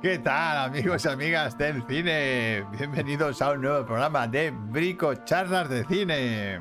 ¿Qué 0.00 0.20
tal 0.20 0.58
amigos 0.58 1.04
y 1.04 1.08
amigas 1.08 1.58
del 1.58 1.84
cine? 1.88 2.64
Bienvenidos 2.70 3.42
a 3.42 3.50
un 3.50 3.62
nuevo 3.62 3.84
programa 3.84 4.28
de 4.28 4.52
Brico 4.52 5.12
Charlas 5.24 5.68
de 5.68 5.84
Cine. 5.86 6.60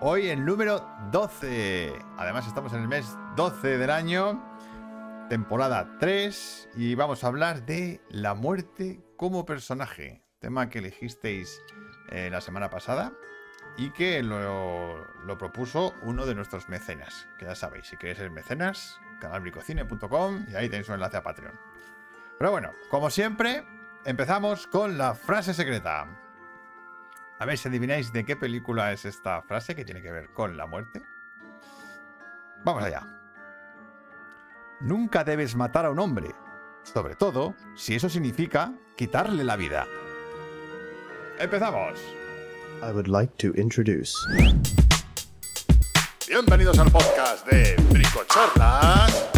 Hoy 0.00 0.28
el 0.28 0.46
número 0.46 0.82
12. 1.12 1.92
Además 2.16 2.46
estamos 2.46 2.72
en 2.72 2.80
el 2.80 2.88
mes 2.88 3.18
12 3.36 3.76
del 3.76 3.90
año, 3.90 4.42
temporada 5.28 5.98
3, 6.00 6.70
y 6.74 6.94
vamos 6.94 7.22
a 7.22 7.26
hablar 7.26 7.66
de 7.66 8.00
la 8.08 8.32
muerte 8.32 9.04
como 9.18 9.44
personaje. 9.44 10.22
Tema 10.38 10.70
que 10.70 10.78
elegisteis 10.78 11.60
eh, 12.08 12.30
la 12.32 12.40
semana 12.40 12.70
pasada 12.70 13.12
y 13.76 13.90
que 13.90 14.22
lo, 14.22 15.04
lo, 15.26 15.36
propuso 15.36 15.92
uno 16.00 16.24
de 16.24 16.34
nuestros 16.34 16.70
mecenas. 16.70 17.28
Que 17.38 17.44
ya 17.44 17.54
sabéis, 17.54 17.88
si 17.88 17.98
queréis 17.98 18.16
ser 18.16 18.30
mecenas, 18.30 18.98
canalbricocine.com 19.20 20.46
y 20.50 20.54
ahí 20.54 20.70
tenéis 20.70 20.88
un 20.88 20.94
enlace 20.94 21.18
a 21.18 21.22
Patreon. 21.22 21.52
Pero 22.38 22.52
bueno, 22.52 22.72
como 22.88 23.10
siempre, 23.10 23.64
empezamos 24.04 24.68
con 24.68 24.96
la 24.96 25.14
frase 25.14 25.52
secreta. 25.52 26.06
A 27.40 27.44
ver 27.44 27.58
si 27.58 27.68
adivináis 27.68 28.12
de 28.12 28.24
qué 28.24 28.36
película 28.36 28.92
es 28.92 29.04
esta 29.04 29.42
frase 29.42 29.74
que 29.74 29.84
tiene 29.84 30.02
que 30.02 30.12
ver 30.12 30.32
con 30.32 30.56
la 30.56 30.66
muerte. 30.66 31.02
Vamos 32.64 32.84
allá. 32.84 33.02
Nunca 34.80 35.24
debes 35.24 35.56
matar 35.56 35.86
a 35.86 35.90
un 35.90 35.98
hombre, 35.98 36.32
sobre 36.84 37.16
todo 37.16 37.56
si 37.76 37.96
eso 37.96 38.08
significa 38.08 38.72
quitarle 38.96 39.42
la 39.42 39.56
vida. 39.56 39.86
Empezamos. 41.40 41.98
I 42.82 42.92
would 42.92 43.08
like 43.08 43.32
to 43.38 43.52
introduce. 43.60 44.12
Bienvenidos 46.28 46.78
al 46.78 46.90
podcast 46.92 47.44
de 47.48 47.74
Bricocharlas. 47.90 49.37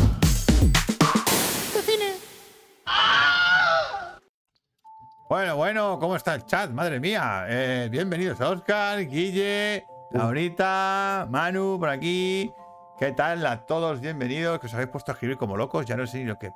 Bueno, 5.31 5.55
bueno, 5.55 5.99
¿cómo 6.01 6.17
está 6.17 6.35
el 6.35 6.45
chat? 6.45 6.73
Madre 6.73 6.99
mía. 6.99 7.47
Eh, 7.49 7.89
bienvenidos 7.89 8.41
a 8.41 8.51
Oscar, 8.51 9.07
Guille, 9.07 9.87
Laurita, 10.11 11.29
Manu, 11.31 11.77
por 11.79 11.89
aquí. 11.89 12.53
¿Qué 12.99 13.13
tal 13.13 13.47
a 13.47 13.65
todos? 13.65 14.01
Bienvenidos. 14.01 14.59
Que 14.59 14.67
os 14.67 14.75
habéis 14.75 14.91
puesto 14.91 15.13
a 15.13 15.15
escribir 15.15 15.37
como 15.37 15.57
locos. 15.57 15.87
Ya 15.87 15.97
no 15.97 16.05
sé 16.05 16.19
ni 16.19 16.25
lo 16.25 16.37
que, 16.37 16.51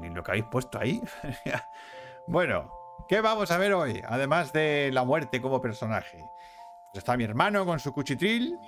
ni 0.00 0.08
lo 0.08 0.22
que 0.22 0.30
habéis 0.30 0.46
puesto 0.46 0.78
ahí. 0.78 1.02
bueno, 2.26 2.72
¿qué 3.08 3.20
vamos 3.20 3.50
a 3.50 3.58
ver 3.58 3.74
hoy? 3.74 4.02
Además 4.08 4.54
de 4.54 4.88
la 4.90 5.04
muerte 5.04 5.42
como 5.42 5.60
personaje. 5.60 6.24
Está 6.94 7.14
mi 7.18 7.24
hermano 7.24 7.66
con 7.66 7.78
su 7.78 7.92
cuchitril. 7.92 8.58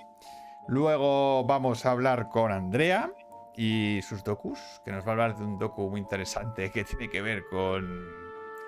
Luego 0.67 1.43
vamos 1.45 1.83
a 1.87 1.91
hablar 1.91 2.29
con 2.29 2.51
Andrea 2.51 3.11
y 3.55 4.01
sus 4.01 4.23
docus, 4.23 4.59
que 4.85 4.91
nos 4.91 5.03
va 5.03 5.09
a 5.09 5.11
hablar 5.11 5.35
de 5.35 5.43
un 5.43 5.57
docu 5.57 5.89
muy 5.89 5.99
interesante 5.99 6.71
que 6.71 6.83
tiene 6.83 7.09
que 7.09 7.21
ver 7.21 7.43
con 7.49 8.09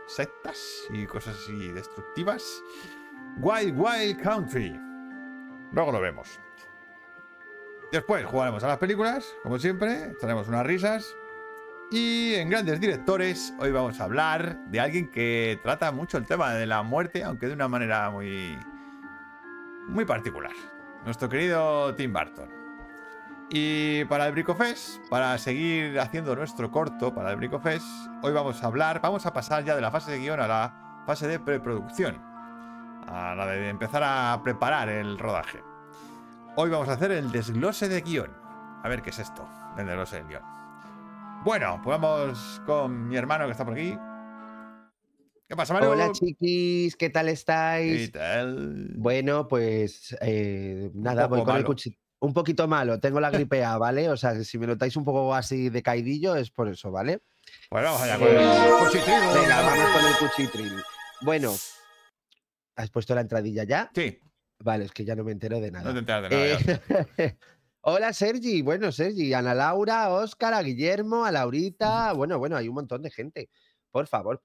sectas 0.07 0.87
y 0.91 1.05
cosas 1.05 1.35
así 1.35 1.71
destructivas. 1.71 2.43
Wild 3.37 3.77
Wild 3.77 4.21
Country. 4.21 4.79
Luego 5.71 5.91
lo 5.91 6.01
vemos. 6.01 6.39
Después 7.91 8.25
jugaremos 8.25 8.63
a 8.63 8.67
las 8.67 8.77
películas, 8.77 9.35
como 9.43 9.59
siempre, 9.59 10.13
tenemos 10.19 10.47
unas 10.47 10.65
risas. 10.65 11.15
Y 11.91 12.33
en 12.35 12.49
grandes 12.49 12.79
directores, 12.79 13.53
hoy 13.59 13.71
vamos 13.71 13.99
a 13.99 14.05
hablar 14.05 14.57
de 14.65 14.79
alguien 14.79 15.11
que 15.11 15.59
trata 15.61 15.91
mucho 15.91 16.17
el 16.17 16.25
tema 16.25 16.53
de 16.53 16.65
la 16.65 16.81
muerte, 16.81 17.23
aunque 17.23 17.47
de 17.47 17.53
una 17.53 17.67
manera 17.67 18.09
muy, 18.09 18.57
muy 19.87 20.05
particular. 20.05 20.53
Nuestro 21.05 21.29
querido 21.29 21.93
Tim 21.93 22.11
Burton. 22.11 22.62
Y 23.49 24.05
para 24.05 24.27
el 24.27 24.33
Bricofest, 24.33 24.99
para 25.09 25.37
seguir 25.37 25.99
haciendo 25.99 26.35
nuestro 26.35 26.71
corto 26.71 27.13
para 27.13 27.31
el 27.31 27.37
Bricofest, 27.37 27.85
hoy 28.23 28.33
vamos 28.33 28.63
a 28.63 28.67
hablar, 28.67 28.99
vamos 29.01 29.25
a 29.25 29.33
pasar 29.33 29.63
ya 29.63 29.75
de 29.75 29.81
la 29.81 29.91
fase 29.91 30.11
de 30.11 30.19
guion 30.19 30.39
a 30.39 30.47
la 30.47 31.03
fase 31.05 31.27
de 31.27 31.39
preproducción, 31.39 32.19
a 33.07 33.35
la 33.35 33.45
de 33.47 33.69
empezar 33.69 34.01
a 34.03 34.41
preparar 34.43 34.89
el 34.89 35.19
rodaje. 35.19 35.59
Hoy 36.55 36.69
vamos 36.69 36.89
a 36.89 36.93
hacer 36.93 37.11
el 37.11 37.31
desglose 37.31 37.89
de 37.89 38.01
guion. 38.01 38.31
A 38.83 38.89
ver 38.89 39.01
qué 39.01 39.11
es 39.11 39.19
esto, 39.19 39.47
el 39.77 39.85
desglose 39.85 40.17
del 40.17 40.27
guion. 40.27 40.43
Bueno, 41.43 41.79
pues 41.83 41.99
vamos 41.99 42.61
con 42.65 43.07
mi 43.07 43.17
hermano 43.17 43.45
que 43.45 43.51
está 43.51 43.65
por 43.65 43.73
aquí. 43.73 43.97
¿Qué 45.47 45.55
pasa, 45.55 45.73
Mario? 45.73 45.91
Hola, 45.91 46.11
chiquis, 46.11 46.95
¿qué 46.95 47.09
tal 47.09 47.29
estáis? 47.29 48.07
¿Qué 48.09 48.17
tal? 48.17 48.93
Bueno, 48.95 49.47
pues 49.47 50.15
eh, 50.21 50.89
nada, 50.95 51.27
voy 51.27 51.43
con 51.43 51.57
el 51.57 51.65
cuchillo 51.65 52.02
un 52.23 52.33
poquito 52.33 52.69
malo, 52.69 53.01
tengo 53.01 53.19
la 53.19 53.29
gripe 53.29 53.65
A, 53.65 53.77
¿vale? 53.77 54.09
O 54.09 54.15
sea, 54.15 54.41
si 54.45 54.57
me 54.57 54.65
notáis 54.65 54.95
un 54.95 55.03
poco 55.03 55.35
así 55.35 55.69
de 55.69 55.83
caidillo 55.83 56.37
es 56.37 56.51
por 56.51 56.69
eso, 56.69 56.89
¿vale? 56.89 57.21
Bueno, 57.69 57.87
vamos 57.87 58.01
allá 58.01 58.17
con 58.17 58.27
el 58.29 58.85
cuchitril. 58.85 59.19
Venga, 59.33 59.61
vamos 59.61 59.89
con 59.89 60.05
el 60.05 60.15
cuchitril. 60.29 60.83
Bueno, 61.19 61.53
¿has 62.77 62.89
puesto 62.91 63.13
la 63.13 63.21
entradilla 63.21 63.65
ya? 63.65 63.91
Sí. 63.93 64.21
Vale, 64.63 64.85
es 64.85 64.93
que 64.93 65.03
ya 65.03 65.15
no 65.15 65.25
me 65.25 65.33
entero 65.33 65.59
de 65.59 65.71
nada. 65.71 65.83
No 65.83 65.93
te 65.93 65.99
enteras 65.99 66.29
de 66.29 66.79
nada. 66.95 67.07
Eh, 67.17 67.37
hola, 67.81 68.13
Sergi. 68.13 68.61
Bueno, 68.61 68.93
Sergi, 68.93 69.33
Ana 69.33 69.53
Laura, 69.53 70.09
Óscar, 70.09 70.53
a 70.53 70.63
Guillermo, 70.63 71.25
a 71.25 71.31
Laurita. 71.31 72.13
Bueno, 72.13 72.39
bueno, 72.39 72.55
hay 72.55 72.69
un 72.69 72.75
montón 72.75 73.01
de 73.01 73.11
gente. 73.11 73.49
Por 73.91 74.07
favor, 74.07 74.41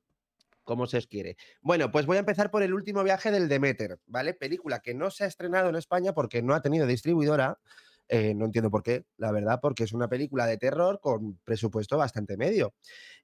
como 0.68 0.86
se 0.86 0.98
os 0.98 1.06
quiere. 1.06 1.38
Bueno, 1.62 1.90
pues 1.90 2.04
voy 2.04 2.18
a 2.18 2.20
empezar 2.20 2.50
por 2.50 2.62
el 2.62 2.74
último 2.74 3.02
viaje 3.02 3.30
del 3.30 3.48
Demeter, 3.48 3.98
¿vale? 4.06 4.34
Película 4.34 4.80
que 4.80 4.92
no 4.92 5.10
se 5.10 5.24
ha 5.24 5.26
estrenado 5.26 5.70
en 5.70 5.76
España 5.76 6.12
porque 6.12 6.42
no 6.42 6.54
ha 6.54 6.60
tenido 6.60 6.86
distribuidora. 6.86 7.58
Eh, 8.10 8.34
no 8.34 8.44
entiendo 8.44 8.70
por 8.70 8.82
qué, 8.82 9.06
la 9.16 9.32
verdad, 9.32 9.60
porque 9.62 9.84
es 9.84 9.94
una 9.94 10.08
película 10.08 10.46
de 10.46 10.58
terror 10.58 11.00
con 11.00 11.38
presupuesto 11.38 11.96
bastante 11.96 12.36
medio. 12.36 12.74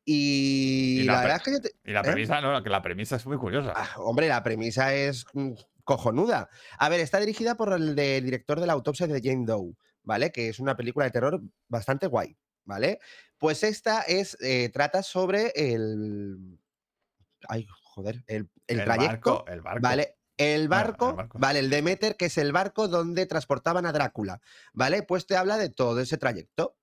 Y, 0.07 1.03
la, 1.05 1.21
verdad 1.21 1.37
es 1.37 1.61
que. 1.61 1.71
y 1.85 1.93
la 1.93 2.01
¿eh? 2.01 2.05
premisa, 2.05 2.41
no, 2.41 2.63
que 2.63 2.71
la 2.71 2.81
premisa 2.81 3.17
es 3.17 3.27
muy 3.27 3.37
curiosa. 3.37 3.75
Ah, 3.77 3.91
hombre, 3.99 4.27
la 4.27 4.43
premisa 4.43 4.95
es 4.95 5.27
mm, 5.35 5.53
cojonuda. 5.85 6.49
A 6.79 6.89
ver, 6.89 7.01
está 7.01 7.21
dirigida 7.21 7.57
por 7.57 7.75
el, 7.75 7.95
director 7.95 8.59
de 8.59 8.67
la 8.67 8.73
autopsia 8.73 9.07
de 9.07 9.21
Jane 9.23 9.45
Doe, 9.45 9.75
¿vale? 10.03 10.33
Que 10.33 10.49
es 10.49 10.61
una 10.61 10.77
película 10.77 11.05
de 11.05 11.11
terror 11.11 11.43
bastante 11.69 12.07
guay, 12.07 12.39
¿vale? 12.65 13.01
Pues 13.37 13.63
esta 13.65 14.01
es, 14.01 14.39
eh, 14.41 14.71
trata 14.71 15.03
sobre 15.03 15.53
el, 15.55 16.59
ay, 17.49 17.67
joder, 17.83 18.25
el, 18.27 18.49
el, 18.67 18.85
trayecto. 18.85 19.45
el 19.47 19.61
barco. 19.61 19.81
Vale, 19.83 20.17
el 20.37 20.69
barco, 20.69 21.17
vale, 21.35 21.61
el 21.61 21.71
Demeter, 21.71 22.17
que 22.17 22.27
es 22.27 22.39
el 22.39 22.53
barco 22.53 22.89
donde 22.89 23.27
transportaban 23.27 23.87
a 23.87 23.93
Drácula, 23.93 24.41
¿vale? 24.73 25.03
Pues 25.03 25.27
te 25.27 25.37
habla 25.37 25.57
de 25.57 25.69
todo 25.71 26.01
ese 26.01 26.19
trayecto. 26.19 26.77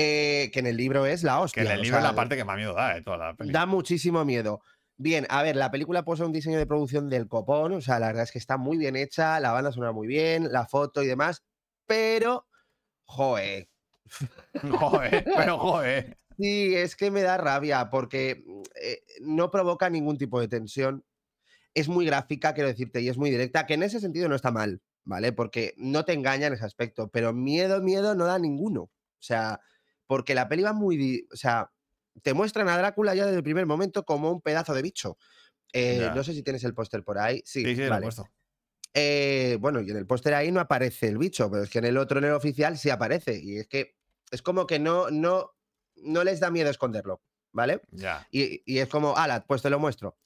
Eh, 0.00 0.50
que 0.52 0.60
en 0.60 0.66
el 0.68 0.76
libro 0.76 1.06
es 1.06 1.24
la 1.24 1.40
hostia. 1.40 1.64
Que 1.64 1.68
en 1.68 1.74
el 1.74 1.82
libro 1.82 1.98
es 1.98 2.04
la 2.04 2.14
parte 2.14 2.36
que 2.36 2.44
más 2.44 2.56
miedo 2.56 2.72
da 2.72 2.94
de 2.94 3.02
toda 3.02 3.16
la 3.16 3.34
película. 3.34 3.58
Da 3.58 3.66
muchísimo 3.66 4.24
miedo. 4.24 4.62
Bien, 4.96 5.26
a 5.28 5.42
ver, 5.42 5.56
la 5.56 5.70
película 5.70 6.04
posee 6.04 6.26
un 6.26 6.32
diseño 6.32 6.58
de 6.58 6.66
producción 6.66 7.08
del 7.08 7.26
copón, 7.26 7.72
o 7.72 7.80
sea, 7.80 7.98
la 7.98 8.08
verdad 8.08 8.24
es 8.24 8.32
que 8.32 8.38
está 8.38 8.58
muy 8.58 8.76
bien 8.76 8.96
hecha, 8.96 9.40
la 9.40 9.52
banda 9.52 9.72
suena 9.72 9.92
muy 9.92 10.06
bien, 10.06 10.52
la 10.52 10.66
foto 10.66 11.02
y 11.02 11.06
demás, 11.06 11.44
pero, 11.86 12.46
joe. 13.04 13.68
joe, 14.62 15.24
pero 15.36 15.58
joe. 15.58 16.16
Sí, 16.38 16.76
es 16.76 16.94
que 16.94 17.10
me 17.10 17.22
da 17.22 17.36
rabia 17.36 17.90
porque 17.90 18.44
mm, 18.46 18.62
eh, 18.80 19.02
no 19.20 19.50
provoca 19.50 19.90
ningún 19.90 20.18
tipo 20.18 20.40
de 20.40 20.48
tensión. 20.48 21.04
Es 21.74 21.88
muy 21.88 22.06
gráfica, 22.06 22.54
quiero 22.54 22.68
decirte, 22.68 23.00
y 23.00 23.08
es 23.08 23.18
muy 23.18 23.30
directa, 23.30 23.66
que 23.66 23.74
en 23.74 23.82
ese 23.82 24.00
sentido 24.00 24.28
no 24.28 24.34
está 24.36 24.50
mal, 24.50 24.80
¿vale? 25.04 25.32
Porque 25.32 25.74
no 25.76 26.04
te 26.04 26.12
engaña 26.12 26.46
en 26.46 26.54
ese 26.54 26.64
aspecto, 26.64 27.10
pero 27.10 27.32
miedo, 27.32 27.82
miedo 27.82 28.14
no 28.14 28.26
da 28.26 28.38
ninguno. 28.38 28.82
O 28.82 29.20
sea, 29.20 29.60
porque 30.06 30.34
la 30.34 30.48
peli 30.48 30.62
va 30.62 30.72
muy... 30.72 31.26
O 31.32 31.36
sea, 31.36 31.70
te 32.22 32.34
muestran 32.34 32.68
a 32.68 32.78
Drácula 32.78 33.14
ya 33.14 33.26
desde 33.26 33.38
el 33.38 33.44
primer 33.44 33.66
momento 33.66 34.04
como 34.04 34.30
un 34.30 34.40
pedazo 34.40 34.74
de 34.74 34.82
bicho. 34.82 35.18
Eh, 35.72 36.10
no 36.14 36.24
sé 36.24 36.32
si 36.32 36.42
tienes 36.42 36.64
el 36.64 36.74
póster 36.74 37.04
por 37.04 37.18
ahí. 37.18 37.42
Sí, 37.44 37.64
sí, 37.64 37.76
sí 37.76 37.88
vale. 37.88 38.08
Eh, 38.94 39.58
bueno, 39.60 39.80
y 39.80 39.90
en 39.90 39.96
el 39.96 40.06
póster 40.06 40.34
ahí 40.34 40.50
no 40.50 40.60
aparece 40.60 41.08
el 41.08 41.18
bicho, 41.18 41.50
pero 41.50 41.62
es 41.62 41.70
que 41.70 41.78
en 41.78 41.84
el 41.84 41.98
otro, 41.98 42.18
en 42.18 42.24
el 42.24 42.32
oficial, 42.32 42.78
sí 42.78 42.90
aparece. 42.90 43.38
Y 43.40 43.58
es 43.58 43.68
que 43.68 43.96
es 44.30 44.42
como 44.42 44.66
que 44.66 44.78
no, 44.78 45.10
no, 45.10 45.52
no 46.02 46.24
les 46.24 46.40
da 46.40 46.50
miedo 46.50 46.70
esconderlo, 46.70 47.22
¿vale? 47.52 47.82
Ya. 47.90 48.26
Y, 48.30 48.78
es 48.78 48.88
como, 48.88 49.16
ala, 49.16 49.44
pues 49.46 49.62
te 49.62 49.70
lo 49.70 49.78
muestro. 49.78 50.16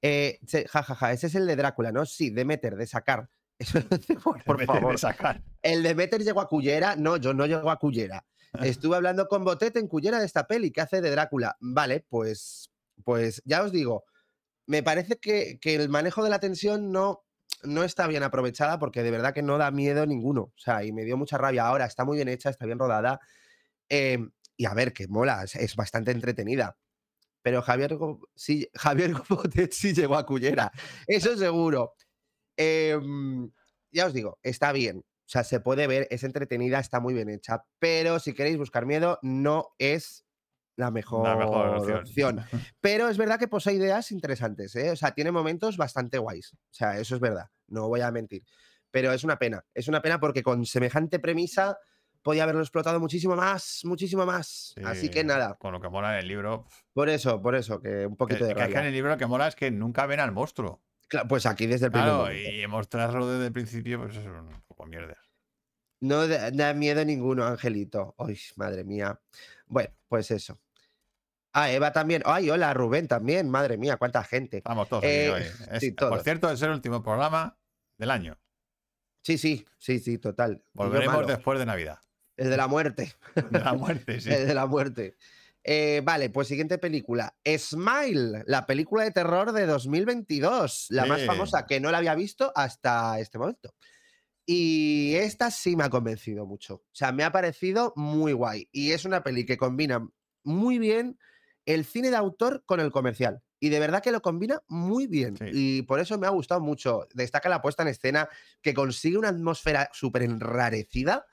Eh, 0.00 0.40
ja, 0.68 0.82
ja, 0.82 0.94
ja, 0.94 1.12
ese 1.12 1.28
es 1.28 1.34
el 1.34 1.46
de 1.46 1.56
Drácula, 1.56 1.92
¿no? 1.92 2.06
Sí, 2.06 2.30
Demeter, 2.30 2.76
de 2.76 2.86
sacar. 2.86 3.28
por, 4.44 4.64
favor. 4.64 4.92
De 4.92 4.98
sacar. 4.98 5.42
El 5.62 5.82
Demeter 5.82 6.22
llegó 6.22 6.40
a 6.40 6.48
Cullera. 6.48 6.96
No, 6.96 7.16
yo 7.16 7.32
no 7.32 7.46
llego 7.46 7.70
a 7.70 7.78
Cullera. 7.78 8.24
Estuve 8.62 8.96
hablando 8.96 9.28
con 9.28 9.44
Botet 9.44 9.76
en 9.76 9.88
Cullera 9.88 10.18
de 10.18 10.26
esta 10.26 10.46
peli 10.46 10.70
que 10.70 10.80
hace 10.80 11.00
de 11.00 11.10
Drácula. 11.10 11.56
Vale, 11.60 12.04
pues, 12.08 12.70
pues 13.04 13.42
ya 13.44 13.62
os 13.62 13.72
digo, 13.72 14.04
me 14.66 14.82
parece 14.82 15.16
que, 15.18 15.58
el 15.62 15.88
manejo 15.88 16.22
de 16.22 16.30
la 16.30 16.40
tensión 16.40 16.92
no, 16.92 17.24
no 17.62 17.84
está 17.84 18.06
bien 18.06 18.22
aprovechada 18.22 18.78
porque 18.78 19.02
de 19.02 19.10
verdad 19.10 19.32
que 19.32 19.42
no 19.42 19.58
da 19.58 19.70
miedo 19.70 20.06
ninguno. 20.06 20.42
O 20.42 20.58
sea, 20.58 20.84
y 20.84 20.92
me 20.92 21.04
dio 21.04 21.16
mucha 21.16 21.38
rabia. 21.38 21.66
Ahora 21.66 21.86
está 21.86 22.04
muy 22.04 22.16
bien 22.16 22.28
hecha, 22.28 22.50
está 22.50 22.66
bien 22.66 22.78
rodada. 22.78 23.20
Eh, 23.88 24.18
y 24.62 24.64
a 24.64 24.74
ver, 24.74 24.92
que 24.92 25.08
mola, 25.08 25.42
es, 25.42 25.74
bastante 25.74 26.12
entretenida. 26.12 26.78
Pero 27.42 27.62
Javier, 27.62 27.98
sí, 28.36 28.68
Javier 28.74 29.12
Gobotet 29.12 29.72
sí 29.72 29.92
llegó 29.92 30.14
a 30.14 30.24
Cullera, 30.24 30.70
eso 31.08 31.36
seguro. 31.36 31.94
Em, 32.56 33.50
ya 33.90 34.06
os 34.06 34.12
digo, 34.12 34.38
está 34.40 34.70
bien. 34.70 34.98
O 34.98 35.28
sea, 35.32 35.42
se 35.42 35.58
puede 35.58 35.88
ver, 35.88 36.06
es 36.10 36.22
entretenida, 36.22 36.78
está 36.78 37.00
muy 37.00 37.12
bien 37.12 37.28
hecha. 37.28 37.64
Pero 37.80 38.20
si 38.20 38.34
queréis 38.34 38.56
buscar 38.56 38.86
miedo, 38.86 39.18
no 39.22 39.74
es 39.78 40.24
la 40.76 40.92
mejor, 40.92 41.26
La 41.26 41.34
mejor 41.34 41.78
opción. 41.78 41.98
opción. 41.98 42.44
Pero 42.80 43.08
es 43.08 43.18
verdad 43.18 43.40
que 43.40 43.48
posee 43.48 43.74
ideas 43.74 44.12
interesantes, 44.12 44.76
¿eh? 44.76 44.92
O 44.92 44.96
sea, 44.96 45.10
tiene 45.10 45.32
momentos 45.32 45.76
bastante 45.76 46.18
guays. 46.18 46.52
O 46.52 46.72
sea, 46.72 47.00
eso 47.00 47.16
es 47.16 47.20
verdad, 47.20 47.46
no 47.66 47.88
voy 47.88 48.02
a 48.02 48.12
mentir. 48.12 48.44
Pero 48.92 49.12
es 49.12 49.24
una 49.24 49.40
pena, 49.40 49.64
es 49.74 49.88
una 49.88 50.02
pena 50.02 50.20
porque 50.20 50.44
con 50.44 50.64
semejante 50.66 51.18
premisa 51.18 51.78
podía 52.22 52.44
haberlo 52.44 52.60
explotado 52.62 52.98
muchísimo 53.00 53.34
más, 53.36 53.80
muchísimo 53.84 54.24
más. 54.24 54.74
Así 54.84 55.08
que 55.10 55.24
nada, 55.24 55.54
Con 55.54 55.72
lo 55.72 55.80
que 55.80 55.88
mola 55.88 56.14
en 56.14 56.20
el 56.20 56.28
libro. 56.28 56.66
por 56.92 57.08
eso, 57.08 57.40
por 57.42 57.54
eso, 57.54 57.80
que 57.80 58.06
un 58.06 58.12
Que, 58.12 58.16
poquito 58.16 58.44
de 58.46 58.54
que 58.54 58.62
es 58.62 58.68
que 58.68 58.78
en 58.78 58.86
el 58.86 58.92
libro 58.92 59.10
lo 59.10 59.18
que 59.18 59.26
mola 59.26 59.48
es 59.48 59.54
que 59.56 59.70
nunca 59.70 60.06
ven 60.06 60.20
al 60.20 60.32
monstruo. 60.32 60.80
Cla- 61.08 61.26
Pues 61.28 61.44
aquí 61.46 61.66
desde 61.66 61.86
el 61.86 61.92
primer 61.92 62.08
Claro, 62.08 62.24
momento. 62.24 62.50
y 62.50 62.66
mostrarlo 62.66 63.28
desde 63.28 63.46
el 63.46 63.52
principio, 63.52 64.00
pues 64.00 64.16
es 64.16 64.24
un 64.26 64.62
poco 64.66 64.86
mierda. 64.86 65.16
No 66.00 66.26
da, 66.26 66.74
miedo 66.74 67.04
ninguno, 67.04 67.44
Angelito. 67.46 68.14
Ay, 68.18 68.36
madre 68.56 68.82
mía. 68.82 69.20
Bueno, 69.66 69.90
pues 70.08 70.30
eso. 70.32 70.58
Ah, 71.52 71.70
Eva 71.70 71.92
también. 71.92 72.22
Ay, 72.24 72.48
hola, 72.50 72.72
Rubén 72.74 73.06
también. 73.06 73.48
Madre 73.50 73.76
mía, 73.76 73.98
cuánta 73.98 74.24
gente. 74.24 74.56
Estamos 74.58 74.88
todos 74.88 75.04
aquí 75.04 75.12
Eh, 75.12 75.30
hoy. 75.30 75.42
Es- 75.70 75.80
sí, 75.80 75.92
por 75.92 76.20
cierto, 76.22 76.50
es 76.50 76.60
el 76.62 76.70
último 76.70 77.02
programa 77.02 77.56
del 77.98 78.10
año. 78.10 78.38
Sí, 79.22 79.38
sí, 79.38 79.64
sí, 79.78 80.00
sí, 80.00 80.18
total. 80.18 80.64
Volveremos 80.72 81.26
después 81.26 81.58
de 81.58 81.66
Navidad. 81.66 82.00
El 82.36 82.50
de 82.50 82.56
la 82.56 82.66
muerte. 82.66 83.12
De 83.50 83.60
la 83.60 83.74
muerte, 83.74 84.20
sí. 84.20 84.30
El 84.32 84.46
de 84.46 84.54
la 84.54 84.66
muerte. 84.66 85.16
Eh, 85.64 86.00
vale, 86.04 86.30
pues 86.30 86.48
siguiente 86.48 86.78
película. 86.78 87.36
Smile, 87.44 88.42
la 88.46 88.66
película 88.66 89.04
de 89.04 89.12
terror 89.12 89.52
de 89.52 89.66
2022. 89.66 90.86
La 90.90 91.06
más 91.06 91.24
famosa 91.24 91.66
que 91.66 91.80
no 91.80 91.90
la 91.90 91.98
había 91.98 92.14
visto 92.14 92.52
hasta 92.54 93.20
este 93.20 93.38
momento. 93.38 93.74
Y 94.44 95.14
esta 95.14 95.50
sí 95.50 95.76
me 95.76 95.84
ha 95.84 95.90
convencido 95.90 96.46
mucho. 96.46 96.74
O 96.74 96.94
sea, 96.94 97.12
me 97.12 97.22
ha 97.22 97.30
parecido 97.30 97.92
muy 97.96 98.32
guay. 98.32 98.68
Y 98.72 98.90
es 98.90 99.04
una 99.04 99.22
peli 99.22 99.46
que 99.46 99.56
combina 99.56 100.06
muy 100.42 100.78
bien 100.78 101.18
el 101.64 101.84
cine 101.84 102.10
de 102.10 102.16
autor 102.16 102.64
con 102.66 102.80
el 102.80 102.90
comercial. 102.90 103.40
Y 103.60 103.68
de 103.68 103.78
verdad 103.78 104.02
que 104.02 104.10
lo 104.10 104.20
combina 104.20 104.60
muy 104.66 105.06
bien. 105.06 105.36
Sí. 105.36 105.44
Y 105.52 105.82
por 105.82 106.00
eso 106.00 106.18
me 106.18 106.26
ha 106.26 106.30
gustado 106.30 106.60
mucho. 106.60 107.06
Destaca 107.14 107.48
la 107.48 107.62
puesta 107.62 107.84
en 107.84 107.90
escena 107.90 108.28
que 108.62 108.74
consigue 108.74 109.16
una 109.16 109.28
atmósfera 109.28 109.88
súper 109.92 110.22
enrarecida 110.22 111.24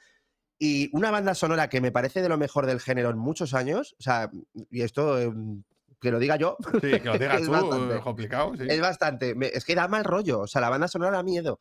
y 0.60 0.90
una 0.92 1.10
banda 1.10 1.34
sonora 1.34 1.70
que 1.70 1.80
me 1.82 1.92
parece 1.92 2.22
de 2.22 2.30
lo 2.30 2.38
mejor 2.38 2.66
del 2.66 2.80
género 2.82 3.10
en 3.10 3.18
muchos 3.18 3.54
años. 3.54 3.96
O 3.98 4.04
sea, 4.04 4.30
y 4.70 4.82
esto 4.82 5.18
em, 5.20 5.64
que 6.02 6.12
lo 6.12 6.20
diga 6.20 6.36
yo, 6.36 6.58
Sí, 6.82 6.92
que 6.92 7.00
lo 7.06 7.14
digas 7.18 7.42
tú, 7.44 7.52
bastante. 7.52 7.96
es 7.96 8.02
complicado. 8.02 8.54
Sí. 8.58 8.64
es 8.70 8.82
bastante. 8.82 9.36
me- 9.36 9.48
es 9.54 9.64
que 9.66 9.74
da 9.76 9.88
mal 9.88 10.04
rollo. 10.04 10.42
O 10.42 10.48
sea, 10.48 10.60
la 10.62 10.70
banda 10.70 10.88
sonora 10.88 11.12
da 11.18 11.24
miedo. 11.24 11.60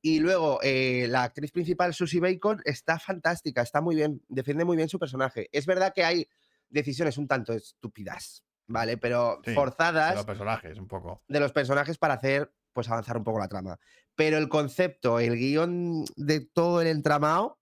Y 0.00 0.20
luego, 0.20 0.60
eh, 0.62 1.06
la 1.08 1.24
actriz 1.24 1.50
principal, 1.52 1.92
Susie 1.92 2.20
Bacon, 2.20 2.60
está 2.64 2.98
fantástica, 2.98 3.62
está 3.62 3.80
muy 3.80 3.96
bien, 3.96 4.22
defiende 4.28 4.64
muy 4.64 4.76
bien 4.76 4.88
su 4.88 4.98
personaje. 4.98 5.48
Es 5.52 5.66
verdad 5.66 5.92
que 5.94 6.04
hay 6.04 6.28
decisiones 6.70 7.18
un 7.18 7.26
tanto 7.26 7.52
estúpidas, 7.52 8.44
¿vale? 8.68 8.96
Pero 8.96 9.40
Sí, 9.44 9.50
de 9.50 9.54
forzadas 9.56 10.14
los 10.14 10.24
personajes, 10.24 10.78
un 10.78 10.86
poco. 10.86 11.22
de 11.26 11.40
los 11.40 11.50
personajes 11.52 11.98
para 11.98 12.14
hacer, 12.14 12.52
pues 12.72 12.88
avanzar 12.88 13.16
un 13.16 13.24
poco 13.24 13.40
la 13.40 13.48
trama. 13.48 13.78
Pero 14.14 14.38
el 14.38 14.48
concepto, 14.48 15.18
el 15.18 15.34
guion 15.36 16.04
de 16.16 16.40
todo 16.40 16.80
el 16.80 16.86
entramado, 16.86 17.58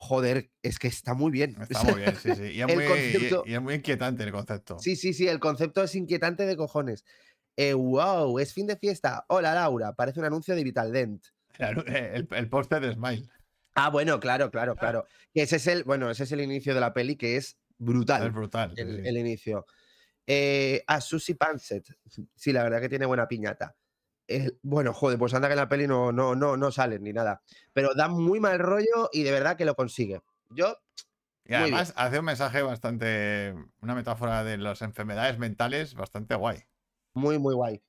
joder, 0.00 0.50
es 0.62 0.78
que 0.78 0.88
está 0.88 1.14
muy 1.14 1.30
bien. 1.30 1.56
Está 1.60 1.82
muy 1.84 2.00
bien, 2.00 2.16
sí, 2.16 2.34
sí. 2.34 2.42
Y 2.44 2.60
es, 2.62 2.74
muy, 2.74 2.84
concepto- 2.84 3.42
y 3.46 3.54
es 3.54 3.60
muy 3.60 3.74
inquietante 3.74 4.24
el 4.24 4.32
concepto. 4.32 4.78
Sí, 4.78 4.96
sí, 4.96 5.12
sí, 5.12 5.28
el 5.28 5.38
concepto 5.38 5.82
es 5.84 5.94
inquietante 5.94 6.46
de 6.46 6.56
cojones. 6.56 7.04
Eh, 7.56 7.74
wow, 7.74 8.38
es 8.38 8.54
fin 8.54 8.66
de 8.66 8.76
fiesta. 8.76 9.24
Hola 9.28 9.54
Laura, 9.54 9.92
parece 9.92 10.18
un 10.18 10.26
anuncio 10.26 10.56
de 10.56 10.64
Vitaldent. 10.64 11.24
El, 11.58 11.84
el, 11.94 12.28
el 12.30 12.48
póster 12.48 12.80
de 12.80 12.94
Smile. 12.94 13.28
Ah, 13.74 13.90
bueno, 13.90 14.18
claro, 14.18 14.50
claro, 14.50 14.76
claro. 14.76 15.04
Que 15.34 15.42
ese 15.42 15.56
es 15.56 15.66
el, 15.66 15.84
bueno, 15.84 16.10
ese 16.10 16.24
es 16.24 16.32
el 16.32 16.40
inicio 16.40 16.74
de 16.74 16.80
la 16.80 16.94
peli 16.94 17.16
que 17.16 17.36
es 17.36 17.58
brutal. 17.76 18.26
Es 18.26 18.32
brutal. 18.32 18.72
el, 18.76 19.02
sí. 19.02 19.08
el 19.08 19.16
inicio. 19.18 19.66
Eh, 20.26 20.82
a 20.86 21.00
Susie 21.00 21.34
Panset. 21.34 21.84
Sí, 22.34 22.52
la 22.52 22.62
verdad 22.62 22.80
que 22.80 22.88
tiene 22.88 23.04
buena 23.04 23.28
piñata. 23.28 23.76
Bueno, 24.62 24.92
joder, 24.94 25.18
pues 25.18 25.34
anda 25.34 25.48
que 25.48 25.54
en 25.54 25.58
la 25.58 25.68
peli 25.68 25.86
no, 25.86 26.12
no, 26.12 26.34
no, 26.34 26.56
no 26.56 26.70
salen 26.70 27.02
ni 27.02 27.12
nada. 27.12 27.42
Pero 27.72 27.94
da 27.94 28.08
muy 28.08 28.38
mal 28.40 28.58
rollo 28.58 29.08
y 29.12 29.22
de 29.22 29.32
verdad 29.32 29.56
que 29.56 29.64
lo 29.64 29.74
consigue. 29.74 30.20
Yo, 30.50 30.76
Y 31.44 31.54
además 31.54 31.92
hace 31.96 32.18
un 32.18 32.24
mensaje 32.24 32.62
bastante. 32.62 33.54
Una 33.80 33.94
metáfora 33.94 34.44
de 34.44 34.56
las 34.58 34.82
enfermedades 34.82 35.38
mentales 35.38 35.94
bastante 35.94 36.34
guay. 36.34 36.58
muy, 37.14 37.38
muy 37.38 37.54
guay. 37.54 37.82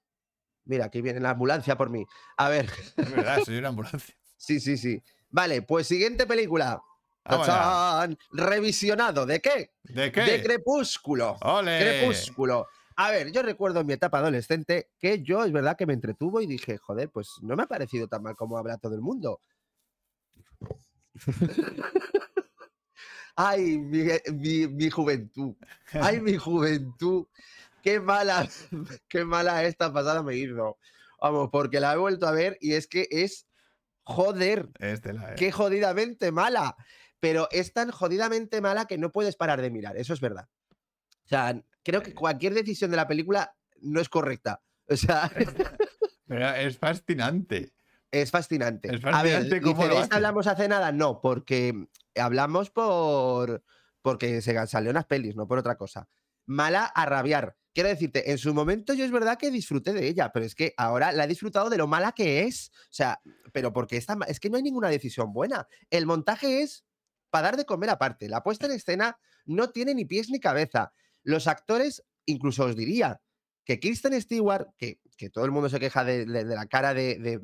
Mira, 0.66 0.86
aquí 0.86 1.02
viene 1.02 1.20
la 1.20 1.32
ambulancia 1.32 1.76
por 1.78 1.90
mí. 1.90 2.06
A 2.38 2.50
ver, 2.50 2.70
Es 2.98 3.12
verdad, 3.12 3.40
soy 3.46 3.58
una 3.58 3.70
ambulancia. 3.70 4.16
sí, 4.38 4.60
sí, 4.60 4.78
sí. 4.78 5.02
Vale, 5.30 5.62
pues 5.62 5.88
siguiente 5.88 6.26
película. 6.28 6.82
¡Tachán! 7.24 8.18
Revisionado. 8.32 9.26
¿De 9.26 9.40
qué? 9.42 9.72
¿De 9.84 10.12
qué? 10.12 10.22
De 10.22 10.44
Crepúsculo. 10.44 11.38
¡Ole! 11.42 11.80
Crepúsculo. 11.80 12.68
A 13.04 13.10
ver, 13.10 13.32
yo 13.32 13.42
recuerdo 13.42 13.80
en 13.80 13.88
mi 13.88 13.94
etapa 13.94 14.20
adolescente 14.20 14.92
que 15.00 15.24
yo 15.24 15.44
es 15.44 15.52
verdad 15.52 15.76
que 15.76 15.88
me 15.88 15.94
entretuvo 15.94 16.40
y 16.40 16.46
dije, 16.46 16.78
joder, 16.78 17.10
pues 17.10 17.30
no 17.42 17.56
me 17.56 17.64
ha 17.64 17.66
parecido 17.66 18.08
tan 18.08 18.22
mal 18.22 18.36
como 18.36 18.60
habla 18.60 18.78
todo 18.78 18.94
el 18.94 19.02
mundo. 19.02 19.40
Ay, 23.36 23.80
mi, 23.80 24.04
mi- 24.34 24.68
mi 24.68 24.90
juventud. 24.92 25.56
Ay, 25.94 26.20
mi 26.22 26.38
juventud. 26.38 27.26
Qué 27.82 28.00
mala, 28.00 28.48
qué 29.08 29.26
mala 29.26 29.64
esta 29.64 29.92
pasada 29.92 30.22
me 30.22 30.36
hizo. 30.36 30.78
Vamos, 31.20 31.50
porque 31.52 31.80
la 31.80 31.94
he 31.94 31.98
vuelto 31.98 32.28
a 32.28 32.32
ver 32.32 32.58
y 32.62 32.74
es 32.74 32.86
que 32.88 33.08
es 33.10 33.48
joder, 34.04 34.70
Este 34.78 35.14
la, 35.14 35.34
qué 35.34 35.52
jodidamente 35.52 36.32
mala. 36.32 36.76
Pero 37.20 37.48
es 37.50 37.74
tan 37.74 37.90
jodidamente 37.90 38.62
mala 38.62 38.86
que 38.86 39.00
no 39.00 39.12
puedes 39.12 39.36
parar 39.36 39.60
de 39.60 39.72
mirar, 39.72 39.98
eso 39.98 40.14
es 40.14 40.22
verdad. 40.22 40.50
O 41.26 41.28
sea, 41.28 41.64
creo 41.84 42.02
que 42.04 42.14
cualquier 42.14 42.54
decisión 42.54 42.92
de 42.92 42.98
la 42.98 43.08
película 43.08 43.56
no 43.82 44.00
es 44.02 44.10
correcta. 44.10 44.62
O 44.92 44.98
sea, 44.98 45.32
Pero 46.28 46.50
es 46.56 46.78
fascinante. 46.78 47.74
es 48.12 48.30
fascinante. 48.30 48.94
Es 48.94 49.06
a 49.06 49.24
ver, 49.24 49.44
fascinante 49.44 49.62
cómo 49.62 49.76
dice, 49.84 49.88
lo 49.88 49.96
¿de 49.96 50.02
esta 50.02 50.04
hacen". 50.04 50.14
hablamos 50.14 50.48
hace 50.48 50.68
nada? 50.68 50.92
No, 50.92 51.22
porque 51.22 51.88
hablamos 52.16 52.72
por 52.72 53.64
porque 54.02 54.42
se 54.42 54.68
salió 54.68 54.92
unas 54.92 55.06
pelis, 55.06 55.36
no 55.36 55.48
por 55.48 55.60
otra 55.60 55.78
cosa. 55.78 56.10
Mala 56.46 56.86
a 56.86 57.06
rabiar. 57.06 57.56
Quiero 57.74 57.88
decirte, 57.88 58.32
en 58.32 58.38
su 58.38 58.54
momento 58.54 58.94
yo 58.94 59.06
es 59.06 59.12
verdad 59.12 59.38
que 59.38 59.50
disfruté 59.52 59.94
de 59.94 60.08
ella, 60.08 60.32
pero 60.34 60.46
es 60.46 60.56
que 60.56 60.74
ahora 60.76 61.14
la 61.14 61.24
he 61.24 61.28
disfrutado 61.28 61.70
de 61.70 61.78
lo 61.78 61.88
mala 61.88 62.12
que 62.12 62.44
es. 62.44 62.72
O 62.86 62.94
sea, 62.94 63.22
pero 63.54 63.72
porque 63.72 63.96
esta, 63.96 64.18
es 64.28 64.40
que 64.42 64.50
no 64.50 64.58
hay 64.58 64.64
ninguna 64.64 64.90
decisión 64.90 65.32
buena. 65.32 65.68
El 65.90 66.06
montaje 66.06 66.64
es 66.64 66.84
para 67.30 67.44
dar 67.50 67.58
de 67.58 67.66
comer 67.66 67.90
aparte. 67.92 68.28
La 68.28 68.44
puesta 68.44 68.66
en 68.66 68.74
escena 68.74 69.18
no 69.46 69.70
tiene 69.70 69.94
ni 69.94 70.04
pies 70.04 70.30
ni 70.30 70.40
cabeza. 70.40 70.92
Los 71.24 71.48
actores, 71.48 72.04
incluso 72.26 72.66
os 72.66 72.76
diría 72.76 73.22
que 73.66 73.80
Kristen 73.80 74.20
Stewart, 74.22 74.68
que, 74.78 75.00
que 75.18 75.30
todo 75.30 75.46
el 75.46 75.52
mundo 75.52 75.70
se 75.70 75.80
queja 75.80 76.04
de, 76.04 76.26
de- 76.26 76.46
de 76.46 76.56
la 76.56 76.66
cara 76.66 76.94
de, 76.94 77.20
de, 77.20 77.40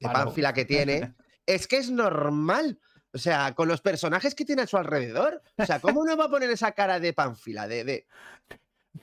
palo. 0.00 0.12
pánfila 0.26 0.52
que 0.54 0.64
tiene, 0.64 1.14
es 1.46 1.66
que 1.66 1.76
es 1.78 1.90
normal. 1.90 2.78
O 3.12 3.18
sea, 3.18 3.54
con 3.56 3.66
los 3.66 3.80
personajes 3.80 4.34
que 4.36 4.44
tiene 4.44 4.62
a 4.62 4.66
su 4.68 4.76
alrededor. 4.76 5.42
O 5.58 5.66
sea, 5.66 5.80
¿cómo 5.80 6.04
no 6.04 6.16
va 6.16 6.26
a 6.26 6.30
poner 6.30 6.48
esa 6.50 6.72
cara 6.72 7.00
de 7.00 7.12
pánfila? 7.12 7.66
De, 7.66 8.06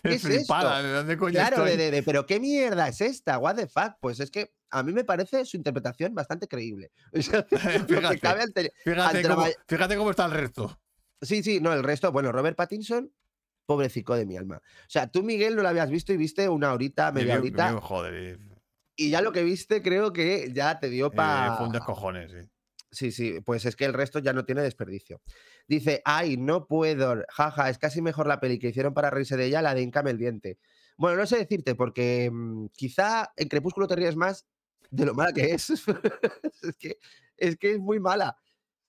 ¿Qué 0.01 0.13
es 0.15 0.21
flipada, 0.21 0.77
esto? 0.77 0.87
¿de 0.87 0.93
dónde 0.93 1.17
coño 1.17 1.33
claro, 1.33 1.63
de, 1.63 1.71
estoy? 1.71 1.85
de- 1.85 1.91
de, 1.91 2.03
pero 2.03 2.25
¿qué 2.25 2.39
mierda 2.39 2.87
es 2.87 3.01
esta? 3.01 3.37
What 3.37 3.55
the 3.55 3.67
fuck? 3.67 3.95
Pues 3.99 4.19
es 4.21 4.31
que 4.31 4.53
a 4.69 4.81
mí 4.83 4.93
me 4.93 5.03
parece 5.03 5.45
su 5.45 5.57
interpretación 5.57 6.15
bastante 6.15 6.47
creíble. 6.47 6.91
Ante- 7.13 8.71
ante 8.99 9.27
cómo, 9.27 9.45
fíjate 9.67 9.97
cómo 9.97 10.09
está 10.11 10.25
el 10.25 10.31
resto. 10.31 10.79
Sí, 11.21 11.41
sí, 11.43 11.59
no, 11.59 11.73
el 11.73 11.83
resto, 11.83 12.11
bueno, 12.11 12.31
Robert 12.31 12.55
Pattinson, 12.55 13.11
pobrecico 13.67 14.15
de 14.15 14.25
mi 14.25 14.35
alma. 14.37 14.57
O 14.57 14.89
sea, 14.89 15.11
tú, 15.11 15.21
Miguel, 15.21 15.55
no 15.55 15.61
lo 15.61 15.69
habías 15.69 15.91
visto 15.91 16.11
y 16.13 16.17
viste 16.17 16.49
una 16.49 16.73
horita, 16.73 17.11
media 17.11 17.35
vi 17.35 17.49
horita, 17.49 17.79
joder, 17.81 18.39
y- 18.95 19.11
ya 19.11 19.21
lo 19.21 19.31
que 19.31 19.43
viste 19.43 19.83
creo 19.83 20.11
que 20.11 20.51
ya 20.51 20.79
te 20.79 20.89
dio 20.89 21.07
eh, 21.07 21.11
para... 21.11 21.53
fue 21.57 21.67
un 21.67 21.73
descojones, 21.73 22.31
sí. 22.31 22.49
Sí, 22.89 23.11
sí, 23.11 23.41
pues 23.41 23.65
es 23.65 23.75
que 23.75 23.83
el 23.83 23.93
resto 23.93 24.19
ya 24.19 24.31
no 24.31 24.45
tiene 24.45 24.61
desperdicio. 24.61 25.21
Dice, 25.67 26.01
ay, 26.05 26.37
no 26.37 26.67
puedo, 26.67 27.21
jaja, 27.29 27.69
es 27.69 27.77
casi 27.77 28.01
mejor 28.01 28.27
la 28.27 28.39
peli 28.39 28.57
que 28.57 28.69
hicieron 28.69 28.93
para 28.93 29.09
reírse 29.09 29.35
de 29.35 29.45
ella, 29.45 29.61
la 29.61 29.75
de 29.75 29.81
Incame 29.81 30.11
el 30.11 30.17
diente. 30.17 30.57
Bueno, 30.97 31.17
no 31.17 31.27
sé 31.27 31.37
decirte, 31.37 31.75
porque 31.75 32.29
mm, 32.31 32.67
quizá 32.75 33.33
en 33.35 33.49
Crepúsculo 33.49 33.87
te 33.87 33.97
ríes 33.97 34.15
más 34.15 34.47
de 34.89 35.05
lo 35.05 35.13
mala 35.13 35.33
que 35.33 35.51
es. 35.51 35.69
es, 36.63 36.77
que, 36.79 36.97
es 37.35 37.57
que 37.57 37.71
es 37.73 37.79
muy 37.79 37.99
mala. 37.99 38.37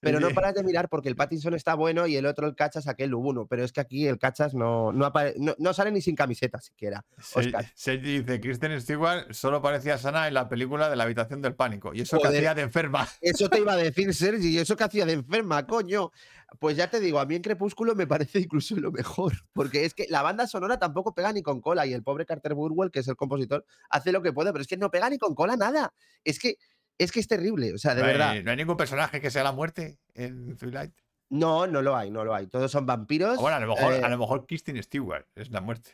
Pero 0.01 0.19
no 0.19 0.29
paras 0.33 0.53
de 0.55 0.63
mirar 0.63 0.87
porque 0.87 1.09
el 1.09 1.15
Pattinson 1.15 1.53
está 1.53 1.73
bueno 1.75 2.07
y 2.07 2.15
el 2.15 2.25
otro, 2.25 2.47
el 2.47 2.55
Cachas, 2.55 2.87
aquel 2.87 3.13
uno. 3.13 3.47
Pero 3.47 3.63
es 3.63 3.71
que 3.73 3.81
aquí 3.81 4.07
el 4.07 4.17
Cachas 4.17 4.53
no, 4.53 4.93
no, 4.93 5.05
apare- 5.05 5.33
no, 5.37 5.55
no 5.57 5.73
sale 5.73 5.91
ni 5.91 6.01
sin 6.01 6.15
camiseta 6.15 6.59
siquiera. 6.61 7.05
Se- 7.21 7.39
Oscar. 7.39 7.65
Sergi 7.75 8.19
dice, 8.19 8.39
Kristen 8.39 8.79
Stewart 8.79 9.33
solo 9.33 9.61
parecía 9.61 9.97
sana 9.97 10.27
en 10.27 10.33
la 10.35 10.47
película 10.47 10.89
de 10.89 10.95
la 10.95 11.03
habitación 11.03 11.41
del 11.41 11.55
pánico. 11.55 11.93
Y 11.93 12.01
eso 12.01 12.17
que 12.19 12.27
hacía 12.29 12.55
de 12.55 12.61
enferma. 12.61 13.07
Eso 13.21 13.49
te 13.49 13.59
iba 13.59 13.73
a 13.73 13.77
decir, 13.77 14.13
Sergi, 14.13 14.57
eso 14.57 14.77
que 14.77 14.83
hacía 14.85 15.05
de 15.05 15.13
enferma, 15.13 15.65
coño. 15.67 16.11
Pues 16.59 16.75
ya 16.77 16.89
te 16.89 16.99
digo, 16.99 17.19
a 17.19 17.25
mí 17.27 17.35
en 17.35 17.43
Crepúsculo 17.43 17.93
me 17.93 18.07
parece 18.07 18.39
incluso 18.39 18.75
lo 18.77 18.91
mejor, 18.91 19.33
porque 19.53 19.85
es 19.85 19.93
que 19.93 20.07
la 20.09 20.23
banda 20.23 20.47
sonora 20.47 20.79
tampoco 20.79 21.13
pega 21.13 21.31
ni 21.31 21.43
con 21.43 21.61
cola 21.61 21.85
y 21.85 21.93
el 21.93 22.01
pobre 22.01 22.25
Carter 22.25 22.55
Burwell, 22.55 22.89
que 22.89 23.01
es 23.01 23.07
el 23.07 23.15
compositor, 23.15 23.65
hace 23.91 24.11
lo 24.11 24.23
que 24.23 24.33
puede, 24.33 24.51
pero 24.51 24.63
es 24.63 24.67
que 24.67 24.75
no 24.77 24.89
pega 24.89 25.11
ni 25.11 25.19
con 25.19 25.35
cola 25.35 25.55
nada. 25.57 25.93
Es 26.23 26.39
que 26.39 26.55
es 26.99 27.11
que 27.11 27.21
es 27.21 27.27
terrible, 27.27 27.73
o 27.73 27.77
sea, 27.77 27.95
de 27.95 28.01
no, 28.01 28.07
verdad. 28.07 28.35
No 28.43 28.51
hay 28.51 28.57
ningún 28.57 28.77
personaje 28.77 29.21
que 29.21 29.31
sea 29.31 29.41
la 29.41 29.53
muerte 29.53 29.99
en 30.13 30.57
Twilight. 30.57 30.93
No, 31.29 31.65
no 31.65 31.81
lo 31.81 31.95
hay, 31.95 32.11
no 32.11 32.25
lo 32.25 32.35
hay. 32.35 32.47
Todos 32.47 32.69
son 32.71 32.85
vampiros. 32.85 33.37
O 33.37 33.41
bueno, 33.41 33.57
a 33.57 33.59
lo 33.59 33.67
mejor, 33.73 33.93
Eh, 33.93 34.01
a 34.03 34.09
lo 34.09 34.17
mejor 34.17 34.45
Kristen 34.45 34.81
Stewart 34.83 35.25
es 35.35 35.49
la 35.49 35.61
muerte. 35.61 35.91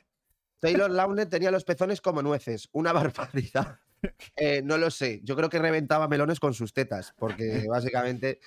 Taylor 0.60 0.90
Lautner 0.92 1.30
tenía 1.30 1.52
los 1.52 1.64
pezones 1.64 2.02
como 2.02 2.22
nueces, 2.24 2.70
una 2.72 2.92
barbaridad. 2.94 3.80
Eh, 4.36 4.62
no 4.64 4.78
lo 4.78 4.90
sé, 4.90 5.22
yo 5.24 5.36
creo 5.36 5.50
que 5.50 5.60
reventaba 5.60 6.08
melones 6.08 6.40
con 6.40 6.54
sus 6.54 6.74
tetas, 6.74 7.14
porque 7.18 7.66
básicamente, 7.70 8.40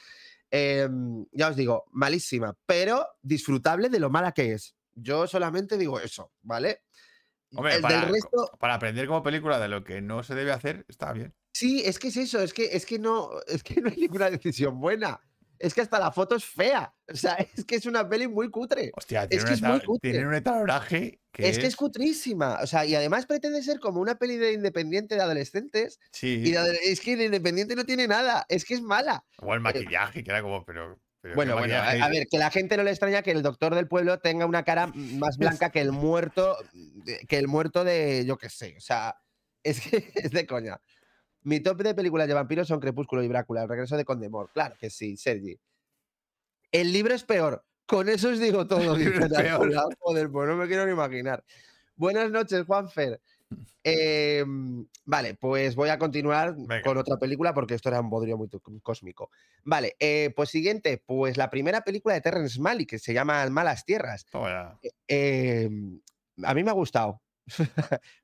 em, 0.50 1.27
ya 1.31 1.49
os 1.49 1.57
digo, 1.57 1.85
malísima, 1.93 2.57
pero 2.67 3.07
disfrutable 3.23 3.88
de 3.88 4.00
lo 4.00 4.11
mala 4.11 4.33
que 4.33 4.53
es. 4.53 4.75
Yo 4.95 5.29
solamente 5.29 5.79
digo 5.79 6.00
eso, 6.00 6.33
¿vale? 6.43 6.83
Hombre, 7.55 7.77
El 7.77 7.83
para, 7.83 8.00
del 8.00 8.11
resto, 8.11 8.50
para 8.59 8.75
aprender 8.75 9.07
como 9.07 9.23
película 9.23 9.59
de 9.61 9.69
lo 9.69 9.85
que 9.85 10.00
no 10.00 10.23
se 10.23 10.35
debe 10.35 10.53
hacer, 10.53 10.85
está 10.88 11.12
bien. 11.12 11.35
Sí, 11.52 11.83
es 11.85 11.99
que 11.99 12.09
es 12.09 12.17
eso, 12.17 12.40
es 12.43 12.52
que, 12.52 12.67
es 12.73 12.87
que 12.87 12.99
no, 12.99 13.31
es 13.47 13.62
que 13.62 13.81
no 13.81 13.88
hay 13.90 13.97
ninguna 13.97 14.31
decisión 14.31 14.81
buena. 14.81 15.21
Es 15.61 15.75
que 15.75 15.81
hasta 15.81 15.99
la 15.99 16.12
foto 16.12 16.37
es 16.37 16.45
fea. 16.45 16.95
O 17.12 17.17
sea, 17.17 17.35
es 17.57 17.64
que 17.64 17.75
es 17.75 17.87
una 17.87 18.09
peli 18.09 18.28
muy 18.28 18.49
cutre. 18.49 18.93
Hostia, 18.95 19.26
tiene, 19.28 19.43
que 19.45 19.50
un 19.50 19.55
es 19.55 19.62
muy 19.62 19.81
cutre. 19.81 20.11
tienen 20.12 20.28
un 20.28 20.35
etaloraje 20.35 21.21
que 21.33 21.49
Es 21.49 21.59
que 21.59 21.67
es 21.67 21.75
cutrísima. 21.75 22.61
O 22.62 22.67
sea, 22.69 22.85
y 22.85 22.95
además 22.95 23.26
pretende 23.26 23.61
ser 23.64 23.81
como 23.81 24.00
una 24.00 24.17
peli 24.19 24.37
de 24.37 24.52
independiente 24.52 25.17
de 25.17 25.23
adolescentes. 25.23 25.99
Sí. 26.12 26.43
Y 26.45 26.52
de 26.52 26.78
es 26.85 27.00
que 27.00 27.17
de 27.17 27.25
independiente 27.25 27.75
no 27.75 27.85
tiene 27.85 28.07
nada. 28.07 28.47
Es 28.49 28.64
que 28.64 28.75
es 28.75 28.83
mala. 28.83 29.25
O 29.38 29.52
el 29.52 29.59
maquillaje, 29.59 30.23
que 30.23 30.31
era 30.31 30.43
como, 30.43 30.64
pero. 30.64 31.00
pero 31.21 31.33
¿qué 31.33 31.35
Bueno, 31.35 31.55
bueno, 31.55 31.75
a, 31.75 31.78
maquillaje? 31.78 32.02
a 32.02 32.09
ver, 32.09 32.28
que 32.31 32.38
la 32.38 32.50
gente 32.52 32.76
no 32.76 32.85
le 32.85 32.90
extraña 32.90 33.23
que 33.23 33.33
el 33.33 33.43
doctor 33.43 33.75
del 33.75 33.88
pueblo 33.88 34.21
tenga 34.21 34.47
una 34.47 34.62
cara 34.62 34.87
más 34.95 35.38
blanca 35.38 35.71
que 35.71 35.81
el 35.81 35.90
muerto, 35.90 36.57
de- 36.73 37.26
que 37.26 37.37
el 37.37 37.49
muerto 37.49 37.83
de, 37.83 38.25
yo 38.25 38.38
qué 38.38 38.49
sé, 38.49 38.76
o 38.76 38.81
sea, 38.81 39.17
es 39.64 39.81
que 39.81 40.12
es 40.14 40.31
de 40.31 40.47
coña. 40.47 40.81
Mi 41.42 41.61
top 41.61 41.83
de 41.83 41.95
películas 41.95 42.28
de 42.28 42.35
vampiros 42.35 42.68
son 42.68 42.80
Crepúsculo 42.80 43.23
y 43.23 43.28
Brácula, 43.28 43.62
el 43.62 43.68
regreso 43.68 43.97
de 43.97 44.04
Condemor. 44.04 44.50
Claro 44.52 44.76
que 44.78 44.90
sí, 44.90 45.16
Sergi. 45.16 45.59
El 46.71 46.92
libro 46.92 47.14
es 47.14 47.25
peor. 47.25 47.64
Con 47.87 48.09
eso 48.09 48.28
os 48.28 48.38
digo 48.38 48.66
todo. 48.68 48.95
El 48.95 49.04
libro 49.04 49.26
es 49.26 49.33
peor. 49.33 49.73
Joder, 50.00 50.30
pues 50.30 50.49
no 50.49 50.57
me 50.57 50.66
quiero 50.66 50.87
ni 50.87 50.92
imaginar. 50.92 51.45
Buenas 51.97 52.30
noches, 52.30 52.64
Juanfer. 52.66 53.21
Em, 53.83 54.87
vale, 55.07 55.35
pues 55.35 55.75
voy 55.75 55.88
a 55.88 55.99
continuar 55.99 56.54
Venga. 56.54 56.83
con 56.83 56.99
otra 56.99 57.16
película 57.16 57.54
porque 57.54 57.75
esto 57.75 57.88
era 57.88 58.00
un 58.00 58.11
bodrio 58.11 58.37
muy 58.37 58.50
cósmico. 58.83 59.30
Vale, 59.64 59.97
eh, 59.99 60.30
pues 60.37 60.50
siguiente, 60.50 61.02
pues 61.07 61.38
la 61.38 61.49
primera 61.49 61.80
película 61.80 62.14
de 62.14 62.21
Terrence 62.21 62.61
Malick 62.61 62.90
que 62.90 62.99
se 62.99 63.14
llama 63.14 63.49
Malas 63.49 63.87
Tierras. 63.87 64.26
Em, 65.07 66.00
a 66.42 66.52
mí 66.52 66.62
me 66.64 66.71
ha 66.71 66.75
gustado. 66.75 67.23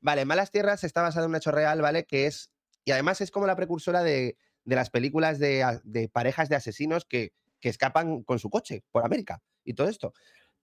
vale, 0.01 0.27
Malas 0.27 0.51
Tierras 0.51 0.85
está 0.85 1.01
basada 1.01 1.25
en 1.25 1.31
un 1.31 1.37
hecho 1.37 1.53
real, 1.53 1.81
¿vale? 1.81 2.05
Que 2.05 2.27
es, 2.27 2.51
y 2.85 2.91
además 2.93 3.21
es 3.21 3.31
como 3.31 3.47
la 3.47 3.57
precursora 3.57 4.03
de, 4.03 4.37
de 4.65 4.77
las 4.77 4.91
películas 4.91 5.39
de, 5.39 5.81
de 5.85 6.09
parejas 6.09 6.49
de 6.49 6.57
asesinos 6.57 7.05
que, 7.05 7.33
que 7.61 7.69
escapan 7.69 8.23
con 8.23 8.39
su 8.39 8.51
coche 8.51 8.83
por 8.91 9.05
América 9.05 9.43
y 9.65 9.75
todo 9.75 9.89
esto. 9.89 10.13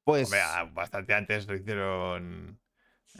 Pues 0.03 0.25
Hombre, 0.25 0.41
ah, 0.43 0.69
bastante 0.73 1.13
antes 1.13 1.47
lo 1.47 1.55
hicieron 1.55 2.59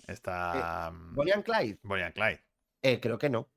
esta. 0.08 0.92
mm, 0.92 1.16
Bonnie 1.16 1.34
and 1.34 1.44
Clyde, 1.44 1.80
Bonnie 1.84 2.04
and 2.04 2.14
Clyde. 2.14 2.44
eh, 2.82 3.00
creo 3.00 3.18
que 3.18 3.30
no. 3.30 3.50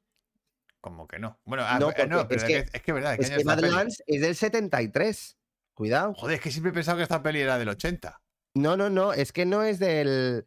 Como 0.80 1.06
que 1.08 1.18
no. 1.18 1.40
Bueno, 1.44 1.64
ah, 1.66 1.78
No, 1.78 1.90
eh, 1.92 2.06
no, 2.06 2.28
pero 2.28 2.42
es 2.42 2.42
es 2.50 2.70
que- 2.70 2.76
es 2.76 2.82
que 2.82 2.92
verdad. 2.92 3.16
es 3.18 4.20
del 4.20 4.36
73. 4.36 5.38
Cuidado. 5.72 6.14
Joder, 6.14 6.36
es 6.36 6.40
que 6.42 6.50
siempre 6.50 6.70
he 6.70 6.74
pensado 6.74 6.98
que 6.98 7.02
esta 7.02 7.22
peli 7.22 7.40
era 7.40 7.58
del 7.58 7.68
80. 7.70 8.20
No, 8.54 8.76
no, 8.76 8.90
no, 8.90 9.12
es 9.12 9.32
que 9.32 9.44
no 9.46 9.62
es 9.64 9.78
del. 9.78 10.46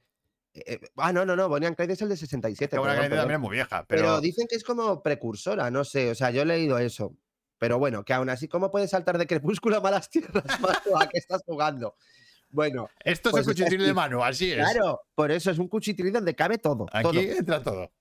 Eh, 0.66 0.80
ah, 0.98 1.14
no, 1.14 1.26
no, 1.26 1.36
no, 1.36 1.50
Bonnie 1.50 1.68
and 1.68 1.76
Clyde 1.76 1.94
es 1.94 2.02
el 2.02 2.10
de 2.10 2.18
67. 2.18 2.76
Que 2.76 2.82
perdón, 2.82 3.10
también 3.10 3.32
es 3.32 3.40
muy 3.40 3.56
vieja, 3.56 3.86
Pero, 3.88 4.02
pero. 4.02 4.22
dicen 4.22 4.48
que 4.50 4.56
es 4.56 4.64
como 4.64 5.02
precursora, 5.04 5.70
no 5.72 5.84
sé, 5.84 6.12
o 6.12 6.16
sea, 6.16 6.32
yo 6.32 6.42
he 6.42 6.46
leído 6.46 6.78
eso. 6.78 7.16
Pero 7.60 7.80
bueno, 7.80 8.04
que 8.04 8.14
aún 8.14 8.30
así, 8.30 8.48
¿cómo 8.48 8.70
puedes 8.70 8.92
saltar 8.92 9.18
de 9.18 9.26
crepúsculo 9.26 9.78
a 9.78 9.82
malas 9.82 10.10
tierras, 10.10 10.44
Manu? 10.62 10.98
¿A 11.00 11.08
qué 11.08 11.18
estás 11.18 11.42
jugando? 11.46 11.96
Bueno, 12.50 12.90
Esto 13.04 13.32
pues 13.32 13.42
es 13.42 13.48
el 13.48 13.52
está 13.54 13.66
cuchitril 13.66 13.88
de 13.88 13.94
mano, 13.94 14.24
así 14.24 14.52
es. 14.52 14.58
claro, 14.58 15.02
por 15.16 15.32
eso 15.32 15.52
es 15.52 15.58
un 15.58 15.68
cuchitril 15.68 16.14
donde 16.14 16.36
cabe 16.36 16.58
todo. 16.58 16.86
Aquí 16.92 17.04
todo. 17.04 17.20
entra 17.20 17.62
todo. 17.62 17.92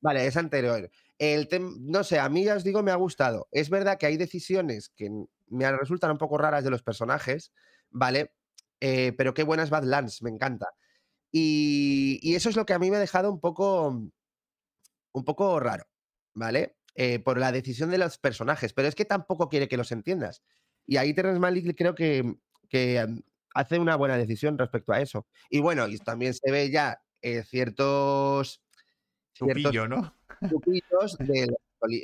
Vale, 0.00 0.26
es 0.26 0.36
anterior. 0.36 0.90
El 1.18 1.48
no 1.80 2.04
sé, 2.04 2.18
a 2.18 2.28
mí 2.28 2.44
ya 2.44 2.54
os 2.56 2.64
digo, 2.64 2.82
me 2.82 2.90
ha 2.92 2.96
gustado. 2.96 3.48
Es 3.50 3.68
verdad 3.68 3.98
que 3.98 4.06
hay 4.06 4.16
decisiones 4.16 4.88
que 4.90 5.10
me 5.48 5.70
resultan 5.72 6.12
un 6.12 6.18
poco 6.18 6.38
raras 6.38 6.64
de 6.64 6.70
los 6.70 6.82
personajes, 6.82 7.52
¿vale? 7.90 8.32
Eh, 8.80 9.12
pero 9.18 9.34
qué 9.34 9.42
buenas 9.42 9.68
Badlands, 9.68 10.22
me 10.22 10.30
encanta. 10.30 10.68
Y, 11.32 12.18
y 12.22 12.34
eso 12.34 12.48
es 12.48 12.56
lo 12.56 12.66
que 12.66 12.72
a 12.72 12.78
mí 12.78 12.90
me 12.90 12.96
ha 12.96 13.00
dejado 13.00 13.30
un 13.30 13.40
poco, 13.40 13.88
un 15.12 15.24
poco 15.24 15.60
raro, 15.60 15.84
¿vale? 16.34 16.76
Eh, 16.94 17.20
por 17.20 17.38
la 17.38 17.52
decisión 17.52 17.90
de 17.90 17.98
los 17.98 18.18
personajes, 18.18 18.72
pero 18.72 18.88
es 18.88 18.94
que 18.94 19.04
tampoco 19.04 19.48
quiere 19.48 19.68
que 19.68 19.76
los 19.76 19.92
entiendas. 19.92 20.42
Y 20.86 20.96
ahí 20.96 21.14
Terrence 21.14 21.38
Malick 21.38 21.76
creo 21.76 21.94
que, 21.94 22.34
que 22.68 22.98
em, 22.98 23.22
hace 23.54 23.78
una 23.78 23.96
buena 23.96 24.16
decisión 24.16 24.58
respecto 24.58 24.92
a 24.92 25.00
eso. 25.00 25.26
Y 25.48 25.60
bueno, 25.60 25.86
y 25.88 25.98
también 25.98 26.34
se 26.34 26.50
ve 26.50 26.70
ya 26.70 27.00
eh, 27.22 27.44
ciertos, 27.44 28.62
ciertos 29.32 29.62
Tupillo, 29.62 29.88
¿no? 29.88 30.16
de 31.18 31.46
lo, 31.46 31.56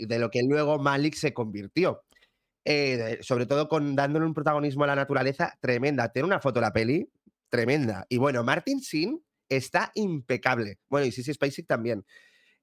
de 0.06 0.18
lo 0.18 0.30
que 0.30 0.42
luego 0.42 0.78
Malik 0.78 1.14
se 1.14 1.34
convirtió. 1.34 2.02
Eh, 2.64 3.18
sobre 3.20 3.46
todo 3.46 3.68
con 3.68 3.94
dándole 3.94 4.26
un 4.26 4.34
protagonismo 4.34 4.84
a 4.84 4.88
la 4.88 4.96
naturaleza 4.96 5.56
tremenda. 5.60 6.10
Tiene 6.10 6.26
una 6.26 6.40
foto 6.40 6.60
la 6.60 6.72
peli 6.72 7.08
tremenda. 7.48 8.06
Y 8.08 8.18
bueno, 8.18 8.42
Martin 8.44 8.80
Sin 8.80 9.24
está 9.48 9.92
impecable. 9.94 10.78
Bueno, 10.88 11.06
y 11.06 11.12
Sissy 11.12 11.32
Spacek 11.34 11.66
también. 11.66 12.04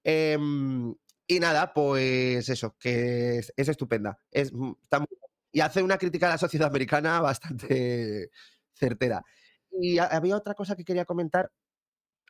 Em, 0.04 0.94
y 1.28 1.40
nada, 1.40 1.74
pues 1.74 2.50
eso, 2.50 2.76
que 2.80 3.38
es, 3.40 3.54
es 3.56 3.68
estupenda. 3.70 4.18
Es, 4.32 4.52
mm, 4.54 4.74
está 4.82 5.00
muy- 5.00 5.08
y 5.52 5.62
hace 5.62 5.84
una 5.84 5.98
crítica 5.98 6.28
a 6.28 6.32
la 6.32 6.38
sociedad 6.38 6.68
americana 6.70 7.22
bastante 7.68 8.30
certera. 8.74 9.24
Y 9.72 9.98
ha- 10.00 10.06
había 10.06 10.36
otra 10.36 10.54
cosa 10.56 10.76
que 10.76 10.84
quería 10.84 11.06
comentar. 11.06 11.52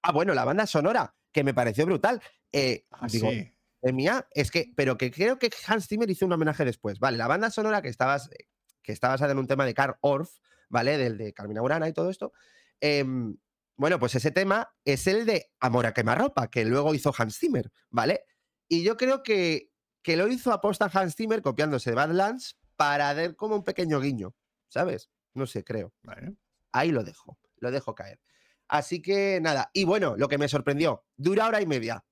Ah, 0.03 0.11
bueno, 0.11 0.33
la 0.33 0.45
banda 0.45 0.67
sonora, 0.67 1.15
que 1.31 1.43
me 1.43 1.53
pareció 1.53 1.85
brutal. 1.85 2.21
Eh, 2.51 2.85
Ah, 2.91 3.07
digo, 3.09 3.31
sí. 3.31 3.51
mía, 3.93 4.27
es 4.31 4.51
que, 4.51 4.71
pero 4.75 4.97
que 4.97 5.09
creo 5.11 5.39
que 5.39 5.49
Hans 5.67 5.87
Zimmer 5.87 6.09
hizo 6.09 6.25
un 6.25 6.33
homenaje 6.33 6.65
después. 6.65 6.99
Vale, 6.99 7.17
la 7.17 7.27
banda 7.27 7.49
sonora 7.49 7.81
que 7.81 7.89
está, 7.89 8.05
bas- 8.07 8.29
que 8.83 8.91
está 8.91 9.07
basada 9.09 9.31
en 9.31 9.39
un 9.39 9.47
tema 9.47 9.65
de 9.65 9.73
Karl 9.73 9.95
Orff, 10.01 10.29
¿vale? 10.73 10.97
Del 10.97 11.17
de 11.17 11.33
Carmina 11.33 11.61
Burana 11.61 11.87
y 11.87 11.93
todo 11.93 12.09
esto. 12.09 12.33
em, 12.81 13.37
bueno, 13.77 13.97
pues 13.99 14.13
ese 14.15 14.31
tema 14.31 14.69
es 14.85 15.07
el 15.07 15.25
de 15.25 15.51
Amor 15.59 15.85
a 15.85 15.93
quemarropa, 15.93 16.49
que 16.49 16.65
luego 16.65 16.93
hizo 16.93 17.13
Hans 17.17 17.37
Zimmer, 17.37 17.71
¿vale? 17.89 18.25
Y 18.67 18.83
yo 18.83 18.97
creo 18.97 19.23
que, 19.23 19.71
que 20.03 20.17
lo 20.17 20.27
hizo 20.27 20.51
aposta 20.51 20.89
Hans 20.93 21.15
Zimmer 21.15 21.41
copiándose 21.41 21.91
de 21.91 21.95
Badlands 21.95 22.59
para 22.75 23.13
dar 23.13 23.35
como 23.35 23.55
un 23.55 23.63
pequeño 23.63 23.99
guiño, 23.99 24.35
¿sabes? 24.67 25.09
No 25.33 25.47
sé, 25.47 25.63
creo. 25.63 25.93
Vale. 26.03 26.35
Ahí 26.71 26.91
lo 26.91 27.03
dejo, 27.03 27.39
lo 27.57 27.71
dejo 27.71 27.95
caer. 27.95 28.19
Así 28.67 29.01
que 29.01 29.39
nada, 29.41 29.69
y 29.73 29.85
bueno, 29.85 30.15
lo 30.17 30.27
que 30.27 30.37
me 30.37 30.47
sorprendió, 30.47 31.05
dura 31.15 31.47
hora 31.47 31.61
y 31.61 31.65
media. 31.65 32.03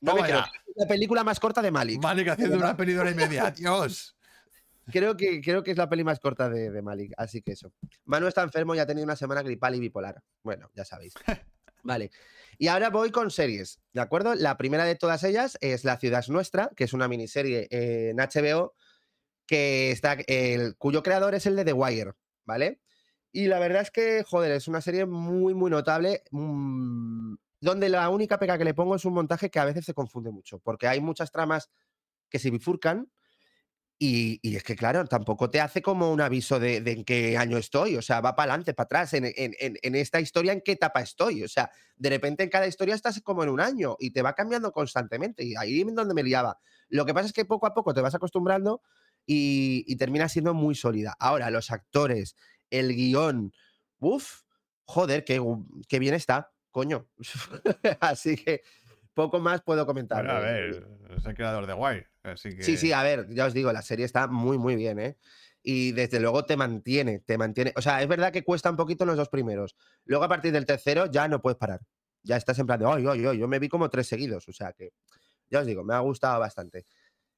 No 0.00 0.14
me 0.14 0.22
creo, 0.22 0.44
la 0.74 0.86
película 0.86 1.24
más 1.24 1.40
corta 1.40 1.62
de 1.62 1.70
Malik. 1.70 2.02
Malik 2.02 2.28
haciendo 2.28 2.56
una 2.56 2.76
peli 2.76 2.92
de 2.92 3.00
hora 3.00 3.10
y 3.10 3.14
media. 3.14 3.50
Dios. 3.56 4.16
Creo 4.92 5.16
que, 5.16 5.40
creo 5.40 5.62
que 5.62 5.70
es 5.70 5.76
la 5.76 5.88
peli 5.88 6.04
más 6.04 6.20
corta 6.20 6.48
de, 6.48 6.70
de 6.70 6.82
Malik, 6.82 7.12
así 7.16 7.42
que 7.42 7.52
eso. 7.52 7.72
Manu 8.04 8.26
está 8.26 8.42
enfermo 8.42 8.74
y 8.74 8.78
ha 8.78 8.86
tenido 8.86 9.04
una 9.04 9.16
semana 9.16 9.42
gripal 9.42 9.74
y 9.74 9.80
bipolar. 9.80 10.22
Bueno, 10.42 10.70
ya 10.74 10.84
sabéis. 10.84 11.14
Vale. 11.82 12.10
Y 12.58 12.68
ahora 12.68 12.90
voy 12.90 13.10
con 13.10 13.30
series, 13.30 13.80
¿de 13.92 14.00
acuerdo? 14.00 14.34
La 14.34 14.56
primera 14.56 14.84
de 14.84 14.94
todas 14.94 15.22
ellas 15.24 15.58
es 15.60 15.84
La 15.84 15.98
ciudad 15.98 16.20
es 16.20 16.30
nuestra, 16.30 16.70
que 16.76 16.84
es 16.84 16.92
una 16.92 17.08
miniserie 17.08 17.68
en 17.70 18.16
HBO 18.16 18.74
que 19.46 19.90
está, 19.90 20.16
el, 20.26 20.76
cuyo 20.76 21.02
creador 21.02 21.34
es 21.34 21.46
el 21.46 21.56
de 21.56 21.64
The 21.64 21.72
Wire, 21.72 22.12
¿vale? 22.44 22.80
Y 23.32 23.48
la 23.48 23.58
verdad 23.58 23.82
es 23.82 23.90
que, 23.90 24.22
joder, 24.22 24.52
es 24.52 24.68
una 24.68 24.80
serie 24.80 25.06
muy, 25.06 25.54
muy 25.54 25.70
notable, 25.70 26.22
mm, 26.30 27.34
donde 27.60 27.88
la 27.88 28.08
única 28.08 28.38
pega 28.38 28.56
que 28.56 28.64
le 28.64 28.74
pongo 28.74 28.96
es 28.96 29.04
un 29.04 29.14
montaje 29.14 29.50
que 29.50 29.58
a 29.58 29.64
veces 29.64 29.84
se 29.84 29.94
confunde 29.94 30.30
mucho, 30.30 30.60
porque 30.60 30.86
hay 30.86 31.00
muchas 31.00 31.30
tramas 31.30 31.70
que 32.30 32.38
se 32.38 32.50
bifurcan 32.50 33.10
y, 34.06 34.56
es 34.56 34.62
que, 34.62 34.76
claro, 34.76 35.04
tampoco 35.06 35.48
te 35.48 35.60
hace 35.60 35.80
como 35.80 36.12
un 36.12 36.20
aviso 36.20 36.60
de, 36.60 36.76
en 36.76 37.04
qué 37.04 37.38
año 37.38 37.56
estoy, 37.56 37.96
o 37.96 38.02
sea, 38.02 38.20
va 38.20 38.36
para 38.36 38.52
adelante, 38.52 38.74
para 38.74 38.84
atrás, 38.84 39.14
en, 39.14 39.24
en- 39.34 39.94
esta 39.94 40.20
historia, 40.20 40.52
en 40.52 40.60
qué 40.60 40.72
etapa 40.72 41.00
estoy, 41.00 41.42
o 41.42 41.48
sea, 41.48 41.70
de 41.96 42.10
repente 42.10 42.42
en 42.42 42.50
cada 42.50 42.66
historia 42.66 42.94
estás 42.94 43.20
como 43.22 43.42
en 43.42 43.48
un 43.48 43.60
año 43.60 43.96
y 43.98 44.10
te 44.10 44.20
va 44.20 44.34
cambiando 44.34 44.72
constantemente 44.72 45.44
y 45.44 45.54
ahí 45.56 45.80
es 45.80 45.94
donde 45.94 46.12
me 46.12 46.22
liaba. 46.22 46.58
Lo 46.88 47.06
que 47.06 47.14
pasa 47.14 47.28
es 47.28 47.32
que 47.32 47.46
poco 47.46 47.66
a 47.66 47.72
poco 47.72 47.94
te 47.94 48.02
vas 48.02 48.14
acostumbrando 48.14 48.82
y, 49.24 49.96
termina 49.96 50.28
siendo 50.28 50.52
muy 50.52 50.74
sólida. 50.74 51.16
Ahora, 51.18 51.50
los 51.50 51.70
actores, 51.70 52.36
el 52.68 52.94
guion, 52.94 53.52
uff, 54.00 54.42
joder, 54.84 55.24
qué 55.24 55.98
bien 55.98 56.14
está, 56.14 56.52
coño. 56.70 57.08
Así 58.00 58.36
que 58.36 58.62
poco 59.14 59.40
más 59.40 59.62
puedo 59.62 59.86
comentar. 59.86 60.24
Bueno, 60.24 60.38
a 60.38 60.40
ver, 60.40 60.86
es 61.16 61.24
el 61.24 61.34
creador 61.34 61.66
de 61.66 61.74
Wire. 61.74 62.08
Así 62.22 62.54
que. 62.56 62.62
Sí, 62.62 62.76
sí, 62.76 62.92
a 62.92 63.02
ver, 63.02 63.28
ya 63.30 63.46
os 63.46 63.54
digo, 63.54 63.72
la 63.72 63.82
serie 63.82 64.04
está 64.04 64.26
muy, 64.26 64.58
muy 64.58 64.76
bien, 64.76 64.98
¿eh? 64.98 65.16
Y 65.62 65.92
desde 65.92 66.20
luego 66.20 66.44
te 66.44 66.56
mantiene, 66.56 67.20
te 67.20 67.38
mantiene. 67.38 67.72
O 67.76 67.82
sea, 67.82 68.02
es 68.02 68.08
verdad 68.08 68.32
que 68.32 68.44
cuesta 68.44 68.70
un 68.70 68.76
poquito 68.76 69.06
los 69.06 69.16
dos 69.16 69.30
primeros. 69.30 69.76
Luego 70.04 70.24
a 70.24 70.28
partir 70.28 70.52
del 70.52 70.66
tercero 70.66 71.10
ya 71.10 71.26
no 71.26 71.40
puedes 71.40 71.56
parar. 71.56 71.80
Ya 72.22 72.36
estás 72.36 72.58
en 72.58 72.66
plan 72.66 72.78
de, 72.78 72.86
ay, 72.86 73.04
ay, 73.08 73.26
ay, 73.26 73.38
yo 73.38 73.48
me 73.48 73.58
vi 73.58 73.68
como 73.68 73.88
tres 73.88 74.06
seguidos. 74.06 74.46
O 74.48 74.52
sea 74.52 74.72
que, 74.72 74.92
ya 75.48 75.60
os 75.60 75.66
digo, 75.66 75.82
me 75.82 75.94
ha 75.94 76.00
gustado 76.00 76.38
bastante. 76.38 76.86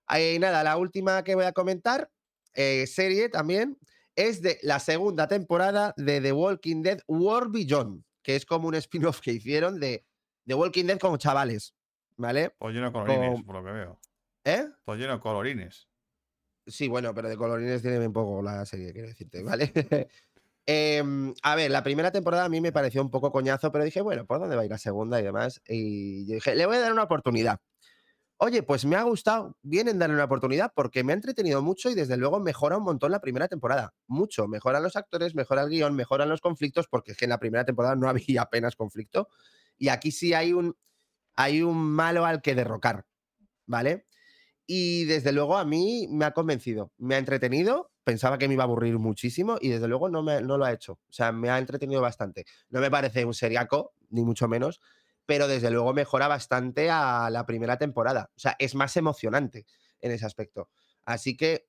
Y 0.09 0.39
nada, 0.39 0.65
la 0.65 0.77
última 0.77 1.23
que 1.23 1.35
voy 1.35 1.45
a 1.45 1.53
comentar, 1.53 2.11
eh, 2.55 2.87
serie 2.87 3.29
también, 3.29 3.79
es 4.17 4.41
de 4.43 4.59
la 4.63 4.81
segunda 4.81 5.29
temporada 5.29 5.95
de 5.97 6.21
The 6.21 6.33
Walking 6.33 6.83
Dead 6.83 7.01
World 7.07 7.53
Beyond, 7.53 8.03
que 8.23 8.35
es 8.35 8.47
como 8.47 8.69
un 8.69 8.75
spin-off 8.75 9.21
que 9.21 9.33
hicieron 9.33 9.79
de 9.79 10.05
The 10.47 10.55
Walking 10.55 10.85
Dead 10.87 10.99
con 10.99 11.17
chavales, 11.19 11.75
¿vale? 12.17 12.51
Pues 12.59 12.75
lleno 12.75 12.87
de 12.87 12.93
colorines, 12.93 13.35
Con- 13.35 13.45
por 13.45 13.55
lo 13.57 13.65
que 13.65 13.73
veo. 13.73 14.01
¿Eh? 14.45 14.67
Pues 14.85 14.99
lleno 14.99 15.15
de 15.15 15.21
colorines. 15.21 15.89
Sí, 16.67 16.89
bueno, 16.89 17.15
pero 17.15 17.29
de 17.29 17.37
colorines 17.37 17.83
tiene 17.83 17.99
bien 17.99 18.13
poco 18.13 18.43
la 18.43 18.65
serie, 18.67 18.93
quiero 18.93 19.09
decirte, 19.09 19.43
¿vale? 19.43 19.73
Em, 20.69 21.33
a 21.45 21.55
ver, 21.55 21.71
la 21.71 21.85
primera 21.85 22.11
temporada 22.11 22.45
a 22.45 22.49
mí 22.49 22.61
me 22.61 22.73
pareció 22.73 23.01
un 23.01 23.09
poco 23.09 23.31
coñazo, 23.31 23.71
pero 23.71 23.85
dije, 23.85 24.01
bueno, 24.01 24.27
¿por 24.27 24.41
dónde 24.41 24.57
va 24.57 24.63
a 24.63 24.65
ir 24.65 24.71
la 24.73 24.79
segunda 24.79 25.21
y 25.21 25.23
demás? 25.23 25.63
Y 25.69 26.27
yo 26.27 26.35
dije, 26.35 26.57
le 26.57 26.67
voy 26.67 26.75
a 26.75 26.81
dar 26.81 26.93
una 26.93 27.05
oportunidad. 27.05 27.61
Oye, 28.39 28.65
pues 28.65 28.85
me 28.85 28.97
ha 28.97 29.03
gustado, 29.05 29.57
vienen 29.63 29.99
darle 30.01 30.17
una 30.17 30.25
oportunidad 30.25 30.73
porque 30.75 31.05
me 31.05 31.13
ha 31.13 31.15
entretenido 31.15 31.63
mucho 31.63 31.89
y 31.89 31.95
desde 31.95 32.17
luego 32.17 32.41
mejora 32.41 32.77
un 32.79 32.83
montón 32.85 33.13
la 33.13 33.21
primera 33.21 33.47
temporada. 33.47 33.95
Mucho. 34.09 34.49
Mejoran 34.49 34.83
los 34.83 34.97
actores, 34.97 35.37
mejora 35.37 35.63
el 35.63 35.71
guion, 35.71 35.95
mejoran 35.95 36.29
los 36.29 36.41
conflictos, 36.41 36.89
porque 36.89 37.13
es 37.13 37.17
que 37.19 37.27
en 37.27 37.31
la 37.31 37.39
primera 37.39 37.65
temporada 37.65 37.95
no 37.95 38.09
había 38.11 38.43
apenas 38.43 38.75
conflicto. 38.75 39.29
Y 39.79 39.89
aquí 39.89 40.11
sí 40.13 40.35
hay 40.35 40.53
un, 40.53 40.77
hay 41.35 41.63
un 41.63 41.77
malo 41.77 42.25
al 42.25 42.43
que 42.43 42.55
derrocar, 42.55 43.07
¿vale? 43.67 44.07
Y 44.67 45.05
desde 45.05 45.33
luego 45.33 45.57
a 45.57 45.65
mí 45.65 46.09
me 46.11 46.25
ha 46.25 46.33
convencido, 46.33 46.93
me 46.99 47.15
ha 47.15 47.19
entretenido, 47.19 47.93
pensaba 48.05 48.39
que 48.39 48.49
me 48.49 48.55
iba 48.55 48.65
a 48.65 48.67
aburrir 48.67 48.99
muchísimo 48.99 49.59
y 49.61 49.69
desde 49.69 49.89
luego 49.89 50.09
no, 50.09 50.23
me, 50.23 50.41
no 50.41 50.59
lo 50.59 50.65
ha 50.65 50.73
hecho. 50.73 50.95
O 50.95 51.13
sea, 51.13 51.33
me 51.33 51.51
ha 51.51 51.59
entretenido 51.59 52.01
bastante. 52.01 52.47
No 52.71 52.81
me 52.81 52.91
parece 52.91 53.25
un 53.25 53.35
seriaco, 53.35 53.95
ni 54.11 54.25
mucho 54.25 54.49
menos, 54.49 54.81
pero 55.27 55.49
desde 55.49 55.71
luego 55.71 55.93
mejora 55.93 56.29
bastante 56.29 56.91
a 56.91 57.29
la 57.31 57.47
primera 57.47 57.79
temporada. 57.79 58.31
O 58.37 58.39
sea, 58.39 58.57
es 58.59 58.75
más 58.75 58.97
emocionante 58.97 59.67
en 60.01 60.13
ese 60.13 60.27
aspecto. 60.27 60.71
Así 61.05 61.37
que 61.37 61.69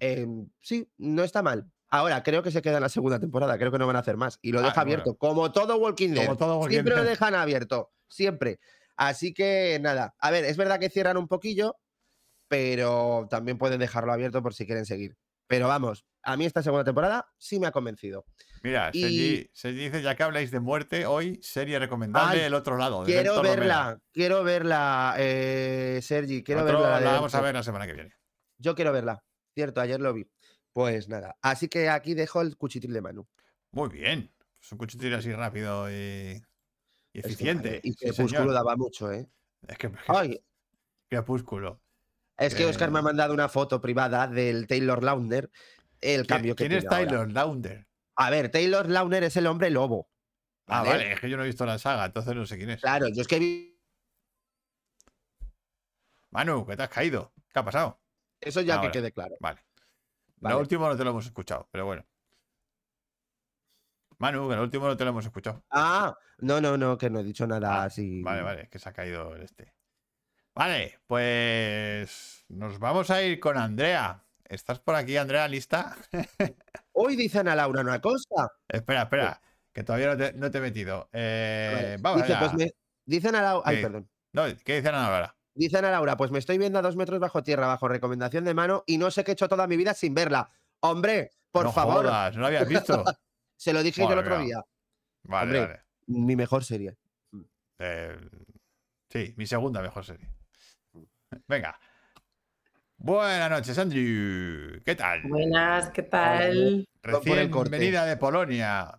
em, 0.00 0.50
sí, 0.60 0.90
no 0.98 1.24
está 1.24 1.42
mal. 1.42 1.70
Ahora, 1.90 2.22
creo 2.22 2.42
que 2.42 2.50
se 2.50 2.60
queda 2.62 2.76
en 2.76 2.82
la 2.82 2.88
segunda 2.88 3.18
temporada, 3.18 3.56
creo 3.58 3.72
que 3.72 3.78
no 3.78 3.86
van 3.86 3.96
a 3.96 4.00
hacer 4.00 4.16
más. 4.16 4.38
Y 4.42 4.52
lo 4.52 4.58
Ah, 4.60 4.62
deja 4.64 4.74
bueno. 4.74 4.82
abierto, 4.92 5.14
como 5.16 5.50
todo 5.52 5.76
Walking 5.76 6.10
Dead. 6.10 6.26
Como 6.26 6.36
todo 6.36 6.56
Walking 6.58 6.74
siempre 6.74 6.96
lo 6.96 7.04
dejan 7.04 7.34
abierto, 7.34 7.92
siempre. 8.08 8.60
Así 8.96 9.32
que 9.32 9.78
nada, 9.80 10.14
a 10.18 10.30
ver, 10.30 10.44
es 10.44 10.56
verdad 10.56 10.78
que 10.80 10.90
cierran 10.90 11.16
un 11.16 11.28
poquillo, 11.28 11.76
pero 12.48 13.26
también 13.30 13.58
pueden 13.58 13.78
dejarlo 13.80 14.12
abierto 14.12 14.42
por 14.42 14.54
si 14.54 14.66
quieren 14.66 14.86
seguir. 14.86 15.16
Pero 15.46 15.66
vamos, 15.68 16.04
a 16.22 16.36
mí 16.36 16.44
esta 16.44 16.62
segunda 16.62 16.84
temporada 16.84 17.26
sí 17.38 17.58
me 17.58 17.66
ha 17.66 17.70
convencido. 17.72 18.26
Mira, 18.62 18.90
Y- 18.92 19.00
Sergi, 19.00 19.50
Sergi 19.54 19.78
dice, 19.84 20.02
ya 20.02 20.14
que 20.14 20.22
habláis 20.24 20.50
de 20.50 20.60
muerte, 20.60 21.06
hoy 21.06 21.38
serie 21.42 21.78
recomendable 21.78 22.40
Ay, 22.40 22.46
El 22.46 22.54
Otro 22.54 22.76
Lado. 22.76 23.04
de 23.04 23.12
Quiero 23.12 23.40
verla, 23.40 23.98
quiero 24.12 24.44
verla, 24.44 25.14
eh, 25.18 26.00
Sergi, 26.02 26.42
quiero 26.42 26.62
Otro 26.64 26.80
verla. 26.82 27.00
la 27.00 27.12
vamos 27.12 27.34
a 27.34 27.40
ver 27.40 27.54
la 27.54 27.62
semana 27.62 27.86
que 27.86 27.94
viene. 27.94 28.14
Yo 28.58 28.74
quiero 28.74 28.92
verla, 28.92 29.22
cierto, 29.54 29.80
ayer 29.80 30.00
lo 30.00 30.12
vi. 30.12 30.26
Pues 30.78 31.08
nada, 31.08 31.36
así 31.42 31.66
que 31.66 31.88
aquí 31.88 32.14
dejo 32.14 32.40
el 32.40 32.56
cuchitril 32.56 32.92
de 32.92 33.00
Manu. 33.00 33.26
Muy 33.72 33.88
bien. 33.88 34.32
Es 34.62 34.70
un 34.70 34.78
cuchitril 34.78 35.12
así 35.12 35.32
rápido 35.32 35.90
y, 35.90 36.40
eficiente. 37.12 37.80
y 37.82 37.96
Crepúsculo 37.96 38.52
daba 38.52 38.76
mucho, 38.76 39.10
¿eh? 39.10 39.28
Es 39.66 39.76
que 39.76 39.90
Ay, 40.06 40.40
Crepúsculo. 41.08 41.82
es 42.36 42.54
que 42.54 42.64
Oscar 42.64 42.92
me 42.92 42.98
ha 42.98 43.00
Eh. 43.00 43.02
mandado 43.06 43.34
una 43.34 43.48
foto 43.48 43.80
privada 43.80 44.28
del 44.28 44.68
Taylor 44.68 45.02
Lautner, 45.02 45.50
el 46.00 46.28
cambio 46.28 46.54
que 46.54 46.68
¿Quién 46.68 46.78
es 46.78 46.84
tiene 46.84 46.94
ahora. 46.94 47.08
Taylor 47.08 47.32
Launder? 47.32 47.88
A 48.14 48.30
ver, 48.30 48.48
Taylor 48.52 48.88
Lautner 48.88 49.24
es 49.24 49.36
el 49.36 49.48
hombre 49.48 49.70
lobo. 49.70 50.08
Ah, 50.68 50.82
¿vale? 50.84 50.90
vale, 50.90 51.12
es 51.14 51.20
que 51.20 51.28
yo 51.28 51.36
no 51.36 51.42
he 51.42 51.46
visto 51.46 51.66
la 51.66 51.80
saga, 51.80 52.04
entonces 52.04 52.36
no 52.36 52.46
sé 52.46 52.56
quién 52.56 52.70
es. 52.70 52.80
Claro, 52.82 53.08
yo 53.08 53.20
es 53.22 53.26
que 53.26 53.40
vi 53.40 53.80
Manu, 56.30 56.64
que 56.64 56.76
te 56.76 56.84
has 56.84 56.88
caído. 56.88 57.32
¿Qué 57.52 57.58
ha 57.58 57.64
pasado? 57.64 58.00
eso 58.40 58.60
ya 58.60 58.76
Ahora. 58.76 58.92
que 58.92 58.98
quede 59.00 59.10
claro. 59.10 59.34
Vale. 59.40 59.64
Vale. 60.40 60.54
Lo 60.54 60.60
último 60.60 60.88
no 60.88 60.96
te 60.96 61.04
lo 61.04 61.10
hemos 61.10 61.26
escuchado, 61.26 61.68
pero 61.70 61.86
bueno. 61.86 62.04
Manu, 64.18 64.48
que 64.48 64.56
lo 64.56 64.62
último 64.62 64.86
no 64.86 64.96
te 64.96 65.04
lo 65.04 65.10
hemos 65.10 65.24
escuchado. 65.24 65.64
Ah, 65.70 66.16
no, 66.38 66.60
no, 66.60 66.76
no, 66.76 66.98
que 66.98 67.08
no 67.08 67.20
he 67.20 67.24
dicho 67.24 67.46
nada 67.46 67.82
Ah, 67.82 67.84
así. 67.84 68.20
Vale, 68.22 68.42
vale, 68.42 68.62
es 68.62 68.68
que 68.68 68.78
se 68.78 68.88
ha 68.88 68.92
caído 68.92 69.34
el 69.36 69.42
este. 69.42 69.74
Vale, 70.54 70.98
pues 71.06 72.44
nos 72.48 72.78
vamos 72.80 73.10
a 73.10 73.22
ir 73.22 73.38
con 73.38 73.56
Andrea. 73.56 74.24
¿Estás 74.44 74.80
por 74.80 74.96
aquí, 74.96 75.16
Andrea, 75.16 75.46
lista? 75.46 75.96
Hoy 76.92 77.14
dice 77.14 77.38
Ana 77.40 77.54
Laura 77.54 77.80
una 77.82 78.00
cosa. 78.00 78.48
espera, 78.66 79.02
espera, 79.02 79.40
que 79.72 79.84
todavía 79.84 80.08
no 80.08 80.16
te, 80.16 80.32
no 80.32 80.50
te 80.50 80.58
he 80.58 80.60
metido. 80.62 81.08
Eh, 81.12 81.72
Vale. 81.74 81.96
Vamos 82.00 82.22
dice, 82.22 82.34
allá. 82.34 82.40
pues 82.50 82.54
me, 82.54 82.72
dice 83.04 83.28
Ana 83.28 83.42
Laura. 83.42 83.62
Ay, 83.68 83.82
perdón. 83.82 84.10
No, 84.32 84.42
¿Qué 84.64 84.76
dicen 84.76 84.94
ahora? 84.94 85.34
Dice 85.58 85.76
Ana 85.76 85.90
Laura, 85.90 86.16
pues 86.16 86.30
me 86.30 86.38
estoy 86.38 86.56
viendo 86.56 86.78
a 86.78 86.82
dos 86.82 86.94
metros 86.94 87.18
bajo 87.18 87.42
tierra, 87.42 87.66
bajo 87.66 87.88
recomendación 87.88 88.44
de 88.44 88.54
mano, 88.54 88.84
y 88.86 88.96
no 88.96 89.10
sé 89.10 89.24
qué 89.24 89.32
he 89.32 89.34
hecho 89.34 89.48
toda 89.48 89.66
mi 89.66 89.76
vida 89.76 89.92
sin 89.92 90.14
verla. 90.14 90.48
Hombre, 90.78 91.32
por 91.50 91.64
no 91.64 91.72
favor, 91.72 92.06
jodas, 92.06 92.36
¿no 92.36 92.42
lo 92.42 92.46
habías 92.46 92.68
visto? 92.68 93.02
se 93.56 93.72
lo 93.72 93.82
dije 93.82 94.02
yo 94.02 94.12
el 94.12 94.20
otro 94.20 94.38
día. 94.38 94.64
Vale, 95.24 95.58
Hombre. 95.58 95.60
vale. 95.60 95.84
Mi 96.06 96.36
mejor 96.36 96.62
serie. 96.62 96.96
Eh, 97.80 98.16
sí, 99.10 99.34
mi 99.36 99.48
segunda 99.48 99.82
mejor 99.82 100.04
serie. 100.04 100.28
Venga. 101.48 101.76
Buenas 102.96 103.50
noches, 103.50 103.76
Andrew. 103.78 104.80
¿Qué 104.84 104.94
tal? 104.94 105.22
Buenas, 105.22 105.90
¿qué 105.90 106.04
tal? 106.04 106.86
Recién 107.02 107.50
venida 107.68 108.06
de 108.06 108.16
Polonia. 108.16 108.96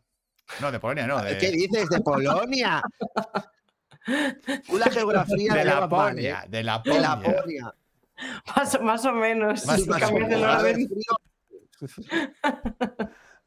No, 0.60 0.72
de 0.74 0.80
Polonia, 0.82 1.08
no. 1.08 1.22
De, 1.24 1.38
¿Qué 1.38 1.52
dices? 1.52 1.88
¿De 1.88 2.02
Polonia? 2.02 2.82
La 4.08 4.86
geografía 4.92 5.54
de 5.54 5.66
la 5.66 5.74
llevas 5.76 5.90
mal, 5.92 6.20
¿eh? 6.20 6.30
Laponia. 6.30 6.46
De 6.48 6.58
De 6.58 6.64
la 6.64 6.74
Laponia. 6.74 7.20
Polonia. 7.34 7.74
Más, 8.56 8.82
más 8.82 9.06
o 9.06 9.14
menos. 9.14 9.66
Más 9.66 9.82
si 9.82 9.90
o 9.90 10.12
menos. 10.14 10.44
A 10.44 10.62
ver. 10.62 10.76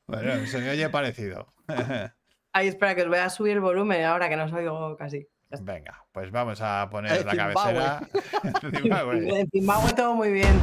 Bueno, 0.07 0.47
se 0.47 0.59
me 0.59 0.71
oye 0.71 0.89
parecido. 0.91 1.53
Ay, 2.53 2.69
espera, 2.69 2.95
que 2.95 3.03
os 3.03 3.09
voy 3.09 3.19
a 3.19 3.31
subir 3.31 3.53
el 3.53 3.61
volumen 3.61 4.05
ahora 4.05 4.29
que 4.29 4.37
no 4.37 4.45
os 4.45 4.53
oigo 4.53 4.97
casi. 4.97 5.27
Venga, 5.61 6.05
pues 6.13 6.31
vamos 6.31 6.61
a 6.61 6.89
poner 6.91 7.13
Eh, 7.13 7.25
la 7.25 7.31
Zimbabue. 7.31 7.55
cabecera. 7.55 8.09
Zimbabue. 8.83 9.41
En 9.41 9.51
Zimbabue 9.51 9.93
todo 9.95 10.15
muy 10.15 10.33
bien. 10.33 10.61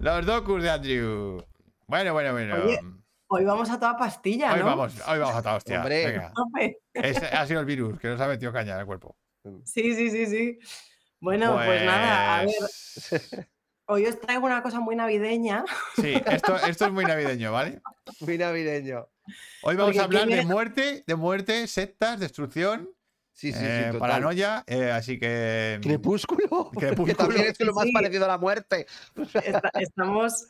Los 0.00 0.26
docus 0.26 0.62
de 0.62 0.70
Andrew. 0.70 1.44
Bueno, 1.86 2.12
bueno, 2.12 2.32
bueno. 2.32 2.56
Oye, 2.64 2.80
Hoy 3.28 3.44
vamos 3.44 3.70
a 3.70 3.78
toda 3.78 3.96
pastilla, 3.96 4.52
Hoy 4.52 4.60
¿no? 4.60 4.66
vamos, 4.66 4.94
hoy 5.08 5.18
vamos 5.18 5.34
a 5.36 5.42
toda 5.42 5.56
hostia. 5.56 5.78
Hombre. 5.80 6.06
Venga. 6.06 6.32
Tope. 6.34 6.78
Ese 6.92 7.26
ha 7.26 7.46
sido 7.46 7.60
el 7.60 7.66
virus 7.66 7.98
que 7.98 8.08
nos 8.08 8.20
ha 8.20 8.28
metido 8.28 8.52
caña 8.52 8.74
en 8.74 8.80
el 8.80 8.86
cuerpo. 8.86 9.16
Sí, 9.64 9.94
sí, 9.94 10.10
sí, 10.10 10.26
sí. 10.26 10.58
Bueno, 11.20 11.54
pues, 11.54 11.84
nada, 11.84 12.38
a 12.40 12.44
ver, 12.44 12.54
Pues, 12.58 13.46
hoy 13.86 14.06
os 14.06 14.20
traigo 14.20 14.44
una 14.46 14.62
cosa 14.62 14.80
muy 14.80 14.94
navideña. 14.94 15.64
Sí, 15.96 16.14
esto, 16.26 16.56
esto 16.56 16.86
es 16.86 16.92
muy 16.92 17.04
navideño, 17.04 17.50
¿vale? 17.52 17.80
Muy 18.20 18.36
navideño. 18.38 19.06
Hoy 19.62 19.76
vamos 19.76 19.86
Porque 19.96 20.00
a 20.00 20.04
hablar 20.04 20.22
¿quién 20.26 20.36
de 20.36 20.42
era? 20.42 20.48
muerte, 20.48 21.04
de 21.06 21.14
muerte, 21.14 21.66
sectas, 21.66 22.20
destrucción, 22.20 22.90
Sí, 23.32 23.52
sí, 23.52 23.58
sí. 23.58 23.64
eh, 23.66 23.84
total. 23.86 23.98
paranoia, 24.00 24.64
eh, 24.66 24.92
así 24.92 25.18
que... 25.18 25.80
Crepúsculo. 25.82 26.70
Que 26.72 26.78
Crepúsculo. 26.88 27.16
también 27.16 27.46
es 27.46 27.58
lo 27.60 27.72
más 27.74 27.84
Sí. 27.86 27.92
parecido 27.92 28.26
a 28.26 28.28
la 28.28 28.38
muerte. 28.38 28.86
Esta- 29.42 29.70
estamos 29.80 30.46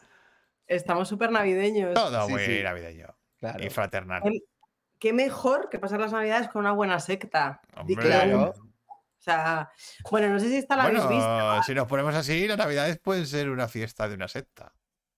estamos 0.77 1.09
súper 1.09 1.31
navideños. 1.31 1.95
Todo 1.95 2.27
Sí, 2.27 2.33
muy 2.33 2.43
sí. 2.45 2.63
navideño 2.63 3.09
Claro. 3.39 3.65
y 3.65 3.71
fraternal. 3.71 4.23
Qué 4.99 5.13
mejor 5.13 5.69
que 5.69 5.79
pasar 5.79 6.01
las 6.01 6.13
navidades 6.13 6.49
con 6.49 6.61
una 6.61 6.73
buena 6.73 6.99
secta. 7.01 7.61
Hombre. 7.77 7.97
que. 7.97 8.03
Claro. 8.03 8.55
O 8.57 9.23
sea, 9.25 9.71
bueno, 10.11 10.29
no 10.29 10.39
sé 10.39 10.49
si 10.49 10.57
esta 10.57 10.77
la 10.77 10.85
habéis 10.85 11.01
visto. 11.09 11.17
Bueno, 11.25 11.63
si 11.63 11.75
nos 11.75 11.87
ponemos 11.89 12.15
así, 12.15 12.47
las 12.47 12.59
navidades 12.59 12.99
pueden 12.99 13.27
ser 13.27 13.49
una 13.49 13.69
fiesta 13.69 14.07
de 14.09 14.15
una 14.15 14.29
secta. 14.29 14.73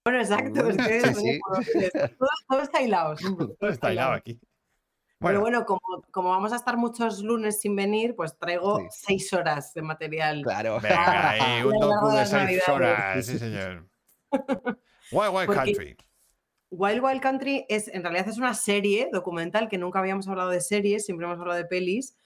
Bueno, 0.05 0.21
exacto. 0.21 0.69
es 0.69 0.77
que 0.77 1.01
Sí, 1.01 1.09
es- 1.09 1.19
sí. 1.19 1.41
Todo, 2.17 2.29
todo 2.49 2.63
está 2.63 2.81
hilado. 2.83 3.17
todo 3.59 3.71
está 3.71 3.93
hilado 3.93 4.13
aquí. 4.13 4.39
Pero 5.19 5.41
Bueno, 5.41 5.41
bueno, 5.41 5.65
como, 5.67 5.81
como 6.13 6.29
vamos 6.31 6.53
a 6.53 6.57
estar 6.57 6.77
muchos 6.77 7.21
lunes 7.23 7.61
sin 7.61 7.75
venir, 7.75 8.15
pues 8.15 8.39
traigo 8.39 8.79
Sí. 8.81 8.87
seis 8.91 9.33
horas 9.33 9.73
de 9.75 9.83
material. 9.83 10.43
Claro. 10.43 10.79
venga, 10.81 11.35
un 11.67 11.73
docu 11.81 12.09
de 12.11 12.27
seis 12.27 12.33
navidades. 12.33 12.69
horas, 12.69 13.27
sí 13.27 13.39
señor. 13.39 13.89
Wild 15.13 15.35
Wild 15.35 15.47
Porque- 15.47 15.73
Country. 15.73 15.97
Wild 16.71 17.01
Wild 17.03 17.21
Country 17.23 17.65
es, 17.69 17.87
en 17.89 18.03
realidad 18.03 18.29
es 18.29 18.39
una 18.39 18.53
serie 18.53 19.09
documental 19.13 19.69
que 19.69 19.79
nunca 19.79 20.01
habíamos 20.01 20.27
hablado 20.29 20.51
de 20.51 20.61
series, 20.61 21.07
siempre 21.07 21.27
hemos 21.27 21.39
hablado 21.39 21.57
de 21.59 21.65
pelis, 21.65 22.17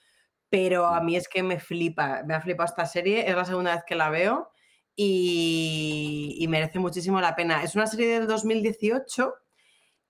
pero 0.49 0.87
a 0.87 1.01
mí 1.03 1.15
es 1.15 1.29
que 1.29 1.43
me 1.43 1.61
flipa, 1.61 2.23
me 2.25 2.35
ha 2.35 2.41
flipado 2.41 2.65
esta 2.67 2.87
serie, 2.87 3.29
es 3.29 3.37
la 3.37 3.45
segunda 3.45 3.75
vez 3.75 3.85
que 3.87 3.95
la 3.95 4.09
veo 4.09 4.51
y, 4.97 6.37
y 6.39 6.49
merece 6.49 6.79
muchísimo 6.79 7.21
la 7.21 7.37
pena. 7.37 7.63
Es 7.63 7.75
una 7.75 7.87
serie 7.87 8.09
del 8.09 8.27
2018 8.27 9.35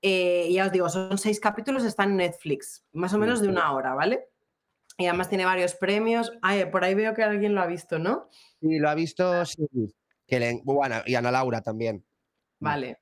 eh, 0.03 0.47
y 0.49 0.55
ya 0.55 0.67
os 0.67 0.73
digo, 0.73 0.89
son 0.89 1.19
seis 1.19 1.41
capítulos, 1.41 1.85
está 1.85 2.05
en 2.05 2.17
Netflix, 2.17 2.87
más 2.93 3.13
o 3.13 3.19
menos 3.19 3.43
de 3.43 3.49
una 3.49 3.73
hora, 3.73 3.95
¿vale? 3.95 4.29
Y 4.97 5.07
además 5.07 5.29
tiene 5.29 5.45
varios 5.45 5.75
premios. 5.75 6.33
Ay, 6.43 6.67
por 6.67 6.85
ahí 6.85 6.95
veo 6.95 7.15
que 7.15 7.23
alguien 7.23 7.55
lo 7.55 7.61
ha 7.63 7.67
visto, 7.67 7.99
¿no? 7.99 8.29
Y 8.61 8.79
lo 8.79 8.89
ha 8.89 8.95
visto 8.95 9.45
sí, 9.45 9.67
que 10.27 10.39
le- 10.41 10.61
bueno, 10.65 10.97
y 11.07 11.15
Ana 11.17 11.31
Laura 11.31 11.63
también. 11.63 12.05
Vale. 12.61 12.99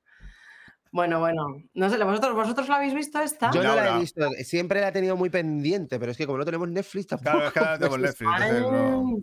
Bueno, 0.91 1.19
bueno. 1.19 1.45
No 1.75 1.89
sé, 1.89 2.03
¿vosotros, 2.03 2.33
¿vosotros 2.33 2.67
lo 2.67 2.73
habéis 2.75 2.95
visto 2.95 3.21
esta? 3.21 3.51
Yo 3.51 3.61
no 3.61 3.75
la 3.75 3.95
he 3.97 3.99
visto, 3.99 4.27
siempre 4.43 4.81
la 4.81 4.87
he 4.87 4.91
tenido 4.91 5.15
muy 5.15 5.29
pendiente, 5.29 5.99
pero 5.99 6.11
es 6.11 6.17
que 6.17 6.25
como 6.25 6.39
no 6.39 6.45
tenemos 6.45 6.67
Netflix 6.67 7.07
tampoco. 7.07 7.29
Claro, 7.31 7.47
es 7.47 7.53
que 7.53 7.59
ahora 7.59 7.71
no 7.71 7.77
tenemos 7.77 7.99
Netflix, 7.99 8.29
entonces 8.41 8.61
no- 8.71 9.17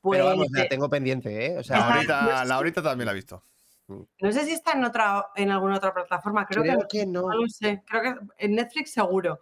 Pues, 0.00 0.18
Pero 0.18 0.30
vamos, 0.30 0.46
la 0.50 0.68
tengo 0.68 0.90
pendiente, 0.90 1.46
¿eh? 1.46 1.58
O 1.58 1.62
sea, 1.62 1.76
Esta- 1.76 1.90
Laurita, 2.24 2.44
Laurita 2.44 2.82
también 2.82 3.06
la 3.06 3.12
ha 3.12 3.14
visto. 3.14 3.44
No 3.86 4.32
sé 4.32 4.44
si 4.44 4.52
está 4.52 4.72
en 4.72 4.84
otra, 4.84 5.26
en 5.36 5.50
alguna 5.50 5.76
otra 5.76 5.92
plataforma, 5.94 6.46
creo, 6.46 6.62
Creo 6.62 6.78
que, 6.88 6.98
que 7.00 7.06
no. 7.06 7.22
no 7.22 7.42
lo 7.42 7.48
sé, 7.48 7.82
creo 7.86 8.02
que 8.02 8.14
en 8.38 8.54
Netflix 8.56 8.92
seguro. 8.92 9.40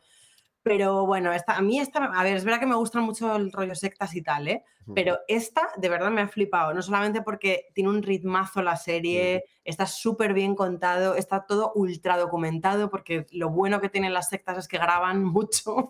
Pero 0.70 1.04
bueno, 1.04 1.32
esta, 1.32 1.56
a 1.56 1.62
mí 1.62 1.80
esta, 1.80 1.98
a 1.98 2.22
ver, 2.22 2.36
es 2.36 2.44
verdad 2.44 2.60
que 2.60 2.66
me 2.66 2.76
gustan 2.76 3.02
mucho 3.02 3.34
el 3.34 3.50
rollo 3.50 3.74
sectas 3.74 4.14
y 4.14 4.22
tal, 4.22 4.46
¿eh? 4.46 4.62
Pero 4.94 5.18
esta 5.26 5.68
de 5.76 5.88
verdad 5.88 6.12
me 6.12 6.20
ha 6.20 6.28
flipado, 6.28 6.72
no 6.72 6.80
solamente 6.80 7.22
porque 7.22 7.70
tiene 7.74 7.90
un 7.90 8.04
ritmazo 8.04 8.62
la 8.62 8.76
serie, 8.76 9.42
está 9.64 9.86
súper 9.86 10.32
bien 10.32 10.54
contado, 10.54 11.16
está 11.16 11.44
todo 11.44 11.72
ultra 11.74 12.16
documentado, 12.16 12.88
porque 12.88 13.26
lo 13.32 13.50
bueno 13.50 13.80
que 13.80 13.88
tienen 13.88 14.14
las 14.14 14.28
sectas 14.28 14.58
es 14.58 14.68
que 14.68 14.78
graban 14.78 15.24
mucho, 15.32 15.88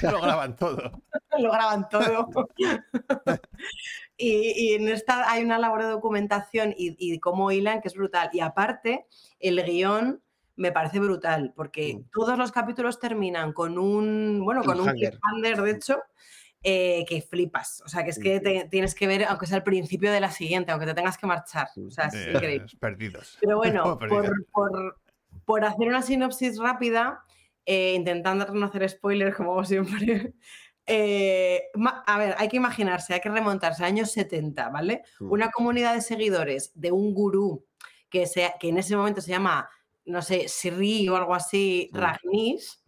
Lo 0.00 0.22
graban 0.22 0.56
todo. 0.56 1.02
lo 1.38 1.52
graban 1.52 1.86
todo. 1.90 2.30
y, 4.16 4.70
y 4.70 4.72
en 4.72 4.88
esta 4.88 5.30
hay 5.30 5.44
una 5.44 5.58
labor 5.58 5.82
de 5.82 5.90
documentación 5.90 6.74
y, 6.78 6.96
y 6.98 7.18
cómo 7.20 7.52
hilan 7.52 7.82
que 7.82 7.88
es 7.88 7.94
brutal. 7.94 8.30
Y 8.32 8.40
aparte, 8.40 9.06
el 9.38 9.62
guion 9.62 10.22
me 10.58 10.72
parece 10.72 10.98
brutal, 11.00 11.52
porque 11.56 11.94
Mm. 11.96 12.10
todos 12.12 12.36
los 12.36 12.52
capítulos 12.52 12.98
terminan 13.00 13.52
con 13.52 13.78
un, 13.78 14.42
bueno, 14.44 14.62
con 14.64 14.78
un 14.80 14.88
Cliffhanger. 14.88 15.62
de 15.62 15.70
hecho, 15.70 15.98
eh, 16.62 17.04
que 17.08 17.22
flipas. 17.22 17.80
O 17.86 17.88
sea, 17.88 18.02
que 18.04 18.10
es 18.10 18.18
que 18.18 18.40
te- 18.40 18.66
tienes 18.68 18.94
que 18.94 19.06
ver, 19.06 19.24
aunque 19.24 19.46
sea 19.46 19.56
el 19.58 19.62
principio 19.62 20.10
de 20.10 20.20
la 20.20 20.30
siguiente, 20.32 20.72
aunque 20.72 20.86
te 20.86 20.94
tengas 20.94 21.16
que 21.16 21.26
marchar. 21.26 21.68
O 21.86 21.90
sea, 21.90 22.06
es 22.06 22.14
Eh, 22.14 22.32
increíble. 22.34 22.66
perdidos. 22.80 23.38
Pero 23.40 23.56
bueno, 23.82 23.98
por, 23.98 24.46
por- 24.52 24.98
por 25.44 25.64
hacer 25.64 25.86
una 25.88 26.02
sinopsis 26.02 26.58
rápida, 26.58 27.24
eh, 27.64 27.94
intentando 27.94 28.46
no 28.52 28.66
hacer 28.66 28.88
spoilers 28.90 29.36
como 29.36 29.52
hago 29.52 29.64
siempre. 29.64 30.34
eh, 30.86 31.62
a 32.06 32.18
ver, 32.18 32.34
hay 32.38 32.48
que 32.48 32.56
imaginarse, 32.56 33.14
hay 33.14 33.20
que 33.20 33.28
remontarse 33.28 33.84
a 33.84 33.86
años 33.86 34.10
70, 34.10 34.68
¿vale? 34.70 35.02
Mm. 35.20 35.30
Una 35.30 35.50
comunidad 35.50 35.94
de 35.94 36.00
seguidores 36.00 36.72
de 36.74 36.90
un 36.92 37.14
gurú 37.14 37.64
que, 38.10 38.26
se- 38.26 38.54
que 38.58 38.70
en 38.70 38.78
ese 38.78 38.96
momento 38.96 39.20
se 39.20 39.30
llama, 39.30 39.68
no 40.08 40.22
sé, 40.22 40.48
Sri 40.48 41.08
o 41.08 41.16
algo 41.16 41.34
así, 41.34 41.90
Mm. 41.92 41.96
Rajneesh, 41.96 42.78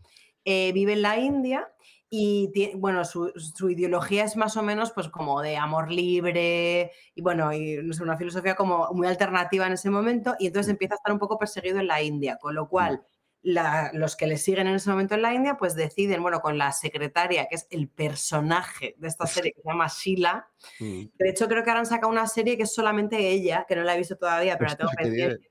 eh, 0.44 0.72
vive 0.72 0.94
en 0.94 1.02
la 1.02 1.18
India 1.18 1.68
y 2.09 2.50
tie- 2.52 2.72
bueno, 2.76 3.04
su, 3.04 3.30
su 3.37 3.70
ideología 3.70 4.24
es 4.24 4.35
más 4.37 4.56
o 4.56 4.62
menos 4.62 4.90
pues 4.92 5.09
como 5.09 5.40
de 5.42 5.56
amor 5.56 5.92
libre 5.92 6.90
y 7.14 7.22
bueno, 7.22 7.52
y 7.52 7.76
no 7.83 7.92
sé, 7.92 8.02
una 8.02 8.16
filosofía 8.16 8.56
como 8.56 8.88
muy 8.92 9.06
alternativa 9.06 9.66
en 9.66 9.74
ese 9.74 9.90
momento 9.90 10.35
y 10.40 10.48
entonces 10.48 10.70
empieza 10.70 10.94
a 10.94 10.96
estar 10.96 11.12
un 11.12 11.18
poco 11.20 11.38
perseguido 11.38 11.78
en 11.78 11.87
la 11.87 12.02
India, 12.02 12.37
con 12.40 12.54
lo 12.56 12.68
cual 12.68 13.02
la- 13.42 13.90
los 13.94 14.16
que 14.16 14.26
le 14.26 14.37
siguen 14.38 14.66
en 14.66 14.74
ese 14.74 14.90
momento 14.90 15.14
en 15.14 15.22
la 15.22 15.33
India 15.33 15.56
pues 15.56 15.74
deciden, 15.76 16.20
bueno, 16.20 16.40
con 16.40 16.59
la 16.59 16.72
secretaria, 16.72 17.46
que 17.48 17.54
es 17.54 17.66
el 17.70 17.88
personaje 17.88 18.94
de 18.98 19.09
esta 19.09 19.26
serie 19.26 19.52
que 19.52 19.62
se 19.62 19.68
llama 19.68 19.87
Sheila, 19.88 20.48
Mm. 20.80 21.04
de 21.14 21.28
hecho 21.30 21.46
creo 21.48 21.62
que 21.62 21.70
ahora 21.70 21.80
han 21.80 21.87
sacado 21.87 22.11
una 22.11 22.26
serie 22.26 22.56
que 22.56 22.64
es 22.64 22.74
solamente 22.74 23.16
ella, 23.30 23.64
que 23.68 23.76
no 23.76 23.83
la 23.85 23.94
he 23.94 23.98
visto 23.98 24.16
todavía, 24.16 24.59
pero 24.59 24.70
la 24.70 24.76
tengo 24.76 24.90
pendiente 24.96 25.48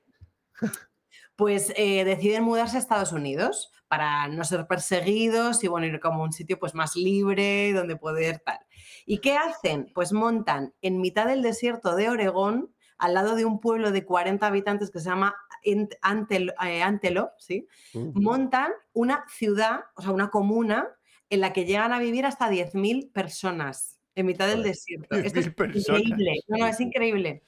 pues 1.40 1.72
eh, 1.76 2.04
deciden 2.04 2.44
mudarse 2.44 2.76
a 2.76 2.80
Estados 2.80 3.12
Unidos 3.12 3.72
para 3.88 4.28
no 4.28 4.44
ser 4.44 4.66
perseguidos 4.66 5.64
y 5.64 5.68
bueno, 5.68 5.86
ir 5.86 5.98
como 5.98 6.20
a 6.22 6.26
un 6.26 6.32
sitio 6.32 6.58
pues 6.58 6.74
más 6.74 6.94
libre 6.96 7.72
donde 7.72 7.96
poder 7.96 8.40
tal. 8.44 8.58
¿Y 9.06 9.18
qué 9.18 9.36
hacen? 9.36 9.90
Pues 9.94 10.12
montan 10.12 10.74
en 10.82 11.00
mitad 11.00 11.26
del 11.26 11.40
desierto 11.42 11.96
de 11.96 12.10
Oregón, 12.10 12.72
al 12.98 13.14
lado 13.14 13.34
de 13.34 13.46
un 13.46 13.58
pueblo 13.58 13.90
de 13.90 14.04
40 14.04 14.46
habitantes 14.46 14.90
que 14.90 15.00
se 15.00 15.08
llama 15.08 15.34
Ant- 15.64 15.96
Antel- 16.02 16.54
eh, 16.64 16.82
Antelope, 16.82 17.32
¿sí? 17.38 17.66
Montan 17.94 18.70
una 18.92 19.24
ciudad, 19.34 19.80
o 19.96 20.02
sea, 20.02 20.10
una 20.12 20.28
comuna 20.28 20.86
en 21.30 21.40
la 21.40 21.52
que 21.54 21.64
llegan 21.64 21.92
a 21.94 21.98
vivir 21.98 22.26
hasta 22.26 22.50
10.000 22.50 23.10
personas 23.12 23.98
en 24.14 24.26
mitad 24.26 24.46
del 24.48 24.62
desierto. 24.62 25.08
Esto 25.16 25.40
es 25.40 25.46
10.000 25.46 25.54
personas. 25.54 26.02
increíble. 26.02 26.40
No, 26.48 26.58
no, 26.58 26.66
es 26.66 26.80
increíble. 26.80 27.42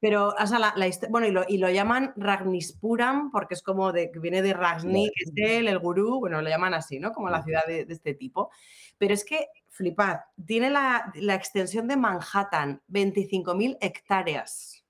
Pero, 0.00 0.28
o 0.28 0.46
sea, 0.46 0.58
la, 0.58 0.72
la 0.76 0.88
bueno, 1.10 1.26
y 1.26 1.30
lo, 1.32 1.44
y 1.48 1.58
lo 1.58 1.70
llaman 1.70 2.12
Ragnispuram 2.16 3.30
porque 3.30 3.54
es 3.54 3.62
como 3.62 3.92
de, 3.92 4.10
que 4.10 4.20
viene 4.20 4.42
de 4.42 4.54
Ragni, 4.54 5.10
que 5.14 5.24
es 5.24 5.32
él, 5.34 5.66
el 5.68 5.78
gurú, 5.78 6.20
bueno, 6.20 6.40
lo 6.40 6.48
llaman 6.48 6.74
así, 6.74 7.00
¿no? 7.00 7.12
Como 7.12 7.30
la 7.30 7.42
ciudad 7.42 7.66
de, 7.66 7.84
de 7.84 7.94
este 7.94 8.14
tipo. 8.14 8.50
Pero 8.96 9.14
es 9.14 9.24
que, 9.24 9.48
flipad, 9.70 10.18
tiene 10.46 10.70
la, 10.70 11.12
la 11.14 11.34
extensión 11.34 11.88
de 11.88 11.96
Manhattan, 11.96 12.80
25.000 12.90 13.78
hectáreas. 13.80 14.84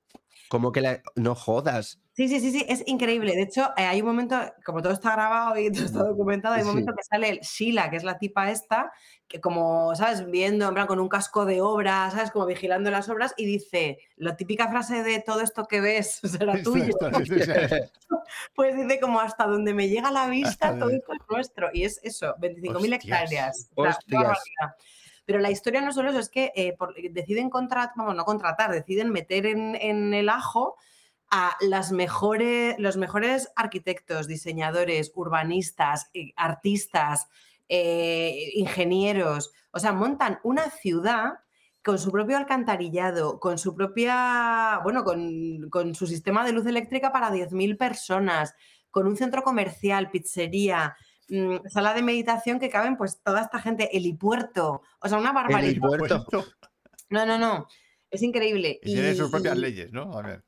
Como 0.49 0.73
que 0.73 0.81
la... 0.81 1.03
No 1.15 1.35
jodas. 1.35 2.01
Sí, 2.19 2.27
sí, 2.27 2.41
sí, 2.41 2.51
sí, 2.51 2.67
es 2.69 2.83
increíble. 2.89 3.33
De 3.37 3.43
hecho, 3.43 3.71
eh, 3.77 3.85
hay 3.85 4.01
un 4.01 4.09
momento, 4.09 4.37
como 4.65 4.83
todo 4.83 4.93
está 4.93 5.13
grabado 5.13 5.57
y 5.57 5.71
todo 5.73 5.85
está 5.85 6.03
documentado, 6.03 6.57
hay 6.57 6.63
un 6.63 6.67
Sí. 6.67 6.71
momento 6.71 6.93
que 6.97 7.05
sale 7.05 7.29
el 7.29 7.39
Sheila, 7.43 7.91
que 7.91 7.97
es 7.97 8.03
la 8.03 8.19
tipa 8.19 8.51
esta, 8.51 8.91
que 9.29 9.41
como, 9.41 9.95
¿sabes? 9.95 10.29
Viendo, 10.29 10.67
en 10.67 10.75
plan, 10.75 10.89
con 10.89 10.99
un 10.99 11.09
casco 11.09 11.45
de 11.45 11.61
obra, 11.61 12.11
¿sabes? 12.11 12.33
Como 12.33 12.45
vigilando 12.47 12.91
las 12.91 13.09
obras 13.09 13.35
y 13.37 13.47
dice, 13.47 14.01
la 14.17 14.35
típica 14.37 14.67
frase 14.69 15.05
de 15.05 15.21
todo 15.21 15.43
esto 15.43 15.67
que 15.67 15.81
ves 15.81 16.19
será 16.25 16.61
tuyo. 16.61 16.87
esto- 16.87 17.07
esto- 17.09 17.35
esto- 17.37 18.23
Pues 18.53 18.75
dice 18.77 18.99
como 18.99 19.21
hasta 19.21 19.47
donde 19.47 19.73
me 19.73 19.89
llega 19.89 20.11
la 20.11 20.27
vista, 20.27 20.77
todo 20.77 20.91
esto 20.91 21.13
es 21.13 21.21
nuestro. 21.31 21.69
Y 21.73 21.85
es 21.85 22.01
eso, 22.03 22.35
25.000 22.41 22.75
Hostias. 22.95 23.05
hectáreas. 23.05 23.71
O 23.77 23.83
sea, 23.85 23.93
Hostias. 23.93 24.09
una 24.21 24.29
barbaridad. 24.31 24.77
Pero 25.25 25.39
la 25.39 25.53
historia 25.53 25.83
no 25.83 25.93
solo 25.93 26.11
eso, 26.11 26.19
es 26.19 26.31
que 26.31 26.51
eh, 26.57 26.75
por- 26.77 26.97
deciden 27.13 27.49
contratar, 27.49 27.93
vamos, 27.95 28.17
no 28.17 28.25
contratar, 28.25 28.73
deciden 28.73 29.11
meter 29.13 29.47
en, 29.47 29.77
en 29.77 30.15
el 30.15 30.31
ajo 30.31 30.75
a 31.31 31.57
las 31.61 31.93
mejores, 31.93 32.77
los 32.79 32.97
mejores 32.97 33.51
arquitectos, 33.57 34.27
diseñadores, 34.27 35.13
urbanistas, 35.15 36.11
eh, 36.15 36.33
artistas, 36.37 37.29
eh, 37.69 38.51
ingenieros. 38.55 39.53
O 39.71 39.79
sea, 39.79 39.93
montan 39.93 40.39
una 40.43 40.71
ciudad 40.71 41.41
con 41.85 41.99
su 41.99 42.11
propio 42.11 42.37
alcantarillado, 42.37 43.39
con 43.41 43.59
su 43.59 43.75
propia, 43.75 44.81
bueno, 44.83 45.05
con, 45.05 45.69
con 45.71 45.95
su 45.95 46.07
sistema 46.07 46.45
de 46.45 46.53
luz 46.53 46.67
eléctrica 46.67 47.13
para 47.13 47.31
10.000 47.31 47.77
personas, 47.77 48.55
con 48.91 49.07
un 49.07 49.17
centro 49.17 49.43
comercial, 49.43 50.11
pizzería, 50.11 50.97
mm, 51.29 51.69
sala 51.69 51.95
de 51.95 52.03
meditación 52.03 52.59
que 52.59 52.71
caben 52.71 52.97
pues 52.97 53.21
toda 53.23 53.43
esta 53.43 53.61
gente, 53.61 53.97
helipuerto, 53.97 54.83
o 55.01 55.09
sea, 55.09 55.19
una 55.19 55.33
barbaridad. 55.33 55.71
Helipuerto. 55.71 56.27
No, 57.11 57.25
no, 57.25 57.39
no, 57.39 57.69
es 58.11 58.23
increíble. 58.23 58.81
Y 58.83 58.95
tienen 58.95 59.17
sus 59.17 59.31
propias 59.31 59.57
y- 59.57 59.61
leyes, 59.61 59.93
¿no? 59.93 60.19
A 60.19 60.23
ver. 60.23 60.45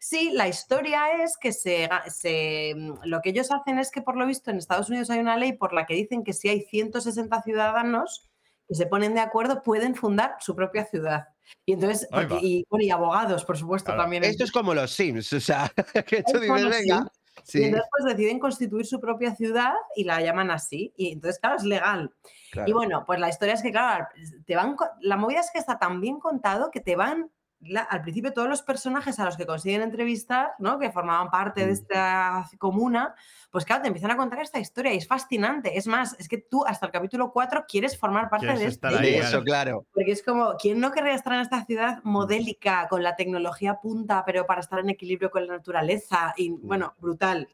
Sí, 0.00 0.30
la 0.32 0.46
historia 0.48 1.22
es 1.24 1.36
que 1.40 1.52
se, 1.52 1.88
se- 2.08 2.74
mm, 2.76 3.00
lo 3.04 3.20
que 3.20 3.30
ellos 3.30 3.50
hacen 3.50 3.78
es 3.78 3.90
que 3.90 4.00
por 4.02 4.16
lo 4.16 4.26
visto 4.26 4.50
en 4.50 4.58
Estados 4.58 4.88
Unidos 4.88 5.10
hay 5.10 5.18
una 5.18 5.36
ley 5.36 5.52
por 5.54 5.72
la 5.72 5.86
que 5.86 5.94
dicen 5.94 6.22
que 6.24 6.32
si 6.32 6.48
hay 6.48 6.62
160 6.62 7.42
ciudadanos 7.42 8.28
que 8.68 8.74
se 8.74 8.86
ponen 8.86 9.14
de 9.14 9.20
acuerdo 9.20 9.62
pueden 9.62 9.94
fundar 9.94 10.36
su 10.40 10.54
propia 10.54 10.84
ciudad. 10.84 11.28
Y 11.66 11.72
entonces, 11.72 12.06
porque- 12.10 12.38
y, 12.42 12.64
bueno, 12.68 12.84
y 12.84 12.90
abogados, 12.90 13.44
por 13.44 13.56
supuesto, 13.56 13.86
Claro. 13.86 14.02
también. 14.02 14.24
Esto 14.24 14.44
es 14.44 14.52
como 14.52 14.74
los 14.74 14.90
Sims, 14.90 15.32
o 15.32 15.40
sea, 15.40 15.70
que 16.06 16.22
tú 16.22 16.38
dices, 16.38 16.68
venga. 16.68 17.10
Y 17.54 17.62
entonces 17.62 17.88
pues 17.90 18.04
deciden 18.16 18.38
constituir 18.40 18.84
su 18.84 19.00
propia 19.00 19.34
ciudad 19.34 19.72
y 19.96 20.04
la 20.04 20.20
llaman 20.20 20.50
así. 20.50 20.92
Y 20.96 21.12
entonces, 21.12 21.38
claro, 21.40 21.56
es 21.56 21.62
legal. 21.64 22.12
claro. 22.50 22.68
Y 22.68 22.72
bueno, 22.72 23.04
pues 23.06 23.18
la 23.20 23.28
historia 23.30 23.54
es 23.54 23.62
que, 23.62 23.70
claro, 23.70 24.06
te 24.44 24.54
van, 24.56 24.76
la 25.00 25.16
movida 25.16 25.40
es 25.40 25.50
que 25.52 25.58
está 25.58 25.78
tan 25.78 26.00
bien 26.00 26.18
contado 26.18 26.70
que 26.70 26.80
te 26.80 26.94
van, 26.96 27.30
la- 27.60 27.82
al 27.82 28.02
principio 28.02 28.32
todos 28.32 28.48
los 28.48 28.62
personajes 28.62 29.18
a 29.18 29.24
los 29.24 29.36
que 29.36 29.44
consiguen 29.46 29.82
entrevistar, 29.82 30.52
¿no? 30.58 30.78
que 30.78 30.92
formaban 30.92 31.28
parte 31.30 31.62
de 31.62 31.66
Mm. 31.66 31.70
esta 31.72 32.48
comuna, 32.58 33.14
pues 33.50 33.64
claro, 33.64 33.82
te 33.82 33.88
empiezan 33.88 34.10
a 34.12 34.16
contar 34.16 34.40
esta 34.40 34.58
historia 34.60 34.94
y 34.94 34.98
es 34.98 35.08
fascinante. 35.08 35.76
Es 35.76 35.86
más, 35.88 36.14
es 36.20 36.28
que 36.28 36.38
tú 36.38 36.64
hasta 36.64 36.86
el 36.86 36.92
capítulo 36.92 37.32
4 37.32 37.64
quieres 37.66 37.98
formar 37.98 38.30
parte 38.30 38.46
Quieres 38.46 38.60
de 38.62 38.66
estar 38.68 38.92
este 38.92 39.04
ahí, 39.04 39.10
de 39.12 39.18
claro. 39.18 39.28
eso, 39.36 39.44
claro. 39.44 39.86
porque 39.92 40.12
es 40.12 40.22
como, 40.22 40.54
¿quién 40.56 40.78
no 40.78 40.92
querría 40.92 41.14
estar 41.14 41.32
en 41.32 41.40
esta 41.40 41.64
ciudad 41.64 42.00
modélica, 42.04 42.86
con 42.88 43.02
la 43.02 43.16
tecnología 43.16 43.80
punta, 43.80 44.24
pero 44.24 44.46
para 44.46 44.60
estar 44.60 44.78
en 44.78 44.90
equilibrio 44.90 45.30
con 45.30 45.46
la 45.46 45.54
naturaleza? 45.56 46.34
Y 46.36 46.50
bueno, 46.50 46.94
brutal. 46.98 47.48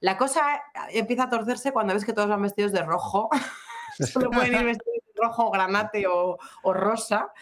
La 0.00 0.16
cosa 0.16 0.62
empieza 0.90 1.24
a 1.24 1.30
torcerse 1.30 1.72
cuando 1.72 1.94
ves 1.94 2.04
que 2.04 2.12
todos 2.12 2.28
van 2.28 2.42
vestidos 2.42 2.72
de 2.72 2.82
rojo. 2.82 3.28
Solo 3.98 4.30
pueden 4.30 4.54
ir 4.54 4.64
vestidos 4.64 4.98
de 5.06 5.22
rojo, 5.22 5.50
granate 5.50 6.06
o, 6.06 6.38
o 6.62 6.72
rosa. 6.74 7.32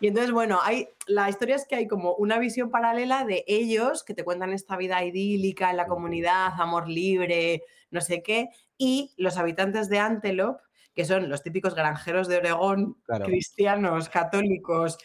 Y 0.00 0.08
entonces, 0.08 0.32
bueno, 0.32 0.58
hay, 0.62 0.88
la 1.06 1.28
historia 1.30 1.56
es 1.56 1.66
que 1.66 1.76
hay 1.76 1.86
como 1.86 2.14
una 2.14 2.38
visión 2.38 2.70
paralela 2.70 3.24
de 3.24 3.44
ellos 3.46 4.04
que 4.04 4.14
te 4.14 4.24
cuentan 4.24 4.52
esta 4.52 4.76
vida 4.76 5.02
idílica 5.04 5.70
en 5.70 5.76
la 5.78 5.86
comunidad, 5.86 6.48
amor 6.60 6.88
libre, 6.88 7.62
no 7.90 8.00
sé 8.00 8.22
qué, 8.22 8.50
y 8.76 9.14
los 9.16 9.38
habitantes 9.38 9.88
de 9.88 9.98
Antelope, 9.98 10.62
que 10.94 11.04
son 11.04 11.28
los 11.28 11.42
típicos 11.42 11.74
granjeros 11.74 12.26
de 12.28 12.38
Oregón, 12.38 12.98
Claro. 13.04 13.26
cristianos, 13.26 14.08
católicos, 14.08 14.98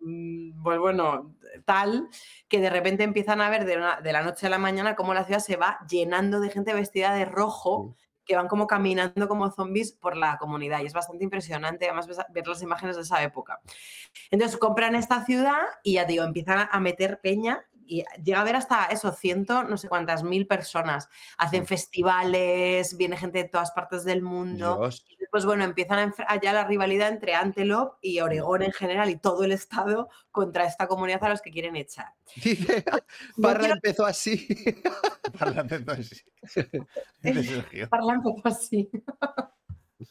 mm, 0.00 0.62
pues 0.62 0.78
bueno, 0.78 1.34
tal, 1.64 2.08
que 2.48 2.60
de 2.60 2.70
repente 2.70 3.02
empiezan 3.04 3.40
a 3.40 3.50
ver 3.50 3.64
de, 3.64 3.76
una- 3.76 4.00
de 4.00 4.12
la 4.12 4.22
noche 4.22 4.46
a 4.46 4.50
la 4.50 4.58
mañana 4.58 4.94
cómo 4.94 5.14
la 5.14 5.24
ciudad 5.24 5.40
se 5.40 5.56
va 5.56 5.78
llenando 5.90 6.40
de 6.40 6.50
gente 6.50 6.72
vestida 6.74 7.14
de 7.14 7.24
rojo, 7.24 7.96
que 8.28 8.36
van 8.36 8.46
como 8.46 8.66
caminando 8.66 9.26
como 9.26 9.50
zombies 9.50 9.92
por 9.92 10.16
la 10.16 10.36
comunidad. 10.36 10.82
Y 10.82 10.86
es 10.86 10.92
bastante 10.92 11.24
impresionante, 11.24 11.86
además, 11.86 12.06
ver 12.28 12.46
las 12.46 12.62
imágenes 12.62 12.96
de 12.96 13.02
esa 13.02 13.22
época. 13.22 13.60
Entonces 14.30 14.58
compran 14.58 14.94
esta 14.94 15.24
ciudad 15.24 15.62
y 15.82 15.94
ya 15.94 16.04
digo, 16.04 16.24
empiezan 16.24 16.68
a 16.70 16.78
meter 16.78 17.20
peña 17.22 17.66
y 17.88 18.04
llega 18.22 18.40
a 18.40 18.44
ver 18.44 18.56
hasta 18.56 18.84
eso, 18.86 19.10
ciento, 19.12 19.64
no 19.64 19.76
sé 19.76 19.88
cuántas 19.88 20.22
mil 20.22 20.46
personas. 20.46 21.08
Hacen 21.38 21.66
festivales, 21.66 22.96
viene 22.96 23.16
gente 23.16 23.38
de 23.42 23.48
todas 23.48 23.70
partes 23.72 24.04
del 24.04 24.22
mundo. 24.22 24.76
Dios. 24.76 25.06
Y 25.08 25.16
Pues 25.30 25.44
bueno, 25.44 25.64
empiezan 25.64 26.14
allá 26.26 26.52
la 26.52 26.64
rivalidad 26.64 27.08
entre 27.08 27.34
Antelope 27.34 27.96
y 28.02 28.20
Oregón 28.20 28.62
en 28.62 28.72
general 28.72 29.10
y 29.10 29.16
todo 29.16 29.44
el 29.44 29.52
estado 29.52 30.08
contra 30.30 30.64
esta 30.64 30.86
comunidad 30.86 31.22
a 31.24 31.28
los 31.30 31.42
que 31.42 31.50
quieren 31.50 31.76
echar. 31.76 32.12
Dice, 32.36 32.84
Yo 33.36 33.42
Parra 33.42 33.58
quiero- 33.60 33.74
empezó 33.74 34.06
así. 34.06 34.46
Parla 35.38 35.62
acento 35.62 35.92
así. 35.92 36.16
Parla 37.90 38.14
empezó 38.14 38.42
así. 38.48 38.90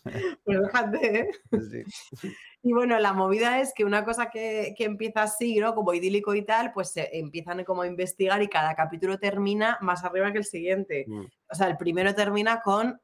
Pues 0.45 0.59
déjate, 0.61 1.19
¿eh? 1.19 1.31
Sí. 1.51 2.29
Y 2.63 2.73
bueno, 2.73 2.99
la 2.99 3.13
movida 3.13 3.59
es 3.61 3.73
que 3.73 3.85
una 3.85 4.03
cosa 4.03 4.29
que, 4.29 4.73
que 4.77 4.85
empieza 4.85 5.23
así, 5.23 5.59
¿no? 5.59 5.73
Como 5.75 5.93
idílico 5.93 6.33
y 6.35 6.43
tal, 6.43 6.71
pues 6.71 6.91
se 6.91 7.17
empiezan 7.17 7.63
como 7.63 7.83
a 7.83 7.87
investigar 7.87 8.41
y 8.41 8.47
cada 8.47 8.75
capítulo 8.75 9.19
termina 9.19 9.77
más 9.81 10.03
arriba 10.03 10.31
que 10.31 10.39
el 10.39 10.45
siguiente. 10.45 11.05
Mm. 11.07 11.25
O 11.49 11.55
sea, 11.55 11.67
el 11.67 11.77
primero 11.77 12.13
termina 12.15 12.61
con 12.61 12.99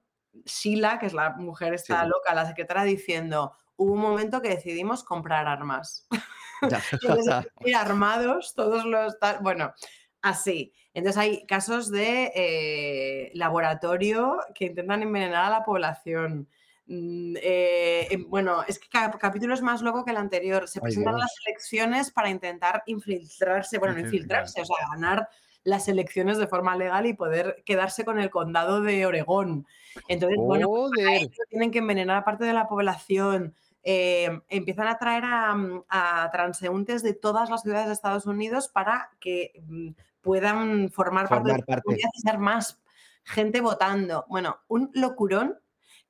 Sheila, 0.46 1.00
que 1.00 1.06
es 1.06 1.14
la 1.14 1.32
mujer 1.32 1.74
esta 1.74 2.04
Sí. 2.04 2.10
loca, 2.10 2.34
la 2.34 2.46
secretaria, 2.48 2.84
diciendo, 2.84 3.54
hubo 3.76 3.94
un 3.94 4.00
momento 4.02 4.42
que 4.42 4.50
decidimos 4.50 5.04
comprar 5.04 5.48
armas. 5.48 6.08
Y 7.66 7.74
armados, 7.74 8.54
todos 8.56 8.86
los... 8.86 9.20
tal- 9.20 9.40
Bueno, 9.42 9.74
así. 10.22 10.74
Entonces 10.94 11.18
hay 11.22 11.46
casos 11.46 11.92
de 11.92 12.32
eh, 12.36 13.32
laboratorio 13.34 14.38
que 14.56 14.66
intentan 14.66 15.02
envenenar 15.04 15.46
a 15.46 15.50
la 15.50 15.64
población. 15.66 16.48
Mm, 16.86 17.36
eh, 17.42 18.08
em, 18.12 18.30
bueno, 18.30 18.64
es 18.68 18.78
que 18.78 18.90
cada 18.90 19.12
capítulo 19.18 19.54
es 19.54 19.62
más 19.62 19.82
loco 19.82 20.04
que 20.04 20.12
el 20.12 20.18
anterior. 20.18 20.68
Se 20.68 20.80
Ay, 20.80 20.84
presentan 20.84 21.16
Dios. 21.16 21.22
las 21.22 21.34
elecciones 21.48 22.12
para 22.12 22.30
intentar 22.30 22.84
infiltrarse, 22.88 23.78
bueno, 23.78 23.94
no 23.94 24.00
Infil- 24.02 24.06
infiltrarse, 24.06 24.62
o 24.62 24.66
sea, 24.66 24.88
ganar 24.92 25.30
las 25.64 25.88
elecciones 25.88 26.38
de 26.38 26.48
forma 26.48 26.76
legal 26.76 27.06
y 27.06 27.14
poder 27.14 27.64
quedarse 27.66 28.04
con 28.04 28.20
el 28.20 28.30
condado 28.30 28.82
de 28.82 29.06
Oregón. 29.06 29.66
Entonces, 30.10 30.38
bueno, 30.38 30.68
Joder. 30.68 31.08
ahí 31.08 31.32
tienen 31.50 31.72
que 31.72 31.80
envenenar 31.80 32.18
a 32.18 32.26
parte 32.26 32.44
de 32.46 32.54
la 32.54 32.68
población. 32.68 33.56
eh, 33.86 34.30
empiezan 34.48 34.88
a 34.88 34.98
traer 34.98 35.26
a, 35.26 35.54
mm, 35.56 35.84
a 35.90 36.30
transeúntes 36.32 37.04
de 37.04 37.14
todas 37.14 37.50
las 37.50 37.64
ciudades 37.64 37.88
de 37.88 37.92
Estados 37.94 38.26
Unidos 38.26 38.70
para 38.70 39.10
que 39.20 39.52
mm, 39.68 39.90
puedan 40.22 40.90
formar, 40.90 41.28
parte 41.28 41.52
de 41.52 41.58
la 41.68 41.82
comunidad 41.82 42.10
y 42.14 42.22
ser 42.22 42.38
más 42.38 42.82
gente 43.26 43.60
votando. 43.60 44.26
Bueno, 44.30 44.58
un 44.70 44.90
locurón 44.94 45.60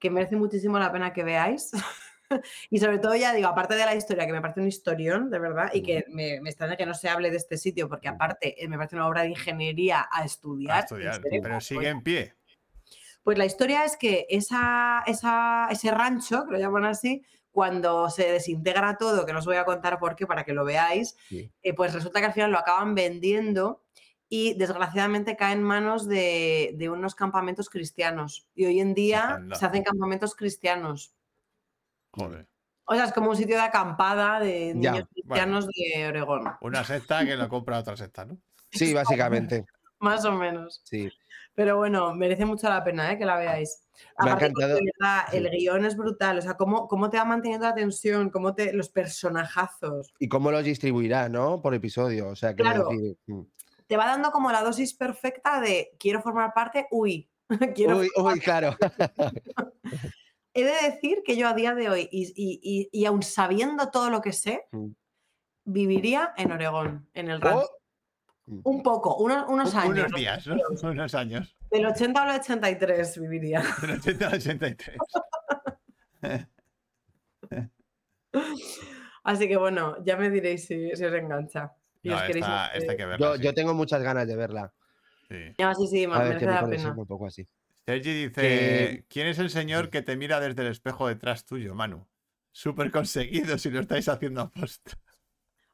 que 0.03 0.09
merece 0.09 0.35
muchísimo 0.35 0.77
la 0.77 0.91
pena 0.91 1.13
que 1.13 1.23
veáis. 1.23 1.71
y 2.69 2.77
sobre 2.79 2.99
todo, 2.99 3.15
ya 3.15 3.33
digo, 3.33 3.47
aparte 3.47 3.75
de 3.75 3.85
la 3.85 3.95
historia, 3.95 4.25
que 4.25 4.33
me 4.33 4.41
parece 4.41 4.59
un 4.59 4.67
historión, 4.67 5.29
de 5.29 5.39
verdad, 5.39 5.69
y 5.73 5.81
que 5.81 6.03
me, 6.09 6.41
me 6.41 6.49
extraña 6.49 6.75
que 6.75 6.85
no 6.85 6.93
se 6.93 7.07
hable 7.07 7.31
de 7.31 7.37
este 7.37 7.57
sitio, 7.57 7.87
porque 7.87 8.09
aparte 8.09 8.61
eh, 8.61 8.67
me 8.67 8.75
parece 8.75 8.95
una 8.97 9.07
obra 9.07 9.21
de 9.21 9.29
ingeniería 9.29 10.07
a 10.11 10.25
estudiar. 10.25 10.75
A 10.75 10.79
estudiar, 10.81 11.21
pero 11.21 11.53
pues, 11.53 11.65
sigue 11.65 11.87
en 11.87 12.01
pie. 12.03 12.35
pues 13.23 13.37
la 13.37 13.45
historia 13.45 13.85
es 13.85 13.95
que 13.95 14.25
esa, 14.29 15.03
esa- 15.07 15.67
ese 15.71 15.89
rancho, 15.91 16.43
que 16.45 16.51
lo 16.51 16.59
llaman 16.59 16.83
así, 16.85 17.23
cuando 17.51 18.09
se 18.09 18.29
desintegra 18.31 18.97
todo, 18.97 19.25
que 19.25 19.31
no 19.31 19.39
os 19.39 19.45
voy 19.45 19.55
a 19.57 19.63
contar 19.63 19.97
por 19.99 20.15
qué, 20.17 20.25
para 20.27 20.43
que 20.43 20.53
lo 20.53 20.65
veáis, 20.65 21.15
Sí. 21.29 21.49
eh, 21.61 21.73
pues 21.73 21.93
resulta 21.93 22.19
que 22.19 22.25
al 22.25 22.33
final 22.33 22.51
lo 22.51 22.57
acaban 22.57 22.93
vendiendo 22.95 23.83
y 24.29 24.53
desgraciadamente 24.55 25.35
cae 25.35 25.53
en 25.53 25.63
manos 25.63 26.07
de, 26.07 26.73
de 26.77 26.89
unos 26.89 27.13
campamentos 27.15 27.69
cristianos. 27.69 28.47
Y 28.55 28.65
hoy 28.65 28.79
en 28.79 28.93
día 28.93 29.35
Anda. 29.35 29.55
se 29.55 29.65
hacen 29.65 29.83
campamentos 29.83 30.35
cristianos. 30.35 31.13
Joder. 32.11 32.47
O 32.85 32.95
sea, 32.95 33.05
es 33.05 33.13
como 33.13 33.29
un 33.29 33.35
sitio 33.37 33.55
de 33.55 33.61
acampada 33.61 34.39
de 34.39 34.73
Ya, 34.77 34.91
niños 34.91 35.07
cristianos 35.13 35.67
de 35.67 36.07
Oregón, 36.07 36.51
Una 36.61 36.83
secta 36.83 37.25
que 37.25 37.35
lo 37.35 37.47
compra 37.47 37.79
otra 37.79 37.95
secta, 37.95 38.25
¿no? 38.25 38.37
Sí, 38.71 38.93
básicamente. 38.93 39.65
más 39.99 40.25
o 40.25 40.31
menos. 40.33 40.81
Sí. 40.83 41.09
Pero 41.55 41.77
bueno, 41.77 42.13
merece 42.15 42.43
mucho 42.45 42.67
la 42.67 42.83
pena 42.83 43.11
¿eh? 43.11 43.17
que 43.19 43.25
la 43.25 43.37
veáis. 43.37 43.83
Me 44.19 44.31
ha 44.31 44.33
Aparte, 44.33 44.39
que 44.39 44.49
encantado. 44.51 44.75
de 44.75 44.81
verdad, 44.99 45.21
Sí. 45.29 45.37
el 45.37 45.49
guion 45.51 45.85
es 45.85 45.95
brutal. 45.95 46.39
O 46.39 46.41
sea, 46.41 46.55
cómo, 46.55 46.87
cómo 46.87 47.09
te 47.11 47.17
va 47.17 47.25
manteniendo 47.25 47.67
la 47.67 47.75
tensión, 47.75 48.31
cómo 48.31 48.55
te. 48.55 48.73
los 48.73 48.89
personajazos. 48.89 50.11
Y 50.17 50.27
cómo 50.27 50.51
los 50.51 50.63
distribuirá, 50.63 51.29
¿no? 51.29 51.61
Por 51.61 51.75
episodio. 51.75 52.29
O 52.29 52.35
sea, 52.35 52.55
quiero 52.55 52.71
Claro. 52.71 52.89
decir. 52.89 53.17
Te 53.87 53.97
va 53.97 54.05
dando 54.07 54.31
como 54.31 54.51
la 54.51 54.61
dosis 54.63 54.93
perfecta 54.93 55.59
de 55.61 55.95
quiero 55.99 56.21
formar 56.21 56.53
parte, 56.53 56.87
uy. 56.91 57.29
quiero 57.75 57.97
Uy, 57.97 58.09
uy, 58.17 58.39
claro. 58.39 58.75
He 60.55 60.63
de 60.63 60.73
decir 60.91 61.23
que 61.25 61.35
yo 61.35 61.47
a 61.47 61.53
día 61.55 61.73
de 61.73 61.89
hoy, 61.89 62.07
y, 62.11 62.25
y, 62.35 62.59
y, 62.63 62.89
y 62.91 63.05
aun 63.05 63.23
sabiendo 63.23 63.89
todo 63.89 64.09
lo 64.11 64.21
que 64.21 64.31
sé, 64.33 64.65
Mm. 64.71 64.91
viviría 65.65 66.33
en 66.37 66.51
Oregón, 66.51 67.09
en 67.13 67.29
el 67.31 67.41
rancho. 67.41 67.69
Oh, 68.45 68.59
Un 68.65 68.83
poco, 68.83 69.15
unos, 69.17 69.45
unos 69.49 69.73
Un- 69.73 69.79
años. 69.79 70.05
Unos 70.07 70.11
días, 70.19 70.45
¿no? 70.47 70.55
Unos 70.91 71.15
años. 71.15 71.55
Del 71.71 71.85
80 71.87 72.21
al 72.21 72.39
83 72.39 73.19
viviría. 73.19 73.63
Del 73.81 73.91
80 73.91 74.27
al 74.27 74.33
83. 74.35 74.97
Así 79.23 79.47
que 79.47 79.57
bueno, 79.57 79.95
ya 80.03 80.17
me 80.17 80.29
diréis 80.29 80.65
si, 80.65 80.95
si 80.95 81.03
os 81.05 81.13
engancha. 81.13 81.73
Y 82.03 82.09
No, 82.09 82.15
os 82.15 82.21
queréis 82.23 82.45
esta, 82.45 82.65
hacer- 82.65 82.77
esta 82.81 82.91
hay 82.91 82.97
que 82.97 83.05
verla. 83.05 83.25
yo, 83.27 83.35
sí. 83.37 83.41
yo 83.43 83.53
tengo 83.53 83.73
muchas 83.73 84.01
ganas 84.03 84.27
de 84.27 84.35
verla. 84.35 84.71
Sí. 85.29 85.35
Sí, 85.57 85.87
sí, 85.89 86.03
A 86.03 86.09
me 86.09 86.17
merece 86.25 86.45
la 86.45 86.67
pena. 86.69 86.91
un 86.95 87.07
poco 87.07 87.25
así. 87.27 87.47
Sergi 87.85 88.27
dice: 88.27 89.05
¿Quién 89.09 89.27
es 89.27 89.39
el 89.39 89.49
señor 89.49 89.89
que 89.89 90.01
te 90.01 90.15
mira 90.15 90.39
desde 90.39 90.61
el 90.61 90.67
espejo 90.69 91.07
detrás 91.07 91.45
tuyo, 91.45 91.73
Manu? 91.75 92.05
Súper 92.51 92.91
conseguido 92.91 93.57
si 93.57 93.69
lo 93.71 93.79
estáis 93.81 94.07
haciendo 94.07 94.41
a 94.41 94.49
posta. 94.49 94.91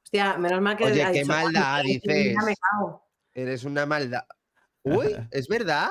Hostia, 0.03 0.37
menos 0.37 0.61
mal 0.61 0.77
que. 0.77 0.85
Oye, 0.85 1.03
qué 1.11 1.19
dicho, 1.19 1.27
maldad, 1.27 1.75
"Ay, 1.75 1.99
que 1.99 2.33
ya 2.33 2.41
me 2.41 2.47
dices". 2.47 2.59
cago". 2.71 3.05
Eres 3.33 3.63
una 3.63 3.85
maldad. 3.85 4.23
Uy, 4.83 5.07
¿es 5.31 5.47
verdad? 5.47 5.89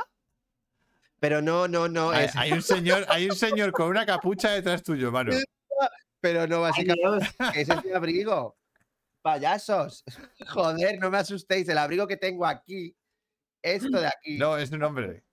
Pero 1.20 1.42
no, 1.42 1.68
no, 1.68 1.88
no. 1.88 2.10
Hay, 2.10 2.24
Es, 2.26 2.36
hay 2.36 2.52
un 2.52 2.62
señor, 2.62 3.04
hay 3.08 3.28
un 3.28 3.36
señor 3.36 3.70
con 3.72 3.88
una 3.88 4.06
capucha 4.06 4.50
detrás 4.52 4.82
tuyo, 4.82 5.12
Manu. 5.12 5.32
pero 6.20 6.46
no, 6.48 6.60
básicamente 6.62 7.28
Dios. 7.38 7.54
es 7.54 7.68
el 7.68 7.94
abrigo. 7.94 8.56
Payasos. 9.22 10.04
Joder, 10.48 10.98
no 11.00 11.10
me 11.10 11.18
asustéis. 11.18 11.68
El 11.68 11.78
abrigo 11.78 12.06
que 12.06 12.16
tengo 12.16 12.46
aquí, 12.46 12.96
esto 13.62 14.00
de 14.00 14.06
aquí. 14.06 14.38
No, 14.38 14.56
es 14.56 14.70
un 14.70 14.82
hombre. 14.82 15.24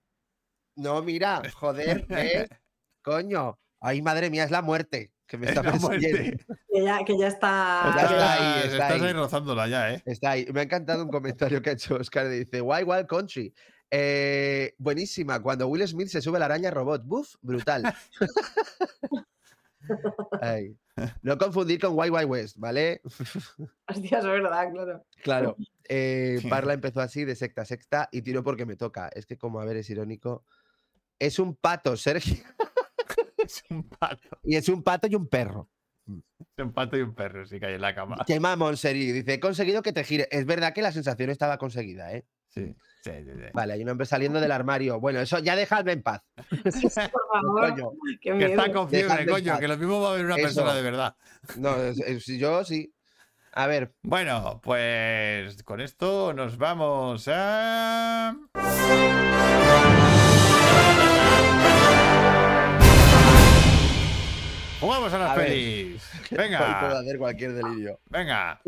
No, 0.76 1.02
mira, 1.02 1.42
joder, 1.54 2.06
¿ves? 2.06 2.48
Coño. 3.02 3.58
Ay, 3.80 4.02
madre 4.02 4.30
mía, 4.30 4.44
es 4.44 4.50
la 4.50 4.62
muerte 4.62 5.12
que 5.26 5.36
me 5.38 5.46
Es 5.46 5.50
está 5.56 5.62
persiguiendo. 5.62 6.44
Que 6.68 6.84
ya, 6.84 6.98
que 7.04 7.18
ya 7.18 7.28
está. 7.28 7.92
Ya 7.96 8.02
está 8.02 8.32
ahí, 8.32 8.40
Estás- 8.40 8.64
está 8.72 8.74
estás 8.86 9.00
ahí. 9.02 9.06
ahí 9.08 9.12
rozándola 9.12 9.68
ya, 9.68 9.92
¿eh? 9.94 10.02
Está 10.06 10.30
ahí. 10.30 10.46
Me 10.52 10.60
ha 10.60 10.62
encantado 10.64 11.02
un 11.04 11.10
comentario 11.10 11.60
que 11.62 11.70
ha 11.70 11.72
hecho 11.74 11.96
Oscar. 11.96 12.28
Dice, 12.28 12.60
Why 12.60 12.82
Wild 12.82 13.06
Country. 13.06 13.54
Eh, 13.90 14.74
buenísima. 14.78 15.40
Cuando 15.40 15.68
Will 15.68 15.86
Smith 15.86 16.08
se 16.08 16.20
sube 16.20 16.36
a 16.36 16.40
la 16.40 16.46
araña 16.46 16.70
robot. 16.70 17.02
Buf, 17.04 17.34
brutal. 17.40 17.82
Ay. 20.40 20.76
No 21.22 21.36
confundir 21.38 21.80
con 21.80 21.92
Wild 21.98 22.12
Wild 22.14 22.30
West, 22.30 22.56
¿vale? 22.58 23.00
Hostia, 23.88 24.18
es 24.18 24.24
verdad, 24.24 24.72
claro. 24.72 25.06
Claro. 25.22 25.56
eh, 25.88 26.40
Parla 26.48 26.72
empezó 26.74 27.00
así 27.00 27.24
de 27.24 27.36
secta 27.36 27.62
a 27.62 27.64
secta 27.66 28.08
y 28.12 28.22
tiro 28.22 28.42
porque 28.42 28.66
me 28.66 28.76
toca. 28.76 29.08
Es 29.08 29.26
que 29.26 29.36
como, 29.36 29.60
a 29.60 29.64
ver, 29.64 29.76
es 29.76 29.90
irónico. 29.90 30.44
Es 31.18 31.38
un 31.38 31.54
pato, 31.54 31.96
Sergio. 31.96 32.36
Es 33.38 33.62
un 33.70 33.88
pato. 33.88 34.40
Y 34.42 34.56
es 34.56 34.68
un 34.68 34.82
pato 34.82 35.06
y 35.06 35.14
un 35.14 35.28
perro. 35.28 35.68
Es 36.08 36.64
un 36.64 36.72
pato 36.72 36.96
y 36.96 37.02
un 37.02 37.14
perro, 37.14 37.46
sí 37.46 37.60
hay 37.62 37.74
en 37.74 37.80
la 37.80 37.94
cama. 37.94 38.16
Qué 38.26 38.40
mamón, 38.40 38.76
Seri. 38.76 39.12
Dice, 39.12 39.34
he 39.34 39.40
conseguido 39.40 39.82
que 39.82 39.92
te 39.92 40.02
gire. 40.02 40.26
Es 40.32 40.46
verdad 40.46 40.72
que 40.72 40.82
la 40.82 40.90
sensación 40.90 41.30
estaba 41.30 41.56
conseguida, 41.56 42.12
¿eh? 42.12 42.26
Sí, 42.48 42.74
sí, 43.10 43.24
sí. 43.24 43.30
sí. 43.34 43.46
Vale, 43.52 43.72
hay 43.72 43.82
un 43.82 43.88
hombre 43.88 44.06
saliendo 44.06 44.40
del 44.40 44.52
armario. 44.52 45.00
Bueno, 45.00 45.20
eso 45.20 45.38
ya 45.38 45.56
dejadme 45.56 45.92
en 45.92 46.02
paz. 46.02 46.22
Por 46.50 46.72
favor, 46.82 47.70
Coño. 47.70 47.90
qué 48.20 48.30
Que 48.30 48.34
miedo. 48.34 48.50
está 48.50 48.72
con 48.72 48.88
fiebre, 48.88 49.26
coño, 49.26 49.58
que 49.58 49.68
lo 49.68 49.76
mismo 49.76 50.00
va 50.00 50.08
a 50.08 50.12
haber 50.12 50.24
una 50.26 50.34
Eso. 50.36 50.42
persona 50.44 50.74
de 50.74 50.82
verdad. 50.82 51.16
No, 51.56 51.76
es- 51.76 51.98
es- 52.00 52.26
yo 52.26 52.64
sí. 52.64 52.92
A 53.52 53.66
ver, 53.66 53.94
Bueno, 54.02 54.60
pues 54.62 55.62
con 55.62 55.80
esto 55.80 56.34
nos 56.34 56.58
vamos 56.58 57.26
a. 57.32 58.34
Jugamos 64.80 65.12
a 65.14 65.18
las 65.18 65.30
A 65.30 65.34
ver. 65.36 65.46
pelis. 65.48 66.02
hoy 66.14 66.28
puedo 66.36 66.42
Venga, 66.42 66.98
hacer 66.98 67.18
cualquier 67.18 67.52
delirio. 67.54 67.98
venga. 68.10 68.60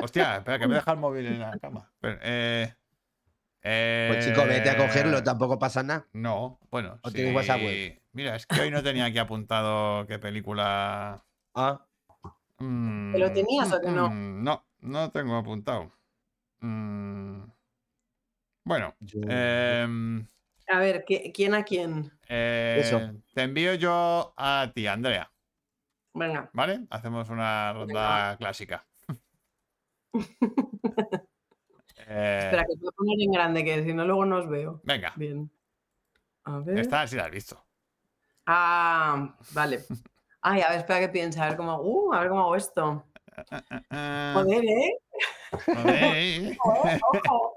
Hostia, 0.00 0.36
espera, 0.36 0.58
que 0.58 0.68
me 0.68 0.74
deja 0.76 0.92
el 0.92 0.98
móvil 0.98 1.26
en 1.26 1.40
la 1.40 1.58
cama. 1.60 1.90
Eh, 2.02 2.72
Pues 3.66 4.24
chico, 4.24 4.46
vete 4.46 4.70
a 4.70 4.76
cogerlo, 4.76 5.18
eh, 5.18 5.22
tampoco 5.22 5.58
pasa 5.58 5.82
nada. 5.82 6.06
No, 6.12 6.60
bueno. 6.70 6.98
¿O 7.02 7.08
sí. 7.08 7.16
tienes 7.16 7.34
WhatsApp 7.34 7.62
web? 7.62 8.00
Mira, 8.12 8.36
es 8.36 8.46
que 8.46 8.60
hoy 8.60 8.70
no 8.70 8.82
tenía 8.82 9.06
aquí 9.06 9.18
apuntado 9.18 10.06
qué 10.06 10.18
película. 10.18 11.22
Ah, 11.58 11.80
Mm, 12.58 13.16
lo 13.16 13.32
tenías 13.32 13.72
o 13.72 13.80
que 13.80 13.90
no? 13.90 14.10
mm, 14.10 14.42
No, 14.44 14.64
no 14.80 15.10
tengo 15.10 15.36
apuntado. 15.36 15.90
Mm, 16.60 17.44
Bueno, 18.64 18.94
yo- 19.00 19.20
em, 19.28 20.26
A 20.68 20.78
ver, 20.78 21.04
¿qué- 21.06 21.32
¿quién 21.34 21.54
a 21.54 21.62
quién? 21.64 22.10
eh, 22.28 22.76
Eso. 22.80 23.00
te 23.34 23.42
envío 23.42 23.74
yo 23.74 24.34
a 24.36 24.70
ti, 24.74 24.86
Andrea. 24.86 25.30
Venga. 26.14 26.50
¿Vale? 26.52 26.86
Hacemos 26.90 27.28
una 27.30 27.72
ronda 27.72 28.36
clásica. 28.38 28.86
Eh, 32.08 32.40
Espera, 32.44 32.62
que 32.64 32.74
te 32.74 32.80
voy 32.80 32.88
a 32.88 32.96
poner 32.96 33.20
en 33.20 33.32
grande, 33.32 33.64
que 33.64 33.82
si 33.84 33.92
no 33.92 34.04
luego 34.04 34.24
no 34.24 34.38
os 34.38 34.48
veo. 34.48 34.80
venga, 34.84 35.12
Bien. 35.16 35.50
A 36.44 36.58
ver. 36.60 36.78
esta 36.78 37.06
sí 37.06 37.16
la 37.16 37.24
has 37.24 37.30
visto. 37.30 37.60
Ah, 38.46 39.34
vale. 39.52 39.84
Ay, 40.40 40.60
a 40.62 40.68
ver, 40.68 40.78
espera 40.78 41.00
que 41.00 41.08
piense, 41.08 41.40
a 41.40 41.48
ver 41.48 41.56
cómo, 41.56 41.80
uh, 41.80 42.12
a 42.12 42.20
ver 42.20 42.28
cómo 42.28 42.42
hago 42.42 42.54
esto. 42.54 43.04
Joder, 43.90 44.64
¿eh? 44.64 44.98
joder. 45.50 46.56
Joder, 46.58 47.00
ojo. 47.28 47.52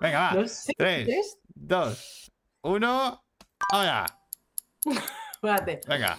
Venga, 0.00 0.18
va. 0.18 0.32
No 0.34 0.48
sé. 0.48 0.72
Tres. 0.78 1.38
Dos, 1.54 2.32
uno. 2.62 3.22
¡Ahora! 3.70 4.06
Espérate. 5.34 5.80
Venga. 5.86 6.18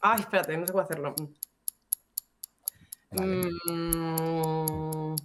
Ay, 0.00 0.20
espérate, 0.20 0.56
no 0.56 0.66
sé 0.66 0.72
cómo 0.72 0.84
hacerlo. 0.84 1.14
Vale. 3.12 3.50
Mm, 3.66 5.16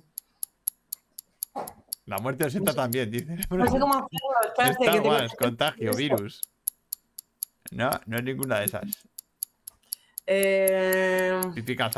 La 2.05 2.17
muerte 2.19 2.45
os 2.45 2.51
sienta 2.51 2.73
también, 2.73 3.11
dice. 3.11 3.35
no 3.49 3.65
sé 3.65 3.79
cómo 3.79 3.93
hacerlo. 3.95 4.09
Espérate, 4.47 4.83
Star 4.85 5.01
que 5.01 5.07
Wars, 5.07 5.33
contagio, 5.37 5.93
virus. 5.93 6.41
No, 7.71 7.89
no 8.05 8.17
es 8.17 8.23
ninguna 8.23 8.59
de 8.59 8.65
esas. 8.65 8.83
Eh, 10.25 11.39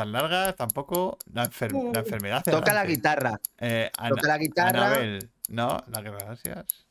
largas, 0.06 0.56
tampoco. 0.56 1.18
La, 1.34 1.46
enfer- 1.50 1.94
la 1.94 2.00
enfermedad. 2.00 2.44
Toca 2.44 2.74
la 2.74 2.86
guitarra. 2.86 3.40
Eh, 3.58 3.92
Toca 4.10 4.28
la 4.28 4.38
guitarra. 4.38 4.70
Anabel. 4.88 5.30
No, 5.50 5.84
la 5.88 6.04
que 6.04 6.10
gracias. 6.12 6.86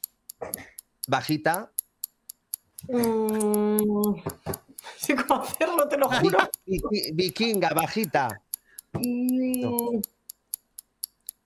Bajita. 1.09 1.71
mm, 2.89 3.77
no 3.83 4.23
sé 4.97 5.17
cómo 5.17 5.43
hacerlo, 5.43 5.89
te 5.89 5.97
lo 5.97 6.09
juro. 6.09 6.39
vi- 6.67 7.13
Vikinga, 7.15 7.71
bajita. 7.71 8.41
Mm, 8.95 10.01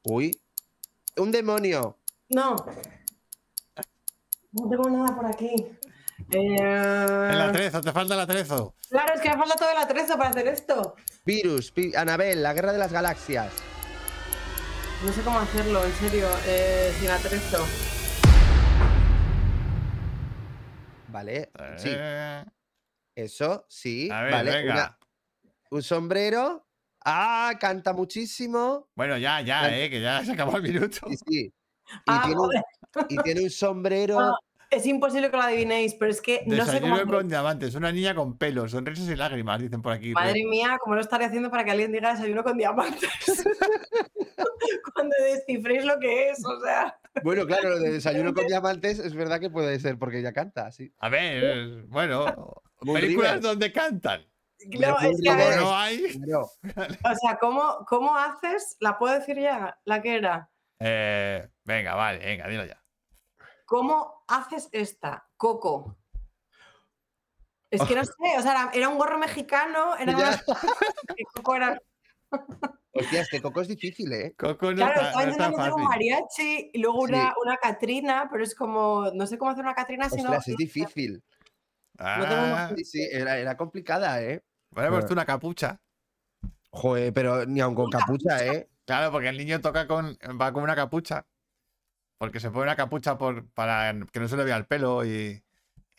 Uy. 0.04 0.40
Un 1.16 1.30
demonio. 1.32 1.98
No. 2.30 2.56
No 4.52 4.68
tengo 4.68 4.90
nada 4.90 5.14
por 5.16 5.26
aquí. 5.26 5.54
El 6.30 6.56
Eh, 6.60 7.42
atrezo, 7.42 7.80
te 7.80 7.92
falta 7.92 8.14
el 8.14 8.20
atrezo. 8.20 8.74
claro, 8.88 9.14
es 9.14 9.20
que 9.20 9.28
me 9.30 9.36
falta 9.36 9.56
todo 9.56 9.70
el 9.70 9.76
atrezo 9.78 10.16
para 10.16 10.30
hacer 10.30 10.46
esto. 10.48 10.94
Virus. 11.24 11.72
Anabel, 11.96 12.42
la 12.42 12.52
guerra 12.54 12.72
de 12.72 12.78
las 12.78 12.92
galaxias. 12.92 13.52
No 15.04 15.12
sé 15.12 15.20
cómo 15.22 15.38
hacerlo, 15.40 15.84
en 15.84 15.92
serio, 15.94 16.28
eh, 16.46 16.94
sin 16.98 17.10
atrezo. 17.10 17.64
Vale. 21.08 21.50
Sí. 21.76 21.90
Eh, 21.92 22.44
Eso, 23.14 23.66
sí. 23.68 24.08
a 24.10 24.22
ver, 24.22 24.32
vale. 24.32 24.50
venga. 24.50 24.72
una- 24.74 24.98
un 25.70 25.82
sombrero. 25.82 26.66
Ah, 27.04 27.54
canta 27.58 27.92
muchísimo. 27.92 28.88
Bueno, 28.94 29.18
ya, 29.18 29.40
ya, 29.40 29.76
eh, 29.76 29.90
que 29.90 30.00
ya 30.00 30.24
se 30.24 30.32
acabó 30.32 30.56
el 30.56 30.62
minuto. 30.62 30.98
Sí, 31.08 31.16
sí. 31.26 31.40
Y, 31.44 31.52
Ah, 32.06 32.22
tiene, 32.24 32.40
un, 32.40 32.46
joder, 32.46 32.62
y 33.08 33.16
tiene 33.18 33.42
un 33.42 33.50
sombrero. 33.50 34.18
Ah, 34.20 34.38
es 34.72 34.86
imposible 34.86 35.30
que 35.30 35.36
lo 35.36 35.42
adivinéis, 35.42 35.94
pero 35.94 36.10
es 36.10 36.20
que 36.20 36.42
no 36.46 36.64
sé 36.64 36.80
cómo 36.80 37.04
con 37.06 37.28
diamantes, 37.28 37.74
una 37.74 37.92
niña 37.92 38.14
con 38.14 38.38
pelos, 38.38 38.70
sonrisas 38.70 39.06
y 39.08 39.16
lágrimas, 39.16 39.60
dicen 39.60 39.82
por 39.82 39.92
aquí. 39.92 40.12
Madre 40.12 40.44
mía, 40.44 40.78
¿cómo 40.80 40.94
lo 40.94 41.02
estaré 41.02 41.26
haciendo 41.26 41.50
para 41.50 41.64
que 41.64 41.72
alguien 41.72 41.92
diga 41.92 42.12
desayuno 42.12 42.42
con 42.42 42.56
diamantes? 42.56 43.10
Cuando 44.94 45.14
descifréis 45.24 45.84
lo 45.84 45.98
que 45.98 46.30
es, 46.30 46.42
o 46.44 46.60
sea. 46.64 46.98
Bueno, 47.22 47.46
claro, 47.46 47.70
lo 47.70 47.78
de 47.80 47.90
desayuno 47.92 48.32
con 48.32 48.46
diamantes 48.46 48.98
es 48.98 49.14
verdad 49.14 49.40
que 49.40 49.50
puede 49.50 49.78
ser 49.78 49.98
porque 49.98 50.20
ella 50.20 50.32
canta, 50.32 50.70
sí. 50.72 50.90
A 50.98 51.10
ver, 51.10 51.84
bueno, 51.88 52.62
películas 52.80 53.42
donde 53.42 53.72
cantan. 53.72 54.24
No, 54.70 54.90
Moon 55.00 55.04
es 55.12 55.20
que 55.22 55.28
a 55.30 55.32
Como 55.32 55.44
ver, 55.44 55.48
River. 55.54 55.60
no 55.62 55.76
hay. 55.76 56.02
Claro. 56.18 56.50
o 57.04 57.14
sea, 57.16 57.38
¿cómo, 57.38 57.84
¿cómo 57.88 58.16
haces? 58.16 58.76
¿La 58.80 58.98
puedo 58.98 59.14
decir 59.18 59.38
ya? 59.38 59.78
¿La 59.84 60.00
que 60.02 60.16
era? 60.16 60.50
Eh, 60.78 61.48
venga, 61.64 61.94
vale, 61.94 62.18
venga, 62.18 62.48
dilo 62.48 62.64
ya. 62.64 62.82
¿Cómo 63.66 64.24
haces 64.28 64.68
esta? 64.72 65.28
Coco. 65.36 65.96
Es 67.70 67.82
que 67.84 67.94
no 67.94 68.04
sé, 68.04 68.12
o 68.38 68.42
sea, 68.42 68.52
era, 68.52 68.70
era 68.74 68.88
un 68.90 68.98
gorro 68.98 69.18
mexicano, 69.18 69.96
era 69.96 70.14
una- 70.14 70.36
que 71.16 71.24
Coco 71.34 71.54
era. 71.56 71.80
Hostia, 72.94 73.22
es 73.22 73.28
que 73.30 73.40
Coco 73.40 73.62
es 73.62 73.68
difícil, 73.68 74.12
¿eh? 74.12 74.34
Coco 74.36 74.70
no 74.72 74.76
Claro, 74.76 75.00
estaba 75.00 75.12
no 75.24 75.30
intentando 75.30 75.58
hacer 75.58 75.72
un 75.72 75.84
mariachi 75.84 76.70
y 76.74 76.78
luego 76.80 77.06
Sí. 77.06 77.12
una, 77.14 77.34
una 77.42 77.56
Catrina, 77.56 78.28
pero 78.30 78.44
es 78.44 78.54
como, 78.54 79.10
no 79.14 79.26
sé 79.26 79.38
cómo 79.38 79.50
hacer 79.52 79.64
una 79.64 79.74
Catrina 79.74 80.10
si 80.10 80.16
no. 80.16 80.24
Ostras, 80.24 80.48
es 80.48 80.56
difícil. 80.56 81.22
No 81.98 82.28
tengo 82.28 82.42
Ah, 82.56 82.72
Sí, 82.76 82.84
sí, 82.84 83.08
era, 83.10 83.38
era 83.38 83.56
complicada, 83.56 84.20
¿eh? 84.22 84.42
Bueno, 84.72 84.90
pues 84.90 85.06
tú 85.06 85.12
una 85.12 85.24
capucha. 85.24 85.80
Joder, 86.70 87.12
pero 87.12 87.44
ni 87.46 87.60
aun 87.60 87.74
con 87.74 87.90
capucha, 87.90 88.44
¿eh? 88.46 88.68
Claro, 88.84 89.12
porque 89.12 89.28
el 89.28 89.36
niño 89.36 89.60
toca 89.60 89.86
con. 89.86 90.16
va 90.40 90.52
con 90.52 90.62
una 90.62 90.74
capucha. 90.74 91.26
Porque 92.18 92.40
se 92.40 92.50
pone 92.50 92.64
una 92.64 92.76
capucha 92.76 93.18
por, 93.18 93.48
para 93.50 93.94
que 94.12 94.20
no 94.20 94.28
se 94.28 94.36
le 94.36 94.44
vea 94.44 94.56
el 94.56 94.66
pelo 94.66 95.04
y. 95.04 95.42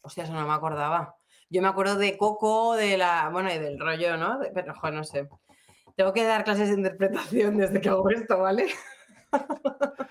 Hostia, 0.01 0.23
eso 0.23 0.33
no 0.33 0.47
me 0.47 0.53
acordaba. 0.53 1.15
Yo 1.49 1.61
me 1.61 1.67
acuerdo 1.67 1.95
de 1.97 2.17
Coco, 2.17 2.75
de 2.75 2.97
la. 2.97 3.29
Bueno, 3.29 3.53
y 3.53 3.59
del 3.59 3.79
rollo, 3.79 4.17
¿no? 4.17 4.39
De- 4.39 4.51
pero, 4.51 4.73
joder, 4.73 4.93
no 4.95 5.03
sé. 5.03 5.29
Tengo 5.95 6.11
que 6.11 6.23
dar 6.23 6.43
clases 6.43 6.69
de 6.69 6.75
interpretación 6.75 7.57
desde 7.57 7.79
que 7.79 7.89
hago 7.89 8.09
esto, 8.09 8.39
¿vale? 8.39 8.67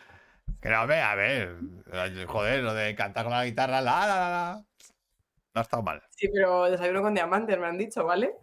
Que 0.61 0.69
no, 0.69 0.87
ve, 0.87 1.01
a 1.01 1.17
ver. 1.17 1.57
Joder, 2.29 2.63
lo 2.63 2.73
de 2.73 2.95
cantar 2.95 3.25
con 3.25 3.33
la 3.33 3.45
guitarra, 3.45 3.81
la, 3.81 4.07
la, 4.07 4.17
la, 4.17 4.31
la. 4.31 4.65
No 5.55 5.61
ha 5.61 5.63
estado 5.63 5.83
mal. 5.83 6.03
Sí, 6.09 6.29
pero 6.33 6.65
desayuno 6.65 7.03
con 7.03 7.13
diamantes, 7.15 7.59
me 7.59 7.67
han 7.67 7.77
dicho, 7.77 8.05
¿vale? 8.07 8.37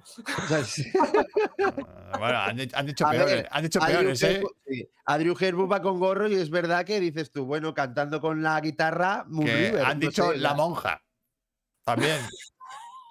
O 0.44 0.48
sea, 0.48 0.64
sí. 0.64 0.84
Ah, 0.96 2.18
Bueno, 2.20 2.38
han, 2.38 2.56
dicho- 2.58 2.78
han 2.78 2.86
dicho 2.86 3.08
A 3.08 3.12
peores, 3.12 3.36
ver, 3.36 3.48
han 3.52 3.64
dicho 3.64 3.82
Adriu 3.82 3.98
peores, 4.00 4.24
¿eh? 4.24 4.44
Sí, 4.68 4.90
Adriu 5.06 5.36
Herbu 5.40 5.68
va 5.68 5.82
con 5.82 6.00
gorro 6.00 6.28
y 6.28 6.36
es 6.36 6.50
verdad 6.52 6.86
que 6.86 7.00
dices 7.00 7.32
tú, 7.32 7.46
bueno, 7.46 7.74
cantando 7.74 8.22
con 8.22 8.44
la 8.44 8.60
guitarra, 8.62 9.26
Moon 9.28 9.46
Que 9.46 9.56
River, 9.56 9.86
han 9.86 10.00
no 10.00 10.08
dicho 10.08 10.32
sé, 10.32 10.38
la 10.38 10.54
monja. 10.54 11.02
También. 11.84 12.20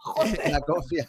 la 0.51 0.61
cofia. 0.61 1.09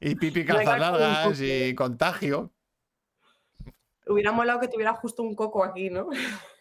Y 0.00 0.14
pipi 0.14 0.42
Venga, 0.44 0.54
calzas 0.64 0.78
largas 0.80 1.40
y 1.40 1.74
contagio. 1.74 2.52
Hubiera 4.06 4.30
molado 4.30 4.60
que 4.60 4.68
tuviera 4.68 4.94
justo 4.94 5.22
un 5.24 5.34
coco 5.34 5.64
aquí, 5.64 5.90
¿no? 5.90 6.08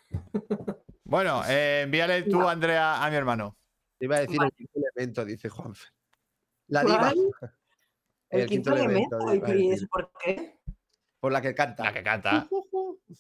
Bueno, 1.06 1.44
eh, 1.48 1.82
envíale 1.84 2.24
tú, 2.24 2.40
No. 2.40 2.50
Andrea, 2.50 3.04
a 3.04 3.10
mi 3.10 3.16
hermano. 3.16 3.58
Te 3.98 4.06
iba 4.06 4.18
a 4.18 4.20
decir 4.22 4.38
Vale. 4.38 4.50
el 4.50 4.56
quinto 4.56 4.80
elemento, 4.80 5.26
dice 5.26 5.50
Juanfe. 5.50 5.88
La 6.68 6.84
diva. 6.84 7.12
El, 7.12 8.42
El 8.42 8.50
quinto, 8.50 8.72
quinto 8.72 8.84
elemento. 8.84 9.20
elemento, 9.20 9.54
¿Y 9.56 9.72
eso 9.72 9.88
por 9.88 10.12
qué? 10.20 10.60
Por 11.20 11.32
la 11.32 11.42
que 11.42 11.54
canta. 11.54 11.84
La 11.84 11.94
que 11.94 12.04
canta. 12.04 12.48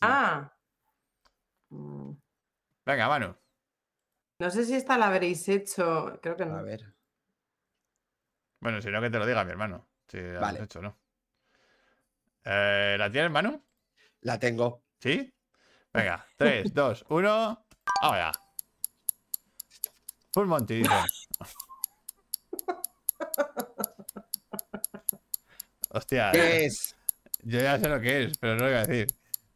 Ah. 0.01 0.51
Mm, 1.69 2.11
Venga, 2.85 3.07
Manu. 3.07 3.35
No 4.39 4.49
sé 4.49 4.65
si 4.65 4.73
esta 4.75 4.97
la 4.97 5.07
habréis 5.07 5.47
hecho. 5.47 6.19
Creo 6.21 6.35
que 6.35 6.45
no. 6.45 6.57
A 6.57 6.61
ver. 6.63 6.93
Bueno, 8.59 8.81
si 8.81 8.89
no, 8.89 8.99
que 8.99 9.09
te 9.11 9.19
lo 9.19 9.25
diga 9.27 9.43
mi 9.45 9.51
hermano. 9.51 9.87
Si 10.07 10.17
lo 10.19 10.41
Vale. 10.41 10.57
has 10.59 10.65
hecho, 10.65 10.81
¿no? 10.81 10.97
Eh, 12.43 12.95
¿La 12.97 13.09
tienes, 13.11 13.31
Manu? 13.31 13.63
La 14.21 14.37
tengo. 14.39 14.83
¿Sí? 14.99 15.33
Venga, 15.93 16.25
3, 16.35 16.73
2, 16.73 17.05
1. 17.09 17.64
Ahora. 18.05 18.31
Full 20.33 20.45
Monty, 20.47 20.75
dice. 20.83 20.91
Hostia, 25.89 26.31
¿Qué 26.31 26.65
es? 26.65 26.95
yo 27.43 27.59
ya 27.59 27.79
sé 27.79 27.87
lo 27.87 27.99
que 28.01 28.23
es, 28.23 28.37
pero 28.37 28.55
no 28.55 28.63
lo 28.65 28.69
voy 28.69 28.75
a 28.79 28.85
decir. 28.85 29.07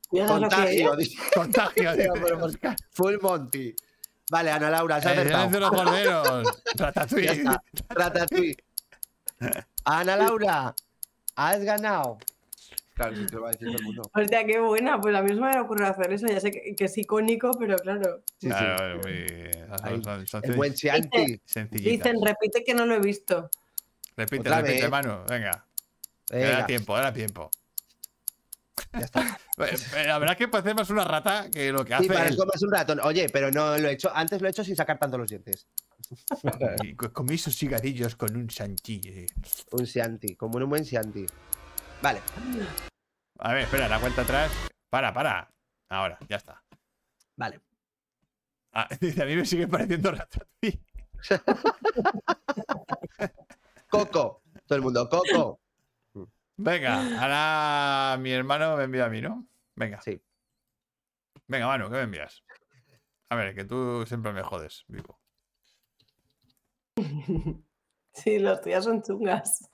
Contagio. 0.10 0.96
dice. 0.96 1.18
Contagio, 1.34 1.92
dice. 1.96 2.10
Pero, 2.14 2.24
pero, 2.26 2.46
Oscar. 2.46 2.76
Full 2.92 3.18
Monty. 3.22 3.76
Vale, 4.32 4.52
Ana 4.52 4.70
Laura, 4.70 4.98
El 4.98 5.02
silencio 5.04 5.24
de 5.26 5.36
acertado. 5.36 5.60
los 5.60 5.72
corderos. 5.84 6.64
Ya 6.76 6.86
Ratatouille. 6.86 7.32
está. 7.32 7.64
Ratatouille. 7.90 8.58
Ana 9.86 10.16
Laura, 10.16 10.76
has 11.36 11.60
ganado. 11.64 12.18
Claro, 13.00 13.16
si 13.16 13.26
te 13.28 13.36
lo 13.36 13.42
va 13.44 13.48
a 13.48 13.52
decir 13.52 13.68
todo 13.70 13.78
el 13.78 13.84
mundo. 13.86 14.02
Hostia, 14.14 14.46
qué 14.46 14.60
buena. 14.60 15.00
Pues 15.00 15.16
a 15.16 15.22
mí 15.22 15.30
no 15.34 15.36
se 15.36 15.42
me 15.56 15.62
ocurrido 15.62 15.88
hacer 15.90 16.12
eso. 16.12 16.28
Ya 16.28 16.42
sé 16.42 16.52
que, 16.52 16.76
que 16.76 16.84
es 16.84 16.98
icónico, 16.98 17.52
pero 17.58 17.78
claro. 17.78 18.24
Sí, 18.40 18.48
sí. 18.48 18.50
Claro, 18.50 19.00
muy- 19.02 20.42
El 20.44 20.56
buen 20.56 20.74
Chianti. 20.74 21.42
Dicen, 21.72 22.18
repite 22.22 22.62
que 22.66 22.74
no 22.74 22.86
lo 22.86 22.96
he 22.96 23.00
visto. 23.00 23.50
Repite, 24.18 24.42
Otra 24.42 24.62
repite, 24.62 24.82
vez. 24.82 24.92
Manu. 24.92 25.24
Venga. 25.30 25.66
Venga, 26.30 26.48
Era 26.50 26.66
tiempo, 26.66 26.98
era 26.98 27.14
tiempo. 27.14 27.50
ya 28.92 29.00
está. 29.00 29.40
Eh, 29.60 29.76
eh, 29.98 30.04
La 30.08 30.20
verdad 30.20 30.36
es 30.36 30.38
que 30.38 30.48
parece 30.48 30.74
más 30.74 30.90
una 30.90 31.04
rata 31.04 31.50
que 31.52 31.70
lo 31.74 31.84
que 31.84 31.94
hace 31.94 32.04
Sí, 32.04 32.10
para 32.10 32.28
él. 32.30 32.38
comas 32.38 32.62
un 32.64 32.72
ratón. 32.72 33.00
Oye, 33.04 33.28
pero 33.28 33.52
no 33.52 33.78
lo 33.78 33.90
he 33.90 33.92
hecho. 33.92 34.10
Antes 34.16 34.42
lo 34.42 34.48
he 34.48 34.52
hecho 34.52 34.64
sin 34.64 34.76
sacar 34.78 34.98
tanto 34.98 35.18
los 35.18 35.30
dientes. 35.30 35.68
Y 36.84 36.96
co- 36.96 37.12
comí 37.12 37.38
sus 37.38 37.58
cigarrillos 37.58 38.16
con 38.16 38.36
un 38.38 38.48
chantilly. 38.48 39.26
Un 39.72 39.86
Chianti, 39.86 40.36
como 40.36 40.58
un 40.58 40.70
buen 40.70 40.84
Chianti. 40.86 41.26
Vale. 42.02 42.22
A 43.42 43.54
ver, 43.54 43.64
espera, 43.64 43.88
la 43.88 44.00
cuenta 44.00 44.24
atrás. 44.24 44.52
Para, 44.90 45.14
para. 45.14 45.50
Ahora, 45.88 46.18
ya 46.28 46.36
está. 46.36 46.62
Vale. 47.38 47.62
Ah, 48.74 48.88
dice, 49.00 49.24
a 49.24 49.26
mí 49.26 49.36
me 49.36 49.46
sigue 49.46 49.68
pareciendo 49.68 50.12
ratatouille. 50.12 50.82
Coco. 53.90 54.44
Todo 54.68 54.76
el 54.76 54.82
mundo, 54.82 55.10
Coco. 55.10 55.60
Venga, 56.58 57.22
ahora 57.22 58.18
mi 58.20 58.32
hermano 58.32 58.76
me 58.76 58.84
envía 58.84 59.06
a 59.06 59.10
mí, 59.10 59.22
¿no? 59.22 59.48
Venga. 59.76 60.02
Sí. 60.02 60.22
Venga, 61.48 61.68
Manu, 61.68 61.86
¿qué 61.86 61.96
me 61.96 62.02
envías? 62.02 62.44
A 63.30 63.36
ver, 63.36 63.56
que 63.56 63.64
tú 63.64 64.06
siempre 64.06 64.34
me 64.34 64.44
jodes, 64.44 64.84
vivo. 64.88 65.20
Sí, 68.12 68.40
los 68.40 68.60
tuyas 68.60 68.84
son 68.84 69.02
chungas. 69.02 69.70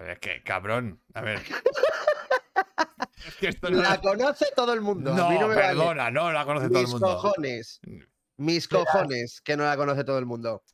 Pero 0.00 0.12
es 0.14 0.18
que, 0.18 0.42
cabrón, 0.42 0.98
a 1.12 1.20
ver. 1.20 1.40
es 3.26 3.34
que 3.36 3.48
esto 3.48 3.68
no, 3.70 3.82
La 3.82 4.00
conoce 4.00 4.46
todo 4.56 4.72
el 4.72 4.80
mundo. 4.80 5.12
a 5.12 5.14
no, 5.14 5.28
mí 5.28 5.38
no 5.38 5.46
me 5.46 5.54
vale. 5.54 5.68
perdona, 5.68 6.10
no 6.10 6.32
la 6.32 6.46
conoce 6.46 6.68
todo 6.68 6.78
el 6.78 6.84
Mis 6.84 6.92
mundo. 6.92 7.06
cojones. 7.20 7.80
Mis 8.38 8.66
cojones, 8.66 9.42
que 9.42 9.58
no 9.58 9.64
la 9.64 9.76
conoce 9.76 10.02
todo 10.04 10.18
el 10.18 10.24
mundo. 10.24 10.64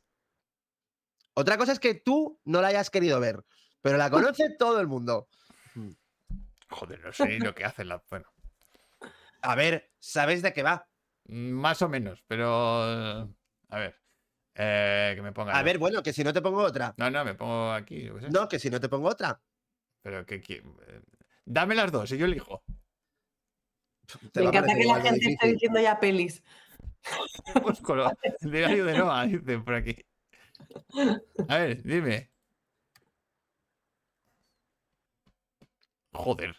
Otra 1.33 1.57
cosa 1.57 1.73
es 1.73 1.79
que 1.81 1.93
tú 1.95 2.39
no 2.45 2.61
la 2.61 2.69
hayas 2.69 2.89
querido 2.89 3.19
ver, 3.19 3.43
pero 3.81 3.97
la 3.97 4.09
conoce 4.09 4.49
todo 4.57 4.79
el 4.79 4.87
mundo. 4.87 5.27
Joder, 6.69 7.01
no 7.03 7.11
sé 7.11 7.25
ni 7.27 7.39
lo 7.39 7.53
que 7.53 7.65
hacen 7.65 7.89
la. 7.89 8.01
Bueno, 8.09 8.31
A 9.41 9.55
ver, 9.55 9.91
¿sabes 9.99 10.41
de 10.41 10.53
qué 10.53 10.63
va? 10.63 10.87
más 11.25 11.81
o 11.81 11.89
menos, 11.89 12.23
pero. 12.27 13.27
A 13.69 13.77
ver. 13.77 13.99
Eh, 14.57 15.13
que 15.15 15.21
me 15.21 15.31
ponga. 15.31 15.53
A 15.55 15.59
yo. 15.59 15.65
ver, 15.65 15.77
bueno, 15.77 16.01
que 16.03 16.11
si 16.13 16.23
no 16.23 16.33
te 16.33 16.41
pongo 16.41 16.63
otra. 16.63 16.93
No, 16.97 17.09
no, 17.09 17.23
me 17.23 17.35
pongo 17.35 17.71
aquí. 17.71 18.03
yo 18.03 18.15
qué 18.15 18.21
sé. 18.21 18.29
No, 18.29 18.47
que 18.47 18.59
si 18.59 18.69
no 18.69 18.79
te 18.79 18.89
pongo 18.89 19.07
otra. 19.09 19.39
Pero 20.01 20.25
que. 20.25 20.41
qui- 20.41 20.61
eh, 20.87 21.01
Dame 21.45 21.75
las 21.75 21.91
dos 21.91 22.11
y 22.11 22.17
yo 22.17 22.25
elijo. 22.25 22.63
Te 24.31 24.39
Me 24.41 24.47
va 24.47 24.49
a 24.49 24.53
encanta 24.53 24.67
parecer 24.67 24.77
que 24.77 24.77
la 24.79 24.83
igual 24.83 25.03
de 25.03 25.09
gente 25.09 25.19
esté 25.19 25.29
difícil. 25.29 25.51
diciendo 25.53 25.79
ya 25.79 25.99
pelis. 25.99 26.43
Pues 27.63 27.79
con 27.81 27.97
lo- 27.99 28.11
el 28.41 28.51
diario 28.51 28.85
de 28.85 28.97
Noah, 28.97 29.25
dicen 29.27 29.63
por 29.63 29.75
aquí. 29.75 29.95
A 31.47 31.57
ver, 31.57 31.83
dime. 31.83 32.31
Joder. 36.13 36.55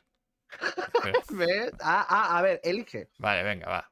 Espera. 0.95 1.19
¿Ves? 1.33 1.73
Ah, 1.81 2.07
ah, 2.09 2.39
a 2.39 2.43
ver, 2.43 2.61
elige. 2.65 3.11
Vale, 3.19 3.43
venga, 3.43 3.69
va. 3.69 3.91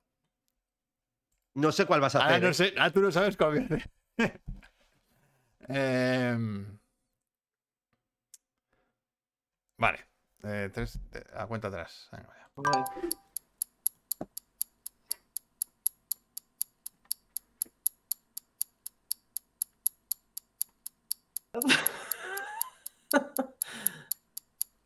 No 1.55 1.73
sé 1.73 1.87
cuál 1.87 2.01
vas 2.01 2.15
a 2.15 2.21
Ahora 2.21 2.37
hacer. 2.37 2.43
no 2.45 2.51
¿eh? 2.51 2.55
sé, 2.55 2.75
ah, 2.79 2.91
tú 2.91 3.01
no 3.01 3.11
sabes 3.11 3.37
cuál 3.37 3.51
voy 3.51 3.59
a 3.61 3.65
hacer. 3.65 3.91
Em, 5.69 6.79
Vale. 9.79 9.99
eh, 10.45 10.71
tres, 10.73 10.99
eh, 11.13 11.25
a 11.35 11.47
cuenta 11.47 11.69
atrás. 11.69 12.09
Vaya. 12.13 12.87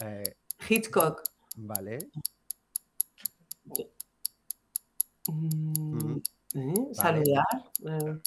Eh, 0.03 0.35
Hitchcock. 0.69 1.23
vale. 1.57 1.99
Mm, 5.27 6.17
¿eh? 6.17 6.21
Vale. 6.55 6.95
Saludar. 6.95 8.23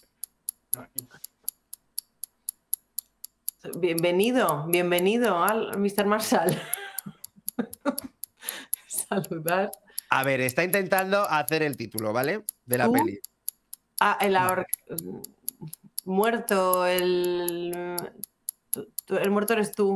Bienvenido, 3.80 4.65
bienvenido 4.67 5.41
al 5.43 5.78
Mr. 5.80 6.05
Marshall. 6.05 6.61
Saludar. 8.88 9.71
A 10.09 10.24
ver, 10.24 10.41
está 10.41 10.63
intentando 10.63 11.21
hacer 11.21 11.63
el 11.63 11.78
título, 11.78 12.11
¿vale? 12.11 12.45
De 12.65 12.78
la 12.78 12.86
¿Tú? 12.86 12.93
peli. 12.93 13.19
Ah, 13.99 14.17
el 14.19 14.36
ahor- 14.36 14.65
muerto, 16.03 16.86
el. 16.86 17.95
El 19.07 19.32
muerto 19.32 19.53
eres 19.53 19.71
tú. 19.74 19.95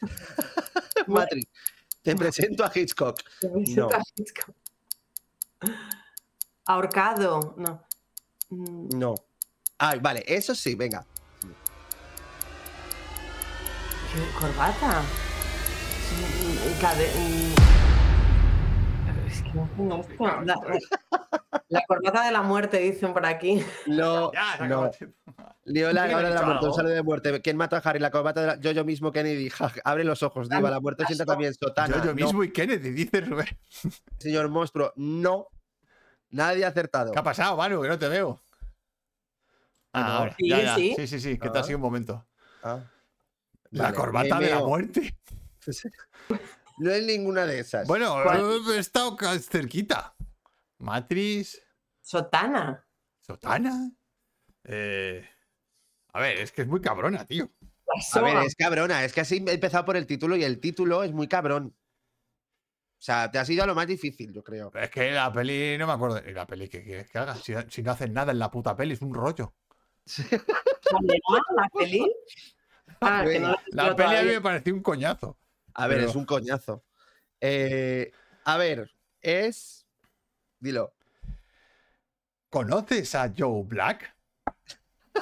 Matrix. 1.06 1.46
Te 2.02 2.16
presento 2.16 2.64
a 2.64 2.72
Hitchcock. 2.74 3.20
Te 3.40 3.48
presento 3.48 3.94
a 3.94 4.02
Hitchcock. 4.14 4.54
Ahorcado, 6.64 7.54
no. 7.58 7.82
No. 8.50 9.14
Ay, 9.78 9.98
vale, 10.00 10.24
eso 10.26 10.54
sí, 10.54 10.74
venga. 10.74 11.04
¿Qué 14.12 14.20
corbata? 14.38 15.02
Mm, 16.12 16.80
cade- 16.80 17.12
mm. 17.14 17.54
Es 19.28 19.42
que 19.42 19.52
no 19.52 19.68
tengo 19.76 20.00
esto. 20.00 20.24
La, 20.44 20.54
la- 21.68 21.84
corbata 21.86 22.24
de 22.24 22.32
la 22.32 22.42
muerte, 22.42 22.78
dicen 22.78 23.12
por 23.12 23.26
aquí. 23.26 23.62
No, 23.86 24.30
no. 24.66 24.86
el 24.86 24.90
tiempo. 24.92 25.16
Lío 25.64 25.92
la 25.92 26.04
¿Quién 26.04 26.14
ha 26.14 26.18
hora 26.20 26.28
de 26.28 26.34
la 26.36 26.42
muerte, 26.42 26.66
un 26.66 26.74
saludo 26.74 26.92
de 26.94 27.02
muerte. 27.02 27.42
¿Quién 27.42 27.56
mató 27.56 27.74
a 27.74 27.80
Harry? 27.80 27.98
La 27.98 28.12
corbata 28.12 28.40
de 28.40 28.46
la... 28.46 28.60
Yo, 28.60 28.70
yo 28.70 28.84
mismo, 28.84 29.10
Kennedy. 29.10 29.50
Ja, 29.50 29.72
abre 29.84 30.04
los 30.04 30.22
ojos, 30.22 30.48
diva. 30.48 30.70
La 30.70 30.78
muerte 30.80 31.04
sienta 31.06 31.24
también 31.26 31.52
sotana. 31.54 31.96
Yo, 31.96 32.04
yo 32.04 32.10
No, 32.10 32.14
mismo 32.14 32.44
y 32.44 32.52
Kennedy, 32.52 32.90
dice 32.90 33.20
Rubén. 33.20 33.48
señor 34.18 34.48
monstruo, 34.48 34.92
no. 34.96 35.48
Nadie 36.30 36.64
ha 36.64 36.68
acertado. 36.68 37.10
¿Qué 37.12 37.18
ha 37.18 37.22
pasado, 37.22 37.56
Manu? 37.56 37.82
Que 37.82 37.88
no 37.88 37.98
te 37.98 38.08
veo. 38.08 38.40
Ah. 39.96 40.30
Sí, 40.38 40.48
ya, 40.48 40.62
ya. 40.62 40.74
sí. 40.74 40.94
Sí, 40.96 41.06
sí, 41.06 41.20
sí, 41.20 41.38
que 41.38 41.50
te 41.50 41.58
ha 41.58 41.62
sido 41.62 41.78
un 41.78 41.82
momento. 41.82 42.26
Ah. 42.62 42.80
La 43.70 43.84
Vale, 43.84 43.96
corbata 43.96 44.38
me 44.38 44.44
de 44.46 44.50
la 44.50 44.60
muerte. 44.60 45.18
No 46.78 46.90
es 46.90 47.06
ninguna 47.06 47.46
de 47.46 47.60
esas. 47.60 47.88
Bueno, 47.88 48.22
¿Cuál? 48.22 48.60
he 48.74 48.78
estado 48.78 49.16
cerquita. 49.38 50.14
Matrix, 50.78 51.62
Sotana. 52.02 52.86
Sotana. 53.20 53.90
Eh, 54.62 55.26
a 56.12 56.20
ver, 56.20 56.38
es 56.38 56.52
que 56.52 56.62
es 56.62 56.68
muy 56.68 56.80
cabrona, 56.80 57.24
tío. 57.24 57.50
A 58.12 58.20
ver, 58.20 58.36
es 58.44 58.54
cabrona. 58.54 59.04
Es 59.04 59.12
que 59.12 59.22
así 59.22 59.42
he 59.46 59.54
empezado 59.54 59.84
por 59.84 59.96
el 59.96 60.06
título 60.06 60.36
y 60.36 60.44
el 60.44 60.60
título 60.60 61.02
es 61.02 61.12
muy 61.12 61.28
cabrón. 61.28 61.74
O 62.98 63.02
sea, 63.02 63.30
te 63.30 63.38
has 63.38 63.48
ido 63.50 63.64
a 63.64 63.66
lo 63.66 63.74
más 63.74 63.86
difícil, 63.86 64.32
yo 64.32 64.44
creo. 64.44 64.70
Es 64.74 64.90
que 64.90 65.10
la 65.10 65.32
peli, 65.32 65.76
no 65.78 65.86
me 65.86 65.94
acuerdo. 65.94 66.22
¿Y 66.28 66.32
la 66.32 66.46
peli 66.46 66.68
qué 66.68 66.82
quieres 66.84 67.10
que 67.10 67.18
haga? 67.18 67.34
Si, 67.36 67.54
si 67.70 67.82
no 67.82 67.92
hacen 67.92 68.12
nada 68.12 68.32
en 68.32 68.38
la 68.38 68.50
puta 68.50 68.76
peli, 68.76 68.94
es 68.94 69.02
un 69.02 69.14
rollo. 69.14 69.54
¿La 71.56 71.68
peli? 71.78 72.12
Ah, 72.98 73.24
que 73.30 73.38
no 73.38 73.54
la, 73.72 73.94
peli 73.94 74.16
a 74.16 74.22
mí 74.22 74.28
me 74.30 74.40
pareció 74.40 74.72
un 74.72 74.80
coñazo. 74.80 75.36
A 75.74 75.86
ver, 75.86 75.98
Pero- 75.98 76.10
es 76.10 76.16
un 76.16 76.24
coñazo. 76.24 76.82
Eh, 77.42 78.10
a 78.44 78.56
ver, 78.56 78.90
es. 79.20 79.86
Dilo. 80.58 80.94
¿Conoces 82.48 83.14
a 83.14 83.30
Joe 83.36 83.64
Black? 83.64 84.16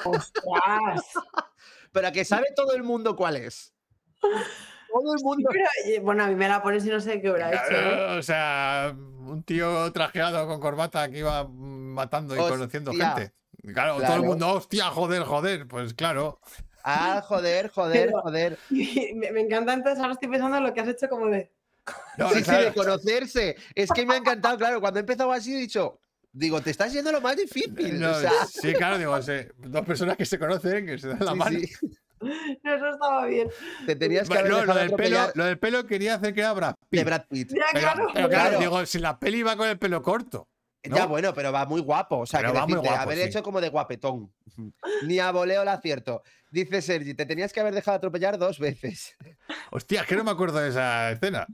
¡Ostras! 0.05 1.03
Pero 1.91 2.07
a 2.07 2.11
que 2.13 2.23
sabe 2.23 2.45
todo 2.55 2.73
el 2.75 2.83
mundo 2.83 3.17
cuál 3.17 3.35
es. 3.35 3.73
Todo 4.21 5.13
el 5.13 5.21
mundo. 5.21 5.49
Pero, 5.51 5.65
eh, 5.87 5.99
bueno, 5.99 6.23
a 6.23 6.27
mí 6.27 6.35
me 6.35 6.47
la 6.47 6.63
pones 6.63 6.85
y 6.85 6.89
no 6.89 7.01
sé 7.01 7.19
qué 7.19 7.29
hubiera 7.29 7.51
hecho. 7.51 7.75
¿eh? 7.75 8.17
O 8.17 8.23
sea, 8.23 8.95
un 8.95 9.43
tío 9.43 9.91
trajeado 9.91 10.47
con 10.47 10.61
corbata 10.61 11.09
que 11.09 11.19
iba 11.19 11.45
matando 11.45 12.35
y 12.35 12.39
Hostia. 12.39 12.55
conociendo 12.55 12.93
gente. 12.93 13.33
Claro, 13.73 13.97
todo 14.01 14.15
el 14.15 14.21
mundo, 14.23 14.49
hostia, 14.53 14.85
joder, 14.85 15.23
joder. 15.23 15.67
Pues 15.67 15.93
claro. 15.93 16.39
Ah, 16.83 17.23
joder, 17.27 17.69
joder, 17.69 18.07
Pero- 18.09 18.21
joder. 18.21 18.57
Me, 18.69 19.31
me 19.31 19.41
encanta 19.41 19.73
entonces, 19.73 19.99
ahora 19.99 20.13
estoy 20.13 20.29
pensando 20.29 20.57
en 20.57 20.63
lo 20.63 20.73
que 20.73 20.81
has 20.81 20.87
hecho 20.87 21.09
como 21.09 21.27
de... 21.27 21.51
No, 22.17 22.29
Sí, 22.31 22.43
sí, 22.43 22.51
de 22.51 22.73
conocerse. 22.73 23.55
Es 23.75 23.91
que 23.91 24.05
me 24.05 24.15
ha 24.15 24.17
encantado, 24.17 24.57
claro. 24.57 24.81
Cuando 24.81 24.99
he 24.99 25.01
empezado 25.01 25.31
así 25.31 25.53
he 25.55 25.57
dicho, 25.59 25.99
digo, 26.31 26.59
te 26.61 26.71
estás 26.71 26.91
yendo 26.93 27.11
lo 27.11 27.21
más 27.21 27.35
difícil. 27.37 27.99
No, 27.99 28.11
o 28.11 28.19
sea, 28.19 28.31
sí, 28.47 28.73
claro, 28.73 28.97
digo, 28.97 29.21
sí, 29.21 29.33
dos 29.57 29.85
personas 29.85 30.17
que 30.17 30.25
se 30.25 30.39
conocen, 30.39 30.85
que 30.87 30.97
se 30.97 31.09
dan 31.09 31.19
la 31.25 31.31
sí, 31.33 31.37
mano. 31.37 31.59
sí, 31.59 31.69
No, 32.63 32.75
eso 32.75 32.89
estaba 32.89 33.25
bien. 33.27 33.49
te 33.85 33.95
tenías 33.95 34.27
que 34.27 34.33
Bueno, 34.35 34.55
haber 34.55 34.67
no, 34.67 34.73
lo 34.73 34.79
del, 34.79 34.91
pelo, 34.93 35.19
lo 35.35 35.45
del 35.45 35.59
pelo 35.59 35.85
quería 35.85 36.15
hacer 36.15 36.33
que 36.33 36.39
era 36.39 36.53
Brad 36.53 36.75
Pitt. 36.89 36.99
de 36.99 37.03
Brad 37.05 37.25
Pitt. 37.29 37.49
Ya, 37.53 37.65
Pero, 37.73 37.81
claro. 37.91 38.07
pero 38.13 38.29
claro, 38.29 38.49
claro. 38.49 38.59
digo, 38.59 38.85
si 38.87 38.99
la 38.99 39.19
peli 39.19 39.43
va 39.43 39.55
con 39.55 39.67
el 39.67 39.77
pelo 39.77 40.01
corto. 40.01 40.47
¿No? 40.89 40.95
Ya, 40.95 41.05
bueno, 41.05 41.33
pero 41.33 41.51
va 41.51 41.65
muy 41.65 41.81
guapo. 41.81 42.19
O 42.19 42.25
sea, 42.25 42.39
Pero 42.41 42.53
que 42.53 42.59
va 42.59 42.65
muy 42.65 42.73
decirte, 42.75 42.89
guapo, 42.89 43.03
haber 43.03 43.17
sí. 43.17 43.23
hecho 43.25 43.43
como 43.43 43.61
de 43.61 43.69
guapetón. 43.69 44.31
Ni 45.03 45.19
a 45.19 45.31
voleo 45.31 45.61
el 45.63 45.67
acierto. 45.67 46.23
Dice 46.51 46.81
Sergi, 46.81 47.13
te 47.13 47.25
tenías 47.25 47.51
que 47.53 47.59
haber 47.59 47.73
dejado 47.73 47.97
atropellar 47.97 48.37
dos 48.37 48.59
veces. 48.59 49.15
Hostia, 49.71 50.01
es 50.01 50.07
que 50.07 50.15
no 50.15 50.23
me 50.23 50.31
acuerdo 50.31 50.59
de 50.59 50.69
esa 50.69 51.11
escena. 51.11 51.45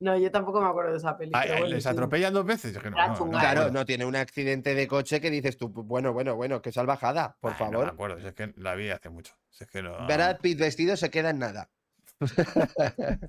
No, 0.00 0.18
yo 0.18 0.32
tampoco 0.32 0.60
me 0.60 0.68
acuerdo 0.68 0.90
de 0.90 0.98
esa 0.98 1.16
peli. 1.16 1.30
Ah, 1.32 1.44
¿Les 1.46 1.86
atropellan 1.86 2.34
dos 2.34 2.44
veces? 2.44 2.76
Que 2.76 2.90
no, 2.90 2.96
me 2.96 3.30
Claro, 3.38 3.70
no 3.70 3.84
tiene 3.86 4.04
un 4.04 4.16
accidente 4.16 4.74
de 4.74 4.88
coche 4.88 5.20
que 5.20 5.30
dices 5.30 5.56
tú, 5.56 5.68
bueno, 5.68 6.12
bueno, 6.12 6.34
bueno, 6.34 6.60
qué 6.60 6.72
salvajada, 6.72 7.36
por 7.38 7.52
Ay, 7.52 7.58
No 7.60 7.66
me 7.66 7.72
favor. 7.76 7.88
acuerdo, 7.90 8.20
si 8.20 8.26
es 8.26 8.34
que 8.34 8.52
la 8.56 8.74
vi 8.74 8.90
hace 8.90 9.10
mucho. 9.10 9.34
Si 9.48 9.62
es 9.62 9.70
que 9.70 9.80
no... 9.80 10.04
Brad 10.08 10.38
Pitt 10.40 10.58
vestido 10.58 10.96
se 10.96 11.08
queda 11.08 11.30
en 11.30 11.38
nada. 11.38 11.70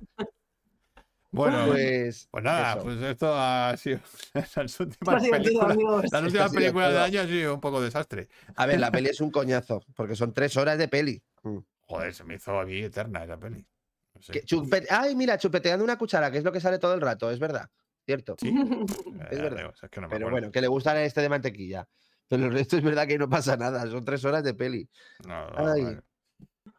Bueno, 1.34 1.66
pues, 1.66 2.28
Pues, 2.30 2.44
nada, 2.44 2.72
eso. 2.74 2.82
pues 2.84 3.02
esto 3.02 3.34
ha 3.34 3.76
sido 3.76 4.00
las 4.34 4.80
últimas 4.80 5.28
películas. 5.28 5.76
Las 6.12 6.22
últimas 6.22 6.52
películas 6.52 6.92
del 6.92 7.02
año 7.02 7.20
ha 7.20 7.26
sido 7.26 7.54
un 7.54 7.60
poco 7.60 7.80
desastre. 7.80 8.28
A 8.56 8.66
ver, 8.66 8.78
la 8.80 8.90
peli 8.90 9.08
es 9.08 9.20
un 9.20 9.30
coñazo, 9.30 9.82
porque 9.96 10.14
son 10.16 10.32
tres 10.32 10.56
horas 10.56 10.78
de 10.78 10.88
peli. 10.88 11.22
Mm. 11.42 11.58
Joder, 11.86 12.14
se 12.14 12.24
me 12.24 12.36
hizo 12.36 12.58
a 12.58 12.64
mí 12.64 12.78
eterna 12.78 13.24
esa 13.24 13.36
peli. 13.38 13.66
No 14.14 14.22
sé. 14.22 14.32
Que 14.32 14.42
chupe- 14.44 14.86
Ay, 14.90 15.14
mira, 15.16 15.36
chupeteando 15.36 15.84
una 15.84 15.98
cuchara, 15.98 16.30
que 16.30 16.38
es 16.38 16.44
lo 16.44 16.52
que 16.52 16.60
sale 16.60 16.78
todo 16.78 16.94
el 16.94 17.00
rato, 17.00 17.30
es 17.30 17.38
verdad. 17.38 17.68
Cierto. 18.06 18.36
Sí, 18.38 18.48
es 19.30 19.38
verdad. 19.42 19.56
digo, 19.58 19.72
es 19.82 19.90
que 19.90 20.00
no 20.00 20.08
me 20.08 20.14
Pero 20.14 20.30
bueno, 20.30 20.50
que 20.50 20.60
le 20.60 20.68
gusta 20.68 21.02
este 21.02 21.20
de 21.20 21.28
mantequilla. 21.28 21.86
Pero 22.28 22.46
el 22.46 22.52
resto 22.52 22.76
es 22.78 22.82
verdad 22.82 23.06
que 23.06 23.18
no 23.18 23.28
pasa 23.28 23.56
nada, 23.56 23.86
son 23.90 24.04
tres 24.04 24.24
horas 24.24 24.42
de 24.44 24.54
peli. 24.54 24.88
No, 25.26 25.50
no, 25.50 25.72
Ay. 25.72 25.82
bueno. 25.82 26.02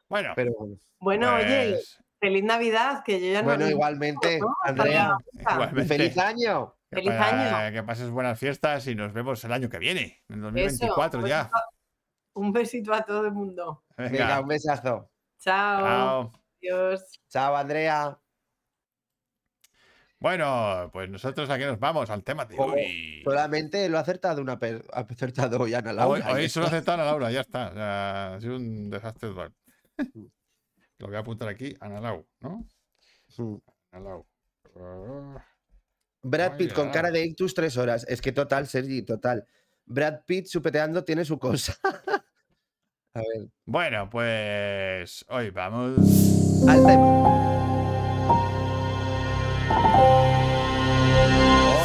Bueno, 0.07 0.33
Pero 0.35 0.53
bueno. 0.57 0.77
Bueno, 0.99 1.35
oye, 1.35 1.71
pues, 1.73 1.99
Feliz 2.19 2.43
Navidad, 2.43 3.03
que 3.03 3.19
yo 3.19 3.33
ya 3.33 3.41
no. 3.41 3.45
Bueno, 3.49 3.65
no- 3.65 3.71
igualmente, 3.71 4.39
Andrea. 4.63 5.17
Igualmente. 5.33 5.85
¡Feliz 5.97 6.17
año! 6.17 6.75
Que 6.89 6.97
Feliz 6.97 7.11
año. 7.11 7.73
Que 7.73 7.83
pases 7.83 8.09
buenas 8.09 8.39
fiestas 8.39 8.87
y 8.87 8.95
nos 8.95 9.13
vemos 9.13 9.43
el 9.43 9.51
año 9.51 9.69
que 9.69 9.79
viene, 9.79 10.23
en 10.29 10.35
Eso, 10.37 10.43
2024 10.45 11.19
un 11.19 11.25
ya. 11.27 11.49
Un 12.35 12.51
besito 12.51 12.93
a 12.93 13.01
todo 13.03 13.25
el 13.25 13.31
mundo. 13.33 13.83
Venga, 13.97 14.09
Venga, 14.11 14.39
un 14.41 14.47
besazo. 14.47 15.11
Chao. 15.39 15.79
chao. 15.79 16.31
Adiós. 16.61 17.21
Chao, 17.29 17.55
Andrea. 17.55 18.17
Bueno, 20.19 20.89
pues 20.91 21.09
nosotros 21.09 21.49
aquí 21.49 21.65
nos 21.65 21.79
vamos 21.79 22.09
al 22.09 22.23
tema 22.23 22.45
de 22.45 22.55
Oh, 22.57 22.71
hoy. 22.73 23.21
Solamente 23.23 23.87
lo 23.89 23.97
ha 23.97 24.01
acertado 24.01 24.41
una 24.41 24.53
ha 24.53 24.99
acertado 24.99 25.59
hoy 25.59 25.73
Ana 25.73 25.93
Laura. 25.93 26.25
Hoy, 26.27 26.33
hoy 26.41 26.49
solo 26.49 26.65
está. 26.65 26.77
aceptar 26.77 26.99
a 26.99 27.05
Laura, 27.05 27.29
ya 27.31 27.41
está. 27.41 27.67
O 27.69 27.73
sea, 27.73 28.33
ha 28.35 28.41
sido 28.41 28.55
un 28.55 28.89
desastre 28.89 29.29
total. 29.29 29.53
Lo 30.99 31.07
voy 31.07 31.15
a 31.15 31.19
apuntar 31.19 31.47
aquí, 31.49 31.75
Analau, 31.79 32.25
¿no? 32.39 32.65
Mm. 33.37 33.57
Analau. 33.91 34.25
Ah, 34.77 35.45
Brad 36.21 36.57
Pitt 36.57 36.73
con 36.73 36.87
ya. 36.87 36.91
cara 36.91 37.11
de 37.11 37.23
ictus 37.25 37.53
tres 37.53 37.77
horas. 37.77 38.05
Es 38.09 38.21
que 38.21 38.31
total, 38.31 38.67
Sergi, 38.67 39.01
total. 39.03 39.45
Brad 39.85 40.21
Pitt 40.25 40.47
chupeteando 40.47 41.03
tiene 41.03 41.25
su 41.25 41.37
cosa. 41.37 41.77
A 43.13 43.19
ver. 43.19 43.49
Bueno, 43.65 44.09
pues 44.09 45.23
hoy 45.29 45.49
vamos. 45.51 45.97
Al 46.67 46.85
tema. 46.85 47.45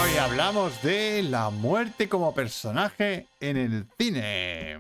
Hoy 0.03 0.17
hablamos 0.19 0.83
de 0.83 1.23
la 1.23 1.51
muerte 1.51 2.09
como 2.09 2.35
personaje 2.35 3.29
en 3.39 3.57
el 3.57 3.87
cine. 3.99 4.79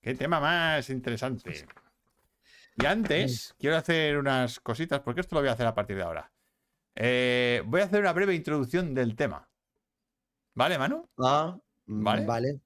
Qué 0.00 0.14
tema 0.14 0.38
más 0.40 0.90
interesante. 0.90 1.66
Y 2.76 2.86
antes, 2.86 3.54
quiero 3.58 3.76
hacer 3.76 4.16
unas 4.18 4.58
cositas, 4.60 5.00
porque 5.00 5.20
esto 5.20 5.34
lo 5.34 5.40
voy 5.42 5.48
a 5.50 5.52
hacer 5.52 5.66
a 5.66 5.74
partir 5.74 5.96
de 5.96 6.02
ahora. 6.02 6.32
Eh, 6.94 7.62
voy 7.66 7.80
a 7.80 7.84
hacer 7.84 8.00
una 8.00 8.12
breve 8.12 8.34
introducción 8.34 8.94
del 8.94 9.14
tema. 9.16 9.48
¿Vale, 10.54 10.78
Manu? 10.78 11.08
Ah, 11.18 11.58
mm, 11.86 12.04
Vale. 12.04 12.26
vale. 12.26 12.60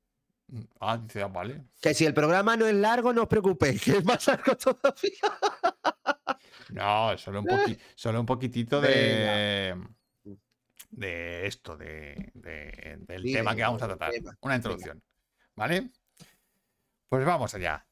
Ah, 0.81 0.97
dice, 0.97 1.23
ah, 1.23 1.27
vale. 1.29 1.65
Que 1.81 1.93
si 1.93 2.05
el 2.07 2.15
programa 2.15 2.57
no 2.57 2.67
es 2.67 2.75
largo, 2.75 3.13
no 3.13 3.23
os 3.23 3.29
preocupéis, 3.29 3.83
que 3.83 3.99
es 3.99 4.05
más 4.05 4.27
largo 4.27 4.57
todavía. 4.57 5.21
No, 6.71 7.17
solo 7.17 7.41
un, 7.41 7.47
poqui- 7.47 7.79
solo 7.95 8.19
un 8.21 8.27
poquitito 8.27 8.81
de. 8.81 9.77
De 10.91 11.47
esto, 11.47 11.77
de, 11.77 12.33
de- 12.35 12.97
del 13.07 13.23
tema 13.23 13.55
que 13.55 13.63
vamos 13.63 13.81
a 13.83 13.87
tratar. 13.87 14.11
Una 14.41 14.57
introducción. 14.57 15.01
¿Vale? 15.55 15.91
Pues 17.09 17.25
vamos 17.25 17.55
allá. 17.55 17.87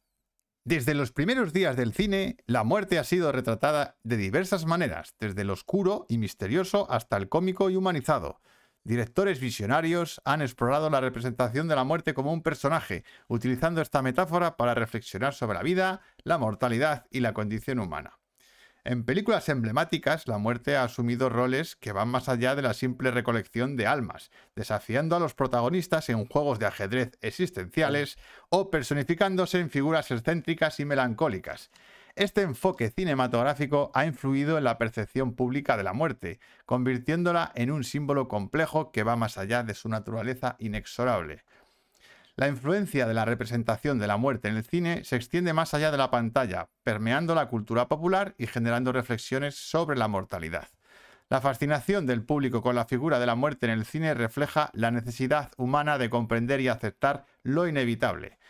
Desde 0.67 0.95
los 0.95 1.13
primeros 1.13 1.53
días 1.53 1.77
del 1.77 1.93
cine, 1.93 2.39
la 2.47 2.65
muerte 2.65 2.99
ha 2.99 3.05
sido 3.05 3.31
retratada 3.33 3.99
de 4.03 4.17
diversas 4.17 4.65
maneras, 4.65 5.15
desde 5.21 5.43
el 5.43 5.51
oscuro 5.51 6.07
y 6.09 6.17
misterioso 6.17 6.91
hasta 6.91 7.19
el 7.19 7.29
cómico 7.29 7.69
y 7.69 7.77
humanizado. 7.77 8.41
Directores 8.83 9.41
visionarios 9.41 10.23
han 10.25 10.41
explorado 10.41 10.89
la 10.89 11.03
representación 11.03 11.69
de 11.69 11.77
la 11.77 11.85
muerte 11.85 12.15
como 12.15 12.33
un 12.33 12.43
personaje, 12.43 13.05
utilizando 13.29 13.83
esta 13.83 14.01
metáfora 14.01 14.57
para 14.57 14.75
reflexionar 14.75 15.35
sobre 15.35 15.59
la 15.59 15.63
vida, 15.63 16.01
la 16.23 16.39
mortalidad 16.39 17.05
y 17.11 17.21
la 17.21 17.35
condición 17.35 17.79
humana. 17.79 18.19
En 18.87 19.05
películas 19.05 19.49
emblemáticas, 19.49 20.29
la 20.29 20.37
muerte 20.37 20.77
ha 20.77 20.85
asumido 20.85 21.31
roles 21.31 21.75
que 21.75 21.93
van 21.93 22.09
más 22.09 22.29
allá 22.29 22.55
de 22.55 22.61
la 22.61 22.75
simple 22.75 23.11
recolección 23.11 23.77
de 23.77 23.87
almas, 23.87 24.31
desafiando 24.57 25.17
a 25.17 25.21
los 25.21 25.33
protagonistas 25.33 26.11
en 26.11 26.27
juegos 26.27 26.59
de 26.59 26.67
ajedrez 26.67 27.17
existenciales 27.23 28.19
o 28.51 28.71
personificándose 28.71 29.59
en 29.59 29.71
figuras 29.71 30.11
excéntricas 30.11 30.81
y 30.81 30.85
melancólicas. 30.85 31.71
Este 32.15 32.43
enfoque 32.43 32.91
cinematográfico 32.91 33.91
ha 33.95 34.05
influido 34.05 34.59
en 34.59 34.65
la 34.65 34.77
percepción 34.77 35.33
pública 35.33 35.79
de 35.79 35.83
la 35.83 35.95
muerte, 35.95 36.39
convirtiéndola 36.67 37.53
en 37.55 37.71
un 37.71 37.85
símbolo 37.85 38.29
complejo 38.29 38.93
que 38.93 39.03
va 39.03 39.17
más 39.17 39.39
allá 39.39 39.63
de 39.63 39.73
su 39.73 39.89
naturaleza 39.89 40.57
inexorable. 40.59 41.43
La 42.37 42.49
influencia 42.49 43.07
de 43.07 43.15
la 43.15 43.25
representación 43.25 44.01
de 44.01 44.09
la 44.09 44.17
muerte 44.17 44.49
en 44.49 44.57
el 44.57 44.65
cine 44.65 45.05
se 45.05 45.15
extiende 45.15 45.53
más 45.53 45.73
allá 45.73 45.93
de 45.93 45.99
la 45.99 46.11
pantalla, 46.11 46.69
permeando 46.83 47.33
la 47.33 47.47
cultura 47.47 47.87
popular 47.87 48.35
y 48.39 48.49
generando 48.49 48.91
reflexiones 48.91 49.55
sobre 49.55 49.97
la 49.97 50.09
mortalidad. 50.09 50.67
La 51.29 51.41
fascinación 51.41 52.07
del 52.07 52.25
público 52.25 52.61
con 52.61 52.75
la 52.75 52.87
figura 52.87 53.21
de 53.21 53.27
la 53.27 53.37
muerte 53.37 53.67
en 53.67 53.73
el 53.73 53.85
cine 53.85 54.15
refleja 54.15 54.71
la 54.73 54.91
necesidad 54.91 55.53
humana 55.59 55.97
de 55.97 56.11
comprender 56.11 56.61
y 56.61 56.67
aceptar 56.67 57.25
lo 57.45 57.69
inevitable. 57.69 58.41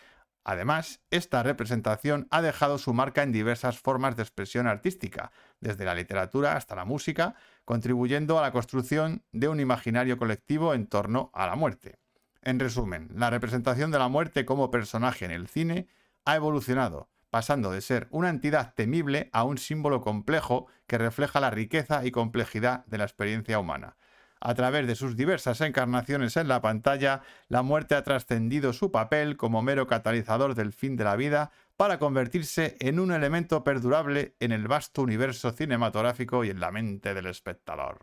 Además, 0.44 1.02
esta 1.10 1.42
representación 1.42 2.26
ha 2.30 2.40
dejado 2.40 2.78
su 2.78 2.94
marca 2.94 3.22
en 3.22 3.32
diversas 3.32 3.78
formas 3.78 4.16
de 4.16 4.22
expresión 4.22 4.66
artística, 4.66 5.30
desde 5.60 5.84
la 5.84 5.94
literatura 5.94 6.56
hasta 6.56 6.74
la 6.74 6.86
música, 6.86 7.34
contribuyendo 7.66 8.38
a 8.38 8.42
la 8.42 8.52
construcción 8.52 9.24
de 9.30 9.48
un 9.48 9.60
imaginario 9.60 10.16
colectivo 10.16 10.72
en 10.72 10.86
torno 10.86 11.30
a 11.34 11.46
la 11.46 11.54
muerte. 11.54 11.98
En 12.44 12.60
resumen, 12.60 13.08
la 13.14 13.30
representación 13.30 13.90
de 13.90 13.98
la 13.98 14.08
muerte 14.08 14.44
como 14.44 14.70
personaje 14.70 15.24
en 15.24 15.30
el 15.30 15.48
cine 15.48 15.88
ha 16.26 16.36
evolucionado, 16.36 17.08
pasando 17.30 17.70
de 17.70 17.80
ser 17.80 18.06
una 18.10 18.28
entidad 18.28 18.74
temible 18.74 19.30
a 19.32 19.44
un 19.44 19.56
símbolo 19.56 20.02
complejo 20.02 20.66
que 20.86 20.98
refleja 20.98 21.40
la 21.40 21.50
riqueza 21.50 22.04
y 22.04 22.10
complejidad 22.10 22.84
de 22.84 22.98
la 22.98 23.04
experiencia 23.04 23.58
humana. 23.58 23.96
A 24.40 24.54
través 24.54 24.86
de 24.86 24.94
sus 24.94 25.16
diversas 25.16 25.62
encarnaciones 25.62 26.36
en 26.36 26.48
la 26.48 26.60
pantalla, 26.60 27.22
la 27.48 27.62
muerte 27.62 27.94
ha 27.94 28.04
trascendido 28.04 28.74
su 28.74 28.92
papel 28.92 29.38
como 29.38 29.62
mero 29.62 29.86
catalizador 29.86 30.54
del 30.54 30.74
fin 30.74 30.96
de 30.96 31.04
la 31.04 31.16
vida 31.16 31.50
para 31.78 31.98
convertirse 31.98 32.76
en 32.78 33.00
un 33.00 33.10
elemento 33.10 33.64
perdurable 33.64 34.36
en 34.40 34.52
el 34.52 34.68
vasto 34.68 35.00
universo 35.00 35.50
cinematográfico 35.52 36.44
y 36.44 36.50
en 36.50 36.60
la 36.60 36.70
mente 36.70 37.14
del 37.14 37.24
espectador. 37.24 38.00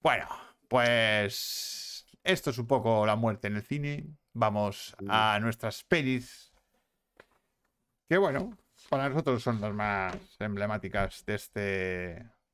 Bueno, 0.00 0.28
pues 0.66 1.85
esto 2.26 2.50
es 2.50 2.58
un 2.58 2.66
poco 2.66 3.06
la 3.06 3.16
muerte 3.16 3.46
en 3.48 3.56
el 3.56 3.62
cine. 3.62 4.06
Vamos 4.32 4.94
a 5.08 5.38
nuestras 5.40 5.84
pelis. 5.84 6.52
Que 8.08 8.18
bueno, 8.18 8.56
para 8.88 9.08
nosotros 9.08 9.42
son 9.42 9.60
las 9.60 9.72
más 9.72 10.16
emblemáticas 10.38 11.24
de 11.24 11.34
este, 11.34 11.60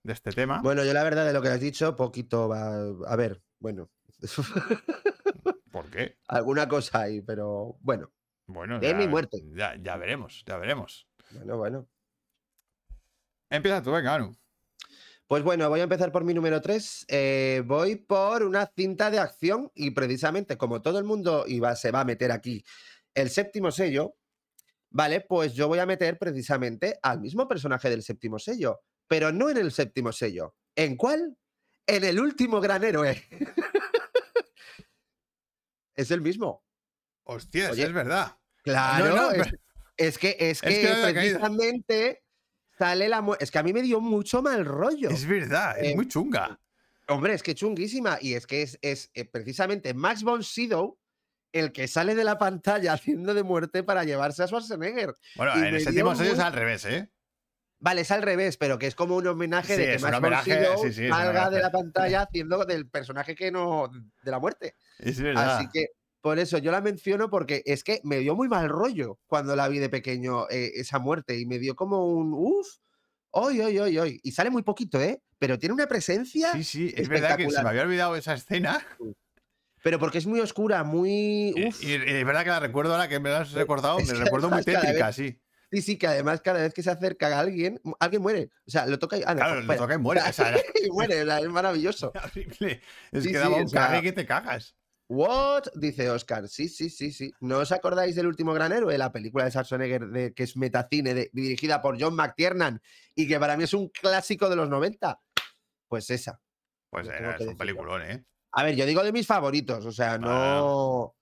de 0.03 0.13
este 0.13 0.31
tema. 0.31 0.61
Bueno, 0.63 0.85
yo 0.85 0.93
la 0.93 1.03
verdad 1.03 1.27
de 1.27 1.33
lo 1.33 1.43
que 1.43 1.49
has 1.49 1.61
dicho, 1.61 1.97
poquito 1.97 2.49
va. 2.49 2.75
A 3.07 3.17
ver, 3.17 3.43
bueno. 3.59 3.91
¿Por 5.73 5.91
qué? 5.91 6.19
Alguna 6.29 6.69
cosa 6.69 7.01
hay, 7.01 7.23
pero 7.23 7.77
bueno, 7.81 8.13
Bueno, 8.47 8.79
De 8.79 8.89
ya, 8.91 8.95
mi 8.95 9.09
muerte. 9.09 9.43
Ya, 9.55 9.75
ya 9.77 9.97
veremos, 9.97 10.45
ya 10.47 10.59
veremos. 10.59 11.09
bueno, 11.33 11.57
bueno. 11.57 11.89
Empieza 13.51 13.83
tú, 13.83 13.91
venga, 13.91 14.15
Anu. 14.15 14.35
Pues 15.27 15.43
bueno, 15.43 15.69
voy 15.71 15.81
a 15.81 15.85
empezar 15.85 16.13
por 16.13 16.25
mi 16.25 16.35
número 16.35 16.61
3. 16.61 17.07
voy 17.65 17.97
por 17.97 18.43
una 18.43 18.67
cinta 18.77 19.11
de 19.11 19.19
acción 19.19 19.71
y 19.75 19.91
precisamente 19.93 20.57
como 20.57 20.83
todo 20.83 20.99
el 20.99 21.05
mundo 21.05 21.45
iba, 21.47 21.75
se 21.77 21.91
va 21.91 22.01
a 22.01 22.05
meter 22.05 22.33
aquí 22.33 22.65
el 23.15 23.31
séptimo 23.31 23.71
sello, 23.71 24.15
vale, 24.91 25.21
pues 25.23 25.55
yo 25.55 25.69
voy 25.69 25.79
a 25.79 25.87
meter 25.87 26.19
precisamente 26.19 26.99
al 27.03 27.21
mismo 27.21 27.49
personaje 27.49 27.89
del 27.91 28.03
séptimo 28.03 28.39
sello, 28.39 28.81
pero 29.09 29.33
no 29.33 29.49
en 29.51 29.59
el 29.59 29.73
séptimo 29.73 30.13
sello. 30.13 30.55
¿En 30.77 30.97
cuál? 30.97 31.37
En 31.87 32.05
el 32.05 32.21
último 32.21 32.61
gran 32.61 32.85
héroe. 32.85 33.23
es 35.95 36.11
el 36.11 36.21
mismo. 36.21 36.65
Hostias, 37.25 37.73
Oye, 37.73 37.85
es 37.85 37.93
verdad. 37.93 38.37
Claro, 38.63 39.09
No, 39.09 39.17
no, 39.17 39.31
es, 39.33 39.49
pero- 39.49 39.59
es 39.97 40.19
que, 40.19 40.37
es 40.39 40.63
Es 40.63 40.63
que, 40.63 41.13
precisamente 41.13 42.23
sale 42.83 43.09
la 43.09 43.21
muerte. 43.21 43.45
Es 43.45 43.51
que 43.51 43.59
a 43.59 43.63
mí 43.63 43.73
me 43.73 43.83
dio 43.83 44.01
mucho 44.01 44.43
mal 44.43 44.65
rollo. 44.65 45.09
Es 45.11 45.27
verdad, 45.27 45.79
es 45.79 45.93
Eh, 45.93 45.95
muy 45.95 46.09
chunga. 46.09 46.59
Hombre, 47.09 47.35
es 47.35 47.43
que 47.43 47.55
chunguísima. 47.55 48.19
Y 48.21 48.35
es 48.35 48.47
que 48.47 48.63
es, 48.63 48.79
es, 48.83 49.11
eh, 49.15 49.25
precisamente 49.25 49.95
Max 49.95 50.23
von 50.25 50.43
Sydow 50.43 50.99
el 51.53 51.71
que 51.73 51.87
sale 51.87 52.15
de 52.15 52.25
la 52.25 52.39
pantalla 52.39 52.93
haciendo 52.95 53.35
de 53.35 53.43
muerte 53.43 53.83
para 53.83 54.05
llevarse 54.05 54.43
a 54.43 54.47
Schwarzenegger. 54.47 55.15
Bueno, 55.37 55.53
y 55.57 55.59
en 55.61 55.75
el 55.75 55.81
séptimo 55.81 56.15
sello 56.15 56.31
es 56.33 56.37
muy- 56.39 56.45
al 56.47 56.53
revés, 56.55 56.85
¿eh? 56.87 57.09
Vale, 57.79 58.03
es 58.03 58.11
al 58.13 58.23
revés, 58.23 58.57
pero 58.57 58.79
que 58.79 58.87
es 58.87 58.95
como 58.95 59.17
un 59.17 59.27
homenaje 59.27 59.75
Sí, 59.75 59.81
de 59.83 59.87
que 59.93 59.99
Max 59.99 60.15
von 60.15 60.25
homenaje, 60.25 60.53
Sydow 60.65 60.93
sí, 60.93 61.09
salga 61.09 61.51
de 61.51 61.61
la 61.61 61.71
pantalla 61.73 62.23
haciendo 62.23 62.65
del 62.65 62.89
personaje 62.89 63.35
que 63.35 63.51
no. 63.51 63.89
de 64.23 64.31
la 64.31 64.39
muerte. 64.39 64.77
Es 64.99 65.21
verdad. 65.21 65.57
Así 65.59 65.67
que 65.73 65.87
por 66.23 66.39
eso 66.39 66.57
yo 66.59 66.71
la 66.73 66.81
menciono 66.81 67.29
porque 67.29 67.63
es 67.67 67.85
que 67.85 68.01
me 68.05 68.19
dio 68.21 68.35
muy 68.35 68.49
mal 68.49 68.69
rollo 68.71 69.19
cuando 69.27 69.55
la 69.57 69.69
vi 69.69 69.79
de 69.79 69.89
pequeño 69.91 70.49
eh, 70.49 70.73
esa 70.77 70.99
muerte 70.99 71.39
y 71.39 71.45
me 71.47 71.59
dio 71.59 71.75
como 71.77 72.07
un 72.07 72.33
uff, 72.33 72.69
hoy, 73.31 73.61
hoy, 73.61 73.79
hoy, 73.79 73.99
hoy. 73.99 74.21
Y 74.23 74.33
sale 74.33 74.49
muy 74.49 74.63
poquito, 74.63 75.01
¿eh? 75.01 75.21
Pero 75.39 75.59
tiene 75.59 75.75
una 75.75 75.87
presencia, 75.87 76.53
Sí, 76.53 76.65
sí, 76.65 76.95
es 76.97 77.09
verdad 77.09 77.37
que 77.37 77.51
se 77.51 77.63
me 77.63 77.69
había 77.69 77.83
olvidado 77.83 78.15
esa 78.17 78.35
escena. 78.35 78.81
pero 79.83 79.99
porque 79.99 80.19
es 80.19 80.27
muy 80.27 80.39
oscura, 80.41 80.85
muy. 80.85 81.53
Y, 81.57 81.67
Uf. 81.67 81.83
y- 81.83 81.89
y 81.89 81.95
es 81.95 82.25
verdad 82.25 82.45
que 82.45 82.51
la 82.51 82.61
recuerdo 82.61 82.93
ahora 82.93 83.09
que 83.09 83.19
me 83.19 83.31
la 83.31 83.41
has 83.41 83.53
recordado, 83.53 83.99
es 83.99 84.07
me 84.07 84.15
recuerdo 84.15 84.49
muy 84.49 84.63
tétrica, 84.63 85.07
vez- 85.09 85.17
sí. 85.17 85.41
Sí, 85.73 85.81
sí, 85.81 85.97
que 85.97 86.07
además 86.07 86.43
cada 86.43 86.61
vez 86.61 86.75
que 86.75 86.83
se 86.83 86.91
acerca 86.91 87.29
a 87.35 87.41
alguien, 87.41 87.81
alguien 87.99 88.21
muere. 88.21 88.51
O 88.67 88.71
sea, 88.71 88.85
lo 88.87 88.99
toca 88.99 89.17
y. 89.17 89.23
ah, 89.27 89.35
no, 89.35 89.41
Claro, 89.41 89.61
espera. 89.61 89.79
toca 89.79 89.95
y 89.95 89.99
muere. 89.99 90.21
O 90.21 90.33
sea, 90.33 90.55
y 90.87 90.91
muere, 90.91 91.23
o 91.23 91.33
es 91.39 91.49
maravilloso. 91.49 92.13
Es 92.53 92.83
que 93.11 93.21
sí, 93.23 93.33
daba 93.33 93.57
o 93.57 93.61
un 93.61 93.69
sea, 93.69 93.89
cague 93.89 94.03
que 94.03 94.13
te 94.13 94.27
cagas. 94.27 94.77
¿What? 95.13 95.65
Dice 95.75 96.09
Oscar. 96.11 96.49
Sí, 96.49 96.69
sí, 96.69 96.89
sí, 96.89 97.13
sí. 97.13 97.33
¿No 97.41 97.59
os 97.59 97.71
acordáis 97.71 98.17
del 98.17 98.27
último 98.27 98.53
gran 98.55 98.73
héroe? 98.73 98.97
La 98.97 99.13
película 99.13 99.45
de 99.45 99.51
Schwarzenegger 99.51 100.07
de, 100.09 100.33
que 100.33 100.43
es 100.45 100.57
metacine, 100.57 101.13
de- 101.13 101.31
dirigida 101.33 101.83
por 101.83 102.01
John 102.01 102.15
McTiernan 102.15 102.81
y 103.15 103.29
que 103.29 103.39
para 103.39 103.57
mí 103.57 103.65
es 103.65 103.75
un 103.75 103.89
clásico 103.89 104.49
de 104.49 104.57
los 104.57 104.69
90. 104.71 105.21
Pues 105.89 106.09
esa. 106.11 106.41
Pues 106.91 107.07
era, 107.09 107.37
es 107.37 107.47
un 107.47 107.57
peliculón, 107.57 108.03
¿eh? 108.03 108.25
A 108.53 108.65
ver, 108.65 108.75
yo 108.75 108.87
digo 108.87 109.03
de 109.03 109.13
mis 109.13 109.27
favoritos, 109.27 109.85
o 109.87 109.93
sea, 109.93 110.17
no. 110.19 111.15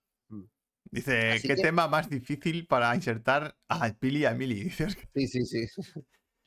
Dice, 0.89 1.31
Así 1.31 1.47
¿qué 1.47 1.55
que- 1.55 1.61
tema 1.61 1.87
más 1.87 2.09
difícil 2.09 2.67
para 2.67 2.93
insertar 2.95 3.55
a 3.69 3.89
Pili 3.93 4.21
y 4.21 4.25
a 4.25 4.31
Oscar. 4.87 5.09
Sí, 5.15 5.27
sí, 5.27 5.45
sí. 5.45 5.65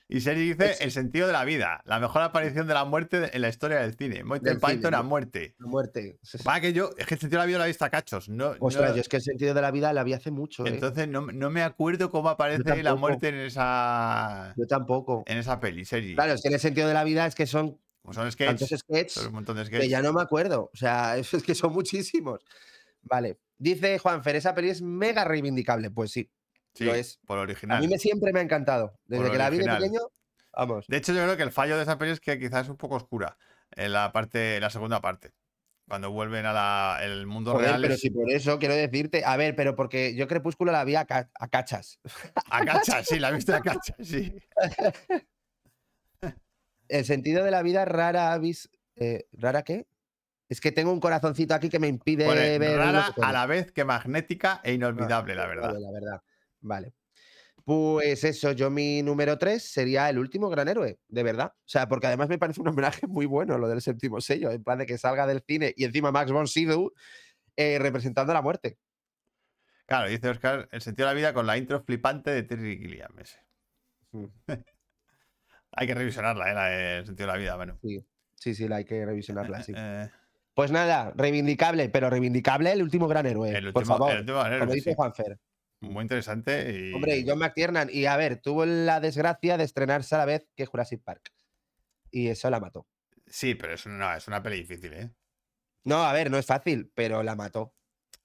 Y 0.06 0.20
Seri 0.20 0.52
dice, 0.52 0.72
Es- 0.72 0.80
el 0.82 0.90
sentido 0.92 1.26
de 1.26 1.32
la 1.32 1.44
vida, 1.44 1.80
la 1.86 1.98
mejor 1.98 2.20
aparición 2.22 2.66
de 2.68 2.74
la 2.74 2.84
muerte 2.84 3.30
en 3.34 3.40
la 3.40 3.48
historia 3.48 3.78
del 3.80 3.94
cine. 3.94 4.22
Monty 4.22 4.50
Python 4.56 4.80
cine, 4.82 4.96
a 4.96 5.02
muerte. 5.02 5.54
La 5.58 5.66
muerte. 5.66 6.18
Va 6.46 6.60
que 6.60 6.72
yo, 6.74 6.90
es 6.98 7.06
que 7.06 7.14
el 7.14 7.20
sentido 7.20 7.40
de 7.40 7.44
la 7.44 7.46
vida 7.46 7.58
lo 7.58 7.64
he 7.64 7.68
visto 7.68 7.84
a 7.86 7.90
cachos. 7.90 8.28
No, 8.28 8.54
Ostras, 8.60 8.90
no- 8.90 8.96
yo 8.96 9.00
es 9.00 9.08
que 9.08 9.16
el 9.16 9.22
sentido 9.22 9.54
de 9.54 9.62
la 9.62 9.70
vida 9.70 9.92
la 9.94 10.04
vi 10.04 10.12
hace 10.12 10.30
mucho, 10.30 10.66
¿eh? 10.66 10.68
entonces 10.70 11.08
no, 11.08 11.22
no 11.32 11.48
me 11.50 11.62
acuerdo 11.62 12.10
cómo 12.10 12.28
aparece 12.28 12.82
la 12.82 12.94
muerte 12.96 13.28
en 13.28 13.36
esa 13.36 14.52
Yo 14.56 14.66
tampoco. 14.66 15.24
en 15.26 15.38
esa 15.38 15.58
peli, 15.60 15.84
Seri. 15.84 16.14
Claro, 16.14 16.34
es 16.34 16.42
que 16.42 16.48
en 16.48 16.54
el 16.54 16.60
sentido 16.60 16.86
de 16.88 16.94
la 16.94 17.04
vida 17.04 17.26
es 17.26 17.34
que 17.34 17.46
son 17.46 17.80
son 18.12 18.30
sketches, 18.30 18.68
sketches 18.80 19.12
son 19.14 19.28
un 19.28 19.32
montón 19.32 19.56
de 19.56 19.62
que 19.62 19.68
sketches. 19.68 19.88
ya 19.90 20.02
no 20.02 20.12
me 20.12 20.20
acuerdo. 20.20 20.70
O 20.72 20.76
sea, 20.76 21.16
es 21.16 21.30
que 21.42 21.54
son 21.54 21.72
muchísimos. 21.72 22.40
Vale. 23.02 23.38
Dice 23.56 23.98
Juanfer, 23.98 24.36
esa 24.36 24.54
peli 24.54 24.68
es 24.68 24.82
mega 24.82 25.24
reivindicable. 25.24 25.90
Pues 25.90 26.10
sí, 26.10 26.30
Sí, 26.74 26.84
lo 26.84 26.94
es. 26.94 27.18
por 27.26 27.38
A 27.38 27.42
original. 27.42 27.80
mí 27.80 27.88
me, 27.88 27.98
siempre 27.98 28.32
me 28.32 28.40
ha 28.40 28.42
encantado. 28.42 28.98
Desde 29.06 29.22
Por 29.24 29.32
que 29.32 29.38
la 29.38 29.50
vi 29.50 29.58
de 29.58 29.64
pequeño, 29.64 30.00
vamos. 30.52 30.86
De 30.88 30.96
hecho, 30.96 31.12
yo 31.12 31.22
creo 31.22 31.36
que 31.36 31.42
el 31.44 31.52
fallo 31.52 31.76
de 31.76 31.82
esa 31.82 31.98
peli 31.98 32.10
es 32.12 32.20
que 32.20 32.38
quizás 32.38 32.64
es 32.64 32.68
un 32.68 32.76
poco 32.76 32.96
oscura 32.96 33.36
en 33.72 33.92
la 33.92 34.12
parte, 34.12 34.56
en 34.56 34.60
la 34.62 34.70
segunda 34.70 35.00
parte. 35.00 35.32
Cuando 35.86 36.10
vuelven 36.10 36.44
a 36.46 36.98
el 37.02 37.26
mundo 37.26 37.52
Joder, 37.52 37.66
real. 37.68 37.82
pero 37.82 37.94
es- 37.94 38.00
si 38.00 38.10
por 38.10 38.30
eso 38.30 38.58
quiero 38.58 38.74
decirte. 38.74 39.22
A 39.24 39.36
ver, 39.36 39.54
pero 39.54 39.76
porque 39.76 40.14
yo 40.16 40.26
Crepúsculo 40.26 40.72
la 40.72 40.82
vi 40.84 40.94
a, 40.96 41.04
ca- 41.04 41.30
a 41.38 41.48
cachas. 41.48 42.00
A 42.50 42.64
cacha, 42.64 43.04
sí, 43.04 43.18
la 43.18 43.30
viste 43.30 43.52
a 43.54 43.60
cacha, 43.60 43.94
sí. 44.02 44.34
El 46.88 47.04
sentido 47.04 47.44
de 47.44 47.50
la 47.50 47.62
vida 47.62 47.84
rara 47.84 48.32
avis. 48.32 48.70
eh, 48.96 49.26
¿Rara 49.32 49.62
qué? 49.62 49.86
Es 50.48 50.60
que 50.60 50.72
tengo 50.72 50.92
un 50.92 51.00
corazoncito 51.00 51.54
aquí 51.54 51.68
que 51.68 51.78
me 51.78 51.88
impide 51.88 52.58
ver. 52.58 52.76
rara 52.78 52.92
no 52.92 53.06
sé 53.06 53.12
cómo. 53.14 53.26
a 53.26 53.32
la 53.32 53.46
vez 53.46 53.72
que 53.72 53.84
magnética 53.84 54.60
e 54.62 54.72
inolvidable, 54.74 55.34
la 55.34 55.46
verdad. 55.46 55.74
La 55.78 55.90
verdad. 55.90 56.22
Vale. 56.64 56.94
Pues 57.64 58.24
eso, 58.24 58.52
yo 58.52 58.68
mi 58.70 59.02
número 59.02 59.38
3 59.38 59.62
sería 59.62 60.10
el 60.10 60.18
último 60.18 60.48
gran 60.50 60.68
héroe, 60.68 60.98
de 61.08 61.22
verdad. 61.22 61.52
O 61.54 61.62
sea, 61.64 61.88
porque 61.88 62.06
además 62.08 62.28
me 62.28 62.38
parece 62.38 62.60
un 62.60 62.68
homenaje 62.68 63.06
muy 63.06 63.26
bueno 63.26 63.56
lo 63.58 63.68
del 63.68 63.80
séptimo 63.80 64.20
sello, 64.20 64.50
en 64.50 64.62
plan 64.64 64.78
de 64.78 64.86
que 64.86 64.98
salga 64.98 65.26
del 65.26 65.42
cine 65.46 65.72
y 65.76 65.84
encima 65.84 66.10
Max 66.10 66.30
von 66.32 66.46
Sydow 66.46 66.92
eh, 67.56 67.78
representando 67.78 68.32
la 68.34 68.42
muerte. 68.42 68.78
Claro, 69.86 70.08
dice 70.08 70.28
Oscar, 70.28 70.68
el 70.72 70.80
sentido 70.80 71.08
de 71.08 71.14
la 71.14 71.18
vida 71.18 71.34
con 71.34 71.46
la 71.46 71.56
intro 71.58 71.82
flipante 71.84 72.30
de 72.30 72.42
Terry 72.42 72.78
Gilliam. 72.78 73.18
ese. 73.18 73.38
Mm. 74.12 74.26
Hay 75.72 75.86
que 75.86 75.94
revisionarla, 75.94 76.50
¿eh? 76.50 76.54
la 76.54 76.64
del 76.66 77.06
sentido 77.06 77.26
de 77.26 77.32
la 77.32 77.38
vida, 77.38 77.56
bueno. 77.56 77.78
Sí, 77.82 78.06
sí, 78.36 78.54
sí, 78.54 78.68
la 78.68 78.76
hay 78.76 78.84
que 78.84 79.04
revisionarla, 79.04 79.62
sí. 79.62 79.72
Eh, 79.76 80.08
Pues 80.54 80.70
nada, 80.70 81.12
reivindicable, 81.16 81.88
pero 81.88 82.08
reivindicable 82.08 82.70
el 82.72 82.82
último 82.82 83.08
gran 83.08 83.26
héroe. 83.26 83.50
el 83.50 83.72
por 83.72 83.82
último, 83.82 83.98
favor, 83.98 84.12
el 84.12 84.20
último 84.20 84.46
héroe, 84.46 84.58
como 84.60 84.72
dice 84.72 84.90
sí. 84.90 84.96
Juanfer. 84.96 85.38
Muy 85.90 86.02
interesante 86.02 86.72
y. 86.72 86.92
Hombre, 86.94 87.18
y 87.18 87.24
John 87.28 87.38
McTiernan. 87.38 87.88
Y 87.92 88.06
a 88.06 88.16
ver, 88.16 88.40
tuvo 88.40 88.64
la 88.66 89.00
desgracia 89.00 89.56
de 89.56 89.64
estrenarse 89.64 90.14
a 90.14 90.18
la 90.18 90.24
vez 90.24 90.48
que 90.56 90.66
Jurassic 90.66 91.02
Park. 91.02 91.32
Y 92.10 92.28
eso 92.28 92.48
la 92.50 92.60
mató. 92.60 92.86
Sí, 93.26 93.54
pero 93.54 93.74
es 93.74 93.86
una, 93.86 94.16
es 94.16 94.28
una 94.28 94.42
peli 94.42 94.58
difícil, 94.58 94.92
¿eh? 94.92 95.10
No, 95.84 96.04
a 96.04 96.12
ver, 96.12 96.30
no 96.30 96.38
es 96.38 96.46
fácil, 96.46 96.90
pero 96.94 97.22
la 97.22 97.34
mató. 97.34 97.74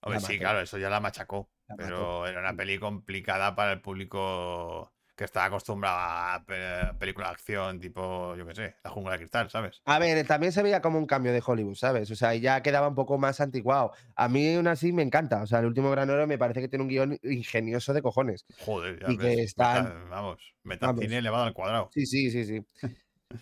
Hombre, 0.02 0.20
La 0.22 0.28
sí, 0.28 0.34
mató. 0.34 0.40
claro, 0.42 0.62
eso 0.62 0.78
ya 0.78 0.90
la 0.90 1.00
machacó. 1.00 1.50
La 1.68 1.76
mató. 1.76 1.88
pero 1.88 2.28
era 2.28 2.40
una 2.40 2.56
peli 2.56 2.78
complicada 2.80 3.56
para 3.56 3.74
el 3.74 3.82
público 3.82 4.94
que 5.20 5.26
está 5.26 5.44
acostumbrado 5.44 5.98
a 6.00 6.42
pe- 6.48 6.94
película 6.98 7.28
de 7.28 7.34
acción, 7.34 7.78
tipo, 7.78 8.38
yo 8.38 8.48
qué 8.48 8.56
sé, 8.56 8.76
La 8.86 8.90
Jungla 8.90 9.12
de 9.12 9.18
Cristal, 9.18 9.50
¿sabes? 9.50 9.82
A 9.84 10.00
ver, 10.00 10.26
también 10.26 10.54
se 10.54 10.64
veía 10.64 10.82
como 10.82 10.98
un 10.98 11.06
cambio 11.06 11.34
de 11.34 11.44
Hollywood, 11.46 11.76
¿sabes? 11.76 12.10
O 12.10 12.16
sea, 12.16 12.34
ya 12.36 12.62
quedaba 12.64 12.88
un 12.88 12.96
poco 12.96 13.18
más 13.18 13.42
anticuado. 13.42 13.92
A 14.16 14.30
mí 14.30 14.56
aún 14.56 14.68
así 14.68 14.94
me 14.94 15.04
encanta. 15.04 15.44
O 15.44 15.46
sea, 15.46 15.60
el 15.60 15.66
último 15.66 15.92
gran 15.92 16.10
héroe 16.10 16.26
me 16.26 16.38
parece 16.38 16.62
que 16.62 16.70
tiene 16.70 16.84
un 16.84 16.90
guion 16.90 17.20
ingenioso 17.24 17.94
de 17.94 18.02
cojones. 18.02 18.46
Joder, 18.60 18.98
ya 19.02 19.12
Y 19.12 19.18
que 19.18 19.24
ves, 19.24 19.40
están- 19.40 19.84
meta- 19.84 20.06
vamos, 20.10 20.54
metacine 20.64 21.18
elevado 21.18 21.44
al 21.44 21.54
cuadrado. 21.54 21.90
Sí, 21.94 22.06
sí, 22.06 22.32
sí, 22.32 22.46
sí. 22.46 22.66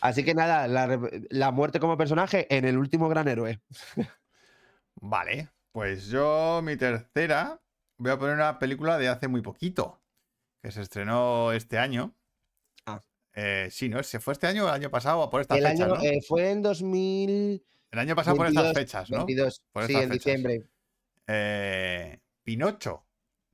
Así 0.01 0.23
que 0.25 0.33
nada, 0.33 0.67
la, 0.67 0.99
la 1.29 1.51
muerte 1.51 1.79
como 1.79 1.95
personaje 1.95 2.47
en 2.49 2.65
el 2.65 2.79
último 2.79 3.07
gran 3.07 3.27
héroe. 3.27 3.61
Vale, 4.95 5.49
pues 5.71 6.07
yo, 6.07 6.61
mi 6.63 6.75
tercera, 6.75 7.61
voy 7.97 8.11
a 8.11 8.17
poner 8.17 8.33
una 8.33 8.57
película 8.57 8.97
de 8.97 9.09
hace 9.09 9.27
muy 9.27 9.41
poquito, 9.41 10.01
que 10.61 10.71
se 10.71 10.81
estrenó 10.81 11.51
este 11.51 11.77
año. 11.77 12.15
Ah. 12.85 13.03
Eh, 13.33 13.67
sí, 13.71 13.89
¿no? 13.89 14.01
¿Se 14.03 14.19
fue 14.19 14.33
este 14.33 14.47
año 14.47 14.65
o 14.65 14.67
el 14.67 14.73
año 14.73 14.89
pasado 14.89 15.19
o 15.19 15.29
por 15.29 15.41
esta 15.41 15.55
el 15.57 15.63
fecha, 15.65 15.83
año 15.85 15.95
¿no? 15.95 16.01
eh, 16.01 16.19
fue 16.27 16.51
en 16.51 16.61
2022. 16.61 17.61
el 17.91 17.99
año 17.99 18.15
pasado 18.15 18.35
por 18.37 18.47
estas 18.47 18.73
fechas, 18.73 19.09
¿no? 19.09 19.17
22, 19.25 19.63
Por 19.71 19.85
sí, 19.85 19.91
estas 19.93 20.03
en 20.03 20.09
fechas. 20.09 20.25
diciembre. 20.25 20.63
Eh, 21.27 22.19
Pinocho, 22.43 23.05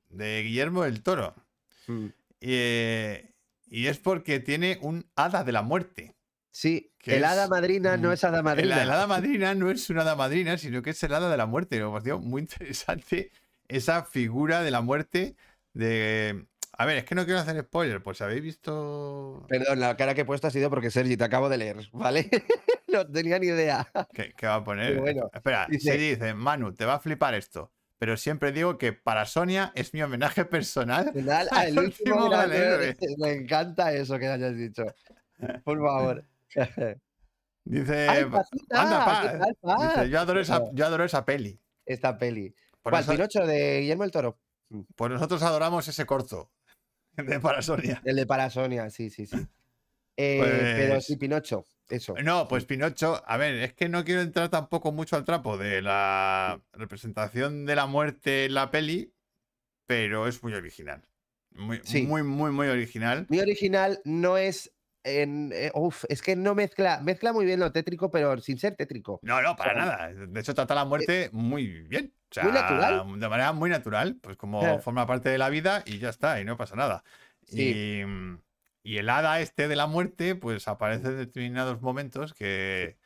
de 0.08 0.42
Guillermo 0.42 0.84
del 0.84 1.02
Toro. 1.02 1.34
Mm. 1.86 2.06
Y, 2.40 2.54
y 3.66 3.86
es 3.86 3.98
porque 3.98 4.40
tiene 4.40 4.78
un 4.82 5.10
hada 5.16 5.44
de 5.44 5.52
la 5.52 5.62
muerte. 5.62 6.14
Sí, 6.50 6.92
Que 6.98 7.16
el 7.16 7.24
hada 7.24 7.48
madrina 7.48 7.96
no 7.96 8.12
es 8.12 8.22
hada 8.22 8.38
El, 8.38 8.44
madrina. 8.44 8.80
el 8.82 8.88
hada 8.90 9.08
madrina 9.08 9.54
no 9.56 9.70
es 9.72 9.90
una 9.90 10.02
hada 10.02 10.14
madrina, 10.14 10.56
sino 10.56 10.82
que 10.82 10.90
es 10.90 11.02
el 11.02 11.12
hada 11.12 11.28
de 11.28 11.36
la 11.36 11.46
muerte. 11.46 11.82
Me 11.82 11.90
pareció 11.90 12.20
muy 12.20 12.42
interesante 12.42 13.32
esa 13.66 14.04
figura 14.04 14.62
de 14.62 14.70
la 14.70 14.80
muerte 14.80 15.34
de... 15.72 16.46
A 16.76 16.86
ver, 16.86 16.98
es 16.98 17.04
que 17.04 17.14
no 17.14 17.24
quiero 17.24 17.38
hacer 17.40 17.60
spoiler, 17.62 18.02
pues 18.02 18.20
habéis 18.20 18.42
visto... 18.42 19.44
Perdón, 19.48 19.78
la 19.80 19.96
cara 19.96 20.14
que 20.14 20.22
he 20.22 20.24
puesto 20.24 20.46
ha 20.48 20.50
sido 20.50 20.70
porque 20.70 20.90
Sergi 20.90 21.16
te 21.16 21.24
acabo 21.24 21.48
de 21.48 21.56
leer, 21.58 21.88
¿vale? 21.92 22.28
no 22.88 23.06
tenía 23.06 23.38
ni 23.38 23.46
idea. 23.46 23.88
¿Qué, 24.12 24.32
qué 24.36 24.46
va 24.46 24.56
a 24.56 24.64
poner? 24.64 24.98
Bueno. 24.98 25.30
Espera, 25.32 25.66
Dice- 25.70 25.92
Seri 25.92 26.10
dice, 26.10 26.34
Manu, 26.34 26.74
te 26.74 26.84
va 26.84 26.94
a 26.94 26.98
flipar 27.00 27.34
esto. 27.34 27.72
Pero 27.98 28.16
siempre 28.16 28.50
digo 28.50 28.76
que 28.76 28.92
para 28.92 29.24
Sonia 29.24 29.70
es 29.76 29.94
mi 29.94 30.02
homenaje 30.02 30.44
personal. 30.44 31.12
Final, 31.12 31.48
el 31.64 31.78
Al 31.78 31.84
último 31.84 32.28
gran 32.28 32.52
héroe. 32.52 32.88
héroe. 32.88 32.96
Me 33.18 33.32
encanta 33.32 33.92
eso 33.92 34.18
que 34.18 34.26
hayas 34.26 34.56
dicho. 34.56 34.84
Por 35.64 35.78
favor. 35.78 36.24
Dice, 37.64 38.08
anda, 38.70 39.48
pa. 39.62 40.04
Yo 40.04 40.20
adoro, 40.20 40.40
esa, 40.40 40.60
yo 40.72 40.84
adoro 40.86 41.04
esa 41.04 41.24
peli. 41.24 41.58
Esta 41.86 42.18
peli. 42.18 42.54
Por 42.82 42.90
¿Cuál? 42.90 43.02
eso- 43.04 43.12
Pinocho 43.12 43.46
de 43.46 43.80
Guillermo 43.80 44.04
el 44.04 44.10
Toro. 44.10 44.38
Pues 44.96 45.10
nosotros 45.12 45.42
adoramos 45.42 45.86
ese 45.88 46.04
corto 46.04 46.50
de 47.34 47.40
para 47.40 47.62
Sonia. 47.62 48.00
El 48.04 48.16
de 48.16 48.26
Parasonia, 48.26 48.90
sí, 48.90 49.10
sí, 49.10 49.26
sí. 49.26 49.36
Eh, 50.16 50.74
Pero 50.76 50.94
Pues- 50.94 51.06
sí, 51.06 51.16
Pinocho, 51.16 51.66
eso. 51.88 52.14
No, 52.22 52.46
pues 52.46 52.64
Pinocho, 52.66 53.20
a 53.26 53.36
ver, 53.36 53.54
es 53.56 53.72
que 53.74 53.88
no 53.88 54.04
quiero 54.04 54.20
entrar 54.20 54.48
tampoco 54.48 54.92
mucho 54.92 55.16
al 55.16 55.24
trapo 55.24 55.58
de 55.58 55.82
la 55.82 56.60
representación 56.72 57.66
de 57.66 57.74
la 57.74 57.86
muerte 57.86 58.44
en 58.44 58.54
la 58.54 58.70
peli, 58.70 59.12
pero 59.86 60.28
es 60.28 60.40
muy 60.44 60.54
original. 60.54 61.02
Muy, 61.50 61.80
Sí. 61.82 62.02
muy, 62.02 62.22
muy, 62.22 62.52
muy 62.52 62.68
original. 62.68 63.26
Mi 63.28 63.40
original 63.40 64.00
no 64.04 64.36
es. 64.36 64.72
En, 65.04 65.50
eh, 65.52 65.70
uf, 65.74 66.04
es 66.08 66.22
que 66.22 66.34
no 66.34 66.54
mezcla, 66.54 67.00
mezcla 67.02 67.32
muy 67.34 67.44
bien 67.44 67.60
lo 67.60 67.70
tétrico, 67.72 68.10
pero 68.10 68.40
sin 68.40 68.58
ser 68.58 68.74
tétrico. 68.74 69.20
No, 69.22 69.40
no, 69.42 69.54
para 69.54 69.74
Como- 69.74 69.84
nada. 69.86 70.12
De 70.12 70.40
hecho, 70.40 70.54
trata 70.54 70.74
la 70.74 70.86
muerte 70.86 71.28
muy 71.32 71.66
bien. 71.82 72.14
O 72.30 72.34
sea, 72.34 72.44
Muy 72.44 72.52
natural. 72.52 73.20
De 73.20 73.28
manera 73.28 73.52
muy 73.52 73.68
natural, 73.70 74.16
pues 74.20 74.36
como 74.36 74.60
Claro. 74.60 74.80
forma 74.80 75.06
parte 75.06 75.28
de 75.28 75.38
la 75.38 75.50
vida 75.50 75.82
y 75.86 75.98
ya 75.98 76.08
está, 76.08 76.40
y 76.40 76.44
no 76.44 76.56
pasa 76.56 76.74
nada. 76.74 77.04
Sí. 77.44 78.02
Y, 78.82 78.92
y 78.94 78.98
el 78.98 79.08
hada 79.10 79.40
este 79.40 79.68
de 79.68 79.76
la 79.76 79.86
muerte, 79.86 80.34
pues 80.34 80.66
aparece 80.68 81.08
en 81.08 81.18
determinados 81.18 81.80
momentos 81.82 82.32
que, 82.34 82.96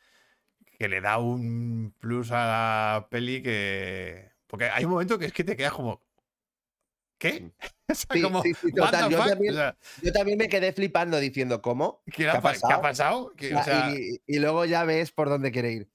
que 0.77 0.87
le 0.87 1.01
da 1.01 1.17
un 1.19 1.93
plus 1.99 2.31
a 2.31 2.45
la 2.45 3.07
peli 3.11 3.43
que... 3.43 4.31
Porque 4.47 4.65
hay 4.69 4.85
un 4.85 4.91
momento 4.91 5.19
que 5.19 5.25
es 5.25 5.33
que 5.33 5.43
te 5.43 5.55
quedas 5.57 5.73
como... 5.73 6.01
¿Qué? 7.19 7.51
O 7.91 7.95
sea, 7.95 8.05
Sí, 8.13 8.21
como, 8.21 8.43
sí, 8.43 8.53
sí, 8.53 8.67
"What 8.67 8.85
total, 8.91 9.05
the 9.09 9.15
yo 9.15 9.17
fuck?". 9.17 10.13
también- 10.13 10.37
me 10.37 10.47
quedé 10.47 10.73
flipando 10.73 11.19
diciendo, 11.19 11.59
¿cómo? 11.61 12.03
¿qué, 12.05 12.11
¿Qué 12.11 12.29
ha 12.29 12.33
qué 12.33 12.41
pasado? 12.41 12.81
o 12.81 12.93
sea, 12.93 13.63
sea, 13.63 13.91
y, 13.95 14.21
y 14.27 14.37
luego 14.39 14.63
ya 14.65 14.83
ves 14.83 15.11
por 15.11 15.27
dónde 15.27 15.51
quiere 15.51 15.71
ir. 15.71 15.89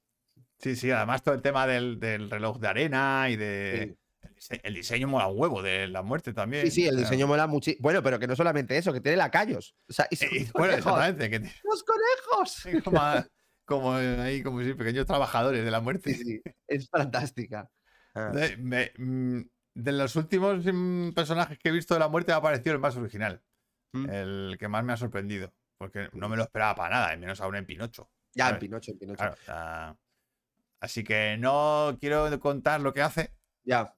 Sí, 0.58 0.74
sí, 0.74 0.90
además 0.90 1.22
todo 1.22 1.34
el 1.36 1.42
tema 1.42 1.66
del, 1.68 2.00
del 2.00 2.30
reloj 2.30 2.58
de 2.58 2.66
arena 2.68 3.26
y 3.30 3.36
de... 3.36 3.82
El 3.82 4.34
dise- 4.34 4.60
El 4.64 4.74
diseño 4.74 5.06
mola 5.06 5.28
un 5.28 5.38
huevo 5.40 5.62
de 5.62 5.86
la 5.86 6.02
muerte 6.02 6.32
también. 6.32 6.64
Sí, 6.66 6.72
sí, 6.72 6.86
el 6.88 6.96
diseño 6.96 7.28
mola 7.28 7.46
mucho. 7.46 7.70
Bueno, 7.78 8.02
pero 8.02 8.18
que 8.18 8.26
no 8.26 8.34
solamente 8.34 8.76
eso, 8.76 8.92
que 8.92 9.00
tiene 9.00 9.16
lacayos. 9.16 9.76
O 9.88 9.92
sea, 9.92 10.08
y 10.10 10.16
son 10.16 10.28
y- 10.32 10.40
los 10.40 10.52
bueno, 10.52 10.72
conejos, 10.72 10.92
exactamente. 10.92 11.30
Que 11.30 11.38
tiene 11.40 11.54
¡Los 11.62 11.84
conejos! 11.84 12.82
como, 12.84 13.00
a- 13.00 13.26
como 13.64 13.92
ahí, 13.94 14.42
como 14.42 14.62
si 14.64 14.74
pequeños 14.74 15.06
trabajadores 15.06 15.64
de 15.64 15.70
la 15.70 15.80
muerte. 15.80 16.12
Sí, 16.12 16.24
sí, 16.24 16.42
es 16.66 16.88
fantástica. 16.88 17.70
Ah, 18.16 18.32
me- 18.58 18.92
mm, 18.96 19.40
de 19.74 19.92
los 19.92 20.16
últimos 20.16 20.64
mm, 20.64 21.10
personajes 21.10 21.58
que 21.58 21.68
he 21.68 21.72
visto 21.72 21.94
de 21.94 22.00
la 22.00 22.08
muerte 22.08 22.32
me 22.32 22.36
ha 22.38 22.42
parecido 22.42 22.74
el 22.74 22.80
más 22.80 22.96
original. 22.96 23.42
Mm. 23.92 24.08
El 24.10 24.56
que 24.58 24.68
más 24.68 24.84
me 24.84 24.92
ha 24.92 24.96
sorprendido. 24.96 25.52
Porque 25.76 26.08
no 26.12 26.28
me 26.28 26.36
lo 26.36 26.44
esperaba 26.44 26.74
para 26.76 26.94
nada, 26.94 27.14
y 27.14 27.18
menos 27.18 27.40
aún 27.40 27.56
en 27.56 27.66
Pinocho. 27.66 28.10
Ya, 28.32 28.50
en. 28.50 28.58
Pinocho, 28.58 28.92
en 28.92 28.98
Pinocho. 28.98 29.24
Claro, 29.44 29.98
Así 30.80 31.02
que 31.02 31.36
no 31.38 31.96
quiero 32.00 32.38
contar 32.40 32.80
lo 32.80 32.92
que 32.92 33.02
hace, 33.02 33.34
Ya. 33.64 33.96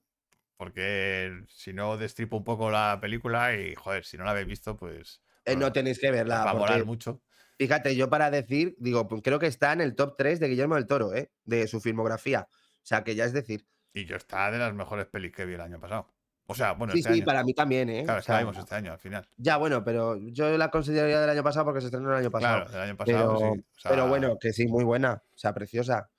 porque 0.55 1.43
si 1.49 1.73
no 1.73 1.97
destripo 1.97 2.37
un 2.37 2.43
poco 2.43 2.71
la 2.71 2.97
película 3.01 3.55
y, 3.55 3.75
joder, 3.75 4.05
si 4.05 4.17
no 4.17 4.23
la 4.23 4.31
habéis 4.31 4.47
visto, 4.47 4.75
pues 4.77 5.21
Eh, 5.45 5.53
no 5.53 5.59
Bueno, 5.61 5.73
tenéis 5.73 5.99
que 5.99 6.11
verla. 6.11 6.43
va 6.45 6.51
a 6.51 6.53
molar 6.53 6.69
porque, 6.69 6.83
mucho. 6.85 7.21
fíjate, 7.57 7.95
yo 7.95 8.09
para 8.09 8.31
decir, 8.31 8.75
digo, 8.79 9.07
pues 9.07 9.21
creo 9.21 9.37
que 9.39 9.47
está 9.47 9.73
en 9.73 9.81
el 9.81 9.95
top 9.95 10.15
3 10.17 10.39
de 10.39 10.47
Guillermo 10.47 10.75
del 10.75 10.87
Toro, 10.87 11.13
¿eh? 11.13 11.31
De 11.43 11.67
su 11.67 11.79
filmografía. 11.81 12.47
O 12.51 12.85
sea, 12.85 13.03
que 13.03 13.15
ya 13.15 13.25
es 13.25 13.33
decir. 13.33 13.67
Y 13.93 14.05
yo 14.05 14.15
está 14.15 14.51
de 14.51 14.59
las 14.59 14.73
mejores 14.73 15.07
pelis 15.07 15.31
que 15.31 15.45
vi 15.45 15.55
el 15.55 15.61
año 15.61 15.79
pasado. 15.79 16.07
O 16.49 16.55
sea, 16.55 16.73
bueno, 16.73 16.93
sí, 16.93 16.99
este 16.99 17.11
sí, 17.11 17.19
año. 17.19 17.25
para 17.25 17.43
mí 17.43 17.53
también, 17.53 17.89
¿eh? 17.89 18.03
Claro, 18.05 18.19
O 18.19 18.23
sea, 18.23 18.39
vimos 18.39 18.57
este 18.57 18.73
año 18.73 18.93
al 18.93 18.99
final. 18.99 19.27
Ya, 19.35 19.57
bueno, 19.57 19.83
pero 19.83 20.17
yo 20.17 20.57
la 20.57 20.71
consideraría 20.71 21.19
del 21.19 21.29
año 21.29 21.43
pasado 21.43 21.65
porque 21.65 21.81
se 21.81 21.87
estrenó 21.87 22.09
el 22.11 22.19
año 22.19 22.31
pasado. 22.31 22.55
Claro, 22.55 22.71
del 22.71 22.81
año 22.81 22.97
pasado, 22.97 23.37
pero, 23.37 23.53
sí. 23.53 23.59
O 23.59 23.79
sea, 23.79 23.91
pero 23.91 24.07
bueno, 24.07 24.37
que 24.39 24.53
sí, 24.53 24.65
muy 24.67 24.85
buena. 24.85 25.21
O 25.35 25.37
sea, 25.37 25.53
preciosa. 25.53 26.09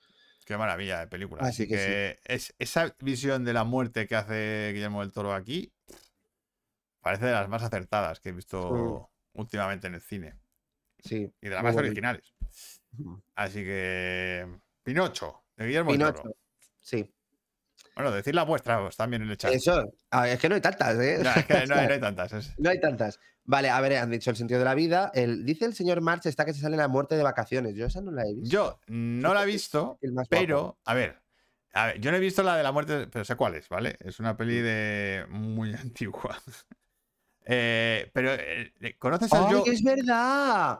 Qué 0.44 0.56
maravilla 0.58 1.00
de 1.00 1.06
película. 1.06 1.42
Así 1.42 1.62
Así, 1.62 1.68
que 1.68 1.76
que, 1.76 2.34
es, 2.34 2.54
esa 2.58 2.94
visión 3.00 3.44
de 3.44 3.54
la 3.54 3.64
muerte 3.64 4.06
que 4.06 4.16
hace 4.16 4.72
Guillermo 4.74 5.00
del 5.00 5.12
Toro 5.12 5.32
aquí 5.32 5.72
parece 7.00 7.24
de 7.24 7.32
las 7.32 7.48
más 7.48 7.62
acertadas 7.62 8.20
que 8.20 8.28
he 8.28 8.32
visto 8.32 9.10
últimamente 9.32 9.86
en 9.86 9.94
el 9.94 10.02
cine. 10.02 10.34
Sí. 10.98 11.32
Y 11.40 11.48
de 11.48 11.54
las 11.54 11.62
más 11.62 11.74
bonito. 11.74 11.90
originales. 11.90 12.34
Así 13.34 13.62
que. 13.62 14.46
Pinocho, 14.82 15.44
de 15.56 15.66
Guillermo 15.66 15.92
Pinocho. 15.92 16.12
del 16.12 16.22
Toro. 16.22 16.36
Sí. 16.82 17.14
Bueno, 17.98 18.12
decir 18.12 18.32
la 18.32 18.44
vuestra 18.44 18.80
pues, 18.80 18.96
también 18.96 19.22
en 19.22 19.30
el 19.30 19.36
chat. 19.36 19.52
Eso. 19.52 19.92
a 20.12 20.28
es 20.28 20.38
que 20.38 20.48
no 20.48 20.54
hay 20.54 20.60
tantas, 20.60 20.94
¿eh? 21.00 21.18
No, 21.20 21.30
es 21.34 21.44
que 21.46 21.66
no 21.66 21.74
hay, 21.74 21.86
no 21.88 21.94
hay 21.94 22.00
tantas. 22.00 22.32
es- 22.32 22.54
No 22.56 22.70
hay 22.70 22.78
tantas. 22.80 23.18
Vale, 23.42 23.70
a 23.70 23.80
ver, 23.80 23.96
han 23.96 24.08
dicho 24.10 24.30
el 24.30 24.36
sentido 24.36 24.60
de 24.60 24.64
la 24.66 24.74
vida. 24.76 25.10
El, 25.14 25.44
dice 25.44 25.64
el 25.64 25.74
señor 25.74 26.00
March 26.00 26.26
está 26.26 26.44
que 26.44 26.54
se 26.54 26.60
sale 26.60 26.76
la 26.76 26.86
muerte 26.86 27.16
de 27.16 27.24
vacaciones. 27.24 27.74
Yo 27.74 27.86
esa 27.86 28.00
no 28.00 28.12
la 28.12 28.22
he 28.22 28.34
visto. 28.34 28.48
Yo 28.52 28.78
no 28.86 29.34
la 29.34 29.42
he 29.42 29.46
visto, 29.46 29.98
pero, 30.30 30.78
a 30.84 30.94
ver, 30.94 31.20
a 31.72 31.86
ver, 31.86 32.00
yo 32.00 32.12
no 32.12 32.18
he 32.18 32.20
visto 32.20 32.44
la 32.44 32.56
de 32.56 32.62
la 32.62 32.70
muerte, 32.70 33.08
pero 33.10 33.24
sé 33.24 33.34
cuál 33.34 33.56
es, 33.56 33.68
¿vale? 33.68 33.96
Es 33.98 34.20
una 34.20 34.36
peli 34.36 34.60
de 34.60 35.26
muy 35.28 35.74
antigua. 35.74 36.40
Eh, 37.46 38.10
pero, 38.12 38.30
eh, 38.34 38.72
¿conoces 38.98 39.32
¡Ay, 39.32 39.46
yo? 39.50 39.64
es 39.66 39.82
verdad! 39.82 40.78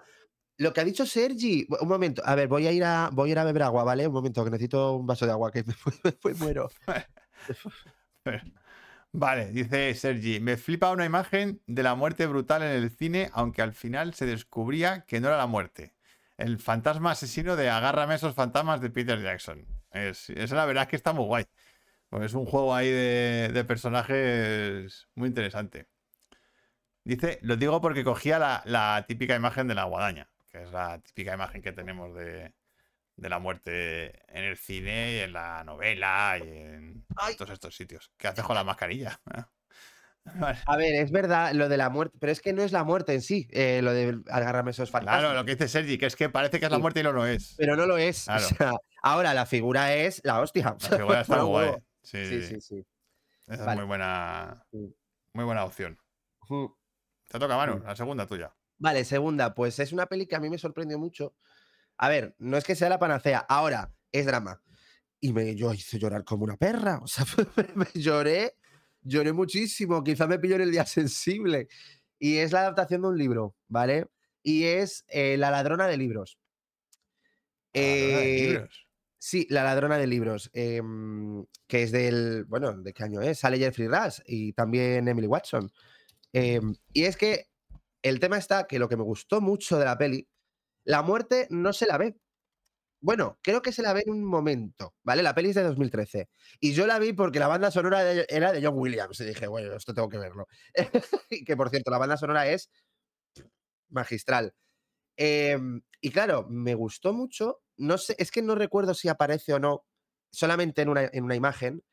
Lo 0.59 0.73
que 0.73 0.81
ha 0.81 0.85
dicho 0.85 1.07
Sergi. 1.07 1.67
Un 1.81 1.89
momento, 1.89 2.21
a 2.25 2.35
ver, 2.35 2.49
voy 2.49 2.67
a 2.67 2.73
ir 2.73 2.85
a, 2.85 3.11
voy 3.13 3.31
a, 3.31 3.33
ir 3.33 3.39
a 3.39 3.45
beber 3.45 3.63
agua, 3.63 3.85
¿vale? 3.85 4.07
Un 4.07 4.13
momento, 4.13 4.45
que 4.45 4.51
necesito 4.51 4.97
un 4.97 5.07
vaso 5.07 5.25
de 5.25 5.33
agua, 5.33 5.53
que 5.53 5.65
me, 6.05 6.15
me 6.25 6.35
muero. 6.39 6.69
Vale, 9.13 9.51
dice 9.53 9.95
Sergi, 9.95 10.39
me 10.41 10.57
flipa 10.57 10.91
una 10.91 11.05
imagen 11.07 11.63
de 11.67 11.83
la 11.83 11.95
muerte 11.95 12.27
brutal 12.27 12.63
en 12.63 12.71
el 12.71 12.91
cine, 12.91 13.31
aunque 13.33 13.63
al 13.63 13.73
final 13.73 14.15
se 14.15 14.27
descubría 14.27 15.05
que 15.07 15.21
no 15.21 15.29
era 15.29 15.37
la 15.39 15.47
muerte. 15.47 15.95
El 16.37 16.59
fantasma 16.59 17.13
asesino 17.13 17.57
de 17.57 17.71
Agárrame 17.71 18.15
esos 18.17 18.35
fantasmas 18.35 18.81
de 18.81 18.91
Peter 18.91 19.21
Jackson. 19.21 19.67
Es, 19.93 20.31
esa 20.31 20.57
la 20.57 20.67
verdad 20.67 20.85
es 20.85 20.91
que 20.91 20.97
está 20.97 21.13
muy 21.13 21.25
guay. 21.25 21.45
Pues 22.11 22.25
es 22.27 22.35
un 22.35 22.47
juego 22.47 22.75
ahí 22.75 22.91
de, 22.91 23.51
de 23.53 23.65
personajes 23.65 25.09
muy 25.15 25.29
interesante. 25.29 25.89
Dice, 27.05 27.39
lo 27.43 27.57
digo 27.57 27.81
porque 27.81 28.05
cogía 28.05 28.39
la, 28.39 28.63
la 28.67 29.05
típica 29.09 29.35
imagen 29.35 29.67
de 29.67 29.75
la 29.75 29.85
guadaña, 29.85 30.29
que 30.59 30.65
es 30.65 30.73
la 30.73 30.99
típica 31.01 31.35
imagen 31.35 31.63
que 31.63 31.73
tenemos 31.73 32.15
de, 32.15 32.53
de 33.17 33.29
la 33.29 33.39
muerte 33.39 34.23
en 34.29 34.45
el 34.45 34.57
cine 34.57 35.15
y 35.17 35.19
en 35.21 35.33
la 35.33 35.63
novela 35.65 36.37
y 36.39 36.49
en 36.49 37.07
Ay. 37.17 37.37
todos 37.37 37.51
estos 37.51 37.77
sitios. 37.77 38.13
¿Qué 38.17 38.29
haces 38.29 38.45
con 38.45 38.57
la 38.57 38.65
mascarilla? 38.65 39.21
Vale. 40.35 40.59
A 40.67 40.77
ver, 40.77 40.95
es 40.97 41.11
verdad 41.11 41.53
lo 41.55 41.71
de 41.71 41.79
la 41.79 41.89
muerte, 41.89 42.19
pero 42.21 42.31
es 42.31 42.43
que 42.43 42.53
no 42.53 42.63
es 42.63 42.71
la 42.71 42.85
muerte 42.85 43.15
en 43.15 43.23
sí, 43.23 43.49
eh, 43.51 43.81
lo 43.83 43.95
de 43.95 44.21
agarrarme 44.29 44.73
esos 44.73 44.91
fantasmas. 44.91 45.21
Claro, 45.21 45.35
lo 45.35 45.45
que 45.47 45.53
dice 45.53 45.69
Sergi, 45.69 45.97
que 45.97 46.05
es 46.05 46.17
que 46.17 46.29
parece 46.29 46.61
que 46.61 46.67
es 46.67 46.71
la 46.73 46.79
muerte 46.79 47.01
y 47.01 47.03
no 47.03 47.13
lo 47.13 47.25
es. 47.25 47.55
Pero 47.57 47.77
no 47.77 47.87
lo 47.87 47.97
es. 47.97 48.25
Claro. 48.25 48.45
O 48.45 48.49
sea, 48.49 48.73
ahora 49.03 49.33
la 49.33 49.47
figura 49.47 49.95
es 49.95 50.21
la 50.25 50.41
hostia. 50.41 50.77
La 50.91 50.99
figura 50.99 51.21
está 51.23 51.43
guay. 51.43 51.71
Sí, 52.03 52.27
Sí, 52.27 52.43
sí, 52.43 52.47
sí, 52.47 52.61
sí. 52.61 52.87
Esa 53.47 53.71
es 53.71 53.77
muy 53.77 53.87
buena, 53.87 54.67
muy 55.33 55.45
buena 55.45 55.65
opción. 55.65 55.99
Te 57.29 57.39
toca, 57.39 57.57
Manu, 57.57 57.79
Sí. 57.79 57.85
la 57.87 57.97
segunda 57.97 58.27
tuya. 58.27 58.55
Vale, 58.79 59.05
segunda, 59.05 59.55
pues 59.55 59.79
es 59.79 59.93
una 59.93 60.07
peli 60.07 60.27
que 60.27 60.37
a 60.37 60.41
mí 60.41 60.49
me 60.49 60.59
sorprendió 60.59 60.99
mucho. 60.99 61.35
A 61.99 62.09
ver, 62.09 62.35
no 62.39 62.57
es 62.57 62.65
que 62.65 62.77
sea 62.77 62.89
la 62.89 62.99
panacea, 62.99 63.39
ahora 63.41 63.93
es 64.13 64.27
drama. 64.27 64.63
Y 65.21 65.33
me, 65.33 65.57
yo 65.57 65.75
hice 65.75 65.99
llorar 65.99 66.25
como 66.25 66.45
una 66.45 66.57
perra. 66.57 67.01
O 67.03 67.09
sea, 67.09 67.25
me 67.75 67.87
lloré, 67.95 68.55
lloré 69.03 69.33
muchísimo. 69.33 70.05
Quizá 70.05 70.27
me 70.29 70.39
pilló 70.39 70.57
en 70.57 70.63
el 70.63 70.71
día 70.73 70.87
sensible. 70.87 71.69
Y 72.19 72.39
es 72.39 72.53
la 72.53 72.61
adaptación 72.61 73.03
de 73.03 73.09
un 73.09 73.19
libro, 73.19 73.57
¿vale? 73.69 74.07
Y 74.43 74.65
es 74.65 75.05
eh, 75.09 75.37
La 75.39 75.51
ladrona 75.51 75.87
de 75.89 75.97
libros. 75.97 76.39
La 77.75 77.83
ladrona 77.83 78.19
de 78.21 78.37
Eh, 78.37 78.47
libros. 78.53 78.87
Sí, 79.19 79.47
La 79.51 79.65
ladrona 79.65 79.99
de 79.99 80.07
libros, 80.07 80.51
em, 80.53 81.45
que 81.67 81.83
es 81.83 81.93
del, 81.93 82.45
bueno, 82.45 82.73
¿de 82.79 82.93
qué 82.93 83.03
año 83.05 83.21
es? 83.21 83.41
Sale 83.41 83.59
Jeffrey 83.59 83.89
Rush 83.89 84.21
y 84.27 84.53
también 84.53 85.09
Emily 85.09 85.27
Watson. 85.27 85.71
Em, 86.33 86.75
y 86.93 87.05
es 87.05 87.17
que 87.17 87.48
el 88.03 88.21
tema 88.21 88.39
está 88.39 88.67
que 88.67 88.79
lo 88.79 88.89
que 88.89 88.97
me 88.97 89.03
gustó 89.05 89.41
mucho 89.41 89.79
de 89.79 89.85
la 89.85 89.99
peli, 89.99 90.29
la 90.85 91.03
muerte 91.03 91.47
no 91.51 91.73
se 91.73 91.87
la 91.87 91.99
ve. 91.99 92.17
Bueno, 93.01 93.39
creo 93.43 93.63
que 93.63 93.73
se 93.73 93.83
la 93.83 93.93
ve 93.93 94.03
en 94.07 94.13
un 94.13 94.25
momento, 94.25 94.95
¿vale? 95.05 95.23
La 95.23 95.35
peli 95.35 95.51
es 95.51 95.55
de 95.57 95.63
2013. 95.63 96.29
Y 96.61 96.73
yo 96.75 96.87
la 96.87 96.99
vi 96.99 97.13
porque 97.13 97.39
la 97.39 97.47
banda 97.49 97.71
sonora 97.71 98.03
era 98.13 98.53
de 98.53 98.65
John 98.65 98.75
Williams. 98.79 99.21
Y 99.21 99.25
dije, 99.27 99.47
bueno, 99.47 99.75
esto 99.77 99.95
tengo 99.95 100.09
que 100.09 100.19
verlo. 100.19 100.49
y 101.31 101.45
que 101.45 101.57
por 101.57 101.71
cierto, 101.71 101.91
la 101.93 101.99
banda 101.99 102.17
sonora 102.17 102.49
es 102.49 102.71
magistral. 103.91 104.55
Em, 105.17 105.83
y 106.03 106.11
claro, 106.11 106.47
me 106.51 106.75
gustó 106.77 107.13
mucho. 107.15 107.63
No 107.79 107.99
sé, 107.99 108.17
es 108.19 108.31
que 108.31 108.43
no 108.43 108.55
recuerdo 108.55 108.95
si 108.95 109.09
aparece 109.09 109.55
o 109.55 109.61
no, 109.61 109.87
solamente 110.33 110.83
en 110.83 110.91
una, 110.91 111.05
en 111.13 111.25
una 111.25 111.37
imagen. 111.37 111.85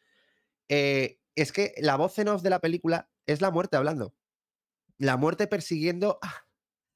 eh, 0.70 1.20
es 1.36 1.52
que 1.54 1.74
la 1.80 1.98
voz 1.98 2.20
en 2.20 2.30
off 2.30 2.44
de 2.44 2.50
la 2.52 2.62
película 2.62 3.10
es 3.28 3.42
la 3.42 3.52
muerte 3.52 3.78
hablando. 3.78 4.16
La 4.98 5.18
muerte 5.18 5.48
persiguiendo 5.48 6.20
a, 6.22 6.46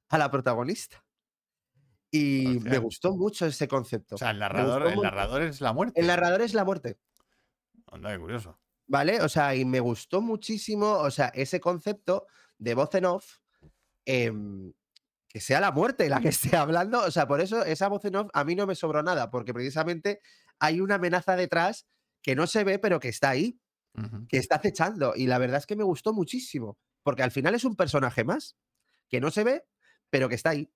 a 0.10 0.18
la 0.18 0.32
protagonista. 0.32 1.04
Y 2.12 2.60
me 2.62 2.80
gustó 2.80 3.16
mucho 3.16 3.46
ese 3.46 3.68
concepto. 3.68 4.16
O 4.16 4.18
sea, 4.18 4.32
el 4.32 4.40
narrador, 4.40 4.88
el 4.88 5.00
narrador 5.02 5.44
es 5.44 5.62
la 5.62 5.74
muerte. 5.74 6.00
El 6.00 6.08
narrador 6.08 6.42
es 6.42 6.54
la 6.54 6.66
muerte. 6.66 7.00
Anda, 7.92 8.12
qué 8.12 8.20
curioso. 8.20 8.60
¿Vale? 8.88 9.22
O 9.22 9.30
sea, 9.30 9.56
y 9.56 9.66
me 9.66 9.80
gustó 9.80 10.22
muchísimo, 10.22 10.94
o 10.94 11.12
sea, 11.12 11.28
ese 11.28 11.60
concepto 11.60 12.26
de 12.58 12.74
voz 12.74 12.94
en 12.96 13.06
off, 13.06 13.38
em, 14.06 14.74
que 15.28 15.40
sea 15.40 15.62
la 15.62 15.72
muerte 15.72 16.10
la 16.10 16.20
que 16.20 16.30
esté 16.30 16.56
hablando. 16.58 17.00
O 17.02 17.12
sea, 17.12 17.28
por 17.28 17.42
eso 17.42 17.64
esa 17.64 17.88
voz 17.88 18.04
en 18.06 18.16
off 18.16 18.30
a 18.34 18.44
mí 18.44 18.56
no 18.56 18.66
me 18.66 18.74
sobró 18.74 19.04
nada, 19.04 19.30
porque 19.30 19.54
precisamente 19.54 20.22
hay 20.58 20.82
una 20.82 20.96
amenaza 20.96 21.36
detrás 21.36 21.88
que 22.24 22.36
no 22.36 22.48
se 22.48 22.64
ve, 22.64 22.80
pero 22.80 23.00
que 23.00 23.10
está 23.10 23.30
ahí, 23.30 23.60
que 24.28 24.38
está 24.38 24.56
acechando. 24.56 25.14
Y 25.16 25.28
la 25.28 25.38
verdad 25.38 25.58
es 25.60 25.68
que 25.68 25.76
me 25.76 25.84
gustó 25.84 26.14
muchísimo, 26.14 26.80
porque 27.10 27.24
al 27.24 27.32
final 27.32 27.56
es 27.56 27.64
un 27.64 27.76
personaje 27.76 28.24
más, 28.24 28.56
que 29.10 29.20
no 29.20 29.32
se 29.32 29.44
ve, 29.44 29.66
pero 30.12 30.30
que 30.30 30.36
está 30.36 30.52
ahí. 30.52 30.70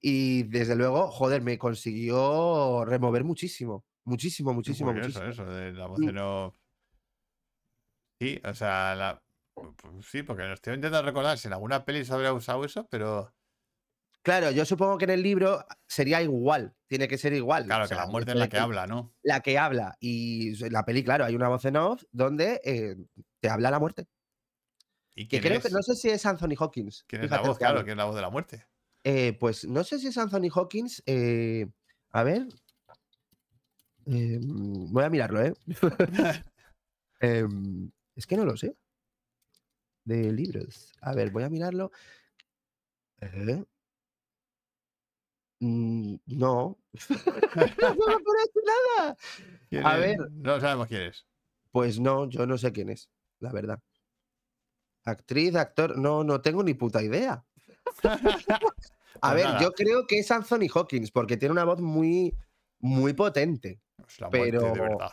Y 0.00 0.42
desde 0.42 0.74
luego, 0.74 1.06
joder, 1.12 1.40
me 1.40 1.56
consiguió 1.56 2.84
remover 2.84 3.22
muchísimo, 3.22 3.84
muchísimo, 4.04 4.52
muchísimo, 4.52 4.92
muchísimo. 4.92 5.24
eso 5.24 5.44
de 5.44 5.72
la 5.72 5.86
voz 5.86 6.00
Mm. 6.00 6.50
Sí, 8.20 8.40
o 8.44 8.54
sea, 8.54 8.96
la- 8.96 9.22
sí, 10.02 10.24
porque 10.24 10.42
lo 10.42 10.54
estoy 10.54 10.74
intentando 10.74 11.06
recordar 11.06 11.38
si 11.38 11.46
en 11.46 11.52
alguna 11.54 11.84
peli 11.84 12.04
se 12.04 12.12
habría 12.12 12.32
usado 12.32 12.64
eso, 12.64 12.88
pero 12.90 13.32
Claro, 14.24 14.50
yo 14.50 14.64
supongo 14.64 14.98
que 14.98 15.04
en 15.04 15.10
el 15.10 15.22
libro 15.22 15.64
sería 15.86 16.22
igual, 16.22 16.74
tiene 16.88 17.06
que 17.06 17.18
ser 17.18 17.34
igual. 17.34 17.66
claro, 17.66 17.84
o 17.84 17.88
que 17.88 17.94
la 17.94 18.06
muerte 18.06 18.32
es 18.32 18.36
la 18.36 18.48
que 18.48 18.58
habla, 18.58 18.88
¿no? 18.88 19.14
La 19.22 19.40
que 19.40 19.58
habla. 19.58 19.96
Y 20.00 20.64
en 20.64 20.72
la 20.72 20.84
peli, 20.84 21.04
claro, 21.04 21.24
hay 21.24 21.36
una 21.36 21.48
voz 21.48 21.64
en 21.66 21.76
off 21.76 22.02
donde 22.10 22.60
eh, 22.64 22.96
te 23.40 23.48
habla 23.48 23.70
la 23.70 23.78
muerte. 23.78 24.08
¿Y 25.14 25.24
Que 25.24 25.40
quién 25.40 25.42
creo 25.42 25.58
es? 25.58 25.64
que 25.64 25.70
no 25.70 25.82
sé 25.82 25.94
si 25.94 26.08
es 26.08 26.24
Anthony 26.24 26.54
Hawkins. 26.58 27.04
¿Quién 27.06 27.24
es 27.24 27.30
la 27.30 27.40
voz? 27.42 27.58
Claro, 27.58 27.84
que 27.84 27.90
es 27.90 27.96
la 27.96 28.04
voz 28.04 28.14
de 28.14 28.22
la 28.22 28.30
muerte. 28.30 28.66
Eh, 29.04 29.36
pues 29.38 29.64
no 29.64 29.84
sé 29.84 29.98
si 29.98 30.06
es 30.08 30.18
Anthony 30.18 30.48
Hawkins. 30.54 31.02
eh, 31.06 31.66
a 32.10 32.22
ver. 32.22 32.46
Eh, 34.06 34.38
voy 34.42 35.04
a 35.04 35.10
mirarlo, 35.10 35.40
¿eh? 35.42 35.54
Em, 37.20 37.90
es 38.16 38.26
que 38.26 38.36
no 38.36 38.44
lo 38.44 38.56
sé. 38.56 38.76
De 40.04 40.32
libros. 40.32 40.92
A 41.00 41.14
ver, 41.14 41.30
voy 41.30 41.44
a 41.44 41.48
mirarlo. 41.48 41.92
Mm, 45.60 46.16
no. 46.26 46.78
no 47.08 48.06
me 48.06 48.14
aparece 48.14 48.60
nada. 48.66 49.16
¿Quién 49.68 49.86
A 49.86 49.96
ver. 49.96 50.18
No 50.32 50.60
sabemos 50.60 50.88
quién 50.88 51.02
es. 51.02 51.26
Pues 51.70 52.00
no, 52.00 52.28
yo 52.28 52.46
no 52.46 52.58
sé 52.58 52.72
quién 52.72 52.90
es, 52.90 53.08
la 53.38 53.52
verdad. 53.52 53.80
Actriz, 55.04 55.54
actor, 55.56 55.96
no, 55.98 56.22
no 56.24 56.40
tengo 56.40 56.62
ni 56.62 56.74
puta 56.74 57.02
idea. 57.02 57.44
A 59.20 59.30
Pues 59.30 59.34
ver, 59.34 59.44
nada. 59.44 59.60
yo 59.60 59.72
creo 59.72 60.06
que 60.06 60.18
es 60.18 60.30
Anthony 60.30 60.66
Hawkins, 60.74 61.10
porque 61.10 61.36
tiene 61.36 61.52
una 61.52 61.64
voz 61.64 61.80
muy, 61.80 62.34
muy 62.80 63.12
potente. 63.12 63.80
Es 64.08 64.20
la 64.20 64.28
muerte 64.30 64.52
de 64.58 64.58
pero- 64.58 64.72
verdad. 64.72 65.12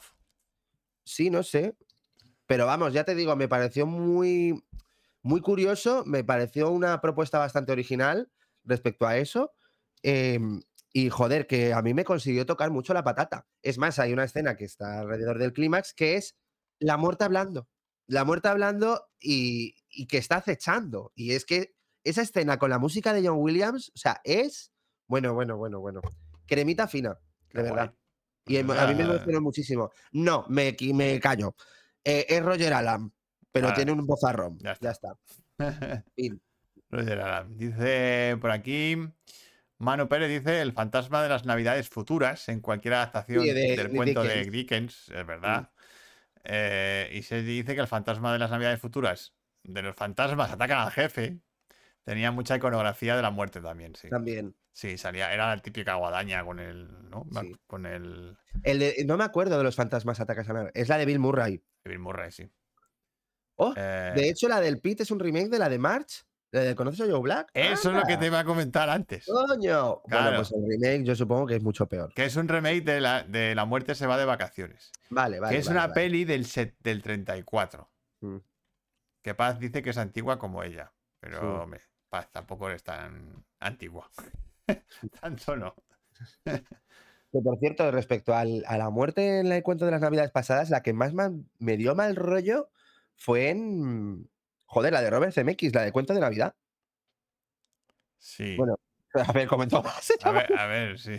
Sí, 1.04 1.30
no 1.30 1.44
sé. 1.44 1.76
Pero 2.46 2.66
vamos, 2.66 2.94
ya 2.94 3.04
te 3.04 3.14
digo, 3.16 3.36
me 3.36 3.48
pareció 3.48 3.86
muy, 3.86 4.64
muy 5.22 5.42
curioso, 5.42 6.04
me 6.06 6.24
pareció 6.24 6.72
una 6.72 7.00
propuesta 7.02 7.38
bastante 7.38 7.72
original 7.72 8.32
respecto 8.64 9.06
a 9.06 9.18
eso. 9.18 9.52
em, 10.02 10.62
Y 10.92 11.10
joder, 11.10 11.46
que 11.46 11.72
a 11.74 11.82
mí 11.84 11.94
me 11.94 12.04
consiguió 12.04 12.48
tocar 12.48 12.72
mucho 12.72 12.94
la 12.96 13.04
patata. 13.04 13.46
Es 13.62 13.78
más, 13.78 14.00
hay 14.00 14.12
una 14.14 14.24
escena 14.24 14.56
que 14.56 14.66
está 14.66 15.02
alrededor 15.02 15.38
del 15.38 15.54
clímax 15.54 15.94
que 15.94 16.16
es 16.16 16.36
la 16.80 16.98
muerte 16.98 17.26
hablando. 17.26 17.68
La 18.08 18.24
muerte 18.24 18.48
hablando 18.48 19.08
y, 19.20 19.76
y 20.00 20.08
que 20.08 20.18
está 20.18 20.38
acechando. 20.38 21.12
Y 21.16 21.34
es 21.34 21.46
que 21.46 21.76
esa 22.04 22.22
escena 22.22 22.58
con 22.58 22.70
la 22.70 22.80
música 22.80 23.14
de 23.14 23.28
John 23.28 23.38
Williams, 23.40 23.92
o 23.94 23.98
sea, 23.98 24.22
es. 24.24 24.72
Bueno, 25.08 25.34
bueno, 25.34 25.58
bueno, 25.58 25.80
bueno. 25.80 26.02
Cremita 26.46 26.88
fina, 26.88 27.18
de 27.52 27.62
guay. 27.62 27.74
verdad. 27.74 27.94
Y 28.48 28.58
em- 28.58 28.72
a 28.72 28.88
mí 28.88 28.96
me 28.96 29.04
nada. 29.04 29.16
emocionó 29.16 29.42
muchísimo. 29.42 29.92
No, 30.12 30.46
me, 30.50 30.76
me 30.94 31.20
callo. 31.20 31.56
Eh, 32.04 32.26
es 32.30 32.42
Roger 32.44 32.74
Alam, 32.74 33.12
pero 33.52 33.74
tiene 33.74 33.92
un 33.92 34.06
bozarrón. 34.08 34.58
Ya 34.60 34.78
Ya 34.80 34.92
está. 34.92 35.16
Fin. 36.16 36.42
Roger 36.90 37.22
Aram. 37.22 37.56
Dice 37.58 38.38
por 38.40 38.52
aquí. 38.52 38.96
Manu 39.78 40.08
Pérez 40.10 40.30
dice 40.30 40.62
el 40.62 40.74
fantasma 40.74 41.22
de 41.24 41.30
las 41.30 41.46
navidades 41.46 41.88
futuras 41.90 42.50
en 42.50 42.60
cualquier 42.62 42.96
adaptación 42.96 43.44
Sí, 43.44 43.52
de- 43.52 43.76
del 43.78 43.92
de 43.92 43.96
cuento 43.96 44.24
de 44.24 44.46
Dickens. 44.46 45.10
Es 45.10 45.26
verdad. 45.28 45.72
Eh, 46.44 47.10
y 47.14 47.22
se 47.24 47.44
dice 47.44 47.76
que 47.76 47.82
el 47.82 47.88
fantasma 47.88 48.32
de 48.34 48.40
las 48.40 48.50
navidades 48.50 48.80
futuras 48.80 49.34
de 49.74 49.82
los 49.82 49.96
fantasmas 49.96 50.52
atacan 50.52 50.80
al 50.80 50.92
jefe. 50.92 51.40
Tenía 52.04 52.32
mucha 52.32 52.56
iconografía 52.56 53.16
de 53.16 53.22
la 53.22 53.30
muerte 53.30 53.62
también, 53.62 53.96
sí. 53.96 54.10
También. 54.10 54.56
Sí, 54.72 54.98
salía, 54.98 55.34
era 55.34 55.54
la 55.56 55.62
típica 55.62 55.96
guadaña 55.96 56.44
con 56.44 56.60
el, 56.60 57.10
¿no? 57.10 57.26
Sí. 57.40 57.56
Con 57.68 57.86
el 57.86 58.38
El 58.64 58.80
de- 58.80 59.04
no 59.06 59.18
me 59.18 59.24
acuerdo 59.26 59.58
de 59.58 59.64
los 59.64 59.76
fantasmas 59.76 60.20
atacas 60.20 60.50
a 60.50 60.70
Es 60.74 60.88
la 60.90 60.98
de 60.98 61.06
Bill 61.06 61.20
Murray. 61.20 61.62
Bill 61.84 62.00
Murray, 62.00 62.32
sí. 62.32 62.50
Oh, 63.56 63.74
Eh, 63.76 64.14
de 64.16 64.30
hecho, 64.30 64.48
la 64.48 64.62
del 64.62 64.80
Pete 64.80 65.04
es 65.04 65.12
un 65.12 65.20
remake 65.20 65.50
de 65.50 65.60
la 65.60 65.70
de 65.70 65.78
March. 65.78 66.24
¿La 66.52 66.62
de 66.62 66.74
¿Conoces 66.76 67.02
a 67.02 67.12
Joe 67.12 67.20
Black? 67.20 67.52
eso 67.54 67.90
es 67.92 67.96
lo 67.96 68.04
que 68.04 68.18
te 68.18 68.26
iba 68.26 68.40
a 68.40 68.44
comentar 68.44 68.90
antes. 68.90 69.26
¡Coño! 69.28 70.02
Claro. 70.08 70.24
Bueno, 70.24 70.38
pues 70.38 70.52
el 70.52 70.64
remake 70.68 71.04
yo 71.06 71.16
supongo 71.16 71.46
que 71.46 71.58
es 71.58 71.62
mucho 71.64 71.88
peor. 71.88 72.12
Que 72.16 72.26
es 72.26 72.36
un 72.38 72.48
remake 72.48 72.82
de 72.82 73.02
la, 73.02 73.22
de 73.24 73.54
la 73.54 73.66
muerte 73.66 73.94
se 73.94 74.08
va 74.08 74.18
de 74.18 74.26
vacaciones. 74.26 74.92
Vale, 75.12 75.40
vale. 75.40 75.54
que 75.54 75.60
es 75.60 75.68
vale, 75.68 75.78
una 75.78 75.88
vale. 75.88 75.94
peli 75.94 76.26
del, 76.26 76.46
set, 76.46 76.76
del 76.80 77.04
34. 77.04 77.88
Mm. 78.22 78.38
Que 79.30 79.36
Paz 79.36 79.60
dice 79.60 79.84
que 79.84 79.92
es 79.92 79.98
antigua 80.00 80.40
como 80.40 80.64
ella. 80.64 80.92
Pero, 81.20 81.40
Sí. 81.40 81.46
hombre, 81.46 81.82
Paz 82.10 82.32
tampoco 82.32 82.68
es 82.72 82.82
tan 82.82 83.46
antigua. 83.60 84.10
Tanto 85.22 85.56
no. 85.56 85.76
Que 86.44 87.40
por 87.44 87.60
cierto, 87.60 87.92
respecto 87.92 88.34
al- 88.34 88.64
a 88.66 88.80
la 88.80 88.90
muerte 88.90 89.40
en 89.42 89.52
el 89.52 89.62
cuento 89.62 89.86
de 89.86 89.92
las 89.92 90.02
navidades 90.02 90.32
pasadas, 90.32 90.72
la 90.72 90.82
que 90.82 90.94
más 90.94 91.14
me 91.14 91.78
dio 91.78 91.94
mal 91.94 92.16
rollo 92.16 92.72
fue 93.18 93.50
en. 93.52 94.28
Joder, 94.66 94.94
la 94.94 95.02
de 95.04 95.12
Robert 95.12 95.32
Zemeckis, 95.32 95.76
la 95.76 95.84
de 95.84 95.92
cuento 95.92 96.16
de 96.16 96.22
Navidad. 96.22 96.56
Sí. 98.18 98.56
Bueno, 98.58 98.80
A 99.14 99.32
ver, 99.32 99.48
comentó 99.48 99.84
más. 99.84 100.12
a, 100.24 100.32
ver, 100.32 100.58
a 100.58 100.66
ver, 100.66 100.98
sí. 100.98 101.18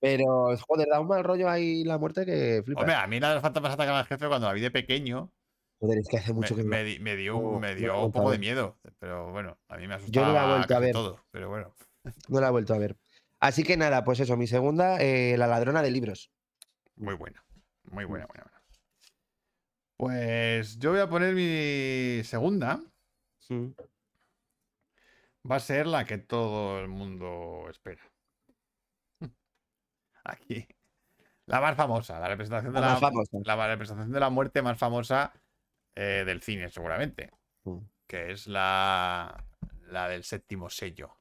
Pero, 0.00 0.56
joder, 0.66 0.88
da 0.90 0.98
un 0.98 1.06
mal 1.06 1.22
rollo 1.22 1.48
ahí 1.48 1.84
la 1.84 1.98
muerte 1.98 2.26
que 2.26 2.62
flipas. 2.64 2.82
Hombre, 2.82 2.96
a 2.96 3.06
mí 3.06 3.20
la 3.20 3.28
de 3.28 3.34
los 3.34 3.42
fantasmas 3.42 3.74
atacan 3.74 3.94
al 3.94 4.06
jefe 4.06 4.26
cuando 4.26 4.48
la 4.48 4.52
vi 4.54 4.60
de 4.60 4.72
pequeño 4.72 5.32
Joder, 5.80 5.98
es 5.98 6.08
que 6.08 6.16
hace 6.18 6.32
me, 6.32 6.40
mucho 6.40 6.56
que 6.56 6.64
me 6.64 6.82
di- 6.84 6.98
me 6.98 7.14
dio, 7.16 7.34
no- 7.34 7.38
un- 7.40 7.60
me 7.60 7.74
dio 7.74 7.92
la 7.92 7.98
un 8.00 8.12
poco 8.12 8.30
de 8.32 8.38
miedo. 8.38 8.78
Pero 8.98 9.30
bueno, 9.30 9.58
a 9.68 9.76
mí 9.76 9.82
me 9.86 9.94
Yo 9.94 9.96
asustaba 9.96 10.26
no 10.28 10.32
la 10.34 10.42
he 10.44 10.56
vuelto 10.56 10.74
a 10.76 10.78
ver. 10.80 10.92
todo. 10.92 11.24
Pero 11.30 11.48
bueno, 11.48 11.74
no 12.28 12.40
la 12.40 12.48
he 12.48 12.50
vuelto 12.50 12.74
a 12.74 12.78
ver. 12.78 12.96
Así 13.40 13.62
que 13.62 13.76
nada, 13.76 14.02
pues 14.04 14.18
eso, 14.20 14.36
mi 14.36 14.46
segunda, 14.48 15.00
eh, 15.00 15.36
La 15.38 15.46
ladrona 15.46 15.82
de 15.82 15.90
libros. 15.92 16.32
muy 16.96 17.14
buena. 17.14 17.44
Muy 17.84 18.04
buena, 18.04 18.26
buena, 18.26 18.42
buena. 18.44 18.58
Pues 19.96 20.78
yo 20.78 20.90
voy 20.90 21.00
a 21.00 21.08
poner 21.08 21.34
mi 21.34 22.22
segunda. 22.24 22.80
Va 25.50 25.56
a 25.56 25.60
ser 25.60 25.86
la 25.86 26.04
que 26.04 26.18
todo 26.18 26.80
el 26.80 26.88
mundo 26.88 27.66
espera. 27.70 28.02
Aquí. 30.24 30.66
La 31.46 31.60
más 31.62 31.76
famosa, 31.76 32.20
la 32.20 32.28
representación 32.28 32.74
de 32.74 32.80
La 32.80 32.86
la, 32.88 32.92
más 32.92 33.00
famosa. 33.00 33.38
la 33.42 33.66
representación 33.68 34.12
de 34.12 34.20
la 34.20 34.28
muerte 34.28 34.60
más 34.60 34.76
famosa 34.78 35.32
eh, 35.94 36.24
del 36.26 36.42
cine, 36.42 36.70
seguramente. 36.70 37.30
Mm. 37.64 37.78
Que 38.06 38.32
es 38.32 38.46
la, 38.46 39.44
la 39.88 40.08
del 40.08 40.24
séptimo 40.24 40.70
sello. 40.70 41.14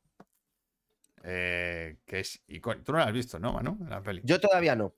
Eh, 1.24 1.98
que 2.06 2.20
es 2.20 2.44
Tú 2.84 2.92
no 2.92 3.00
la 3.00 3.06
has 3.06 3.14
visto, 3.14 3.40
¿no, 3.40 3.54
Manu? 3.54 3.78
La 3.90 4.02
peli. 4.02 4.22
Yo 4.24 4.40
todavía 4.40 4.76
no. 4.76 4.94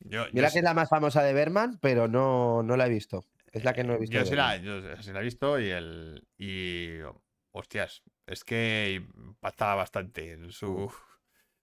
Yo- 0.00 0.26
yo 0.26 0.30
Mira 0.32 0.48
sí- 0.48 0.54
que 0.54 0.58
es 0.60 0.64
la 0.64 0.74
más 0.74 0.88
famosa 0.88 1.22
de 1.22 1.32
Berman, 1.32 1.78
pero 1.80 2.08
no, 2.08 2.62
no 2.62 2.76
la 2.76 2.86
he 2.86 2.90
visto. 2.90 3.24
Es 3.52 3.64
la 3.64 3.72
que 3.72 3.82
no 3.82 3.94
he 3.94 3.98
visto. 3.98 4.14
Yo 4.16 4.24
sí, 4.24 4.34
la, 4.36 4.52
Bergman. 4.52 4.96
yo 4.96 5.02
sí 5.02 5.12
la 5.12 5.20
he 5.20 5.24
visto 5.24 5.58
y 5.58 5.70
el. 5.70 6.26
Y. 6.38 6.98
Hostias, 7.52 8.04
es 8.26 8.44
que 8.44 9.02
impactaba 9.04 9.74
bastante 9.74 10.30
en 10.34 10.52
su, 10.52 10.88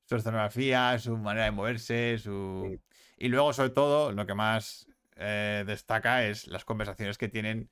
su 0.03 0.15
escenografía, 0.17 0.99
su 0.99 1.15
manera 1.17 1.45
de 1.45 1.51
moverse, 1.51 2.17
su. 2.17 2.67
Sí. 2.69 2.81
Y 3.19 3.29
luego, 3.29 3.53
sobre 3.53 3.69
todo, 3.69 4.11
lo 4.11 4.25
que 4.25 4.33
más 4.33 4.85
eh, 5.19 5.63
destaca 5.67 6.25
es 6.25 6.47
las 6.47 6.65
conversaciones 6.65 7.17
que 7.17 7.29
tienen 7.29 7.69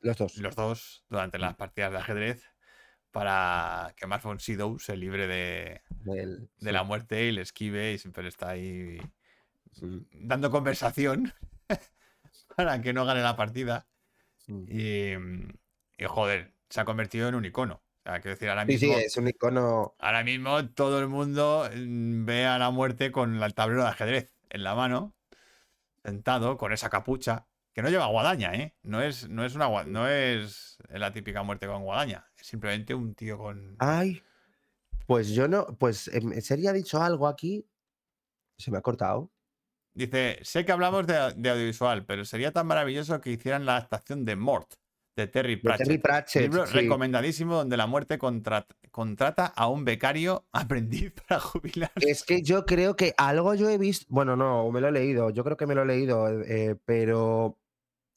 Los 0.00 0.16
dos. 0.18 0.36
los 0.38 0.54
dos 0.56 1.04
durante 1.08 1.38
las 1.38 1.54
partidas 1.56 1.92
de 1.92 1.98
ajedrez 1.98 2.44
para 3.10 3.94
que 3.96 4.06
Mark 4.06 4.22
von 4.24 4.40
Sydow 4.40 4.78
se 4.78 4.96
libre 4.96 5.26
de, 5.26 5.82
del- 6.04 6.50
de 6.58 6.72
la 6.72 6.82
muerte 6.82 7.24
y 7.26 7.32
le 7.32 7.42
esquive 7.42 7.92
y 7.92 7.98
siempre 7.98 8.26
está 8.28 8.50
ahí 8.50 8.98
sí. 9.72 10.06
dando 10.12 10.50
conversación 10.50 11.32
para 12.56 12.80
que 12.80 12.92
no 12.92 13.04
gane 13.04 13.22
la 13.22 13.36
partida. 13.36 13.86
Mm. 14.46 14.64
Y, 14.68 15.12
y, 15.96 16.04
joder, 16.06 16.54
se 16.68 16.80
ha 16.80 16.84
convertido 16.84 17.28
en 17.28 17.34
un 17.36 17.44
icono. 17.44 17.74
O 17.76 18.02
sea, 18.10 18.20
quiero 18.20 18.34
decir, 18.34 18.48
ahora 18.50 18.66
Sí, 18.66 18.78
sí, 18.78 18.86
mismo, 18.86 18.98
es 18.98 19.16
un 19.16 19.28
icono. 19.28 19.94
ahora 19.98 20.24
mismo 20.24 20.68
todo 20.70 20.98
el 21.00 21.08
mundo 21.08 21.68
mm, 21.74 22.24
ve 22.26 22.44
a 22.46 22.58
la 22.58 22.70
muerte 22.70 23.12
con 23.12 23.42
el 23.42 23.54
tablero 23.54 23.82
de 23.84 23.88
ajedrez 23.90 24.34
en 24.50 24.62
la 24.64 24.74
mano, 24.74 25.16
sentado, 26.04 26.56
con 26.58 26.72
esa 26.72 26.90
capucha, 26.90 27.46
que 27.72 27.82
no 27.82 27.88
lleva 27.88 28.06
guadaña, 28.06 28.54
¿eh? 28.54 28.76
No 28.82 29.02
es, 29.02 29.28
no 29.28 29.44
es, 29.44 29.54
una, 29.54 29.84
no 29.84 30.06
es 30.08 30.78
la 30.90 31.12
típica 31.12 31.42
muerte 31.42 31.66
con 31.66 31.82
guadaña, 31.82 32.26
es 32.36 32.46
simplemente 32.46 32.94
un 32.94 33.14
tío 33.14 33.38
con... 33.38 33.76
Ay, 33.78 34.22
pues 35.06 35.30
yo 35.30 35.48
no. 35.48 35.66
Pues 35.78 36.08
en 36.08 36.40
serio 36.40 36.70
ha 36.70 36.72
dicho 36.72 37.02
algo 37.02 37.28
aquí. 37.28 37.66
Se 38.56 38.70
me 38.70 38.78
ha 38.78 38.80
cortado. 38.80 39.30
Dice, 39.92 40.38
sé 40.42 40.64
que 40.64 40.72
hablamos 40.72 41.06
de, 41.06 41.34
de 41.36 41.50
audiovisual, 41.50 42.06
pero 42.06 42.24
sería 42.24 42.52
tan 42.52 42.66
maravilloso 42.66 43.20
que 43.20 43.30
hicieran 43.30 43.66
la 43.66 43.76
adaptación 43.76 44.24
de 44.24 44.34
Mort, 44.36 44.74
de 45.16 45.26
Terry 45.26 45.56
De 45.56 45.60
Pratchett. 45.62 45.86
Terry 45.86 45.98
Pratchett. 45.98 46.42
Libro 46.42 46.66
sí. 46.66 46.74
recomendadísimo 46.74 47.54
donde 47.54 47.76
la 47.76 47.86
muerte 47.86 48.18
contra- 48.18 48.66
contrata 48.94 49.46
a 49.46 49.66
un 49.66 49.84
becario 49.84 50.46
aprendiz 50.52 51.12
para 51.26 51.40
jubilarse. 51.40 52.08
Es 52.08 52.22
que 52.22 52.42
yo 52.42 52.64
creo 52.64 52.94
que 52.94 53.12
algo 53.18 53.54
yo 53.56 53.68
he 53.68 53.76
visto. 53.76 54.06
Bueno, 54.08 54.36
no, 54.36 54.70
me 54.70 54.80
lo 54.80 54.86
he 54.88 54.92
leído. 54.92 55.30
Yo 55.30 55.42
creo 55.42 55.56
que 55.56 55.66
me 55.66 55.74
lo 55.74 55.82
he 55.82 55.86
leído. 55.86 56.28
eh, 56.42 56.76
pero 56.84 57.58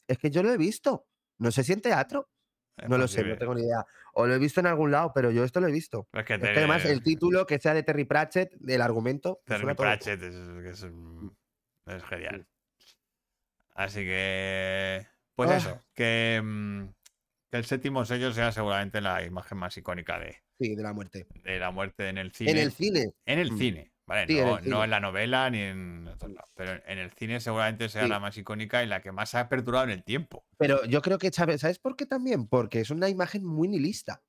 es 0.08 0.20
que 0.20 0.30
yo 0.30 0.44
lo 0.44 0.52
he 0.52 0.58
visto. 0.58 1.08
No 1.40 1.50
sé 1.52 1.64
si 1.64 1.74
en 1.74 1.82
teatro. 1.82 2.30
Es 2.78 2.88
No 2.88 3.00
lo 3.00 3.08
sé, 3.08 3.24
no 3.24 3.36
tengo 3.40 3.56
ni 3.56 3.64
idea. 3.64 3.84
O 4.14 4.28
lo 4.28 4.36
he 4.36 4.38
visto 4.38 4.60
en 4.60 4.68
algún 4.68 4.92
lado, 4.92 5.12
pero 5.16 5.32
yo 5.32 5.44
esto 5.44 5.60
lo 5.60 5.68
he 5.68 5.72
visto. 5.72 6.08
Es 6.14 6.24
que, 6.26 6.36
Es 6.36 6.42
que 6.42 6.50
además 6.50 6.86
el 6.86 7.02
título 7.02 7.48
que 7.48 7.58
sea 7.58 7.74
de 7.74 7.82
Terry 7.82 8.06
Pratchett, 8.06 8.54
el 8.68 8.82
argumento. 8.84 9.42
me 9.48 9.58
Terry. 9.58 9.74
Pratchett 9.74 10.22
es, 10.22 10.36
es, 11.88 12.04
genial. 12.04 12.48
Así 13.74 14.02
que, 14.02 15.08
pues 15.36 15.50
Ah. 15.50 15.58
eso, 15.58 15.82
que, 15.96 16.40
mm, 16.44 16.84
que 17.50 17.58
el 17.58 17.66
séptimo 17.66 18.06
sello 18.06 18.32
sea 18.32 18.52
seguramente 18.52 19.02
la 19.02 19.24
imagen 19.24 19.58
más 19.58 19.76
icónica 19.78 20.20
de, 20.20 20.38
Sí, 20.60 20.76
de 20.76 20.84
la 20.84 20.94
muerte. 20.94 21.28
de 21.44 21.60
la 21.60 21.72
muerte 21.72 22.10
en 22.10 22.18
el 22.18 22.32
cine. 22.32 22.52
En 22.52 22.58
el 22.58 22.72
cine. 22.72 23.14
En 23.26 23.40
el 23.40 23.52
Mm. 23.52 23.58
cine, 23.58 23.92
¿vale? 24.08 24.26
Sí, 24.28 24.40
en 24.40 24.46
no, 24.46 24.60
no 24.62 24.84
en 24.84 24.90
la 24.90 25.00
novela 25.00 25.50
ni 25.50 25.60
en 25.60 26.10
pero 26.56 26.82
en 26.88 26.98
el 26.98 27.12
cine 27.12 27.40
seguramente 27.40 27.90
sea 27.90 28.04
Sí. 28.04 28.10
la 28.10 28.20
más 28.20 28.36
icónica 28.38 28.84
y 28.84 28.88
la 28.88 29.02
que 29.02 29.12
más 29.12 29.36
ha 29.36 29.48
perdurado 29.50 29.84
en 29.86 29.92
el 29.92 30.04
tiempo. 30.04 30.46
Pero 30.58 30.84
yo 30.86 31.02
creo 31.04 31.20
que, 31.20 31.32
¿sabes 31.32 31.62
¿sabes 31.62 31.78
por 31.80 31.96
qué 31.96 32.06
también? 32.08 32.48
Porque 32.48 32.80
es 32.80 32.90
una 32.90 33.08
imagen 33.10 33.46
muy 33.46 33.68
nihilista. 33.68 34.24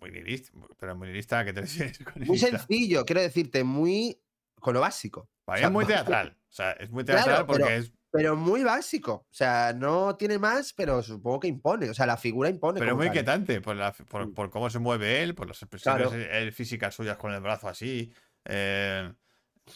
Muy 0.00 0.10
nihilista, 0.10 0.52
pero 0.78 0.96
muy 0.96 1.06
nihilista, 1.08 1.44
¿qué 1.44 1.52
te 1.52 1.60
refieres 1.60 1.98
con 1.98 2.24
Muy 2.24 2.38
sencillo, 2.38 3.04
quiero 3.04 3.20
decirte, 3.20 3.62
muy. 3.64 4.18
con 4.60 4.74
lo 4.74 4.80
básico. 4.80 5.28
Para 5.44 5.56
O 5.56 5.58
sea, 5.58 5.66
es 5.68 5.72
muy 5.72 5.84
teatral. 6.26 6.36
O 6.48 6.52
sea, 6.52 6.72
es 6.72 6.90
muy 6.90 7.04
teatral 7.04 7.24
Claro, 7.26 7.46
porque 7.46 7.64
pero- 7.64 7.76
es. 7.76 7.92
Pero 8.12 8.36
muy 8.36 8.62
básico. 8.62 9.12
O 9.30 9.34
sea, 9.34 9.72
no 9.74 10.16
tiene 10.16 10.38
más, 10.38 10.72
pero 10.74 11.02
supongo 11.02 11.40
que 11.40 11.48
impone. 11.48 11.88
O 11.90 11.94
sea, 11.94 12.04
la 12.06 12.16
figura 12.18 12.48
impone. 12.50 12.78
Pero 12.78 12.94
muy 12.96 13.06
inquietante 13.06 13.60
por, 13.60 13.74
la- 13.74 13.92
por, 13.92 14.26
Mm. 14.26 14.34
por 14.34 14.50
cómo 14.50 14.68
se 14.70 14.78
mueve 14.78 15.22
él, 15.22 15.34
por 15.34 15.48
las 15.48 15.62
expresiones 15.62 16.08
Claro. 16.08 16.22
eh, 16.22 16.52
físicas 16.52 16.94
suyas 16.94 17.16
con 17.16 17.32
el 17.32 17.40
brazo 17.40 17.68
así. 17.68 18.12
eh, 18.44 19.12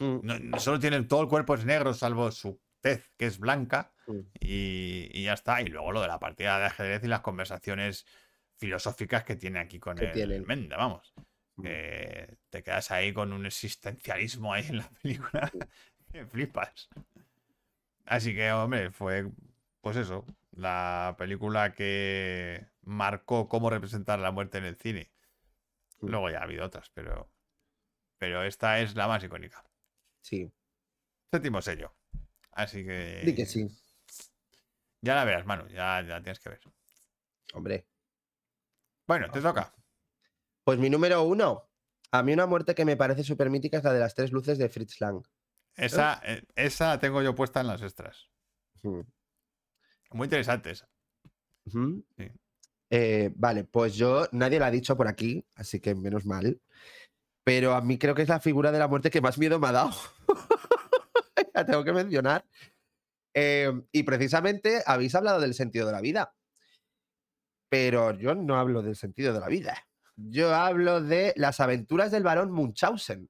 Mm, 0.01 0.18
no, 0.24 0.39
no 0.41 0.59
solo 0.59 0.80
tiene 0.80 1.01
todo 1.05 1.22
el 1.22 1.28
cuerpo 1.28 1.55
es 1.55 1.64
negro, 1.64 1.95
salvo 1.95 2.32
su 2.32 2.61
tez, 2.80 3.12
que 3.16 3.26
es 3.26 3.39
blanca, 3.39 3.93
mm. 4.09 4.18
y, 4.41 5.09
y 5.12 5.22
ya 5.22 5.34
está. 5.34 5.62
Y 5.62 5.66
luego 5.68 5.93
lo 5.93 6.03
de 6.03 6.09
la 6.09 6.18
partida 6.18 6.59
de 6.59 6.64
ajedrez 6.66 7.05
y 7.05 7.07
las 7.07 7.20
conversaciones 7.20 8.05
filosóficas 8.57 9.22
que 9.22 9.37
tiene 9.37 9.61
aquí 9.61 9.78
con 9.78 9.97
Que 9.97 10.07
el 10.07 10.12
tienen. 10.12 10.45
Menda, 10.45 10.76
vamos. 10.76 11.14
Mm. 11.55 11.62
Que 11.62 12.37
te 12.51 12.62
quedas 12.64 12.91
ahí 12.91 13.12
con 13.12 13.32
un 13.32 13.47
existencialismo 13.47 14.53
ahí 14.53 14.66
en 14.68 14.78
la 14.78 14.91
película 15.03 15.53
que 16.12 16.26
flipas. 16.26 16.89
Así 18.07 18.34
que, 18.34 18.50
hombre, 18.52 18.90
fue, 18.90 19.30
pues 19.80 19.96
eso, 19.96 20.24
la 20.52 21.14
película 21.18 21.74
que 21.74 22.66
marcó 22.82 23.48
cómo 23.48 23.68
representar 23.68 24.18
la 24.18 24.30
muerte 24.30 24.59
en 24.59 24.64
el 24.64 24.76
cine. 24.76 25.11
Mm. 26.00 26.09
Luego 26.09 26.30
ya 26.30 26.40
ha 26.40 26.44
habido 26.44 26.64
otras, 26.64 26.90
pero 26.90 27.30
pero 28.18 28.42
esta 28.42 28.80
es 28.80 28.94
la 28.94 29.09
más 29.09 29.22
icónica. 29.22 29.64
Sí, 30.22 30.50
Séptimo 31.30 31.61
sello. 31.61 31.92
Así 32.52 32.84
que. 32.84 33.22
di 33.24 33.34
que 33.34 33.46
sí. 33.46 33.68
Ya 35.02 35.14
la 35.14 35.24
verás, 35.24 35.44
Manu, 35.44 35.68
ya, 35.68 36.02
ya 36.02 36.22
tienes 36.22 36.40
que 36.40 36.48
ver. 36.48 36.61
Hombre. 37.52 37.86
Bueno, 39.07 39.30
te 39.30 39.40
toca. 39.40 39.74
Pues 40.64 40.78
mi 40.78 40.88
número 40.88 41.22
uno. 41.22 41.68
A 42.11 42.22
mí 42.22 42.32
una 42.32 42.46
muerte 42.46 42.74
que 42.74 42.84
me 42.84 42.96
parece 42.96 43.22
súper 43.22 43.50
mítica 43.50 43.78
es 43.78 43.84
la 43.84 43.92
de 43.92 44.00
las 44.00 44.14
tres 44.14 44.32
luces 44.32 44.59
de 44.59 44.68
Fritz 44.68 45.00
Lang. 45.00 45.22
Esa, 45.76 46.20
eh, 46.24 46.42
esa 46.54 46.88
la 46.88 46.98
tengo 46.98 47.22
yo 47.22 47.34
puesta 47.34 47.60
en 47.60 47.66
las 47.66 47.82
extras. 47.82 48.30
Muy 48.82 50.24
interesante 50.24 50.70
esa. 50.70 50.88
Ujú. 51.66 52.04
Sí. 52.16 52.30
Eh, 52.90 53.32
vale, 53.34 53.64
pues 53.64 53.94
yo, 53.94 54.28
nadie 54.32 54.58
lo 54.58 54.64
ha 54.64 54.70
dicho 54.70 54.96
por 54.96 55.08
aquí, 55.08 55.44
así 55.54 55.80
que 55.80 55.94
menos 55.94 56.24
mal. 56.24 56.60
Pero 57.44 57.74
a 57.74 57.80
mí 57.80 57.98
creo 57.98 58.14
que 58.14 58.22
es 58.22 58.28
la 58.28 58.40
figura 58.40 58.72
de 58.72 58.78
la 58.78 58.88
muerte 58.88 59.10
que 59.10 59.20
más 59.20 59.38
miedo 59.38 59.58
me 59.58 59.68
ha 59.68 59.72
dado. 59.72 59.92
la 61.54 61.64
tengo 61.64 61.84
que 61.84 61.92
mencionar. 61.92 62.44
Eh, 63.34 63.72
y 63.92 64.02
precisamente 64.04 64.82
habéis 64.86 65.14
hablado 65.14 65.40
del 65.40 65.54
sentido 65.54 65.86
de 65.86 65.92
la 65.92 66.00
vida. 66.00 66.34
Pero 67.68 68.12
yo 68.12 68.34
no 68.34 68.56
hablo 68.56 68.82
del 68.82 68.96
sentido 68.96 69.32
de 69.32 69.40
la 69.40 69.48
vida. 69.48 69.86
Yo 70.16 70.54
hablo 70.54 71.02
de 71.02 71.34
las 71.36 71.60
aventuras 71.60 72.10
del 72.10 72.22
varón 72.22 72.50
Munchausen. 72.50 73.28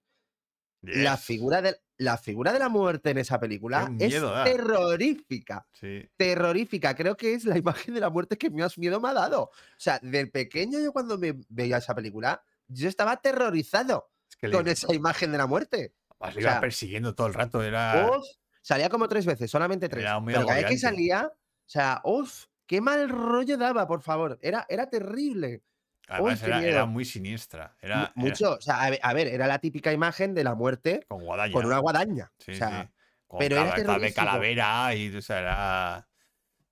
La, 0.83 1.17
figura 1.17 1.63
de, 1.63 1.81
la 1.99 2.19
figura 2.19 2.53
de 2.53 2.59
la 2.59 2.69
muerte 2.69 3.11
en 3.11 3.19
esa 3.19 3.41
película 3.41 3.91
es 3.99 4.15
terrorífica 4.45 5.67
Sí. 5.73 6.09
terrorífica. 6.17 6.95
Creo 6.95 7.17
que 7.17 7.35
es 7.35 7.45
la 7.45 7.57
imagen 7.59 7.95
de 7.95 8.01
la 8.01 8.11
muerte 8.11 8.37
que 8.37 8.51
más 8.51 8.77
miedo 8.79 9.01
me 9.01 9.09
ha 9.09 9.15
dado. 9.15 9.43
O 9.45 9.51
sea, 9.79 9.99
del 10.03 10.31
pequeño 10.31 10.79
yo 10.81 10.93
cuando 10.93 11.19
me 11.19 11.35
veía 11.49 11.79
esa 11.79 11.95
película, 11.95 12.43
yo 12.69 12.89
estaba 12.89 13.13
aterrorizado 13.13 14.11
Es 14.29 14.37
que 14.37 14.51
con 14.51 14.67
esa 14.69 14.93
imagen 14.95 15.33
de 15.33 15.39
la 15.39 15.47
muerte. 15.47 15.95
además 16.21 16.35
le 16.35 16.41
o 16.41 16.43
iba 16.43 16.51
sea, 16.53 16.61
persiguiendo 16.61 17.15
todo 17.15 17.27
el 17.27 17.35
rato. 17.35 17.63
Era. 17.63 18.11
Uf, 18.17 18.25
salía 18.63 18.89
como 18.89 19.09
tres 19.09 19.25
veces, 19.27 19.51
solamente 19.51 19.89
tres. 19.89 20.03
Era 20.03 20.19
muy 20.21 20.33
Pero 20.35 20.47
cada 20.47 20.61
vez 20.61 20.67
que 20.71 20.79
salía, 20.79 21.27
o 21.33 21.69
sea, 21.69 22.01
uff, 22.05 22.47
qué 22.67 22.81
mal 22.81 23.09
rollo 23.09 23.57
daba, 23.57 23.87
por 23.87 24.03
favor. 24.03 24.39
Era, 24.43 24.67
era 24.69 24.89
terrible. 24.91 25.63
Además, 26.09 26.43
era, 26.43 26.85
muy 26.87 27.05
siniestra. 27.05 27.77
Era, 27.81 27.95
era 27.95 28.13
Mucho. 28.15 28.53
O 28.55 28.61
sea, 28.61 28.83
a 28.85 29.13
ver, 29.13 29.27
era 29.29 29.47
la 29.47 29.59
típica 29.59 29.93
imagen 29.93 30.35
de 30.35 30.45
la 30.45 30.55
muerte 30.55 31.05
con 31.09 31.23
guadaña. 31.25 31.53
con 31.53 31.67
una 31.67 31.79
guadaña. 31.79 32.33
Sí, 32.39 32.53
o 32.53 32.55
sea, 32.55 32.83
sí. 32.83 32.89
Con 33.27 33.39
pero 33.41 33.57
era 33.57 33.99
de 33.99 34.13
calavera 34.15 34.95
y 34.95 35.15
o 35.15 35.23
sea, 35.23 35.39
era. 35.41 36.09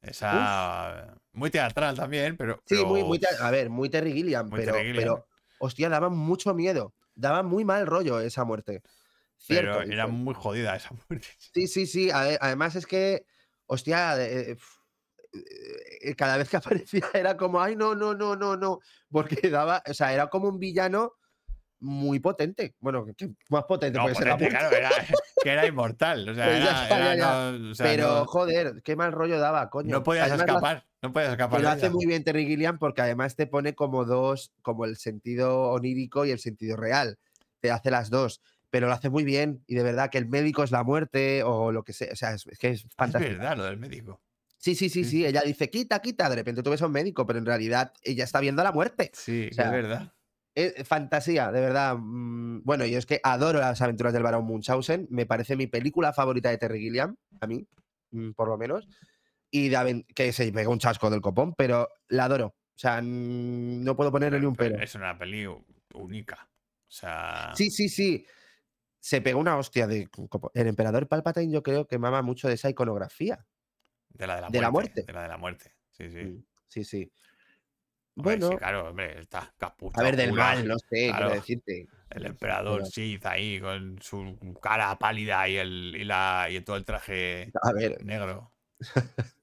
Esa. 0.03 1.17
Muy 1.33 1.51
teatral 1.51 1.97
también, 1.97 2.37
pero. 2.37 2.63
Sí, 2.67 2.77
muy, 2.85 3.01
pero- 3.01 3.07
muy, 3.07 3.21
a 3.41 3.51
ver, 3.51 3.71
muy 3.71 3.89
Terry 3.91 4.13
Gilliam, 4.13 4.49
Muy 4.49 4.61
pero, 4.61 4.75
pero, 4.95 5.29
hostia, 5.59 5.89
daba 5.89 6.09
mucho 6.11 6.55
miedo. 6.55 6.95
Daba 7.15 7.43
muy 7.43 7.65
mal 7.65 7.87
rollo 7.87 8.21
esa 8.21 8.45
muerte. 8.45 8.83
pero 9.49 9.83
era 9.83 10.07
muy 10.07 10.35
jodida 10.35 10.77
esa 10.77 10.91
muerte. 10.91 11.27
Sí, 11.39 11.67
sí, 11.67 11.87
sí. 11.87 12.11
ade- 12.11 12.39
Además 12.41 12.77
es 12.77 12.87
que, 12.87 13.27
hostia, 13.67 14.15
eh, 14.23 14.57
cada 16.17 16.37
vez 16.37 16.49
que 16.49 16.57
aparecía 16.59 17.05
era 17.15 17.37
como, 17.37 17.61
ay, 17.61 17.77
no, 17.77 17.95
no, 17.95 18.15
no, 18.15 18.37
no, 18.37 18.57
no. 18.57 18.81
Porque 19.11 19.37
daba, 19.51 19.83
o 19.89 19.95
sea, 19.95 20.13
era 20.13 20.29
como 20.29 20.49
un 20.49 20.59
villano 20.59 21.13
muy 21.81 22.19
potente. 22.19 22.75
Bueno, 22.81 23.05
que- 23.05 23.31
más 23.51 23.65
potente 23.65 23.99
No, 23.99 24.05
puede 24.05 24.15
ser 24.17 24.29
la 24.29 24.37
claro, 24.39 24.75
era, 24.75 24.91
que 25.43 25.51
era 25.51 25.67
inmortal. 25.67 26.29
O 26.29 26.35
sea, 26.35 26.45
Pues 26.47 26.57
era, 26.63 26.83
está, 26.85 26.97
era 26.97 27.15
ya, 27.15 27.17
ya. 27.17 27.59
no- 27.59 27.71
o 27.71 27.75
sea, 27.75 27.87
Pero, 27.87 28.09
no, 28.15 28.27
joder, 28.27 28.83
qué 28.83 28.97
mal 28.97 29.13
rollo 29.13 29.39
daba, 29.39 29.69
coño. 29.71 29.91
no 29.91 30.03
podías 30.03 30.29
Además, 30.31 30.47
escapar. 30.49 30.87
No 31.03 31.13
podías 31.13 31.33
escapar. 31.33 31.61
Lo 31.61 31.69
hace 31.69 31.91
muy 31.91 32.07
bien 32.07 32.25
Terry 32.25 32.47
Gilliam 32.47 32.79
porque 32.79 33.03
además 33.03 33.37
te 33.37 33.47
pone 33.47 33.75
como 33.75 34.05
dos, 34.07 34.53
como 34.63 34.87
el 34.87 34.97
sentido 34.97 35.71
onírico 35.73 36.25
y 36.25 36.31
el 36.31 36.39
sentido 36.39 36.77
real. 36.77 37.19
Te 37.61 37.71
hace 37.71 37.91
las 37.91 38.09
dos, 38.09 38.41
pero 38.71 38.87
lo 38.87 38.95
hace 38.95 39.11
muy 39.11 39.25
bien 39.25 39.63
y 39.67 39.75
de 39.75 39.83
verdad 39.83 40.09
que 40.11 40.17
el 40.19 40.27
médico 40.27 40.63
es 40.63 40.71
la 40.71 40.83
muerte 40.85 41.43
o 41.43 41.73
lo 41.73 41.83
que 41.83 41.93
sea. 41.93 42.13
O 42.13 42.17
sea, 42.17 42.33
es, 42.33 42.47
es 42.47 42.59
que 42.59 42.69
es 42.71 42.85
Es 42.85 42.95
fantástico. 42.97 43.37
verdad, 43.37 43.57
lo 43.59 43.65
del 43.65 43.77
médico. 43.77 44.23
Sí, 44.65 44.75
sí, 44.75 44.89
sí, 44.89 45.05
Sí, 45.05 45.11
sí. 45.11 45.27
Ella 45.27 45.43
dice, 45.43 45.69
quita, 45.69 46.01
quita. 46.01 46.27
De 46.31 46.37
repente 46.37 46.63
tú 46.63 46.71
ves 46.71 46.81
a 46.81 46.87
un 46.87 46.93
médico, 46.93 47.27
pero 47.27 47.39
en 47.39 47.45
realidad 47.45 47.93
ella 48.03 48.25
está 48.25 48.41
viendo 48.41 48.63
la 48.65 48.73
muerte. 48.73 49.11
Sí, 49.13 49.49
O 49.51 49.55
sea, 49.55 49.67
es 49.67 49.73
verdad. 49.73 50.15
Es 50.55 50.89
fantasía, 50.89 51.53
de 51.53 51.61
verdad. 51.61 51.97
mm, 51.99 52.63
Bueno, 52.65 52.87
yo 52.87 52.97
es 52.97 53.05
que 53.05 53.21
adoro 53.23 53.59
las 53.61 53.83
aventuras 53.83 54.15
del 54.15 54.23
barón 54.23 54.47
Munchausen. 54.47 55.07
Me 55.11 55.27
parece 55.27 55.55
mi 55.55 55.67
película 55.67 56.15
favorita 56.15 56.49
de 56.49 56.57
Terry 56.57 56.81
Gilliam, 56.81 57.15
a 57.43 57.47
mí, 57.47 57.69
mm, 58.13 58.31
por 58.31 58.49
lo 58.49 58.57
menos. 58.57 58.89
Y 59.51 59.69
de 59.69 60.07
que 60.15 60.33
se 60.33 60.51
pega 60.51 60.71
un 60.71 60.79
chasco 60.79 61.11
del 61.11 61.21
copón, 61.21 61.53
pero 61.59 61.91
la 62.09 62.25
adoro. 62.25 62.47
O 62.47 62.79
sea, 62.79 63.03
no 63.03 63.95
puedo 63.97 64.11
ponerle 64.11 64.41
ni 64.41 64.47
un 64.47 64.57
Pero 64.57 64.77
pero. 64.77 64.83
Es 64.83 64.95
una 64.95 65.19
peli 65.19 65.45
única. 65.93 66.49
O 66.89 66.91
sea. 66.91 67.53
Sí, 67.55 67.71
sí, 67.71 67.91
sí. 67.91 68.25
Se 68.99 69.21
pegó 69.21 69.39
una 69.41 69.59
hostia 69.59 69.87
de 69.87 70.09
copón. 70.09 70.51
El 70.55 70.69
emperador 70.69 71.07
Palpatine 71.07 71.53
yo 71.53 71.63
creo 71.63 71.87
que 71.87 71.99
mama 71.99 72.23
mucho 72.23 72.49
de 72.49 72.55
esa 72.55 72.71
iconografía. 72.71 73.45
De 74.15 74.27
la 74.27 74.37
de 74.37 74.41
la, 74.43 74.49
de 74.49 74.61
la 74.61 74.71
muerte. 74.71 75.03
De 75.03 75.13
la 75.13 75.23
de 75.23 75.29
la 75.29 75.37
muerte. 75.37 75.75
Sí, 75.91 76.11
sí. 76.11 76.25
Mm, 76.25 76.45
Sí, 76.69 76.83
sí. 76.85 77.13
Hombre, 78.17 78.37
Bueno, 78.37 78.49
sí, 78.51 78.57
claro, 78.57 78.89
hombre, 78.89 79.21
está 79.21 79.53
capucha. 79.57 80.01
a 80.01 80.05
ver, 80.05 80.17
del 80.17 80.33
mal, 80.33 80.67
no 80.67 80.77
sé, 80.79 81.07
claro. 81.09 81.27
quiero 81.27 81.35
decirte. 81.35 81.89
El 82.11 82.27
emperador 82.27 82.87
Sith 82.87 83.27
ahí 83.27 83.61
con 83.61 84.01
su 84.01 84.59
cara 84.63 84.97
pálida 84.99 85.49
y 85.49 85.57
el 85.57 85.97
y 85.97 86.05
la 86.05 86.47
y 86.51 86.61
todo 86.61 86.77
el 86.77 86.85
traje 86.85 87.51
A 87.63 87.73
ver, 87.73 88.05
negro. 88.05 88.53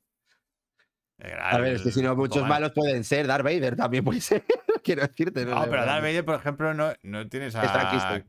a 1.39 1.57
ver, 1.57 1.75
es 1.75 1.81
que 1.81 1.91
si 1.91 2.01
no, 2.01 2.15
muchos 2.15 2.43
malos 2.43 2.49
malos 2.49 2.71
pueden 2.71 3.03
ser. 3.03 3.27
Darth 3.27 3.43
Vader 3.43 3.75
también 3.75 4.03
puede 4.03 4.21
ser. 4.21 4.43
quiero 4.83 5.05
decirte. 5.05 5.45
No, 5.45 5.63
sé, 5.63 5.69
pero 5.69 5.85
Darth 5.85 6.01
no. 6.01 6.07
Vader, 6.07 6.25
por 6.25 6.35
ejemplo, 6.35 6.73
no, 6.73 6.93
no 7.03 7.27
tienes 7.27 7.55
a. 7.55 8.23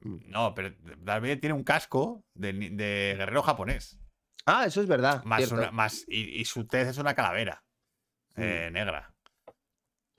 No, 0.00 0.54
pero 0.54 0.70
Darth 1.00 1.22
Vader 1.22 1.40
tiene 1.40 1.54
un 1.54 1.64
casco 1.64 2.24
de, 2.34 2.52
de 2.52 3.14
guerrero 3.18 3.42
japonés. 3.42 3.98
Ah, 4.48 4.64
eso 4.66 4.80
es 4.80 4.86
verdad. 4.88 5.22
Más 5.24 5.38
cierto. 5.38 5.54
una, 5.56 5.70
más, 5.70 6.04
y, 6.08 6.40
y 6.40 6.44
su 6.44 6.66
tez 6.66 6.88
es 6.88 6.98
una 6.98 7.14
calavera 7.14 7.62
Mm. 8.36 8.42
eh, 8.42 8.70
negra. 8.70 9.14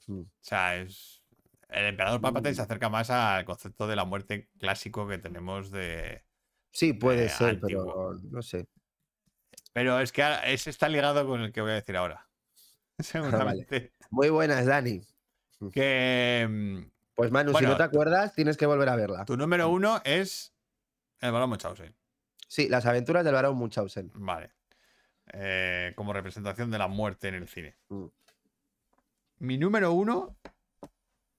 Mm. 0.08 0.22
O 0.22 0.26
sea, 0.42 0.76
es. 0.78 1.22
El 1.70 1.86
emperador 1.86 2.20
Palpatine 2.20 2.56
se 2.56 2.62
acerca 2.64 2.90
más 2.90 3.10
al 3.12 3.46
concepto 3.46 3.86
de 3.88 3.96
la 3.96 4.04
muerte 4.04 4.50
clásico 4.60 5.08
que 5.08 5.18
tenemos 5.20 5.70
de. 5.72 6.24
Sí, 6.72 6.94
puede 6.94 7.30
ser, 7.30 7.50
antiguo. 7.62 7.86
pero 7.86 8.20
no 8.32 8.42
sé. 8.42 8.68
Pero 9.74 10.00
es 10.00 10.12
que 10.12 10.24
ese 10.46 10.70
está 10.72 10.90
ligado 10.90 11.28
con 11.28 11.42
el 11.42 11.52
que 11.52 11.62
voy 11.62 11.72
a 11.72 11.76
decir 11.76 11.96
ahora. 11.96 12.28
Seguramente. 13.00 13.94
Muy 14.10 14.30
buenas, 14.30 14.66
Dani. 14.66 15.02
Que 15.72 16.88
Pues 17.14 17.32
Manu, 17.32 17.52
Bueno, 17.52 17.68
si 17.68 17.72
no 17.72 17.78
te 17.78 17.84
acuerdas, 17.84 18.34
tienes 18.34 18.58
que 18.58 18.66
volver 18.66 18.90
a 18.90 18.96
verla. 18.96 19.26
tu 19.26 19.38
número 19.38 19.70
uno 19.70 20.02
es 20.04 20.54
el 21.20 21.32
balón 21.32 21.50
Munchausen. 21.50 21.96
Sí, 22.50 22.68
las 22.68 22.88
aventuras 22.88 23.24
del 23.24 23.36
varón 23.36 23.56
Munchausen. 23.58 24.12
Vale. 24.16 24.52
Eh, 25.34 25.94
como 25.96 26.14
representación 26.14 26.72
de 26.72 26.80
la 26.80 26.88
muerte 26.88 27.28
en 27.28 27.36
el 27.36 27.48
cine. 27.48 27.78
Mm. 27.90 28.06
Mi 29.38 29.58
número 29.60 29.94
uno. 29.94 30.36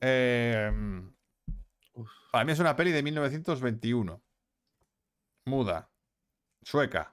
eh, 0.00 0.72
para 2.30 2.44
mí 2.44 2.52
es 2.52 2.60
una 2.60 2.76
peli 2.76 2.92
de 2.92 3.02
1921. 3.02 4.22
Muda. 5.46 5.90
Sueca. 6.62 7.12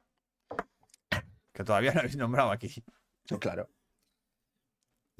Que 1.52 1.64
todavía 1.64 1.92
no 1.94 2.02
habéis 2.02 2.18
nombrado 2.18 2.52
aquí. 2.52 2.72
Claro. 3.40 3.68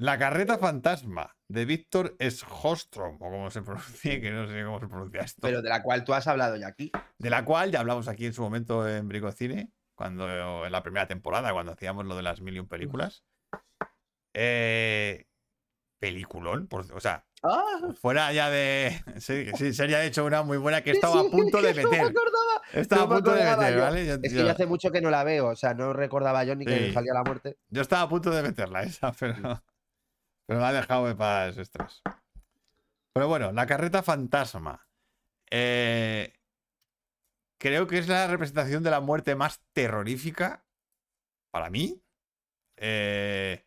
La 0.00 0.16
carreta 0.16 0.58
fantasma 0.58 1.36
de 1.48 1.64
Víctor 1.64 2.16
Schostrom, 2.20 3.16
o 3.16 3.30
como 3.30 3.50
se 3.50 3.62
pronuncia, 3.62 4.20
que 4.20 4.30
no 4.30 4.46
sé 4.46 4.62
cómo 4.64 4.78
se 4.80 4.86
pronuncia 4.86 5.20
esto. 5.22 5.40
Pero 5.42 5.60
de 5.60 5.68
la 5.68 5.82
cual 5.82 6.04
tú 6.04 6.14
has 6.14 6.26
hablado 6.28 6.56
ya 6.56 6.68
aquí. 6.68 6.92
de 7.18 7.30
la 7.30 7.44
cual 7.44 7.72
ya 7.72 7.80
hablamos 7.80 8.06
aquí 8.08 8.26
en 8.26 8.32
su 8.32 8.42
momento 8.42 8.88
en 8.88 9.08
Bricocine, 9.08 9.72
cuando 9.96 10.64
en 10.66 10.70
la 10.72 10.82
primera 10.84 11.08
temporada, 11.08 11.52
cuando 11.52 11.72
hacíamos 11.72 12.06
lo 12.06 12.16
de 12.16 12.22
las 12.22 12.40
mil 12.40 12.54
y 12.56 12.60
un 12.60 12.68
películas. 12.68 13.24
Eh, 14.34 15.26
peliculón, 16.00 16.68
por- 16.68 16.92
o 16.92 17.00
sea, 17.00 17.26
¡Ah! 17.42 17.64
fuera 18.00 18.32
ya 18.32 18.50
de. 18.50 19.02
Sí, 19.20 19.46
sí, 19.56 19.72
sería 19.74 19.98
de 19.98 20.06
hecho 20.06 20.24
una 20.24 20.42
muy 20.44 20.58
buena 20.58 20.82
que 20.82 20.92
Sí, 20.92 20.96
estaba 20.98 21.20
a 21.20 21.24
sí, 21.24 21.28
punto 21.32 21.60
de 21.60 21.74
que 21.74 21.82
no 21.82 21.90
me 21.90 21.98
meter. 21.98 22.14
Estaba 22.74 23.02
no 23.02 23.06
a 23.06 23.14
punto 23.16 23.32
de 23.34 23.44
meter, 23.44 23.74
yo. 23.74 23.80
¿vale? 23.80 24.06
Yo, 24.06 24.14
Es 24.14 24.20
que 24.20 24.38
yo- 24.38 24.44
ya 24.46 24.52
hace 24.52 24.66
mucho 24.66 24.92
que 24.92 25.00
no 25.00 25.10
la 25.10 25.24
veo, 25.24 25.48
o 25.48 25.56
sea, 25.56 25.74
no 25.74 25.92
recordaba 25.92 26.44
yo 26.44 26.54
ni 26.54 26.64
que 26.66 26.86
Sí. 26.88 26.92
salía 26.92 27.14
la 27.14 27.24
muerte. 27.24 27.56
yo 27.68 27.82
estaba 27.82 28.02
a 28.02 28.08
punto 28.08 28.30
de 28.30 28.42
meterla 28.42 28.82
esa, 28.84 29.10
pero, 29.18 29.34
pero 30.48 30.60
me 30.60 30.66
ha 30.66 30.72
dejado 30.72 31.14
para 31.16 31.46
las 31.48 31.58
extras. 31.58 32.00
Pero 33.12 33.28
bueno, 33.28 33.52
la 33.52 33.66
carreta 33.66 34.02
fantasma. 34.02 34.88
Eh, 35.50 36.32
creo 37.58 37.86
que 37.86 37.98
es 37.98 38.08
la 38.08 38.26
representación 38.28 38.82
de 38.82 38.90
la 38.90 39.00
muerte 39.00 39.34
más 39.34 39.60
terrorífica 39.74 40.64
para 41.50 41.68
mí. 41.70 42.02
eh, 42.78 43.62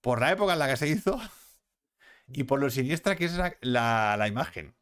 por 0.00 0.20
la 0.20 0.32
época 0.32 0.54
en 0.54 0.58
la 0.58 0.66
que 0.68 0.76
se 0.78 0.88
hizo 0.88 1.20
y 2.28 2.44
por 2.44 2.58
lo 2.60 2.70
siniestra 2.70 3.14
que 3.16 3.26
es 3.26 3.34
la, 3.36 3.54
la- 3.60 4.16
la 4.18 4.26
imagen. 4.28 4.74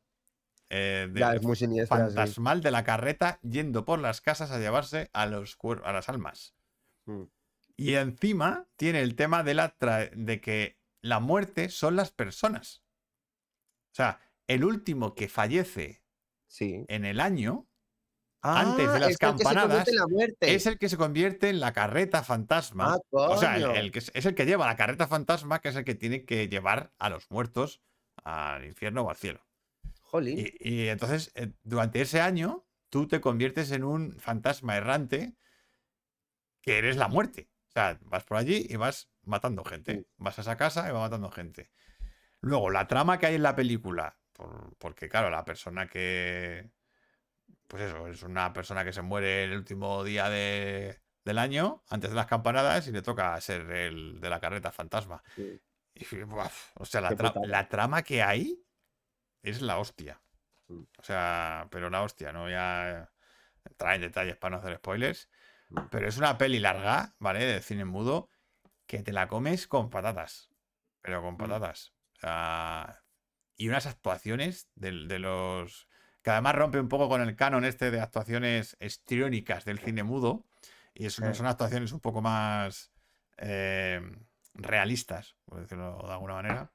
eh, 0.71 1.09
de- 1.11 1.21
Ya, 1.21 1.35
es 1.35 1.43
muy 1.43 1.57
siniestra. 1.57 1.97
sí. 2.09 2.15
fantasmal 2.15 2.63
de 2.63 2.71
la 2.71 2.85
carreta 2.85 3.41
yendo 3.43 3.85
por 3.85 3.99
las 3.99 4.21
casas 4.23 4.53
a 4.53 4.59
llevarse 4.59 5.11
a, 5.13 5.27
los, 5.27 5.59
a 5.85 5.93
las 5.93 6.09
almas. 6.09 6.55
Mm. 7.07 7.25
Y 7.77 7.95
encima 7.95 8.67
tiene 8.77 9.01
el 9.03 9.15
tema 9.17 9.43
de, 9.43 9.55
la 9.55 9.75
de 10.15 10.41
que 10.41 10.78
la 11.01 11.21
muerte 11.21 11.69
son 11.69 11.97
las 11.97 12.11
personas. 12.11 12.83
O 13.93 13.95
sea, 13.95 14.21
el 14.47 14.65
último 14.65 15.15
que 15.15 15.29
fallece 15.29 16.03
Sí. 16.47 16.85
en 16.89 17.05
el 17.05 17.21
año 17.21 17.69
antes 18.41 18.93
de 18.93 19.01
las 19.01 19.09
Ah, 19.09 19.13
se 19.13 19.19
convierte 19.19 19.45
campanadas, 19.45 19.89
la 19.89 20.05
es 20.41 20.67
el 20.67 20.79
que 20.79 20.89
se 20.89 20.97
convierte 20.97 21.49
en 21.49 21.61
la 21.61 21.73
carreta 21.73 22.23
fantasma. 22.23 22.95
Ah, 22.95 22.99
o 23.11 23.37
sea, 23.37 23.57
el, 23.57 23.91
que 23.91 23.99
es, 23.99 24.11
es 24.15 24.27
el 24.27 24.35
que 24.35 24.47
lleva 24.47 24.67
la 24.67 24.77
carreta 24.77 25.09
fantasma, 25.09 25.61
que 25.61 25.71
es 25.71 25.77
el 25.77 25.85
que 25.85 25.95
tiene 25.95 26.25
que 26.25 26.49
llevar 26.49 26.95
a 26.99 27.11
los 27.11 27.31
muertos 27.31 27.83
al 28.25 28.65
infierno 28.65 29.03
o 29.03 29.11
al 29.11 29.17
cielo. 29.17 29.45
Jolín. 30.03 30.39
Y, 30.61 30.71
y 30.71 30.89
entonces, 30.89 31.33
eh, 31.35 31.53
durante 31.65 32.01
ese 32.01 32.21
año, 32.21 32.67
tú 32.91 33.09
te 33.09 33.21
conviertes 33.21 33.71
en 33.73 33.85
un 33.85 34.19
fantasma 34.19 34.77
errante 34.77 35.35
que 36.63 36.79
eres 36.79 36.97
la 36.97 37.09
muerte. 37.09 37.51
O 37.69 37.73
sea, 37.73 37.99
vas 38.03 38.25
por 38.25 38.37
allí 38.37 38.67
y 38.69 38.77
vas 38.77 39.11
matando 39.29 39.65
gente. 39.65 40.07
Vas 40.17 40.39
a 40.39 40.43
esa 40.43 40.57
casa 40.57 40.89
y 40.89 40.93
vas 40.93 41.03
matando 41.03 41.31
gente. 41.31 41.71
Luego, 42.41 42.71
la 42.71 42.87
trama 42.87 43.19
que 43.19 43.27
hay 43.27 43.35
en 43.35 43.43
la 43.43 43.55
película, 43.57 44.17
por- 44.33 44.77
porque 44.79 45.09
claro, 45.09 45.31
la 45.31 45.45
persona 45.45 45.87
que... 45.89 46.71
Pues 47.67 47.83
eso, 47.83 48.09
es 48.09 48.23
una 48.23 48.53
persona 48.53 48.85
que 48.85 48.93
se 48.93 49.03
muere 49.03 49.45
el 49.45 49.53
último 49.57 50.03
día 50.05 50.29
de- 50.31 51.01
del 51.25 51.39
año, 51.39 51.83
antes 51.91 52.11
de 52.11 52.17
las 52.17 52.27
campanadas, 52.27 52.87
y 52.89 52.93
le 52.93 53.03
toca 53.03 53.39
ser 53.41 53.71
el 53.71 54.21
de 54.21 54.31
la 54.31 54.41
carreta 54.41 54.71
fantasma. 54.73 55.23
Sí. 55.37 55.61
Y, 55.95 56.23
buaf, 56.23 56.71
o 56.77 56.85
sea, 56.87 57.01
la, 57.03 57.11
tra- 57.11 57.45
la 57.47 57.69
trama 57.69 58.03
que 58.03 58.23
hay 58.23 58.65
es 59.43 59.61
la 59.61 59.79
hostia. 59.79 60.23
Mm. 60.69 60.83
O 60.99 61.03
sea, 61.03 61.67
pero 61.71 61.91
la 61.91 62.03
hostia, 62.03 62.33
no 62.33 62.43
voy 62.43 62.55
a 62.55 63.11
entrar 63.69 63.97
en 63.97 64.03
detalles 64.03 64.37
para 64.37 64.57
no 64.57 64.63
hacer 64.63 64.77
spoilers. 64.77 65.29
Mm. 65.71 65.81
Pero 65.91 66.09
es 66.09 66.17
una 66.17 66.39
peli 66.39 66.61
larga, 66.61 67.15
¿vale? 67.19 67.45
De 67.45 67.61
cine 67.61 67.85
mudo, 67.85 68.31
que 68.89 69.05
te 69.05 69.13
la 69.13 69.29
comes 69.29 69.69
con 69.69 69.89
patatas. 69.91 70.51
Pero 71.01 71.23
con 71.23 71.35
Mm. 71.35 71.39
patatas. 71.39 71.95
O 72.17 72.21
sea, 72.21 73.05
y 73.57 73.69
unas 73.69 73.87
actuaciones 73.87 74.69
de, 74.75 74.91
de 75.07 75.19
los. 75.21 75.87
que 76.23 76.31
además 76.33 76.57
rompe 76.57 76.81
un 76.81 76.89
poco 76.89 77.09
con 77.09 77.21
el 77.23 77.37
canon 77.37 77.65
este 77.65 77.91
de 77.93 78.01
actuaciones 78.01 78.77
histriónicas 78.81 79.65
del 79.65 79.79
cine 79.79 80.03
mudo. 80.03 80.45
Y 80.93 81.07
es- 81.07 81.15
Sí. 81.15 81.23
son 81.33 81.47
actuaciones 81.47 81.93
un 81.93 82.01
poco 82.01 82.21
más 82.21 82.91
eh, 83.39 84.01
realistas, 84.55 85.37
por 85.45 85.61
decirlo 85.61 86.03
de 86.05 86.13
alguna 86.13 86.35
manera. 86.35 86.73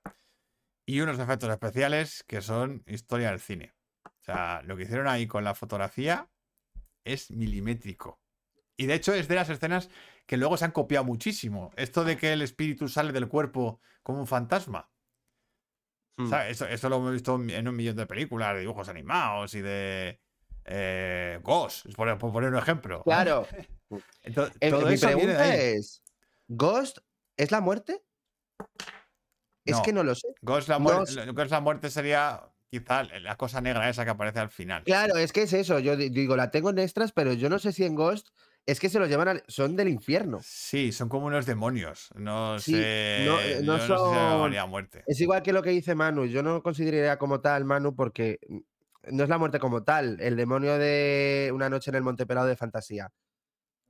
Y 0.85 1.01
unos 1.01 1.19
efectos 1.19 1.49
especiales 1.49 2.23
que 2.23 2.41
son 2.41 2.83
historia 2.87 3.31
del 3.31 3.41
cine. 3.41 3.73
O 4.05 4.23
sea, 4.23 4.61
lo 4.63 4.77
que 4.77 4.83
hicieron 4.83 5.07
ahí 5.09 5.27
con 5.27 5.43
la 5.43 5.53
fotografía 5.55 6.29
es 7.03 7.29
milimétrico. 7.31 8.21
Y 8.77 8.85
de 8.87 8.95
hecho 8.95 9.13
es 9.13 9.27
de 9.27 9.35
las 9.35 9.49
escenas 9.49 9.89
que 10.25 10.37
luego 10.37 10.57
se 10.57 10.65
han 10.65 10.71
copiado 10.71 11.05
muchísimo. 11.05 11.71
Esto 11.75 12.03
de 12.03 12.17
que 12.17 12.33
el 12.33 12.41
espíritu 12.41 12.87
sale 12.87 13.11
del 13.11 13.27
cuerpo 13.27 13.81
como 14.01 14.19
un 14.19 14.27
fantasma. 14.27 14.89
Mm. 16.17 16.29
¿sabes? 16.29 16.51
Eso, 16.51 16.65
eso 16.67 16.89
lo 16.89 16.97
hemos 16.97 17.11
visto 17.11 17.35
en 17.35 17.67
un 17.67 17.75
millón 17.75 17.95
de 17.95 18.05
películas, 18.05 18.53
de 18.55 18.61
dibujos 18.61 18.87
animados 18.89 19.53
y 19.55 19.61
de 19.61 20.19
eh, 20.65 21.39
Ghost, 21.43 21.87
por, 21.95 22.17
por 22.17 22.31
poner 22.31 22.51
un 22.51 22.57
ejemplo. 22.59 23.03
Claro. 23.03 23.47
Entonces, 24.23 24.55
Eh, 24.59 24.69
todo 24.69 24.85
mi 24.87 24.93
eso 24.93 25.07
viene 25.07 25.21
de 25.21 25.27
pregunta 25.37 25.43
ahí. 25.51 25.59
es: 25.77 26.03
¿Ghost 26.47 26.99
es 27.37 27.51
la 27.51 27.61
muerte? 27.61 28.03
Es 29.65 29.77
No. 29.77 29.81
que 29.83 29.93
no 29.93 30.03
lo 30.03 30.15
sé. 30.15 30.27
Ghost 30.41 30.67
la, 30.67 30.77
Ghost- 30.79 31.31
Ghost 31.33 31.51
la 31.51 31.59
muerte 31.61 31.89
sería 31.89 32.43
quizá 32.69 33.03
la 33.03 33.35
cosa 33.37 33.61
negra 33.61 33.87
esa 33.89 34.03
que 34.03 34.11
aparece 34.11 34.39
al 34.39 34.49
final. 34.49 34.83
Claro, 34.83 35.17
es 35.17 35.31
que 35.31 35.43
es 35.43 35.53
eso. 35.53 35.79
Yo 35.79 35.95
di- 35.95 36.09
digo, 36.09 36.35
la 36.35 36.51
tengo 36.51 36.69
en 36.69 36.79
extras, 36.79 37.11
pero 37.11 37.33
yo 37.33 37.49
no 37.49 37.59
sé 37.59 37.71
si 37.71 37.85
en 37.85 37.95
Ghost 37.95 38.29
es 38.65 38.79
que 38.79 38.89
se 38.89 38.99
los 38.99 39.09
llevan 39.09 39.27
al. 39.27 39.43
Son 39.47 39.75
del 39.75 39.89
infierno. 39.89 40.39
Sí, 40.41 40.91
son 40.91 41.09
como 41.09 41.27
unos 41.27 41.45
demonios. 41.45 42.09
No 42.15 42.59
Sí, 42.59 42.73
sé. 42.73 43.23
no, 43.25 43.39
eh, 43.41 43.59
no 43.63 43.75
sé 43.77 43.81
si 43.83 43.87
son- 43.87 44.15
llamaría 44.15 44.65
muerte. 44.65 45.03
Es 45.07 45.19
igual 45.21 45.41
que 45.43 45.53
lo 45.53 45.61
que 45.61 45.71
dice 45.71 45.95
Manu. 45.95 46.25
Yo 46.25 46.43
no 46.43 46.61
consideraría 46.63 47.17
como 47.17 47.41
tal 47.41 47.65
Manu 47.65 47.95
porque 47.95 48.39
mm, 48.47 48.57
no 49.11 49.23
es 49.23 49.29
la 49.29 49.37
muerte 49.37 49.59
como 49.59 49.83
tal. 49.83 50.19
El 50.21 50.35
demonio 50.37 50.77
de 50.77 51.51
Una 51.53 51.69
noche 51.69 51.91
en 51.91 51.95
el 51.95 52.03
Monte 52.03 52.25
Pelado 52.25 52.47
de 52.47 52.55
fantasía. 52.55 53.11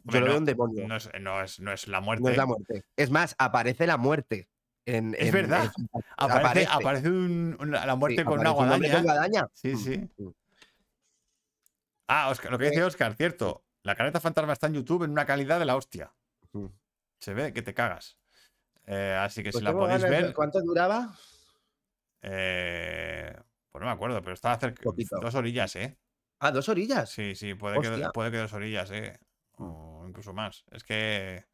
Yo 0.06 0.20
lo 0.20 0.26
veo 0.26 0.34
no, 0.34 0.40
un 0.40 0.46
demonio. 0.46 0.88
No 0.88 0.96
es, 0.98 1.10
no 1.22 1.42
es- 1.42 1.60
no 1.60 1.72
es 1.72 1.88
la 1.88 2.02
muerte. 2.02 2.24
No 2.24 2.30
es 2.32 2.38
la 2.38 2.46
muerte. 2.46 2.84
Es 2.98 3.10
más, 3.12 3.36
aparece 3.38 3.86
la 3.88 3.98
muerte. 3.98 4.50
En, 4.86 5.14
Es 5.14 5.28
en- 5.28 5.34
verdad. 5.34 5.72
en. 5.78 5.88
Aparece, 6.18 6.66
Aparece. 6.66 6.68
aparece 6.72 7.10
un- 7.10 7.56
una- 7.60 7.86
la 7.86 7.96
muerte 7.96 8.22
Sí, 8.22 8.26
con 8.26 8.40
una 8.40 8.50
aparece 8.50 8.74
un 8.74 8.80
guadaña. 8.80 8.94
con 8.96 9.04
guadaña. 9.04 9.48
Sí, 9.54 9.68
Mm, 9.70 9.78
sí. 9.78 10.10
mm. 10.18 10.30
Ah, 12.08 12.30
Oscar, 12.30 12.52
lo 12.52 12.58
que 12.60 12.70
dice 12.70 12.84
Oscar, 12.84 13.16
cierto. 13.16 13.64
La 13.84 13.96
careta 13.96 14.20
fantasma 14.20 14.54
está 14.54 14.68
en 14.68 14.74
YouTube 14.76 15.04
en 15.04 15.12
una 15.12 15.26
calidad 15.26 15.60
de 15.60 15.66
la 15.66 15.76
hostia. 15.76 16.14
Se 17.20 17.34
ve 17.34 17.54
que 17.54 17.62
te 17.62 17.74
cagas. 17.74 18.18
Eh, 18.86 19.18
así 19.20 19.44
que 19.44 19.52
Pues 19.52 19.60
si 19.60 19.64
la 19.66 19.74
podéis 19.74 20.02
ver. 20.04 20.34
¿Cuánto 20.34 20.62
duraba? 20.62 21.14
eh, 22.22 23.36
pues 23.72 23.80
no 23.82 23.88
me 23.88 23.94
acuerdo, 23.94 24.22
pero 24.22 24.34
estaba 24.34 24.58
cerca. 24.58 24.84
Poquito. 24.84 25.20
Dos 25.20 25.36
orillas, 25.36 25.76
¿eh? 25.76 25.98
Ah, 26.40 26.52
dos 26.52 26.70
orillas. 26.70 27.10
Sí, 27.10 27.36
sí, 27.36 27.54
puede 27.56 27.80
que, 27.82 28.10
puede 28.14 28.32
que 28.32 28.38
dos 28.38 28.54
orillas, 28.54 28.92
¿eh? 28.92 29.20
O 29.58 30.06
incluso 30.08 30.34
más. 30.34 30.64
Es 30.72 30.84
que 30.84 31.46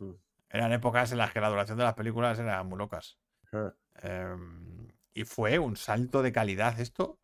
Mm. 0.00 0.12
eran 0.50 0.72
épocas 0.72 1.10
en 1.10 1.18
las 1.18 1.32
que 1.32 1.40
la 1.40 1.48
duración 1.48 1.76
de 1.76 1.82
las 1.84 1.94
películas 1.94 2.38
era 2.38 2.62
muy 2.62 2.78
locas. 2.78 3.18
Ah, 3.52 3.72
Em, 4.00 4.86
y 5.12 5.24
fue 5.24 5.58
un 5.58 5.76
salto 5.76 6.22
de 6.22 6.30
calidad 6.30 6.78
esto. 6.78 7.18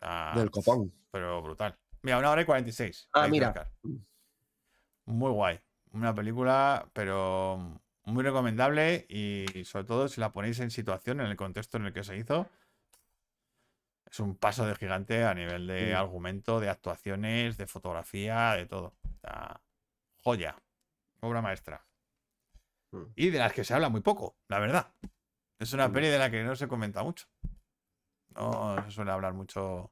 ah, 0.00 0.32
Del 0.36 0.50
copón. 0.50 0.90
Pero 1.10 1.42
brutal. 1.42 1.76
Mira, 2.04 2.18
una 2.18 2.30
hora 2.30 2.42
y 2.42 2.44
46. 2.44 3.08
Ah, 3.14 3.26
mira. 3.28 3.48
Oscar. 3.48 3.70
Muy 5.06 5.30
guay. 5.30 5.58
Una 5.92 6.14
película, 6.14 6.86
pero 6.92 7.80
muy 8.04 8.22
recomendable 8.22 9.06
y 9.08 9.64
sobre 9.64 9.86
todo 9.86 10.08
si 10.08 10.20
la 10.20 10.30
ponéis 10.30 10.60
en 10.60 10.70
situación, 10.70 11.20
en 11.22 11.28
el 11.28 11.36
contexto 11.36 11.78
en 11.78 11.86
el 11.86 11.94
que 11.94 12.04
se 12.04 12.18
hizo, 12.18 12.46
es 14.10 14.20
un 14.20 14.36
paso 14.36 14.66
de 14.66 14.74
gigante 14.74 15.24
a 15.24 15.32
nivel 15.32 15.66
de 15.66 15.86
Sí. 15.86 15.92
argumento, 15.92 16.60
de 16.60 16.68
actuaciones, 16.68 17.56
de 17.56 17.66
fotografía, 17.66 18.52
de 18.52 18.66
todo. 18.66 18.94
Sea, 19.22 19.62
joya. 20.22 20.56
Obra 21.20 21.40
maestra. 21.40 21.86
Mm. 22.90 23.04
Y 23.16 23.30
de 23.30 23.38
las 23.38 23.54
que 23.54 23.64
se 23.64 23.72
habla 23.72 23.88
muy 23.88 24.02
poco, 24.02 24.36
la 24.48 24.58
verdad. 24.58 24.92
Es 25.58 25.72
una 25.72 25.88
Mm. 25.88 25.92
peli 25.94 26.08
de 26.08 26.18
la 26.18 26.30
que 26.30 26.44
no 26.44 26.54
se 26.54 26.68
comenta 26.68 27.02
mucho. 27.02 27.26
No 28.34 28.82
se 28.84 28.90
suele 28.90 29.10
hablar 29.10 29.32
mucho 29.32 29.90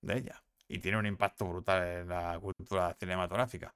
de 0.00 0.16
ella. 0.18 0.42
Y 0.72 0.78
tiene 0.78 0.98
un 0.98 1.06
impacto 1.06 1.46
brutal 1.46 1.82
en 1.82 2.08
la 2.08 2.38
cultura 2.40 2.94
cinematográfica. 2.94 3.74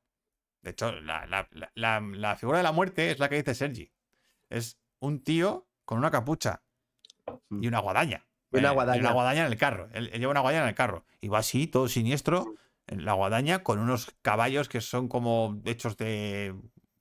De 0.63 0.71
hecho, 0.71 0.93
la, 0.93 1.27
la- 1.27 1.49
la- 1.75 2.37
figura 2.37 2.59
de 2.59 2.63
la 2.65 2.71
muerte 2.71 3.11
es 3.11 3.19
la 3.19 3.29
que 3.29 3.35
dice 3.35 3.53
Sergi. 3.53 3.91
Es 4.49 4.79
un 5.01 5.25
tío 5.25 5.67
con 5.85 5.99
una 5.99 6.13
capucha 6.13 6.63
y 7.51 7.67
una 7.67 7.81
guadaña. 7.81 8.25
Y 8.53 8.59
una 8.59 8.71
Eh, 8.71 8.75
guadaña. 8.75 9.01
una 9.01 9.13
guadaña 9.13 9.41
en 9.47 9.53
el 9.53 9.59
carro. 9.59 9.89
Él, 9.93 10.09
él 10.13 10.21
lleva 10.21 10.31
una 10.31 10.41
guadaña 10.41 10.63
en 10.63 10.69
el 10.69 10.75
carro. 10.77 11.05
Y 11.21 11.27
va 11.27 11.39
así, 11.41 11.67
todo 11.67 11.89
siniestro, 11.89 12.55
en 12.87 13.05
la 13.05 13.15
guadaña, 13.15 13.65
con 13.65 13.81
unos 13.81 14.15
caballos 14.23 14.69
que 14.69 14.81
son 14.81 15.09
como 15.09 15.61
hechos 15.65 15.97
de, 15.97 16.55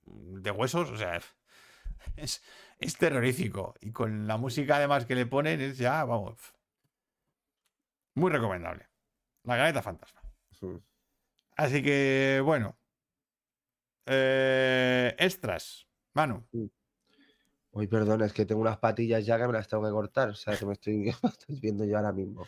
de 0.08 0.50
huesos. 0.52 0.90
O 0.90 0.98
sea, 0.98 1.22
es, 2.18 2.42
es 2.80 2.98
terrorífico. 2.98 3.76
Y 3.80 3.92
con 3.92 4.26
la 4.26 4.38
música 4.38 4.78
además 4.78 5.06
que 5.06 5.14
le 5.14 5.28
ponen 5.28 5.62
es 5.62 5.78
ya, 5.78 6.04
vamos. 6.04 6.40
Muy 8.16 8.32
recomendable. 8.32 8.88
La 9.44 9.58
galeta 9.58 9.82
fantasma. 9.82 10.22
Mm. 10.62 10.78
Así 11.58 11.84
que, 11.84 12.42
bueno. 12.44 12.78
Eh, 14.06 15.16
extras. 15.18 15.88
Manu. 16.14 16.46
Uy, 17.72 17.88
perdón, 17.88 18.22
es 18.22 18.34
que 18.34 18.46
tengo 18.46 18.62
unas 18.62 18.78
patillas 18.78 19.26
ya 19.26 19.38
que 19.38 19.48
me 19.48 19.54
las 19.54 19.68
tengo 19.68 19.84
que 19.84 19.92
cortar. 19.92 20.30
O 20.30 20.36
sea, 20.36 20.58
que 20.58 20.66
me 20.66 20.74
estoy, 20.74 20.96
me 21.24 21.30
estoy 21.30 21.60
viendo 21.60 21.86
yo 21.86 21.98
ahora 21.98 22.12
mismo. 22.12 22.48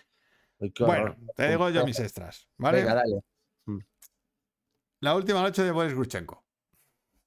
Uy, 0.59 0.73
Bueno, 0.79 1.15
te 1.35 1.49
digo 1.49 1.69
yo 1.69 1.85
mis 1.85 1.99
extras. 1.99 2.47
¿Vale? 2.57 2.79
Venga, 2.79 2.95
dale. 2.95 3.21
La 5.01 5.13
última 5.13 5.41
noche 5.41 5.61
de 5.61 5.71
Boris 5.71 5.93
Grushenko. 5.93 6.43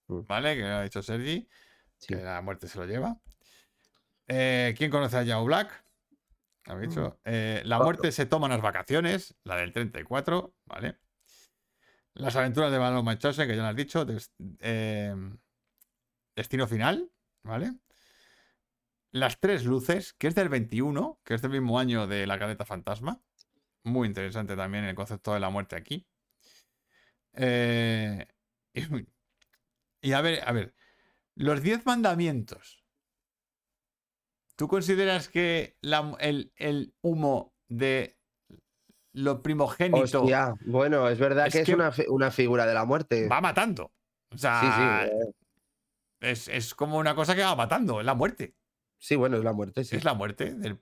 Mm. 0.08 0.20
¿Vale? 0.26 0.56
Que 0.56 0.64
ha 0.64 0.82
dicho 0.82 1.02
Sergi. 1.02 1.48
Sí. 1.98 2.14
Que 2.14 2.16
la 2.16 2.40
muerte 2.40 2.66
se 2.66 2.78
lo 2.78 2.86
lleva. 2.86 3.20
Eh, 4.26 4.74
¿Quién 4.76 4.90
conoce 4.90 5.16
a 5.18 5.22
Yao 5.22 5.44
Black? 5.44 5.84
Eh, 7.24 7.62
la 7.64 7.78
muerte 7.84 8.12
se 8.12 8.26
toma 8.26 8.46
unas 8.46 8.60
vacaciones. 8.60 9.36
La 9.44 9.56
del 9.56 9.72
34. 9.72 10.54
¿Vale? 10.66 10.98
Las 12.14 12.34
aventuras 12.36 12.72
de 12.72 12.78
Balón 12.78 13.04
Machose, 13.04 13.46
que 13.46 13.56
ya 13.56 13.62
lo 13.62 13.68
has 13.68 13.76
dicho. 13.76 14.04
des- 14.04 14.32
eh, 14.60 15.14
destino 16.36 16.66
final. 16.66 17.10
¿Vale? 17.42 17.72
Las 19.10 19.40
tres 19.40 19.64
luces, 19.64 20.12
que 20.12 20.26
es 20.26 20.34
del 20.34 20.48
21, 20.50 21.20
que 21.24 21.34
es 21.34 21.42
del 21.42 21.52
mismo 21.52 21.78
año 21.78 22.06
de 22.06 22.26
la 22.26 22.38
caleta 22.38 22.64
fantasma. 22.66 23.22
Muy 23.84 24.06
interesante 24.06 24.54
también 24.56 24.84
el 24.84 24.94
concepto 24.94 25.32
de 25.32 25.40
la 25.40 25.48
muerte 25.50 25.76
aquí. 25.76 26.06
Eh, 27.34 28.26
y, 28.74 28.82
y 30.02 30.12
a 30.12 30.20
ver, 30.20 30.46
a 30.46 30.52
ver, 30.52 30.74
los 31.34 31.62
diez 31.62 31.86
mandamientos. 31.86 32.77
¿Tú 34.58 34.66
consideras 34.66 35.28
que 35.28 35.76
la- 35.80 36.16
el, 36.18 36.52
el 36.56 36.92
humo 37.00 37.54
de 37.68 38.18
lo 39.12 39.40
primogénito 39.40 40.22
Hostia, 40.22 40.52
bueno, 40.66 41.08
es 41.08 41.18
verdad 41.20 41.46
Es 41.46 41.52
que 41.54 41.60
es 41.60 41.68
una, 41.68 41.92
fi- 41.92 42.06
una 42.08 42.32
figura 42.32 42.66
de 42.66 42.74
la 42.74 42.84
muerte. 42.84 43.28
va 43.28 43.40
matando? 43.40 43.84
O 44.30 44.34
Sí, 44.34 44.38
sea, 44.38 45.06
sí, 45.06 45.12
eh, 45.12 45.32
es, 46.32 46.48
es 46.48 46.74
como 46.74 46.98
una 46.98 47.14
cosa 47.14 47.36
que 47.36 47.42
va 47.42 47.54
matando, 47.54 48.00
es 48.00 48.06
la 48.06 48.14
muerte. 48.14 48.56
sí, 48.98 49.14
bueno, 49.14 49.36
es 49.36 49.44
la 49.44 49.52
muerte, 49.52 49.84
sí. 49.84 49.94
Es 49.94 50.02
la 50.04 50.14
muerte. 50.14 50.52
del- 50.54 50.80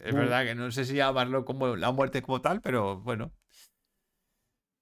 Es 0.00 0.12
Mm. 0.12 0.16
verdad 0.16 0.44
que 0.44 0.54
no 0.56 0.72
sé 0.72 0.84
si 0.84 0.94
llamarlo 0.96 1.44
como 1.44 1.76
la 1.76 1.92
muerte 1.92 2.20
como 2.20 2.40
tal, 2.40 2.60
pero 2.60 2.98
bueno. 3.00 3.32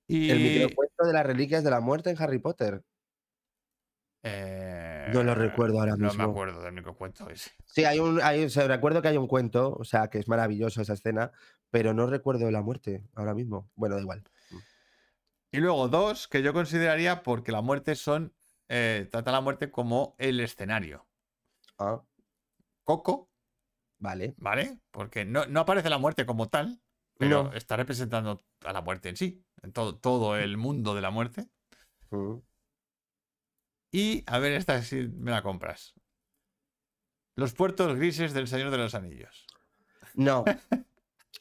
Y 0.06 0.30
El 0.30 0.40
microcuento 0.40 1.04
de 1.04 1.12
las 1.12 1.26
reliquias 1.26 1.62
de 1.62 1.70
la 1.70 1.80
muerte 1.80 2.08
en 2.08 2.22
Harry 2.22 2.38
Potter. 2.38 2.82
No 4.22 5.22
lo 5.22 5.32
eh, 5.32 5.34
recuerdo 5.34 5.78
ahora 5.80 5.92
No 5.92 5.98
me 5.98 6.04
mismo. 6.06 6.24
acuerdo 6.24 6.62
del 6.62 6.72
microcuento 6.72 7.28
ese. 7.30 7.50
Sí, 7.64 7.84
hay 7.84 7.98
un, 7.98 8.20
hay, 8.22 8.50
se- 8.50 8.66
recuerdo 8.66 9.00
que 9.00 9.08
hay 9.08 9.16
un 9.16 9.26
cuento, 9.28 9.74
o 9.74 9.84
sea, 9.84 10.08
que 10.08 10.18
es 10.18 10.28
maravilloso 10.28 10.82
esa 10.82 10.94
escena, 10.94 11.30
pero 11.70 11.94
no 11.94 12.06
recuerdo 12.06 12.50
la 12.50 12.62
muerte 12.62 13.04
ahora 13.14 13.34
mismo. 13.34 13.70
Bueno, 13.74 13.94
da 13.94 14.00
igual. 14.02 14.24
Y 15.50 15.58
luego 15.58 15.88
dos 15.88 16.28
que 16.28 16.42
yo 16.42 16.52
consideraría 16.52 17.22
porque 17.22 17.52
la 17.52 17.62
muerte 17.62 17.94
son. 17.94 18.34
eh, 18.68 19.08
trata 19.10 19.32
la 19.32 19.40
muerte 19.40 19.70
como 19.70 20.14
el 20.18 20.40
escenario. 20.40 21.06
Ah, 21.78 22.02
Coco, 22.84 23.30
vale. 23.98 24.34
¿vale? 24.36 24.78
Porque 24.90 25.24
no, 25.24 25.46
no 25.46 25.60
aparece 25.60 25.88
la 25.88 25.96
muerte 25.98 26.26
como 26.26 26.48
tal, 26.48 26.82
pero 27.18 27.44
No. 27.44 27.52
está 27.54 27.76
representando 27.76 28.42
a 28.64 28.72
la 28.74 28.82
muerte 28.82 29.08
en 29.08 29.16
sí, 29.16 29.42
en 29.62 29.72
todo, 29.72 29.96
todo 29.96 30.36
el 30.36 30.56
mundo 30.58 30.94
de 30.94 31.00
la 31.00 31.10
muerte. 31.10 31.46
Mm. 32.10 32.34
Y 33.90 34.22
a 34.26 34.38
ver, 34.38 34.52
esta 34.52 34.82
si 34.82 35.08
me 35.08 35.30
la 35.30 35.42
compras. 35.42 35.94
Los 37.36 37.52
puertos 37.54 37.96
grises 37.96 38.34
del 38.34 38.48
Señor 38.48 38.70
de 38.70 38.78
los 38.78 38.94
Anillos. 38.94 39.46
No. 40.14 40.44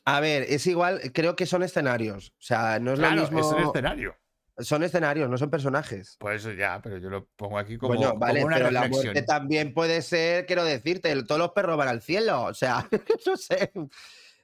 A 0.05 0.19
ver, 0.21 0.43
es 0.43 0.65
igual, 0.67 1.01
creo 1.13 1.35
que 1.35 1.45
son 1.45 1.63
escenarios. 1.63 2.29
O 2.31 2.41
sea, 2.41 2.79
no 2.79 2.93
es 2.93 2.99
Claro, 2.99 3.15
lo 3.15 3.21
mismo. 3.23 3.39
es 3.41 3.45
un 3.47 3.63
escenario. 3.63 4.15
Son 4.59 4.81
escenarios, 4.83 5.29
no 5.29 5.37
son 5.37 5.49
personajes. 5.49 6.15
Pues 6.19 6.41
eso 6.41 6.51
ya, 6.53 6.81
pero 6.81 6.97
yo 6.97 7.09
lo 7.09 7.25
pongo 7.35 7.57
aquí 7.59 7.77
como, 7.77 7.93
bueno, 7.93 8.09
como 8.11 8.19
vale, 8.21 8.43
una 8.43 8.55
pero 8.55 8.71
la 8.71 8.81
reflexión. 8.83 9.13
muerte 9.13 9.21
también 9.27 9.73
puede 9.73 10.01
ser, 10.01 10.45
quiero 10.45 10.63
decirte, 10.63 11.13
todos 11.23 11.39
los 11.39 11.51
perros 11.51 11.77
van 11.77 11.89
al 11.89 12.01
cielo. 12.01 12.43
O 12.43 12.53
sea, 12.53 12.87
no 13.27 13.35
sé. 13.37 13.71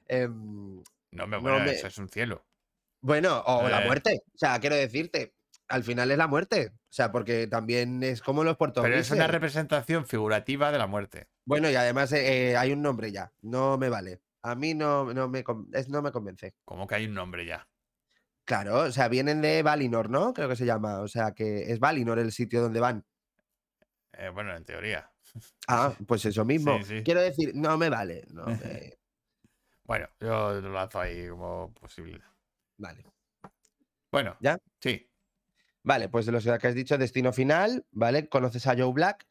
Em, 0.06 0.82
No, 1.12 1.26
me, 1.26 1.36
no 1.36 1.40
bueno, 1.42 1.60
me- 1.60 1.72
eso 1.72 1.86
es 1.86 1.98
un 1.98 2.08
cielo. 2.10 2.44
bueno, 3.00 3.42
o 3.46 3.66
la 3.68 3.82
Eh. 3.82 3.86
muerte. 3.86 4.20
O 4.34 4.38
sea, 4.38 4.60
quiero 4.60 4.76
decirte, 4.76 5.34
al 5.68 5.82
final 5.84 6.10
es 6.10 6.18
la 6.18 6.26
muerte. 6.26 6.72
O 6.74 6.92
sea, 6.92 7.10
porque 7.10 7.46
también 7.46 8.02
es 8.02 8.22
como 8.22 8.44
los 8.44 8.56
puertos 8.56 8.82
Pero 8.82 8.96
es 8.96 9.10
una 9.10 9.26
representación 9.26 10.06
figurativa 10.06 10.70
de 10.70 10.78
la 10.78 10.86
muerte. 10.86 11.28
Bueno, 11.44 11.70
y 11.70 11.74
además 11.74 12.12
eh, 12.12 12.50
eh, 12.52 12.56
hay 12.56 12.72
un 12.72 12.82
nombre 12.82 13.10
ya. 13.12 13.32
No 13.42 13.76
me 13.78 13.88
vale. 13.88 14.20
A 14.42 14.54
mí 14.54 14.74
no, 14.74 15.12
no, 15.12 15.28
me, 15.28 15.44
no 15.88 16.02
me 16.02 16.12
convence. 16.12 16.54
Como 16.64 16.86
que 16.86 16.94
hay 16.96 17.06
un 17.06 17.14
nombre 17.14 17.46
ya. 17.46 17.66
Claro, 18.44 18.80
o 18.80 18.92
sea, 18.92 19.08
vienen 19.08 19.40
de 19.40 19.62
Valinor, 19.62 20.10
¿no? 20.10 20.34
Creo 20.34 20.48
que 20.48 20.56
se 20.56 20.66
llama. 20.66 21.00
O 21.00 21.08
sea, 21.08 21.32
que 21.32 21.72
es 21.72 21.80
Valinor 21.80 22.18
el 22.18 22.30
sitio 22.30 22.60
donde 22.60 22.78
van. 22.80 23.04
Eh, 24.12 24.28
bueno, 24.28 24.54
en 24.56 24.64
teoría. 24.64 25.10
Ah, 25.66 25.94
pues 26.06 26.24
eso 26.26 26.44
mismo. 26.44 26.76
Sí, 26.78 26.84
sí. 26.84 27.02
Quiero 27.02 27.20
decir, 27.22 27.52
no 27.54 27.76
me 27.78 27.88
vale. 27.88 28.24
No 28.28 28.44
me- 28.46 28.98
Bueno, 29.84 30.08
yo 30.20 30.60
lo 30.60 30.72
lanzo 30.72 31.00
ahí 31.00 31.26
como 31.28 31.72
posibilidad. 31.72 32.28
Vale. 32.76 33.04
Bueno, 34.12 34.36
¿Ya? 34.40 34.58
Sí. 34.80 35.10
Vale, 35.84 36.08
pues 36.08 36.24
de 36.26 36.32
los 36.32 36.44
que 36.44 36.66
has 36.66 36.74
dicho, 36.74 36.96
Destino 36.96 37.32
Final, 37.32 37.86
¿vale? 37.92 38.28
Conoces 38.28 38.66
a 38.66 38.74
Joe 38.76 38.92
Black. 38.92 39.26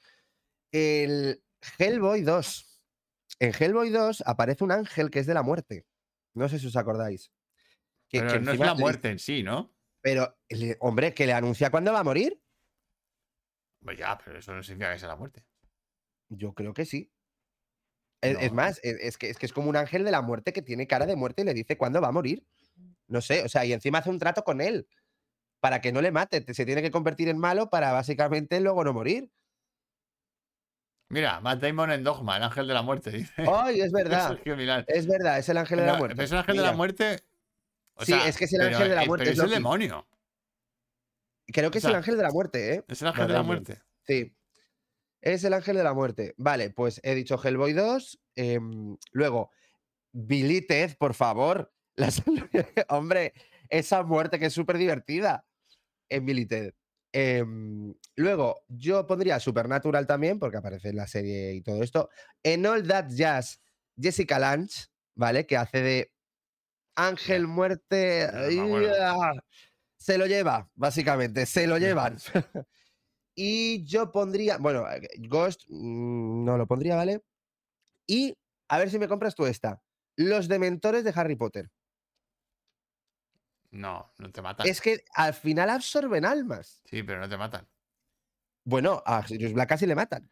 El 0.71 1.43
Hellboy 1.79 2.21
2. 2.21 2.81
En 3.39 3.53
Hellboy 3.59 3.89
2 3.89 4.23
aparece 4.25 4.63
un 4.63 4.71
ángel 4.71 5.09
que 5.09 5.19
es 5.19 5.25
de 5.25 5.33
la 5.33 5.41
muerte. 5.41 5.85
No 6.35 6.47
sé 6.47 6.59
si 6.59 6.67
os 6.67 6.75
acordáis. 6.75 7.31
Que- 8.07 8.19
Pero 8.19 8.33
que 8.33 8.39
no 8.39 8.51
es 8.51 8.59
la 8.59 8.75
muerte 8.75 9.09
en 9.09 9.19
sí, 9.19 9.41
¿no? 9.41 9.73
Pero, 10.01 10.37
hombre, 10.79 11.13
que 11.13 11.25
le 11.25 11.33
anuncia 11.33 11.71
cuándo 11.71 11.91
va 11.91 11.99
a 11.99 12.03
morir. 12.03 12.39
Pues 13.83 13.97
ya, 13.97 14.17
pero 14.23 14.37
eso 14.37 14.53
no 14.53 14.61
significa 14.61 14.93
que 14.93 14.99
sea 14.99 15.09
la 15.09 15.15
muerte. 15.15 15.45
Yo 16.29 16.53
creo 16.53 16.73
que 16.73 16.85
sí. 16.85 17.11
Es, 18.21 18.53
más, 18.53 18.79
es, 18.83 18.95
es 19.01 19.17
que, 19.17 19.29
es 19.29 19.37
que 19.37 19.45
es 19.47 19.51
como 19.53 19.69
un 19.69 19.75
ángel 19.75 20.05
de 20.05 20.11
la 20.11 20.21
muerte 20.21 20.53
que 20.53 20.61
tiene 20.61 20.87
cara 20.87 21.05
de 21.05 21.15
muerte 21.17 21.41
y 21.41 21.45
le 21.45 21.53
dice 21.53 21.77
cuándo 21.77 21.99
va 21.99 22.07
a 22.09 22.11
morir. 22.13 22.47
No 23.07 23.21
sé, 23.21 23.43
o 23.43 23.49
sea, 23.49 23.65
y 23.65 23.73
encima 23.73 23.97
hace 23.97 24.09
un 24.09 24.19
trato 24.19 24.43
con 24.43 24.61
él 24.61 24.87
para 25.63 25.79
que 25.79 25.93
no 25.93 26.01
le 26.01 26.11
mate. 26.11 26.41
te- 26.41 26.53
Se 26.53 26.65
tiene 26.65 26.81
que 26.81 26.91
convertir 26.91 27.29
en 27.29 27.37
malo 27.37 27.69
para 27.69 27.93
básicamente 27.93 28.59
luego 28.59 28.83
no 28.83 28.91
morir. 28.91 29.31
Mira, 31.09 31.39
Matt 31.39 31.61
Damon 31.61 31.89
en 31.91 32.03
Dogma, 32.03 32.35
el 32.35 32.43
ángel 32.43 32.67
de 32.67 32.73
la 32.73 32.81
muerte, 32.81 33.11
dice. 33.17 33.33
¡Ay, 33.49 33.79
es 33.79 33.91
verdad! 33.93 34.37
Es 34.87 35.07
verdad, 35.07 35.39
es 35.39 35.47
el 35.47 35.57
ángel 35.57 35.79
de 35.79 35.85
la 35.85 35.97
muerte. 35.97 36.15
pero 36.17 36.25
es 36.25 36.31
el 36.33 36.37
ángel 36.39 36.57
de 36.57 36.63
la 36.63 36.73
muerte. 36.73 37.19
o 37.95 38.03
Sí, 38.03 38.11
es 38.13 38.37
que 38.37 38.43
es 38.43 38.53
el 38.53 38.61
ángel 38.61 38.89
de 38.89 38.95
la 38.95 39.03
eh, 39.03 39.07
muerte, 39.07 39.23
Pero 39.23 39.31
es 39.33 39.39
es 39.39 39.45
el 39.45 39.49
demonio. 39.51 40.05
Creo 41.47 41.71
que 41.71 41.77
o 41.77 41.79
es 41.79 41.85
el 41.85 41.95
ángel 41.95 42.17
de 42.17 42.23
la 42.23 42.31
muerte, 42.31 42.73
¿eh? 42.75 42.83
Es 42.89 43.01
el 43.01 43.07
ángel 43.07 43.27
de 43.27 43.33
la 43.33 43.39
Damon. 43.39 43.47
muerte. 43.55 43.81
Sí. 44.05 44.35
Es 45.21 45.43
el 45.45 45.53
ángel 45.53 45.77
de 45.77 45.83
la 45.85 45.93
muerte. 45.93 46.33
Vale, 46.37 46.71
pues 46.71 46.99
he 47.03 47.15
dicho 47.15 47.41
Hellboy 47.41 47.71
2. 47.71 48.19
em, 48.35 48.97
luego, 49.11 49.49
Billy 50.11 50.59
Ted, 50.67 50.97
por 50.97 51.13
favor. 51.13 51.73
Las- 51.95 52.21
Hombre, 52.89 53.33
esa 53.69 54.03
muerte 54.03 54.39
que 54.39 54.47
es 54.47 54.53
súper 54.53 54.77
divertida 54.77 55.45
en 56.09 56.25
Billy 56.25 56.45
Ted. 56.45 56.73
Em, 57.11 57.93
luego, 58.15 58.61
yo 58.67 59.05
pondría 59.05 59.39
Supernatural 59.39 60.07
también, 60.07 60.39
porque 60.39 60.57
aparece 60.57 60.89
en 60.89 60.95
la 60.95 61.07
serie 61.07 61.53
y 61.53 61.61
todo 61.61 61.83
esto. 61.83 62.09
En 62.41 62.65
All 62.65 62.87
That 62.87 63.09
Jazz, 63.09 63.61
Jessica 63.95 64.39
Lange, 64.39 64.87
¿vale? 65.15 65.45
Que 65.45 65.57
hace 65.57 65.81
de 65.81 66.11
Ángel 66.95 67.47
Muerte. 67.47 68.27
¡Ay, 68.33 68.87
Se 69.97 70.17
lo 70.17 70.25
lleva, 70.25 70.69
básicamente, 70.73 71.45
se 71.45 71.67
lo 71.67 71.77
llevan. 71.77 72.17
y 73.35 73.85
yo 73.85 74.11
pondría, 74.11 74.57
bueno, 74.57 74.89
eh, 74.91 75.07
Ghost 75.27 75.61
mm, 75.69 76.43
no 76.43 76.57
lo 76.57 76.67
pondría, 76.67 76.95
¿vale? 76.95 77.21
Y 78.07 78.35
a 78.69 78.79
ver 78.79 78.89
si 78.89 78.97
me 78.97 79.07
compras 79.07 79.35
tú 79.35 79.45
esta. 79.45 79.81
Los 80.15 80.47
dementores 80.47 81.03
de 81.03 81.13
Harry 81.15 81.35
Potter. 81.35 81.69
No, 83.73 84.13
no 84.19 84.31
te 84.31 84.41
matan. 84.41 84.67
Es 84.67 84.79
que 84.79 85.03
al 85.15 85.33
final 85.33 85.69
absorben 85.71 86.25
almas. 86.25 86.81
Sí, 86.85 87.01
pero 87.01 87.19
no 87.19 87.27
te 87.27 87.37
matan. 87.37 87.67
Bueno, 88.65 89.01
a 89.05 89.25
Sirius 89.27 89.51
Black 89.53 89.69
casi 89.69 89.87
le 89.87 89.95
matan. 89.95 90.29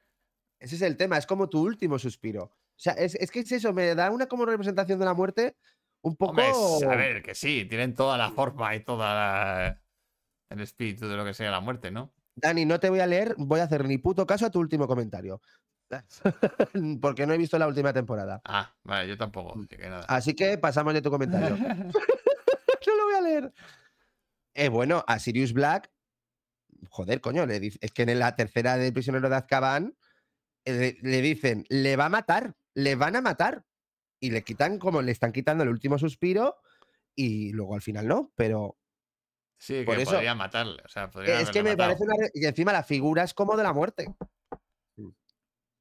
Ese 0.59 0.75
es 0.75 0.81
el 0.83 0.95
tema, 0.95 1.17
es 1.17 1.25
como 1.25 1.49
tu 1.49 1.59
último 1.61 1.97
suspiro. 1.97 2.43
O 2.43 2.53
sea, 2.77 2.93
es, 2.93 3.15
es 3.15 3.31
que 3.31 3.39
es 3.39 3.51
eso, 3.51 3.73
me 3.73 3.95
da 3.95 4.11
una 4.11 4.27
como 4.27 4.45
representación 4.45 4.99
de 4.99 5.05
la 5.05 5.15
muerte 5.15 5.57
un 6.01 6.15
poco. 6.15 6.31
Hombre, 6.31 6.51
es- 6.51 6.83
a 6.83 6.95
ver, 6.95 7.23
que 7.23 7.33
sí, 7.33 7.65
tienen 7.67 7.95
toda 7.95 8.15
la 8.17 8.29
forma 8.29 8.75
y 8.75 8.83
toda 8.83 9.13
la- 9.15 9.81
el 10.49 10.61
espíritu 10.61 11.07
de 11.07 11.15
lo 11.17 11.25
que 11.25 11.33
sea 11.33 11.49
la 11.49 11.61
muerte, 11.61 11.89
¿no? 11.89 12.13
Dani, 12.35 12.65
no 12.65 12.79
te 12.79 12.89
voy 12.89 12.99
a 12.99 13.07
leer, 13.07 13.33
voy 13.37 13.59
a 13.59 13.63
hacer 13.63 13.85
ni 13.85 13.97
puto 13.97 14.25
caso 14.27 14.45
a 14.45 14.51
tu 14.51 14.59
último 14.59 14.87
comentario. 14.87 15.41
Porque 17.01 17.25
no 17.25 17.33
he 17.33 17.37
visto 17.37 17.57
la 17.57 17.67
última 17.67 17.91
temporada. 17.91 18.41
Ah, 18.45 18.73
vale, 18.83 19.09
yo 19.09 19.17
tampoco. 19.17 19.55
Mm. 19.55 19.61
así 19.63 19.67
que 19.77 19.89
nada. 19.89 20.05
Así 20.07 20.33
que 20.35 20.57
pasamos 20.57 20.93
de 20.93 21.01
tu 21.01 21.09
comentario. 21.09 21.57
leer. 23.31 23.53
Eh, 24.53 24.69
bueno, 24.69 25.03
a 25.07 25.19
Sirius 25.19 25.53
Black, 25.53 25.91
joder, 26.89 27.21
coño, 27.21 27.45
le 27.45 27.59
dice- 27.59 27.79
es 27.81 27.91
que 27.91 28.03
en 28.03 28.19
la 28.19 28.35
tercera 28.35 28.77
del 28.77 28.93
prisionero 28.93 29.29
de 29.29 29.35
Azkaban 29.35 29.95
eh, 30.65 30.97
le, 31.01 31.09
le 31.09 31.21
dicen, 31.21 31.65
le 31.69 31.95
va 31.95 32.05
a 32.05 32.09
matar, 32.09 32.55
le 32.73 32.95
van 32.95 33.15
a 33.15 33.21
matar. 33.21 33.65
Y 34.23 34.29
le 34.29 34.43
quitan 34.43 34.77
como 34.77 35.01
le 35.01 35.11
están 35.11 35.31
quitando 35.31 35.63
el 35.63 35.69
último 35.69 35.97
suspiro 35.97 36.57
y 37.15 37.51
luego 37.53 37.73
al 37.73 37.81
final 37.81 38.07
no, 38.07 38.31
pero 38.35 38.77
Sí, 39.57 39.73
que 39.79 39.85
por 39.85 39.97
eso- 39.99 40.11
podría 40.11 40.35
matarle. 40.35 40.81
O 40.85 40.87
sea, 40.89 41.09
podría 41.09 41.39
es 41.41 41.49
que 41.49 41.63
me 41.63 41.71
matado. 41.71 41.89
parece 41.97 42.03
una... 42.03 42.15
Y 42.33 42.45
encima 42.45 42.71
la 42.71 42.83
figura 42.83 43.23
es 43.23 43.33
como 43.33 43.57
de 43.57 43.63
la 43.63 43.73
muerte. 43.73 44.13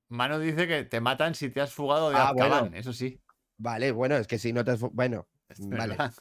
Mano 0.09 0.39
dice 0.39 0.67
que 0.67 0.85
te 0.85 1.01
matan 1.01 1.35
si 1.35 1.51
te 1.51 1.61
has 1.61 1.73
fugado 1.73 2.11
de 2.11 2.17
Ah, 2.17 2.33
bueno. 2.33 2.55
Azkaban, 2.55 2.75
eso 2.75 2.93
sí. 2.93 3.21
Vale, 3.59 3.93
bueno, 3.93 4.17
es 4.17 4.27
que 4.27 4.39
si 4.39 4.53
no 4.53 4.65
te... 4.65 4.73
has 4.73 4.81
Bueno, 4.81 5.29
es 5.49 5.61
Vale. 5.61 5.97
verdad. 5.97 6.15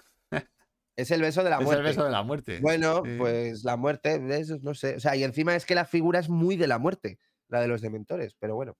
Es 1.01 1.11
el 1.11 1.21
beso 1.21 1.43
de 1.43 1.49
la 1.49 1.57
Es 1.57 1.63
muerte. 1.63 1.79
el 1.81 1.87
beso 1.87 2.03
de 2.05 2.11
la 2.11 2.23
muerte. 2.23 2.59
Bueno, 2.61 3.01
Sí. 3.05 3.15
pues 3.17 3.63
la 3.63 3.77
muerte, 3.77 4.19
¿ves? 4.19 4.49
no 4.61 4.73
sé. 4.73 4.95
O 4.95 4.99
sea, 4.99 5.15
y 5.15 5.23
encima 5.23 5.55
es 5.55 5.65
que 5.65 5.75
la 5.75 5.85
figura 5.85 6.19
es 6.19 6.29
muy 6.29 6.55
de 6.57 6.67
la 6.67 6.77
muerte, 6.79 7.19
la 7.47 7.61
de 7.61 7.67
los 7.67 7.81
dementores, 7.81 8.35
pero 8.39 8.55
bueno. 8.55 8.77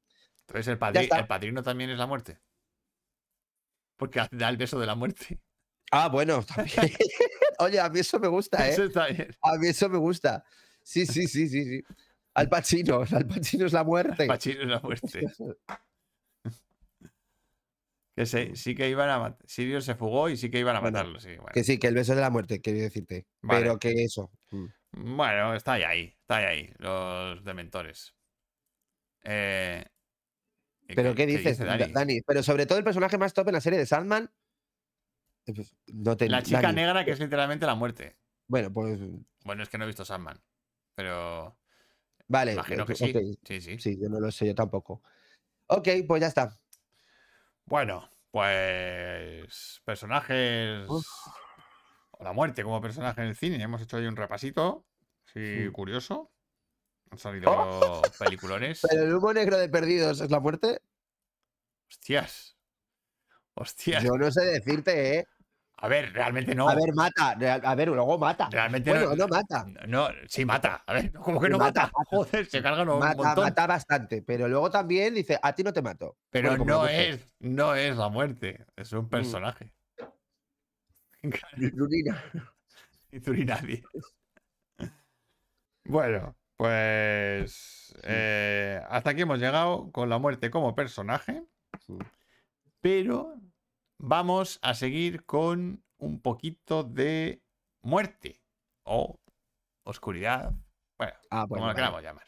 Entonces 0.47 0.67
el, 0.67 0.79
padri- 0.79 1.09
el 1.17 1.27
padrino 1.27 1.61
también 1.63 1.89
es 1.91 1.97
la 1.97 2.07
muerte. 2.07 2.39
Porque 3.97 4.19
da 4.31 4.49
el 4.49 4.57
beso 4.57 4.79
de 4.79 4.85
la 4.85 4.95
muerte. 4.95 5.39
Ah, 5.91 6.07
bueno, 6.09 6.43
también. 6.43 6.75
Oye, 7.59 7.79
a 7.79 7.89
mí 7.89 7.99
eso 7.99 8.19
me 8.19 8.27
gusta, 8.27 8.57
Eso 8.69 8.83
¿eh? 8.83 8.87
está 8.87 9.07
bien. 9.07 9.35
A 9.41 9.55
mí 9.57 9.67
eso 9.67 9.89
me 9.89 9.97
gusta. 9.97 10.43
Sí, 10.83 11.05
sí, 11.05 11.27
sí, 11.27 11.47
sí, 11.49 11.63
sí. 11.65 11.83
Al 12.33 12.47
Pacino, 12.47 13.03
Al 13.11 13.25
Pacino 13.27 13.65
es 13.65 13.73
la 13.73 13.83
muerte. 13.83 14.25
Pachino 14.27 14.61
es 14.61 14.67
la 14.67 14.79
muerte. 14.79 15.25
Que 18.19 18.25
se- 18.25 18.53
sí 18.57 18.75
que 18.75 18.89
iban 18.89 19.09
a 19.09 19.17
matar. 19.17 19.47
Sirio 19.47 19.79
se 19.79 19.95
fugó 19.95 20.27
y 20.27 20.35
sí 20.35 20.51
que 20.51 20.59
iban 20.59 20.75
a 20.75 20.81
Bueno, 20.81 20.97
matarlo. 20.97 21.21
Sí, 21.21 21.37
bueno. 21.37 21.51
Que 21.53 21.63
sí, 21.63 21.79
que 21.79 21.87
el 21.87 21.95
beso 21.95 22.13
de 22.15 22.19
la 22.19 22.29
muerte, 22.29 22.59
quería 22.61 22.83
decirte. 22.83 23.27
Vale. 23.41 23.61
Pero 23.61 23.79
que 23.79 23.93
eso. 24.03 24.29
mm. 24.51 24.65
Bueno, 25.15 25.53
está 25.53 25.71
ahí, 25.73 25.83
ahí, 25.83 26.17
está 26.19 26.35
ahí, 26.35 26.43
ahí, 26.45 26.73
los 26.79 27.41
dementores. 27.45 28.13
Eh, 29.23 29.85
¿y 30.89 30.95
Pero 30.95 31.15
¿qué, 31.15 31.27
dices, 31.27 31.59
dice 31.59 31.63
Da- 31.63 31.77
Dani? 31.77 31.93
Dani? 31.93 32.21
Pero 32.23 32.43
sobre 32.43 32.65
todo 32.65 32.77
el 32.77 32.83
personaje 32.83 33.17
más 33.17 33.33
top 33.33 33.47
en 33.47 33.53
la 33.53 33.61
serie 33.61 33.79
de 33.79 33.85
Sandman. 33.85 34.29
eh, 35.45 35.53
pues, 35.53 35.73
No 35.87 36.17
te, 36.17 36.27
La 36.27 36.43
chica 36.43 36.59
Dani, 36.61 36.75
negra 36.75 37.05
que 37.05 37.11
es 37.11 37.19
literalmente 37.21 37.65
la 37.67 37.75
muerte. 37.75 38.17
Bueno, 38.47 38.69
pues 38.73 38.99
Bueno, 39.45 39.63
es 39.63 39.69
que 39.69 39.77
no 39.77 39.85
he 39.85 39.87
visto 39.87 40.03
Sandman, 40.03 40.41
pero 40.93 41.57
vale. 42.27 42.51
imagino 42.51 42.83
eh, 42.83 42.85
que 42.85 42.95
sí. 42.95 43.11
ok, 43.15 43.39
Sí, 43.45 43.61
sí. 43.61 43.79
Sí, 43.79 43.97
yo 43.97 44.09
no 44.09 44.19
lo 44.19 44.29
sé, 44.29 44.45
yo 44.45 44.55
tampoco. 44.55 45.03
Ok, 45.67 45.87
pues 46.05 46.19
ya 46.19 46.27
está. 46.27 46.59
Bueno, 47.69 48.09
Pues 48.31 49.81
personajes 49.85 50.87
Uf. 50.89 51.05
o 52.11 52.23
la 52.23 52.33
muerte 52.33 52.63
como 52.63 52.81
personaje 52.81 53.21
en 53.21 53.27
el 53.27 53.35
cine. 53.35 53.61
Hemos 53.61 53.81
hecho 53.81 53.97
ahí 53.97 54.05
un 54.05 54.15
repasito, 54.15 54.85
sí, 55.33 55.63
Sí. 55.65 55.71
curioso. 55.71 56.31
Han 57.11 57.17
salido 57.17 58.01
peliculones. 58.19 58.81
Pero 58.89 59.03
el 59.03 59.15
humo 59.15 59.33
negro 59.33 59.57
de 59.57 59.67
perdidos 59.69 60.21
es 60.21 60.29
la 60.29 60.39
muerte. 60.39 60.81
Hostias. 61.89 62.55
Hostias. 63.55 64.03
Yo 64.03 64.11
no 64.11 64.29
sé 64.31 64.41
decirte, 64.45 65.17
¿eh? 65.19 65.25
A 65.81 65.87
ver, 65.87 66.11
realmente 66.13 66.53
no. 66.55 66.67
A 66.67 66.75
ver, 66.75 66.93
mata. 66.93 67.35
real- 67.35 67.61
A 67.63 67.73
ver, 67.75 67.87
luego 67.87 68.17
mata. 68.17 68.49
realmente 68.51 68.89
Bueno, 68.89 69.09
no. 69.11 69.15
no 69.15 69.27
mata. 69.27 69.65
No, 69.87 70.07
sí 70.27 70.43
mata. 70.43 70.83
A 70.85 70.93
ver, 70.93 71.11
¿cómo 71.13 71.39
que 71.39 71.47
no 71.49 71.57
mata? 71.57 71.89
Joder, 71.93 72.45
se 72.47 72.61
cargan 72.61 72.89
un 72.89 72.99
Mata, 72.99 73.15
montón. 73.23 73.43
mata 73.45 73.65
bastante. 73.67 74.21
Pero 74.21 74.47
luego 74.49 74.69
también 74.69 75.13
dice, 75.13 75.39
a 75.41 75.53
ti 75.55 75.63
no 75.63 75.71
te 75.71 75.81
mato. 75.81 76.17
Pero 76.29 76.49
Bueno, 76.49 76.63
como 76.65 76.81
no 76.83 76.87
es, 76.87 77.33
no 77.39 77.75
es 77.75 77.95
la 77.95 78.09
muerte, 78.09 78.65
es 78.75 78.91
Mm. 78.93 78.97
un 78.97 79.09
personaje. 79.09 79.73
Lurina. 81.73 82.23
Ni 83.11 83.19
tú 83.21 83.33
ni 83.33 83.43
nadie. 83.45 83.83
Bueno, 85.85 86.35
pues 86.57 87.95
eh, 88.03 88.81
hasta 88.89 89.09
aquí 89.11 89.21
hemos 89.21 89.39
llegado 89.39 89.91
con 89.91 90.09
la 90.09 90.17
muerte 90.19 90.51
como 90.51 90.75
personaje. 90.75 91.43
Sí. 91.85 91.97
Pero 92.81 93.35
vamos 93.99 94.59
a 94.61 94.73
seguir 94.73 95.25
con 95.25 95.83
un 95.97 96.21
poquito 96.21 96.83
de 96.83 97.43
muerte 97.81 98.41
o 98.83 99.19
oscuridad. 99.83 100.53
Bueno, 100.97 101.13
ah, 101.29 101.45
bueno 101.45 101.61
como 101.61 101.67
lo 101.67 101.75
queramos 101.75 101.97
vale. 101.97 102.07
llamar. 102.07 102.25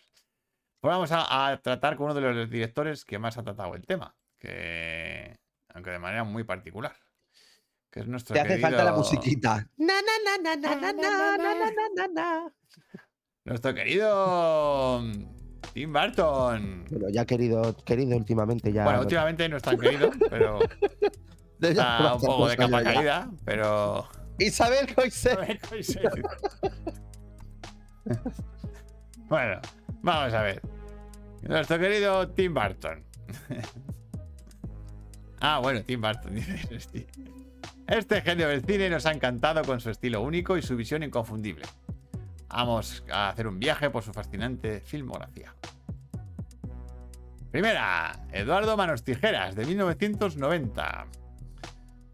Pues 0.80 0.92
vamos 0.92 1.12
a, 1.12 1.50
a, 1.50 1.62
tratar 1.62 1.96
con 1.96 2.06
uno 2.06 2.14
de 2.14 2.22
los 2.22 2.50
directores 2.50 3.06
que 3.06 3.20
más 3.20 3.38
ha 3.38 3.44
tratado 3.44 3.76
el 3.76 3.86
tema, 3.86 4.16
que 4.38 5.40
aunque 5.74 5.92
de 5.92 6.00
manera 6.00 6.24
muy 6.24 6.44
particular. 6.44 6.96
Que 7.90 8.02
es 8.02 8.08
nuestro 8.08 8.34
Te 8.34 8.40
hace 8.40 8.50
querido... 8.50 8.70
falta 8.70 8.84
la 8.84 8.94
musiquita. 8.94 9.68
Na, 9.78 9.94
na, 10.02 10.56
na, 12.08 12.54
nuestro 13.44 13.74
querido 13.74 15.02
Tim 15.74 15.92
Burton. 15.92 16.86
Pero 16.90 17.10
ya 17.10 17.26
querido, 17.26 17.76
querido 17.84 18.16
últimamente 18.16 18.72
ya. 18.72 18.86
Bueno, 18.86 19.02
últimamente 19.02 19.50
no 19.50 19.58
es 19.58 19.64
tan 19.64 19.78
querido, 19.78 20.10
pero 20.30 20.60
Está 21.62 22.16
un 22.16 22.22
poco 22.22 22.48
de 22.48 22.58
capa 22.58 22.82
ya. 22.82 22.94
caída, 22.94 23.30
pero 23.46 24.08
Isabel 24.40 24.94
Coixet. 24.94 25.38
bueno, 29.30 29.62
vamos 30.02 30.34
a 30.34 30.42
ver. 30.42 30.62
Nuestro 31.44 31.80
querido 31.80 32.28
Tim 32.30 32.54
Burton. 32.54 33.04
ah, 35.42 35.60
bueno, 35.60 35.84
Tim 35.84 36.02
Burton, 36.02 36.34
dice. 36.36 37.08
Este 37.88 38.22
genio 38.22 38.48
del 38.48 38.64
cine 38.64 38.90
nos 38.90 39.06
ha 39.06 39.12
encantado 39.12 39.64
con 39.64 39.80
su 39.80 39.90
estilo 39.90 40.22
único 40.22 40.58
y 40.58 40.62
su 40.62 40.76
visión 40.76 41.04
inconfundible. 41.04 41.66
Vamos 42.50 43.04
a 43.12 43.30
hacer 43.30 43.48
un 43.48 43.60
viaje 43.60 43.90
por 43.90 44.04
su 44.04 44.12
fascinante 44.12 44.82
filmografía. 44.82 45.54
Primera, 47.52 48.18
Eduardo 48.32 48.78
Manos 48.78 49.04
Tijeras, 49.04 49.56
de 49.56 49.66
1990. 49.66 51.08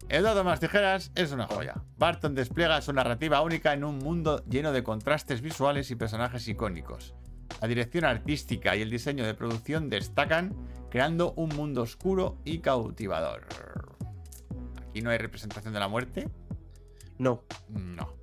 Eduardo 0.08 0.42
Manos 0.42 0.60
Tijeras 0.60 1.12
es 1.14 1.32
una 1.32 1.46
joya. 1.46 1.74
Barton 1.98 2.34
despliega 2.34 2.80
su 2.80 2.92
narrativa 2.92 3.42
única 3.42 3.74
en 3.74 3.84
un 3.84 3.98
mundo 3.98 4.42
lleno 4.48 4.72
de 4.72 4.82
contrastes 4.82 5.42
visuales 5.42 5.90
y 5.90 5.96
personajes 5.96 6.48
icónicos. 6.48 7.14
La 7.60 7.68
dirección 7.68 8.04
artística 8.04 8.74
y 8.74 8.82
el 8.82 8.90
diseño 8.90 9.26
de 9.26 9.34
producción 9.34 9.90
destacan, 9.90 10.54
creando 10.90 11.32
un 11.34 11.50
mundo 11.50 11.82
oscuro 11.82 12.38
y 12.44 12.60
cautivador. 12.60 13.46
Aquí 14.88 15.02
no 15.02 15.10
hay 15.10 15.18
representación 15.18 15.74
de 15.74 15.80
la 15.80 15.88
muerte. 15.88 16.28
No. 17.18 17.44
No. 17.68 18.14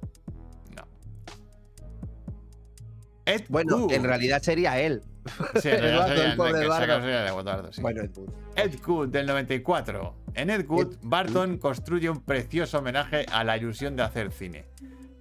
No. 0.76 0.88
Ed 3.26 3.44
Bueno, 3.50 3.78
Wood. 3.78 3.92
en 3.94 4.04
realidad 4.04 4.42
sería 4.42 4.80
él. 4.80 5.04
Sí, 5.62 5.70
el 5.70 6.36
pobre 6.36 6.54
sí. 7.72 7.82
Bueno, 7.82 8.02
Ed 8.04 8.12
Wood. 8.16 8.30
Ed 8.56 8.76
Wood 8.88 9.10
del 9.10 9.26
94. 9.26 10.16
En 10.36 10.50
Ed 10.50 10.66
Wood, 10.68 10.94
Ed 10.94 10.98
Barton 11.02 11.58
construye 11.58 12.10
un 12.10 12.22
precioso 12.22 12.80
homenaje 12.80 13.26
a 13.32 13.44
la 13.44 13.58
ilusión 13.58 13.96
de 13.96 14.04
hacer 14.04 14.32
cine. 14.32 14.66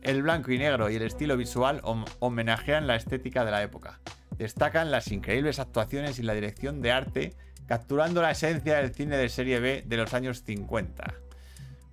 El 0.03 0.23
blanco 0.23 0.53
y 0.53 0.59
negro 0.59 0.91
y 0.91 0.97
el 0.97 1.03
estilo 1.03 1.37
visual 1.37 1.81
hom- 1.83 2.05
homenajean 2.19 2.87
la 2.87 2.97
estética 2.97 3.45
de 3.45 3.51
la 3.51 3.63
época. 3.63 4.01
Destacan 4.37 4.91
las 4.91 5.11
increíbles 5.13 5.59
actuaciones 5.59 6.19
y 6.19 6.23
la 6.23 6.35
dirección 6.35 6.83
de 6.83 6.93
arte, 6.93 7.35
capturando 7.67 8.21
la 8.21 8.33
esencia 8.33 8.77
del 8.77 8.93
cine 8.93 9.17
de 9.17 9.29
serie 9.31 9.61
B 9.61 9.85
de 9.87 9.97
los 9.97 10.13
años 10.13 10.43
50. 10.45 11.15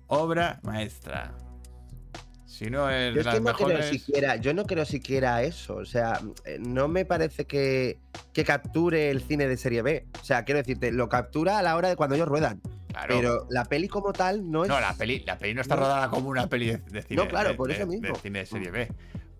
Obra 0.08 0.60
maestra. 0.62 1.32
Si 2.62 2.70
no 2.70 2.88
es 2.90 3.12
Yo 3.12 3.18
de 3.18 3.24
las 3.24 3.40
no 3.40 3.52
creo 3.54 3.68
mejores. 3.68 3.88
siquiera, 3.90 4.36
yo 4.36 4.54
no 4.54 4.64
creo 4.64 4.84
siquiera 4.84 5.42
eso. 5.42 5.74
O 5.74 5.84
sea, 5.84 6.20
eh, 6.44 6.58
no 6.60 6.86
me 6.86 7.04
parece 7.04 7.44
que, 7.44 7.98
que 8.32 8.44
capture 8.44 9.10
el 9.10 9.20
cine 9.20 9.48
de 9.48 9.56
serie 9.56 9.82
B. 9.82 10.06
O 10.20 10.24
sea, 10.24 10.44
quiero 10.44 10.58
decirte, 10.58 10.92
lo 10.92 11.08
captura 11.08 11.58
a 11.58 11.62
la 11.62 11.74
hora 11.74 11.88
de 11.88 11.96
cuando 11.96 12.14
ellos 12.14 12.28
ruedan. 12.28 12.60
Claro. 12.88 13.14
Pero 13.16 13.46
la 13.50 13.64
peli 13.64 13.88
como 13.88 14.12
tal 14.12 14.48
no 14.48 14.62
es. 14.62 14.68
No, 14.68 14.78
la 14.78 14.94
peli, 14.94 15.20
la 15.26 15.38
peli 15.38 15.54
no 15.54 15.60
está 15.62 15.74
no- 15.74 15.80
rodada 15.82 16.08
como 16.08 16.28
una 16.28 16.46
peli 16.46 16.66
de, 16.66 16.76
de 16.78 17.02
cine. 17.02 17.22
No, 17.22 17.28
claro, 17.28 17.48
de- 17.50 17.54
por 17.56 17.66
de- 17.68 17.74
eso 17.74 17.86
de 17.86 17.98
mismo. 17.98 18.14
cine 18.16 18.38
de 18.40 18.46
serie 18.46 18.70
B. 18.70 18.88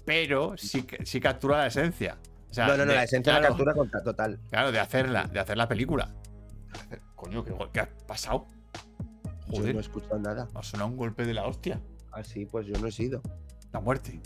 Pero 0.05 0.57
sí, 0.57 0.85
sí 1.05 1.21
captura 1.21 1.59
la 1.59 1.67
esencia. 1.69 2.17
O 2.51 2.55
sea, 2.55 2.67
no, 2.67 2.73
no, 2.77 2.87
no, 2.87 2.91
de- 2.91 2.97
la 2.97 3.05
esencia 3.05 3.35
de 3.35 3.41
la 3.41 3.47
captura 3.49 3.75
con- 3.75 3.89
total. 3.89 4.41
Claro, 4.51 4.73
de 4.73 4.81
hacerla, 4.81 5.29
de 5.33 5.39
hacer 5.39 5.57
la 5.57 5.69
película. 5.69 6.11
Coño, 7.15 7.45
¿qué, 7.45 7.55
qué 7.73 7.81
ha 7.81 7.89
pasado? 8.07 8.47
Yo 9.49 9.59
Joder, 9.59 9.75
no 9.75 9.81
he 9.81 9.83
escuchado 9.83 10.19
nada. 10.19 10.49
ha 10.55 10.63
sonado 10.65 10.89
un 10.91 10.97
golpe 10.97 11.25
de 11.25 11.35
la 11.35 11.45
hostia. 11.47 11.79
Así, 12.13 12.47
pues 12.47 12.67
yo 12.67 12.75
no 12.81 12.89
he 12.89 12.93
sido. 12.93 13.23
La 13.73 13.81
muerte. 13.81 14.21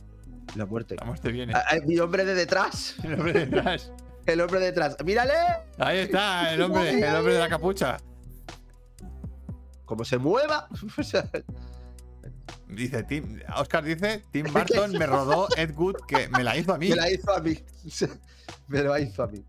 La 0.54 0.66
muerte. 0.66 0.96
La 0.96 1.04
muerte 1.04 1.30
viene. 1.30 1.52
Ah, 1.54 1.64
ah, 1.70 1.76
Mi 1.84 1.98
hombre 2.00 2.24
de 2.24 2.34
detrás. 2.34 2.96
El 3.02 3.14
hombre 3.14 3.32
detrás. 3.32 3.92
El 4.26 4.40
hombre 4.40 4.60
detrás. 4.60 4.96
¡Mírale! 5.04 5.34
Ahí 5.78 5.98
está, 5.98 6.52
el 6.52 6.62
hombre, 6.62 6.98
el 6.98 7.14
hombre 7.14 7.34
de 7.34 7.38
la 7.38 7.48
capucha. 7.48 7.98
Como 9.84 10.04
se 10.04 10.18
mueva. 10.18 10.68
Dice 12.68 13.04
Tim, 13.04 13.40
Oscar 13.56 13.84
dice, 13.84 14.24
Tim 14.32 14.46
Burton 14.52 14.90
me 14.92 15.06
rodó 15.06 15.46
Ed 15.56 15.72
Wood 15.76 15.98
que 16.08 16.28
me 16.28 16.42
la 16.42 16.56
hizo 16.56 16.74
a 16.74 16.78
mí. 16.78 16.88
me 16.88 16.96
la 16.96 17.10
hizo 17.10 17.32
a 17.32 17.40
mí. 17.40 17.56
Me 18.66 18.82
lo 18.82 18.98
hizo 18.98 19.22
a 19.22 19.28
mí. 19.28 19.44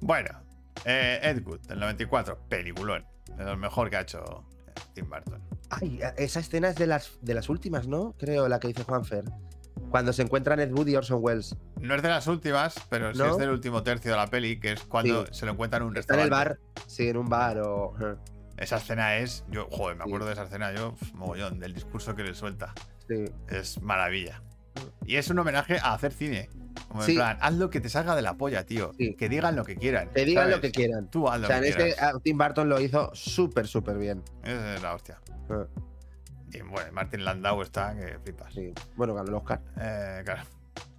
Bueno, 0.00 0.30
eh, 0.84 1.18
Ed 1.20 1.44
Wood, 1.44 1.60
del 1.62 1.80
94, 1.80 2.38
peliculón. 2.48 3.04
De 3.36 3.44
lo 3.44 3.56
mejor 3.56 3.90
que 3.90 3.96
ha 3.96 4.02
hecho 4.02 4.46
eh, 4.68 4.72
Tim 4.94 5.10
Burton. 5.10 5.42
Ay, 5.80 6.00
esa 6.16 6.40
escena 6.40 6.68
es 6.68 6.76
de 6.76 6.86
las, 6.86 7.18
de 7.22 7.34
las 7.34 7.48
últimas, 7.48 7.86
¿no? 7.86 8.14
Creo, 8.18 8.48
la 8.48 8.58
que 8.60 8.68
dice 8.68 8.84
Juanfer. 8.84 9.24
Cuando 9.90 10.12
se 10.12 10.22
encuentran 10.22 10.60
Ed 10.60 10.72
Wood 10.72 10.86
y 10.88 10.96
Orson 10.96 11.18
Welles. 11.22 11.56
No 11.80 11.94
es 11.94 12.02
de 12.02 12.08
las 12.08 12.26
últimas, 12.26 12.74
pero 12.88 13.12
sí 13.12 13.18
¿No? 13.18 13.32
es 13.32 13.36
del 13.38 13.50
último 13.50 13.82
tercio 13.82 14.10
de 14.12 14.16
la 14.16 14.26
peli, 14.28 14.58
que 14.58 14.72
es 14.72 14.82
cuando 14.82 15.26
Sí. 15.26 15.34
se 15.34 15.46
lo 15.46 15.52
encuentran 15.52 15.82
en 15.82 15.88
un 15.88 15.96
Está 15.96 16.14
en 16.14 16.20
el 16.20 16.30
bar. 16.30 16.58
Sí, 16.86 17.08
en 17.08 17.16
un 17.16 17.28
bar 17.28 17.58
o. 17.60 17.94
Esa 18.56 18.76
escena 18.76 19.16
es, 19.16 19.44
yo, 19.50 19.66
joder, 19.70 19.96
me 19.96 20.04
Sí. 20.04 20.08
acuerdo 20.10 20.26
de 20.28 20.32
esa 20.34 20.44
escena, 20.44 20.72
yo, 20.72 20.94
mogollón, 21.14 21.58
del 21.58 21.74
discurso 21.74 22.14
que 22.14 22.22
le 22.22 22.34
suelta. 22.34 22.72
Sí. 23.08 23.24
Es 23.48 23.80
maravilla. 23.82 24.42
Y 25.04 25.16
es 25.16 25.28
un 25.28 25.38
homenaje 25.40 25.78
a 25.78 25.92
hacer 25.94 26.12
cine. 26.12 26.48
Como 26.94 27.04
en 27.06 27.14
plan, 27.16 27.38
haz 27.40 27.54
lo 27.54 27.70
que 27.70 27.80
te 27.80 27.88
salga 27.88 28.14
de 28.14 28.22
la 28.22 28.34
polla, 28.34 28.64
tío. 28.64 28.92
Sí. 28.96 29.14
Que 29.16 29.28
digan 29.28 29.56
lo 29.56 29.64
que 29.64 29.74
quieran. 29.76 30.10
Que 30.14 30.24
digan 30.24 30.48
lo 30.50 30.60
que 30.60 30.70
quieran. 30.70 31.10
Tú 31.10 31.28
haz 31.28 31.38
O 31.38 31.42
lo 31.42 31.46
sea, 31.48 31.56
en 31.56 31.62
que 31.64 31.68
este 31.70 31.82
quieras. 31.94 32.14
ah, 32.14 32.20
Tim 32.22 32.38
Burton 32.38 32.68
lo 32.68 32.80
hizo 32.80 33.10
súper, 33.14 33.66
súper 33.66 33.98
bien. 33.98 34.22
Esa 34.44 34.74
es 34.76 34.82
la 34.82 34.94
hostia. 34.94 35.18
Ah, 35.50 35.64
Y 36.52 36.60
bueno, 36.60 36.92
Martin 36.92 37.24
Landau 37.24 37.62
está 37.62 37.96
que 37.96 38.18
flipas. 38.20 38.54
Sí. 38.54 38.72
Bueno, 38.94 39.12
ganó 39.14 39.28
el 39.28 39.34
Oscar. 39.34 39.60
Eh, 39.80 40.22
claro. 40.24 40.42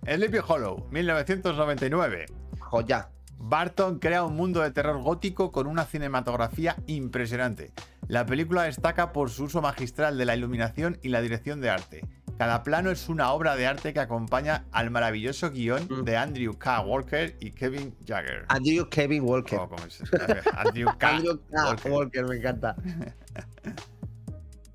Sleepy 0.05 0.39
Hollow, 0.45 0.85
1999. 0.91 2.25
Joya. 2.59 3.09
Barton 3.37 3.99
crea 3.99 4.23
un 4.23 4.35
mundo 4.35 4.61
de 4.61 4.71
terror 4.71 5.01
gótico 5.01 5.51
con 5.51 5.67
una 5.67 5.85
cinematografía 5.85 6.75
impresionante. 6.87 7.71
La 8.07 8.25
película 8.25 8.63
destaca 8.63 9.11
por 9.11 9.29
su 9.29 9.45
uso 9.45 9.61
magistral 9.61 10.17
de 10.17 10.25
la 10.25 10.35
iluminación 10.35 10.97
y 11.01 11.09
la 11.09 11.21
dirección 11.21 11.59
de 11.61 11.69
arte. 11.69 12.05
Cada 12.37 12.63
plano 12.63 12.91
es 12.91 13.07
una 13.07 13.31
obra 13.31 13.55
de 13.55 13.65
arte 13.65 13.93
que 13.93 13.99
acompaña 14.01 14.65
al 14.71 14.91
maravilloso 14.91 15.51
guion 15.51 15.87
Mm. 15.89 16.03
de 16.03 16.17
Andrew 16.17 16.57
K. 16.57 16.81
Walker 16.81 17.35
y 17.39 17.51
Kevin 17.51 17.95
Jagger. 18.05 18.45
Andrew 18.49 18.89
Kevin 18.89 19.23
Walker. 19.23 19.59
O 19.59 19.69
como 19.69 19.89
se 19.89 20.03
escribe, 20.03 20.41
Andrew 20.53 20.87
K. 20.97 21.09
Andrew 21.15 21.39
K. 21.49 21.65
Walker. 21.65 21.91
Walker, 21.91 22.25
me 22.27 22.35
encanta. 22.37 22.75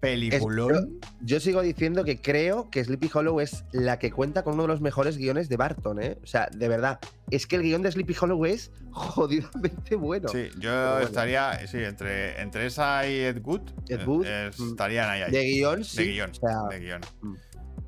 Peliculón. 0.01 0.99
Yo 1.21 1.41
sigo 1.41 1.61
diciendo 1.61 2.05
que 2.05 2.23
creo 2.23 2.71
que 2.71 2.83
Sleepy 2.83 3.11
Hollow 3.13 3.39
es 3.41 3.67
la 3.73 3.99
que 3.99 4.11
cuenta 4.11 4.43
con 4.43 4.55
uno 4.55 4.63
de 4.63 4.69
los 4.69 4.81
mejores 4.81 5.19
guiones 5.19 5.51
de 5.51 5.59
Barton, 5.59 6.03
¿eh? 6.03 6.17
O 6.23 6.27
sea, 6.27 6.49
de 6.57 6.69
verdad. 6.69 6.99
Es 7.31 7.47
que 7.47 7.57
el 7.57 7.63
guion 7.63 7.83
de 7.83 7.93
Sleepy 7.93 8.17
Hollow 8.19 8.47
es 8.47 8.73
jodidamente 8.93 9.97
bueno. 9.97 10.29
Sí, 10.31 10.49
yo 10.59 10.71
bueno. 10.71 11.01
estaría, 11.01 11.67
sí, 11.67 11.77
entre, 11.85 12.41
entre 12.41 12.65
esa 12.67 13.07
y 13.07 13.19
Ed 13.21 13.43
Wood, 13.45 13.61
Ed 13.89 14.07
Wood, 14.07 14.25
eh, 14.27 14.51
mm. 14.57 14.71
estarían 14.71 15.11
ahí. 15.11 15.21
ahí. 15.23 15.31
De 15.33 15.45
guion, 15.45 15.85
sí. 15.85 15.99
de 15.99 16.13
guion, 16.13 16.31
O 16.31 16.35
sea, 16.35 16.57
de 16.71 16.81
guion. 16.81 17.01
mm. 17.21 17.35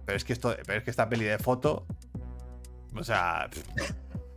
Pero 0.07 0.17
es 0.17 0.25
que 0.25 0.33
esto, 0.33 0.55
pero 0.67 0.79
es 0.79 0.85
que 0.85 0.91
esta 0.91 1.09
peli 1.09 1.25
de 1.25 1.39
foto, 1.39 1.87
o 2.97 3.05
sea, 3.05 3.49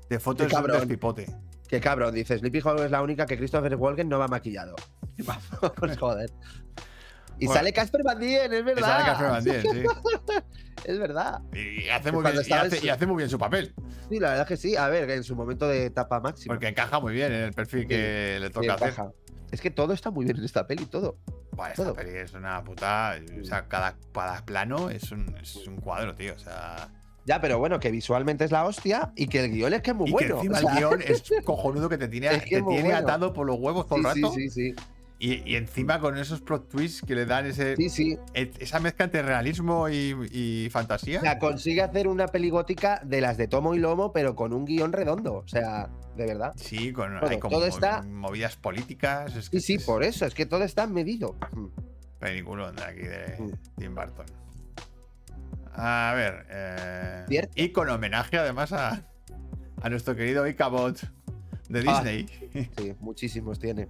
de 0.10 0.20
foto 0.20 0.38
Qué 0.44 0.48
es 0.48 0.54
un 0.54 0.58
cabrón. 0.60 0.78
despipote. 0.80 1.26
que 1.68 1.80
cabrón, 1.82 2.14
dice 2.14 2.38
Sleepy 2.38 2.62
Hollow 2.64 2.84
es 2.84 2.92
la 2.92 3.02
única 3.02 3.26
que 3.26 3.38
Christopher 3.38 3.76
Walken 3.76 4.08
no 4.10 4.20
va 4.20 4.28
maquillado. 4.28 4.76
Vamos, 5.26 5.98
joder. 5.98 6.30
Y 7.38 7.48
Bueno. 7.48 7.60
sale 7.60 7.74
Casper 7.74 8.02
Van 8.04 8.20
Dien, 8.20 8.54
es 8.54 8.64
verdad. 8.64 8.82
sale 8.88 9.06
Casper 9.06 9.30
Van 9.30 9.44
Dien, 9.44 9.62
sí. 9.62 9.84
Es 10.86 11.00
verdad. 11.00 11.42
Y 11.52 11.90
hace, 11.90 12.12
muy 12.12 12.22
bien, 12.24 12.36
y, 12.48 12.54
hace, 12.54 12.78
su- 12.80 12.86
y 12.86 12.90
hace 12.90 13.08
muy 13.08 13.18
bien 13.18 13.28
su 13.30 13.40
papel. 13.40 13.74
Sí, 14.08 14.20
la 14.20 14.30
verdad 14.30 14.44
es 14.44 14.48
que 14.48 14.56
sí. 14.58 14.76
A 14.76 14.88
ver, 14.88 15.10
en 15.10 15.24
su 15.24 15.36
momento 15.36 15.68
de 15.68 15.86
etapa 15.86 16.20
máxima. 16.20 16.54
Porque 16.54 16.68
encaja 16.68 17.00
muy 17.00 17.12
bien 17.14 17.34
en 17.34 17.42
el 17.46 17.54
perfil 17.54 17.88
que 17.88 18.38
le 18.40 18.52
toca 18.52 18.76
hacer. 18.76 18.90
encaja. 18.90 19.12
Es 19.52 19.62
que 19.62 19.72
todo 19.72 19.94
está 19.94 20.12
muy 20.12 20.26
bien 20.26 20.38
en 20.38 20.44
esta 20.44 20.68
peli, 20.68 20.86
todo. 20.86 21.18
Buah, 21.54 21.70
esta 21.70 21.84
todo. 21.84 21.94
peli 21.94 22.18
es 22.18 22.34
una 22.34 22.64
puta. 22.64 23.16
O 23.42 23.44
sea, 23.46 23.68
cada, 23.68 23.96
cada 24.14 24.46
plano 24.46 24.90
es 24.90 25.12
un, 25.12 25.36
es 25.42 25.56
un 25.68 25.78
cuadro, 25.78 26.16
tío. 26.16 26.34
O 26.34 26.40
sea. 26.40 26.90
Ya, 27.26 27.42
pero 27.42 27.58
bueno, 27.58 27.80
que 27.80 27.90
visualmente 27.90 28.44
es 28.46 28.52
la 28.52 28.66
hostia 28.66 29.12
y 29.16 29.28
que 29.28 29.44
el 29.44 29.52
guion 29.52 29.74
es 29.74 29.82
que 29.82 29.92
es 29.92 29.98
muy 29.98 30.10
y 30.10 30.14
bueno. 30.14 30.28
que 30.42 30.48
encima 30.48 30.58
o 30.58 30.62
sea, 30.62 30.72
el 30.72 30.78
guion 30.78 31.02
es 31.02 31.24
cojonudo 31.44 31.90
que 31.90 31.98
te 31.98 32.08
tiene, 32.08 32.28
Es 32.36 32.44
que 32.44 32.58
te 32.58 32.64
tiene 32.64 32.84
bueno. 32.84 32.98
atado 32.98 33.34
por 33.34 33.48
los 33.48 33.58
huevos 33.60 33.88
todo 33.88 33.98
el 33.98 34.04
rato. 34.04 34.32
sí, 34.34 34.50
sí, 34.50 34.74
sí. 34.74 34.76
Y, 35.26 35.42
y 35.44 35.56
encima 35.56 36.00
con 36.00 36.18
esos 36.20 36.42
plot 36.42 36.70
twists 36.70 37.02
que 37.02 37.16
le 37.16 37.26
dan 37.26 37.48
ese, 37.48 37.76
Sí, 37.78 37.90
sí. 37.90 38.18
e- 38.36 38.52
esa 38.60 38.80
mezcla 38.80 39.06
entre 39.06 39.24
realismo 39.24 39.90
y, 39.90 40.14
y 40.32 40.70
fantasía. 40.70 41.18
O 41.20 41.22
sea, 41.22 41.40
consigue 41.40 41.82
hacer 41.82 42.08
una 42.08 42.28
peli 42.28 42.52
gótica 42.52 43.02
de 43.04 43.22
las 43.22 43.36
de 43.38 43.48
tomo 43.48 43.74
y 43.74 43.80
lomo, 43.80 44.12
pero 44.14 44.36
con 44.36 44.54
un 44.54 44.66
guion 44.66 44.94
redondo. 44.94 45.34
O 45.38 45.48
sea, 45.48 45.90
de 46.16 46.26
verdad. 46.28 46.54
Sí, 46.58 46.92
con 46.94 47.20
Todo, 47.20 47.30
hay 47.30 47.40
como 47.40 47.56
todo 47.58 47.66
está- 47.66 48.04
movidas 48.04 48.56
políticas. 48.56 49.36
Es 49.36 49.50
que 49.50 49.60
Sí, 49.62 49.66
sí, 49.66 49.74
es 49.76 49.84
por 49.86 50.04
eso. 50.04 50.26
Es 50.28 50.36
que 50.36 50.46
todo 50.46 50.64
está 50.64 50.86
medido. 50.86 51.36
Peliculón 52.20 52.76
de 52.76 52.84
aquí 52.84 53.02
de 53.02 53.36
Mm. 53.40 53.52
Tim 53.80 53.96
Burton. 53.96 54.26
A 55.74 56.14
ver. 56.16 56.46
Eh, 56.50 57.48
y 57.56 57.70
con 57.70 57.90
homenaje 57.90 58.38
además 58.38 58.72
a, 58.74 59.04
a 59.82 59.90
nuestro 59.90 60.16
querido 60.16 60.48
Icabot 60.48 61.00
de 61.70 61.84
Ah. 61.88 62.04
Disney. 62.04 62.70
Sí, 62.78 62.94
muchísimos 63.00 63.58
tiene. 63.60 63.88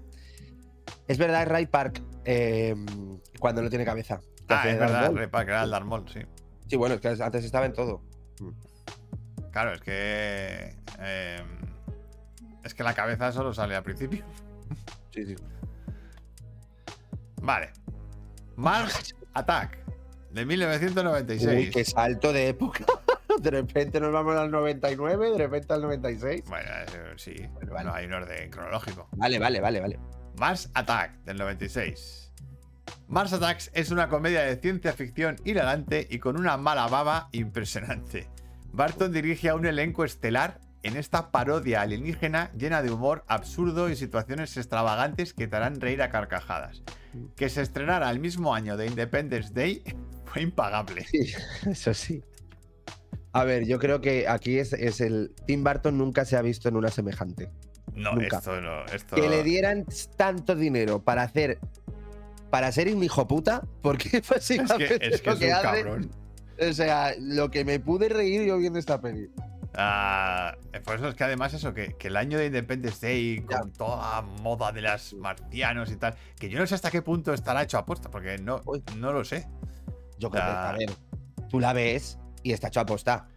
Es 1.07 1.17
verdad, 1.17 1.43
es 1.43 1.47
Ray 1.47 1.65
Park 1.67 2.01
eh, 2.25 2.75
cuando 3.39 3.61
no 3.61 3.69
tiene 3.69 3.85
cabeza. 3.85 4.19
ah, 4.49 4.67
es 4.69 4.79
verdad. 4.79 5.11
Repa, 5.13 5.45
que 5.45 5.51
era 5.51 5.63
el 5.63 5.85
Maul, 5.85 6.07
sí. 6.09 6.19
Sí, 6.67 6.75
bueno, 6.75 6.95
es 6.95 7.01
que 7.01 7.09
antes 7.23 7.45
estaba 7.45 7.65
en 7.65 7.73
todo. 7.73 8.01
Claro, 9.51 9.73
es 9.73 9.81
que. 9.81 10.75
eh, 10.99 11.43
es 12.63 12.73
que 12.73 12.83
la 12.83 12.93
cabeza 12.93 13.31
solo 13.31 13.53
sale 13.53 13.75
al 13.75 13.83
principio. 13.83 14.23
Sí, 15.13 15.25
sí. 15.25 15.35
Vale. 17.41 17.71
Mars 18.57 19.15
Attack 19.33 19.77
de 20.31 20.45
1996. 20.45 21.57
Uy, 21.67 21.69
qué 21.71 21.85
salto 21.85 22.33
de 22.33 22.49
época. 22.49 22.83
De 23.41 23.49
repente 23.51 23.99
nos 23.99 24.11
vamos 24.13 24.35
al 24.37 24.49
99, 24.49 25.31
de 25.31 25.37
repente 25.37 25.73
al 25.73 25.81
96. 25.81 26.43
Bueno, 26.47 26.69
eh, 26.69 27.13
sí, 27.17 27.33
Bueno, 27.53 27.73
vale. 27.73 27.85
no 27.89 27.93
hay 27.93 28.05
un 28.05 28.13
orden 28.13 28.49
cronológico. 28.49 29.07
Vale, 29.17 29.39
vale, 29.39 29.59
vale, 29.59 29.81
vale. 29.81 29.99
Mars 30.37 30.69
Attack 30.73 31.23
del 31.23 31.37
96. 31.37 32.31
Mars 33.07 33.33
Attacks 33.33 33.71
es 33.73 33.91
una 33.91 34.09
comedia 34.09 34.41
de 34.41 34.57
ciencia 34.57 34.93
ficción 34.93 35.37
hilarante 35.45 36.07
y 36.09 36.19
con 36.19 36.37
una 36.37 36.57
mala 36.57 36.87
baba 36.87 37.29
impresionante. 37.31 38.27
Barton 38.73 39.11
dirige 39.11 39.49
a 39.49 39.55
un 39.55 39.65
elenco 39.65 40.03
estelar 40.03 40.59
en 40.83 40.97
esta 40.97 41.31
parodia 41.31 41.81
alienígena 41.81 42.51
llena 42.57 42.81
de 42.81 42.91
humor 42.91 43.23
absurdo 43.27 43.89
y 43.89 43.95
situaciones 43.95 44.55
extravagantes 44.57 45.33
que 45.33 45.47
te 45.47 45.55
harán 45.55 45.79
reír 45.79 46.01
a 46.01 46.09
carcajadas. 46.09 46.83
Que 47.35 47.49
se 47.49 47.61
estrenara 47.61 48.11
el 48.11 48.19
mismo 48.19 48.53
año 48.53 48.75
de 48.77 48.87
Independence 48.87 49.53
Day 49.53 49.81
fue 50.25 50.41
impagable. 50.41 51.05
Sí, 51.05 51.33
eso 51.65 51.93
sí. 51.93 52.23
A 53.31 53.43
ver, 53.43 53.65
yo 53.65 53.79
creo 53.79 53.99
que 53.99 54.27
aquí 54.27 54.59
es, 54.59 54.73
es 54.73 55.01
el. 55.01 55.33
Tim 55.45 55.63
Burton 55.63 55.97
nunca 55.97 56.23
se 56.23 56.37
ha 56.37 56.41
visto 56.41 56.69
en 56.69 56.75
una 56.75 56.89
semejante. 56.89 57.49
No, 57.93 58.13
Nunca. 58.13 58.37
esto 58.37 58.59
no. 58.61 58.85
Esto... 58.85 59.15
Que 59.15 59.29
le 59.29 59.43
dieran 59.43 59.85
tanto 60.17 60.55
dinero 60.55 60.99
para 61.01 61.23
hacer. 61.23 61.59
Para 62.49 62.71
ser 62.71 62.93
un 62.93 63.03
hijo 63.03 63.27
puta, 63.27 63.61
porque 63.81 64.09
Es 64.17 64.27
básicamente 64.29 64.99
que 64.99 65.07
es, 65.15 65.21
que 65.21 65.27
lo 65.29 65.33
es 65.33 65.39
que 65.39 65.47
un 65.47 65.53
hace. 65.53 65.63
cabrón. 65.83 66.11
O 66.69 66.73
sea, 66.73 67.13
lo 67.19 67.51
que 67.51 67.65
me 67.65 67.79
pude 67.79 68.07
reír 68.09 68.43
yo 68.43 68.57
viendo 68.57 68.79
esta 68.79 69.01
peli. 69.01 69.29
Ah, 69.77 70.55
por 70.85 70.95
eso 70.95 71.09
es 71.09 71.15
que 71.15 71.23
además 71.25 71.53
eso, 71.53 71.73
que, 71.73 71.95
que 71.97 72.07
el 72.07 72.15
año 72.15 72.37
de 72.37 72.45
Independence 72.45 73.05
Day, 73.05 73.45
Ya. 73.49 73.59
con 73.59 73.71
toda 73.73 74.21
moda 74.21 74.71
de 74.71 74.81
las 74.81 75.13
marcianos 75.13 75.91
y 75.91 75.97
tal, 75.97 76.15
que 76.39 76.47
yo 76.47 76.59
no 76.59 76.65
sé 76.65 76.75
hasta 76.75 76.89
qué 76.91 77.01
punto 77.01 77.33
estará 77.33 77.63
hecho 77.63 77.77
aposta, 77.77 78.09
porque 78.09 78.37
no, 78.37 78.61
Uy. 78.65 78.81
no 78.97 79.11
lo 79.11 79.25
sé. 79.25 79.47
Yo 80.17 80.29
creo 80.29 80.43
que, 80.43 80.49
Ah. 80.49 80.69
a 80.69 80.77
ver, 80.77 80.91
tú 81.49 81.59
la 81.59 81.73
ves 81.73 82.17
y 82.41 82.53
está 82.53 82.69
hecho 82.69 82.79
a 82.79 82.85
posta. 82.85 83.27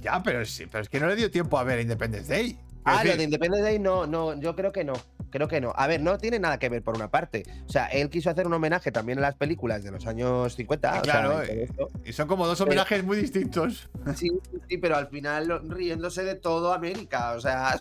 Ya, 0.00 0.22
pero, 0.22 0.44
sí, 0.44 0.66
pero 0.66 0.82
es 0.82 0.88
que 0.88 1.00
no 1.00 1.08
le 1.08 1.16
dio 1.16 1.32
tiempo 1.32 1.58
a 1.58 1.64
ver 1.64 1.80
Independence 1.80 2.32
Day. 2.32 2.56
Ah, 2.84 3.04
lo 3.04 3.16
de 3.16 3.24
Independence 3.24 3.62
Day 3.62 3.78
no, 3.78 4.06
no, 4.06 4.38
yo 4.40 4.56
creo 4.56 4.72
que 4.72 4.84
no. 4.84 4.94
Creo 5.32 5.48
que 5.48 5.62
no. 5.62 5.72
A 5.76 5.86
ver, 5.86 6.02
no 6.02 6.18
tiene 6.18 6.38
nada 6.38 6.58
que 6.58 6.68
ver 6.68 6.82
por 6.82 6.94
una 6.94 7.10
parte. 7.10 7.44
O 7.66 7.70
sea, 7.70 7.86
él 7.86 8.10
quiso 8.10 8.28
hacer 8.28 8.46
un 8.46 8.52
homenaje 8.52 8.92
también 8.92 9.18
a 9.18 9.22
las 9.22 9.34
películas 9.34 9.82
de 9.82 9.90
los 9.90 10.06
años 10.06 10.54
50. 10.54 10.90
o 10.90 10.92
sea, 10.92 11.02
Claro, 11.02 11.42
y 11.42 11.66
todo 11.68 11.88
eh. 11.88 12.00
Y 12.04 12.12
son 12.12 12.28
como 12.28 12.46
dos 12.46 12.60
homenajes 12.60 13.02
muy 13.02 13.16
distintos. 13.16 13.88
Sí, 14.14 14.30
sí, 14.68 14.76
pero 14.78 14.96
al 14.96 15.06
final 15.08 15.70
riéndose 15.70 16.22
de 16.24 16.34
todo 16.34 16.74
América. 16.74 17.32
O 17.32 17.40
sea. 17.40 17.80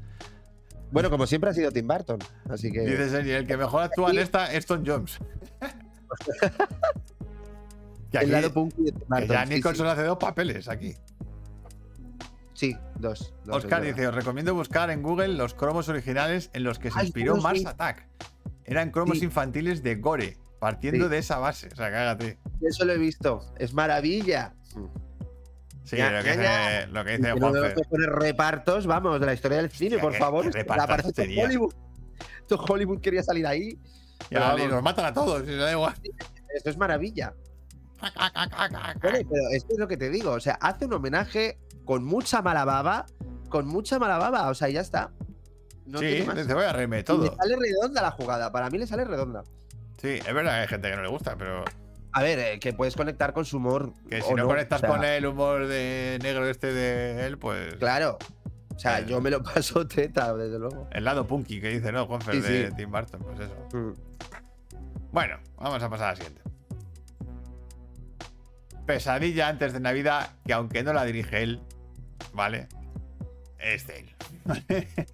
bueno, 0.90 1.10
como 1.10 1.26
siempre 1.28 1.50
ha 1.50 1.54
sido 1.54 1.70
Tim 1.70 1.86
Burton. 1.86 2.18
Así 2.48 2.72
que. 2.72 2.80
Dice 2.80 3.08
Sergi, 3.08 3.30
el 3.30 3.46
que 3.46 3.56
mejor 3.56 3.82
actúa 3.82 4.10
en 4.10 4.18
esta 4.18 4.52
es 4.52 4.66
Tom 4.66 4.82
Jones. 4.84 5.18
que 8.10 8.18
aquí, 8.18 8.26
el 8.26 8.32
lado 8.32 8.52
punky 8.52 8.82
de 8.82 8.92
Tim 8.92 9.00
que 9.00 9.06
Burton. 9.06 9.28
ya 9.28 9.46
sí, 9.46 9.54
Nicholson 9.54 9.86
sí. 9.86 9.92
hace 9.92 10.02
dos 10.02 10.18
papeles 10.18 10.68
aquí. 10.68 10.96
Sí, 12.58 12.76
dos. 12.96 13.32
dos, 13.44 13.58
Oscar 13.64 13.82
dice, 13.82 14.08
os 14.08 14.12
recomiendo 14.16 14.52
buscar 14.52 14.90
en 14.90 15.00
Google 15.00 15.28
los 15.28 15.54
cromos 15.54 15.88
originales 15.88 16.50
en 16.54 16.64
los 16.64 16.80
que 16.80 16.90
se 16.90 16.98
Ay, 16.98 17.04
inspiró 17.06 17.36
Mars. 17.36 17.64
Attack. 17.64 18.08
Eran 18.64 18.90
cromos 18.90 19.20
Sí. 19.20 19.26
infantiles 19.26 19.84
de 19.84 19.94
Gore, 19.94 20.36
partiendo 20.58 21.04
Sí. 21.04 21.10
de 21.12 21.18
esa 21.18 21.38
base. 21.38 21.68
O 21.72 21.76
sea, 21.76 21.88
cágate. 21.92 22.40
Eso 22.60 22.84
lo 22.84 22.94
he 22.94 22.98
visto. 22.98 23.54
Es 23.60 23.72
maravilla. 23.74 24.54
Sí, 25.84 25.98
Ya, 25.98 26.10
lo, 26.10 26.18
que 26.18 26.24
ya, 26.24 26.32
dice, 26.32 26.42
ya. 26.42 26.86
lo 26.88 27.04
que 27.04 27.10
dice 27.16 27.34
mejores 27.34 28.06
repartos, 28.10 28.86
vamos, 28.88 29.20
de 29.20 29.26
la 29.26 29.34
historia 29.34 29.58
del 29.58 29.70
cine, 29.70 29.98
por 29.98 30.14
favor. 30.14 30.46
Aparece 30.68 31.12
todo. 31.12 31.44
Hollywood. 31.44 31.74
Todo 32.48 32.64
Hollywood 32.68 33.00
quería 33.00 33.22
salir 33.22 33.46
ahí. 33.46 33.68
Y, 33.68 33.78
Pero 34.30 34.42
ahora 34.42 34.54
vamos. 34.56 34.70
los 34.72 34.82
matan 34.82 35.04
a 35.04 35.14
todos, 35.14 35.46
da 35.46 35.70
igual. 35.70 35.94
Esto 36.56 36.70
es 36.70 36.76
maravilla. 36.76 37.34
Bueno, 38.00 38.78
pero 39.00 39.16
esto 39.52 39.72
es 39.72 39.78
lo 39.78 39.86
que 39.88 39.96
te 39.96 40.10
digo. 40.10 40.32
O 40.32 40.40
sea, 40.40 40.54
hace 40.60 40.86
un 40.86 40.92
homenaje 40.94 41.58
con 41.88 42.04
mucha 42.04 42.42
mala 42.42 42.66
baba. 42.66 43.06
Con 43.48 43.66
mucha 43.66 43.98
mala 43.98 44.18
baba. 44.18 44.50
O 44.50 44.54
sea, 44.54 44.68
ya 44.68 44.82
está. 44.82 45.10
No 45.86 46.00
sí, 46.00 46.04
dice, 46.06 46.52
voy 46.52 46.64
a 46.64 46.98
Y 46.98 47.02
todo. 47.02 47.24
le 47.24 47.34
sale 47.34 47.56
redonda 47.56 48.02
la 48.02 48.10
jugada. 48.10 48.52
Para 48.52 48.68
mí 48.68 48.76
le 48.76 48.86
sale 48.86 49.06
redonda. 49.06 49.42
Sí, 49.96 50.18
es 50.24 50.34
verdad 50.34 50.52
que 50.52 50.60
hay 50.60 50.68
gente 50.68 50.90
que 50.90 50.96
no 50.96 51.02
le 51.02 51.08
gusta, 51.08 51.34
pero 51.38 51.64
A 52.12 52.22
ver, 52.22 52.38
eh, 52.38 52.58
que 52.60 52.74
puedes 52.74 52.94
conectar 52.94 53.32
con 53.32 53.46
su 53.46 53.56
humor. 53.56 53.94
que 54.10 54.20
si 54.20 54.34
no, 54.34 54.46
conectas 54.46 54.80
o 54.80 54.86
sea, 54.86 54.90
con 54.90 55.02
el 55.02 55.24
humor 55.24 55.66
de 55.66 56.18
negro 56.22 56.46
este 56.46 56.74
de 56.74 57.24
él, 57.26 57.38
pues. 57.38 57.76
Claro. 57.76 58.18
O 58.76 58.78
sea, 58.78 58.98
Eh. 59.00 59.06
yo 59.08 59.22
me 59.22 59.30
lo 59.30 59.42
paso 59.42 59.86
teta, 59.88 60.36
desde 60.36 60.58
luego. 60.58 60.88
El 60.92 61.04
lado 61.04 61.26
punky 61.26 61.58
que 61.58 61.70
dice, 61.70 61.90
¿no? 61.90 62.04
Juanfer 62.06 62.34
Sí, 62.34 62.40
de 62.42 62.68
sí. 62.68 62.76
Tim 62.76 62.90
Burton, 62.90 63.20
pues 63.22 63.40
eso. 63.40 63.54
Mm. 63.72 63.94
Bueno, 65.10 65.38
vamos 65.56 65.82
a 65.82 65.88
pasar 65.88 66.08
a 66.08 66.10
la 66.10 66.16
siguiente. 66.16 66.42
Pesadilla 68.84 69.48
antes 69.48 69.72
de 69.72 69.80
Navidad, 69.80 70.32
que 70.46 70.52
aunque 70.52 70.82
no 70.82 70.92
la 70.92 71.04
dirige 71.06 71.42
él, 71.42 71.62
¿vale? 72.32 72.68
Es. 73.58 73.86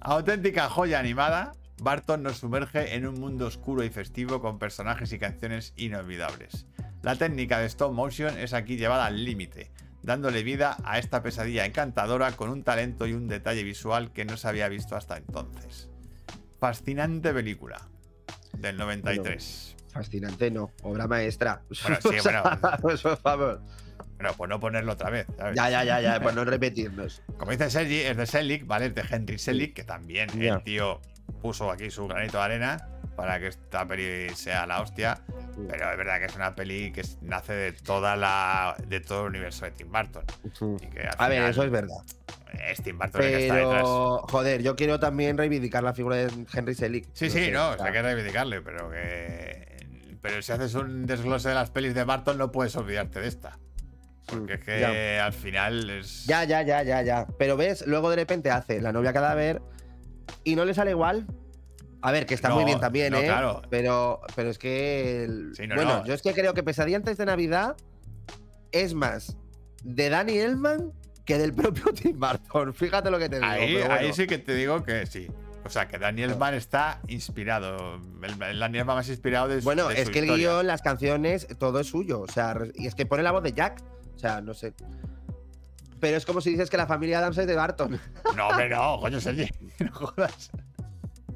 Auténtica 0.00 0.68
joya 0.68 0.98
animada, 0.98 1.52
Barton 1.78 2.22
nos 2.22 2.38
sumerge 2.38 2.94
en 2.94 3.06
un 3.06 3.20
mundo 3.20 3.46
oscuro 3.46 3.82
y 3.84 3.90
festivo 3.90 4.40
con 4.40 4.58
personajes 4.58 5.12
y 5.12 5.18
canciones 5.18 5.72
inolvidables. 5.76 6.66
La 7.02 7.16
técnica 7.16 7.58
de 7.58 7.66
stop 7.66 7.92
motion 7.92 8.38
es 8.38 8.52
aquí 8.52 8.76
llevada 8.76 9.06
al 9.06 9.24
límite, 9.24 9.70
dándole 10.02 10.42
vida 10.42 10.76
a 10.84 10.98
esta 10.98 11.22
pesadilla 11.22 11.66
encantadora 11.66 12.32
con 12.32 12.50
un 12.50 12.62
talento 12.62 13.06
y 13.06 13.12
un 13.12 13.28
detalle 13.28 13.62
visual 13.64 14.12
que 14.12 14.24
no 14.24 14.36
se 14.36 14.48
había 14.48 14.68
visto 14.68 14.96
hasta 14.96 15.16
entonces. 15.16 15.90
Fascinante 16.58 17.32
película 17.34 17.80
del 18.56 18.76
93. 18.76 19.76
Fascinante, 19.88 20.50
no. 20.50 20.70
Obra 20.82 21.06
maestra. 21.06 21.62
Bueno, 21.82 21.98
sí, 22.02 22.18
O 22.18 22.22
sea, 22.22 22.78
pues, 22.82 23.02
por 23.02 23.16
favor. 23.18 23.62
Pero 24.18 24.34
pues 24.34 24.48
no 24.48 24.58
ponerlo 24.60 24.92
otra 24.92 25.10
vez. 25.10 25.26
¿sabes? 25.36 25.56
Ya, 25.56 25.68
ya, 25.68 25.84
ya, 25.84 26.00
ya. 26.00 26.20
Pues 26.20 26.34
no 26.34 26.44
repetirnos. 26.44 27.22
Como 27.36 27.50
dice 27.50 27.70
Sergi, 27.70 28.00
es 28.00 28.16
de 28.16 28.26
Selick, 28.26 28.66
¿vale? 28.66 28.86
Es 28.86 28.94
de 28.94 29.04
Henry 29.08 29.38
Selick, 29.38 29.74
que 29.74 29.84
también 29.84 30.30
el 30.40 30.62
tío 30.62 31.00
puso 31.42 31.70
aquí 31.70 31.90
su 31.90 32.06
granito 32.06 32.38
de 32.38 32.44
arena 32.44 32.88
para 33.16 33.40
que 33.40 33.48
esta 33.48 33.86
peli 33.86 34.28
sea 34.34 34.66
la 34.66 34.80
hostia. 34.80 35.20
Pero 35.68 35.90
es 35.90 35.96
verdad 35.96 36.18
que 36.18 36.26
es 36.26 36.36
una 36.36 36.54
peli 36.54 36.92
que 36.92 37.02
nace 37.22 37.52
de 37.54 37.72
toda 37.72 38.14
la 38.14 38.76
de 38.86 39.00
todo 39.00 39.22
el 39.22 39.28
universo 39.28 39.64
de 39.64 39.70
Tim 39.72 39.90
Burton. 39.90 40.24
Y 40.82 40.86
que 40.86 41.00
al 41.00 41.14
A 41.18 41.28
ver, 41.28 41.42
eso 41.44 41.64
es 41.64 41.70
verdad. 41.70 41.96
Es 42.68 42.82
Tim 42.82 42.98
Burton 42.98 43.22
el 43.22 43.30
que 43.30 43.42
está 43.42 43.54
detrás. 43.56 43.82
Pero, 43.82 44.18
joder, 44.30 44.62
yo 44.62 44.76
quiero 44.76 45.00
también 45.00 45.36
reivindicar 45.36 45.82
la 45.82 45.94
figura 45.94 46.16
de 46.16 46.46
Henry 46.52 46.74
Selick. 46.74 47.08
Sí, 47.14 47.30
sí, 47.30 47.46
sé, 47.46 47.50
no, 47.50 47.70
o 47.70 47.76
sea, 47.76 47.86
hay 47.86 47.92
que 47.92 48.02
reivindicarle, 48.02 48.60
pero 48.60 48.90
que. 48.90 49.66
Pero 50.20 50.42
si 50.42 50.52
haces 50.52 50.74
un 50.74 51.06
desglose 51.06 51.48
de 51.48 51.54
las 51.54 51.70
pelis 51.70 51.94
de 51.94 52.04
Barton, 52.04 52.36
no 52.36 52.52
puedes 52.52 52.74
olvidarte 52.76 53.20
de 53.20 53.28
esta. 53.28 53.58
Porque 54.26 54.54
es 54.54 54.60
que 54.60 54.80
ya. 54.80 55.24
al 55.26 55.32
final 55.32 55.88
es. 55.90 56.24
Ya, 56.26 56.44
ya, 56.44 56.62
ya, 56.62 56.82
ya, 56.82 57.02
ya. 57.02 57.26
Pero 57.38 57.56
ves, 57.56 57.86
luego 57.86 58.10
de 58.10 58.16
repente 58.16 58.50
hace 58.50 58.80
La 58.80 58.92
novia 58.92 59.12
cadáver 59.12 59.62
y 60.44 60.56
no 60.56 60.64
le 60.64 60.74
sale 60.74 60.90
igual. 60.90 61.26
A 62.02 62.12
ver, 62.12 62.26
que 62.26 62.34
está 62.34 62.48
No, 62.50 62.56
muy 62.56 62.64
bien 62.64 62.78
también, 62.78 63.12
no, 63.12 63.18
¿eh? 63.18 63.24
claro. 63.24 63.62
Pero, 63.70 64.20
pero 64.34 64.50
es 64.50 64.58
que. 64.58 65.24
el- 65.24 65.52
Sí, 65.56 65.66
no, 65.66 65.74
bueno, 65.76 65.98
no. 65.98 66.06
yo 66.06 66.14
es 66.14 66.22
que 66.22 66.32
creo 66.34 66.54
que 66.54 66.62
Pesadilla 66.62 66.96
antes 66.96 67.16
de 67.18 67.26
Navidad 67.26 67.76
es 68.72 68.94
más 68.94 69.36
de 69.82 70.08
Danny 70.10 70.38
Elman 70.38 70.92
que 71.24 71.38
del 71.38 71.52
propio 71.52 71.84
Tim 71.94 72.18
Burton. 72.18 72.74
Fíjate 72.74 73.10
lo 73.10 73.18
que 73.18 73.28
te 73.28 73.36
digo. 73.36 73.46
Ahí, 73.50 73.74
bueno. 73.76 73.94
ahí 73.94 74.12
sí 74.12 74.26
que 74.26 74.38
te 74.38 74.54
digo 74.54 74.82
que 74.82 75.06
sí. 75.06 75.28
O 75.64 75.68
sea, 75.68 75.88
que 75.88 75.98
Daniel 75.98 76.36
Mann 76.36 76.54
está 76.54 77.00
inspirado. 77.08 77.96
El, 78.22 78.40
el 78.42 78.58
Daniel 78.60 78.84
Mann 78.84 78.96
más 78.96 79.08
inspirado 79.08 79.48
de 79.48 79.58
su 79.60 79.64
Bueno, 79.64 79.88
de 79.88 80.00
es 80.00 80.06
su 80.06 80.12
que 80.12 80.20
el 80.20 80.24
historia. 80.26 80.48
guion, 80.52 80.66
las 80.68 80.80
canciones, 80.82 81.48
todo 81.58 81.80
es 81.80 81.88
suyo. 81.88 82.20
O 82.20 82.28
sea, 82.28 82.56
y 82.74 82.86
es 82.86 82.94
que 82.94 83.04
pone 83.06 83.24
la 83.24 83.32
voz 83.32 83.42
de 83.42 83.52
Jack. 83.52 83.82
O 84.16 84.18
sea, 84.18 84.40
no 84.40 84.54
sé. 84.54 84.72
Pero 86.00 86.16
es 86.16 86.26
como 86.26 86.40
si 86.40 86.50
dices 86.50 86.68
que 86.70 86.76
la 86.76 86.86
familia 86.86 87.18
Adams 87.18 87.38
es 87.38 87.46
de 87.46 87.54
Barton. 87.54 88.00
No, 88.36 88.48
hombre, 88.48 88.68
no, 88.68 88.98
coño, 89.00 89.20
Sergi. 89.20 89.48
No 89.80 89.92
jodas. 89.92 90.50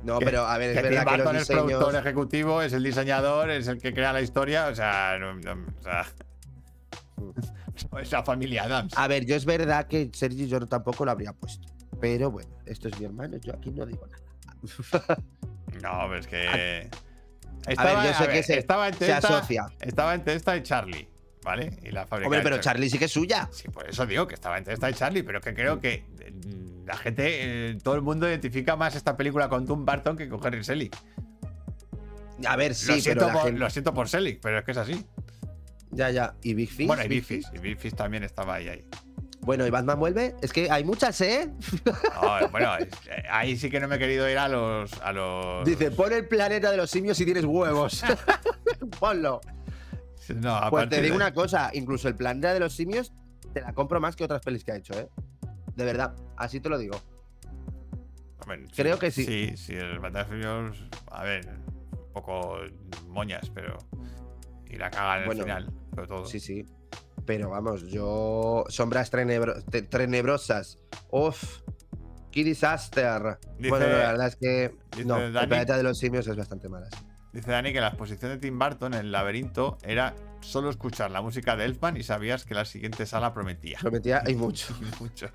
No, 0.03 0.19
Que- 0.19 0.25
pero 0.25 0.47
a 0.47 0.57
ver, 0.59 0.71
es 0.71 0.77
que 0.77 0.89
Tim 0.89 0.99
verdad 0.99 1.13
que 1.17 1.19
los 1.35 1.43
es 1.43 1.49
productor 1.49 1.79
diseños. 1.87 2.07
ejecutivo, 2.07 2.63
es 2.63 2.73
el 2.73 2.83
diseñador, 2.83 3.51
es 3.51 3.69
el 3.69 3.81
que 3.81 3.93
crea 3.93 4.13
la 4.15 4.23
historia. 4.23 4.69
O 4.69 4.75
sea, 4.75 5.17
no, 5.21 5.35
no, 5.35 5.53
o 5.79 5.83
sea, 5.83 6.07
es 8.01 8.13
la 8.13 8.23
familia 8.23 8.65
Adams. 8.65 8.95
A 8.97 9.07
ver, 9.09 9.27
yo 9.27 9.37
es 9.37 9.45
verdad 9.45 9.87
que 9.87 10.11
Sergi 10.15 10.49
yo 10.49 10.67
tampoco 10.67 11.05
lo 11.05 11.11
habría 11.11 11.33
puesto. 11.33 11.69
Pero 12.01 12.31
bueno, 12.31 12.51
esto 12.67 12.89
es 12.89 12.99
mi 12.99 13.05
hermano, 13.07 13.37
yo 13.39 13.53
aquí 13.55 13.71
no 13.71 13.85
digo 13.87 14.07
nada. 14.07 15.19
No, 15.83 16.01
pero 16.09 16.17
es 16.17 16.27
que. 16.27 16.91
a 17.77 17.85
ver, 17.85 17.97
yo 18.05 18.15
sé 18.19 18.29
que 18.29 18.43
se, 18.43 18.59
estaba 18.59 18.89
entre 18.89 19.07
se 19.07 19.13
esta, 19.13 19.29
asocia. 19.39 19.67
estaba 19.81 20.15
entre 20.15 20.35
esta 20.35 20.57
y 20.57 20.63
Charlie, 20.65 21.09
¿vale? 21.45 21.71
Y 21.83 21.91
la 21.91 22.07
fábrica. 22.07 22.27
Hombre, 22.29 22.41
pero. 22.43 22.59
Charlie 22.61 22.91
sí 22.91 22.99
que 22.99 23.05
es 23.07 23.13
suya. 23.13 23.49
Sí, 23.53 23.69
por 23.69 23.89
eso 23.89 24.07
digo 24.07 24.27
que 24.27 24.35
estaba 24.35 24.59
entre 24.59 24.75
esta 24.75 24.91
y 24.91 24.95
Charlie, 24.95 25.23
pero 25.23 25.41
que 25.41 25.55
creo 25.55 25.81
que 25.81 26.05
mm, 26.47 26.87
la 26.87 26.97
gente, 26.97 27.71
eh, 27.71 27.79
todo 27.83 27.95
el 27.95 28.03
mundo 28.03 28.29
identifica 28.29 28.77
más 28.77 28.95
esta 28.97 29.17
película 29.17 29.49
con 29.49 29.67
Tim 29.67 29.85
Burton 29.85 30.17
que 30.17 30.29
con 30.29 30.45
Henry 30.45 30.65
Selick. 30.65 30.97
A 32.47 32.57
ver, 32.57 32.75
sí, 32.75 32.87
lo, 32.93 33.01
siento 33.01 33.25
pero 33.27 33.33
por, 33.39 33.45
gente- 33.47 33.61
lo 33.61 33.71
siento 33.71 33.95
por 33.95 34.09
Selick, 34.09 34.41
pero 34.41 34.59
es 34.59 34.65
que 34.65 34.71
es 34.71 34.77
así. 34.79 35.05
Ya, 35.91 36.11
ya. 36.11 36.35
¿Y 36.43 36.55
Big 36.55 36.71
Fish? 36.71 36.87
bueno, 36.87 37.03
y 37.05 37.09
Big 37.09 37.27
Big 37.27 37.43
Fish, 37.45 37.47
y 37.55 37.59
Big 37.59 37.79
Fish 37.79 37.95
también 37.95 38.23
estaba 38.25 38.55
ahí. 38.55 38.69
ahí. 38.69 38.85
Bueno, 39.43 39.67
¿y 39.67 39.71
Batman 39.71 39.99
vuelve? 39.99 40.35
Es 40.43 40.53
que 40.53 40.71
hay 40.71 40.85
muchas, 40.85 41.19
¿eh? 41.23 41.51
No, 41.85 42.49
bueno, 42.51 42.77
es- 42.77 42.89
eh, 43.09 43.23
ahí 43.31 43.57
sí 43.57 43.71
que 43.71 43.81
no 43.81 43.89
me 43.89 43.97
he 43.97 43.99
querido 43.99 44.29
ir 44.31 44.39
a 44.39 44.49
los. 44.49 44.93
A 45.03 45.13
los 45.13 45.65
Dice, 45.67 45.91
pon 45.91 46.13
el 46.13 46.27
planeta 46.29 46.71
de 46.71 46.77
los 46.77 46.91
simios 46.91 47.17
si 47.17 47.25
tienes 47.25 47.45
huevos. 47.45 48.05
Ponlo. 49.01 49.41
No, 50.37 50.61
Pues 50.71 50.89
te 50.89 50.97
digo 51.03 51.13
de- 51.15 51.17
una 51.17 51.33
cosa, 51.35 51.71
incluso 51.73 52.09
el 52.09 52.15
planeta 52.15 52.53
de 52.55 52.61
los 52.61 52.73
simios 52.75 53.13
te 53.53 53.61
la 53.61 53.73
compro 53.73 54.01
más 54.01 54.15
que 54.17 54.25
otras 54.25 54.43
pelis 54.43 54.65
que 54.65 54.73
ha 54.73 54.77
hecho, 54.77 54.93
¿eh? 54.99 55.09
De 55.75 55.85
verdad, 55.85 56.15
así 56.37 56.61
te 56.61 56.69
lo 56.69 56.79
digo. 56.79 57.01
Creo 58.75 58.99
que 58.99 59.11
sí. 59.11 59.25
Sí, 59.25 59.57
sí, 59.57 59.75
el 59.75 59.99
Battlefield, 60.01 60.75
a 61.13 61.23
ver, 61.23 61.47
un 61.93 62.13
poco 62.13 62.59
moñas, 63.09 63.51
pero. 63.55 63.77
Y 64.69 64.77
la 64.77 64.91
cagan 64.91 65.27
Bueno, 65.27 65.43
al 65.43 65.47
final, 65.49 65.73
sobre 65.95 66.07
todo. 66.09 66.27
Sí, 66.27 66.41
sí. 66.41 66.67
Pero 67.27 67.51
vamos, 67.51 67.83
yo. 67.89 68.65
Sombras 68.69 69.13
trenebro- 69.13 69.63
tenebrosas. 69.89 70.79
Uf. 71.11 71.61
Qué 72.33 72.43
disaster. 72.45 73.39
Dice- 73.59 73.71
bueno, 73.71 73.87
la 73.87 73.93
verdad 74.13 74.27
es 74.29 74.37
que. 74.37 74.75
No, 75.05 75.19
el 75.19 75.33
planeta 75.33 75.77
de 75.77 75.83
los 75.83 75.99
simios 75.99 76.27
es 76.27 76.37
bastante 76.37 76.69
mala. 76.69 76.89
sí. 76.91 76.97
Dice 77.33 77.51
Dani 77.51 77.73
que 77.73 77.81
la 77.81 77.89
exposición 77.89 78.33
de 78.33 78.39
Tim 78.39 78.59
Burton 78.59 78.95
en 78.95 79.01
el 79.01 79.13
laberinto 79.13 79.79
era 79.83 80.15
solo 80.41 80.71
escuchar 80.71 81.11
la 81.11 81.23
música 81.23 81.55
de 81.57 81.65
Elfman 81.65 81.97
y 81.97 82.03
sabías 82.03 82.45
que 82.45 82.55
la 82.55 82.65
siguiente 82.65 83.07
sala 83.07 83.33
prometía. 83.33 83.79
Prometía, 83.81 84.23
hay 84.27 84.35
mucho. 84.37 84.75
Mucho. 85.01 85.29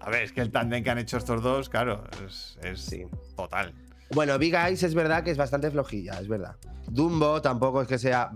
A 0.00 0.08
ver, 0.10 0.22
es 0.22 0.32
que 0.32 0.40
el 0.40 0.50
tándem 0.50 0.82
que 0.82 0.90
han 0.90 0.98
hecho 0.98 1.18
estos 1.18 1.42
dos, 1.42 1.68
claro, 1.68 2.04
es, 2.26 2.58
es 2.62 2.80
Sí. 2.80 3.04
total. 3.36 3.74
Bueno, 4.12 4.38
Big 4.38 4.54
Eyes 4.54 4.82
es 4.82 4.94
verdad 4.94 5.22
que 5.22 5.30
es 5.30 5.36
bastante 5.36 5.70
flojilla, 5.70 6.18
es 6.18 6.26
verdad. 6.26 6.56
Dumbo 6.88 7.40
tampoco 7.40 7.82
es 7.82 7.86
que 7.86 7.98
sea. 7.98 8.30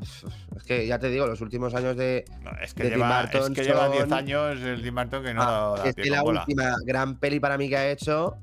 Es 0.57 0.63
que 0.63 0.87
ya 0.87 0.99
te 1.01 1.09
digo, 1.09 1.27
los 1.27 1.41
últimos 1.41 1.75
años 1.75 1.97
de. 1.97 2.25
No, 2.45 2.51
es 2.63 2.75
que 2.75 2.85
De 2.85 2.91
lleva, 2.91 3.23
Burton 3.23 3.53
es 3.53 3.59
que 3.59 3.65
lleva 3.65 3.89
10 3.89 4.03
son- 4.05 4.13
años 4.13 4.61
el 4.61 4.83
Tim 4.83 4.95
Burton 4.95 5.25
que 5.25 5.35
no 5.35 5.43
Ah, 5.43 5.75
da 5.79 5.89
es 5.89 5.97
que 5.97 6.11
la 6.11 6.23
bola. 6.23 6.41
última 6.43 6.77
gran 6.85 7.19
peli 7.19 7.41
para 7.41 7.59
mí 7.59 7.69
que 7.69 7.77
ha 7.77 7.91
hecho 7.91 8.37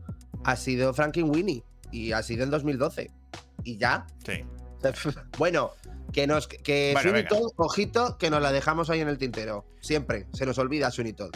ha 0.44 0.56
sido 0.58 0.94
Frankenweenie. 0.94 1.64
Y 1.94 2.12
ha 2.12 2.24
sido 2.24 2.44
en 2.44 2.50
2012. 2.50 3.12
Y 3.64 3.78
ya. 3.78 4.06
Sí. 4.26 4.44
bueno, 5.38 5.72
que 6.12 6.28
nos. 6.28 6.48
Que 6.48 6.94
Bueno, 6.94 7.28
ojito, 7.58 8.18
que 8.18 8.30
nos 8.30 8.42
la 8.42 8.52
dejamos 8.52 8.90
ahí 8.90 9.02
en 9.02 9.08
el 9.08 9.18
tintero. 9.18 9.66
Siempre. 9.80 10.28
Se 10.34 10.46
nos 10.46 10.58
olvida 10.58 10.90
Todd. 10.92 11.32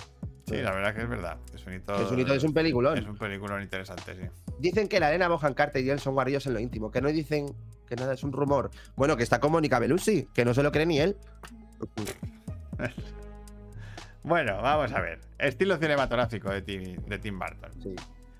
Sí, 0.47 0.57
la 0.57 0.71
verdad 0.71 0.93
que 0.93 1.01
es 1.01 1.09
verdad. 1.09 1.37
Que 1.51 2.35
es 2.35 2.43
un 2.43 2.53
peliculón. 2.53 2.97
Es 2.97 3.05
un 3.05 3.17
peliculón 3.17 3.63
interesante, 3.63 4.15
sí. 4.15 4.29
Dicen 4.59 4.87
que 4.87 4.99
la 4.99 5.09
Elena 5.09 5.27
Bohan 5.27 5.55
Carter 5.55 5.83
y 5.83 5.89
él 5.89 5.99
son 5.99 6.13
guarrillos 6.13 6.45
en 6.45 6.53
lo 6.53 6.59
íntimo. 6.59 6.91
Que 6.91 7.01
no 7.01 7.09
dicen 7.09 7.47
que 7.87 7.95
nada 7.95 8.13
es 8.13 8.23
un 8.23 8.31
rumor. 8.31 8.69
Bueno, 8.95 9.17
que 9.17 9.23
está 9.23 9.39
con 9.39 9.51
Mónica 9.51 9.79
Bellucci, 9.79 10.27
que 10.33 10.45
no 10.45 10.53
se 10.53 10.61
lo 10.61 10.71
cree 10.71 10.85
ni 10.85 10.99
él. 10.99 11.17
Bueno, 14.25 14.59
vamos 14.59 14.91
a 14.91 15.01
ver. 15.01 15.19
Estilo 15.37 15.77
cinematográfico 15.77 16.49
de 16.49 16.63
Tim, 16.63 16.95
de 17.05 17.19
Tim 17.19 17.37
Burton. 17.37 17.71
Sí. 17.79 17.95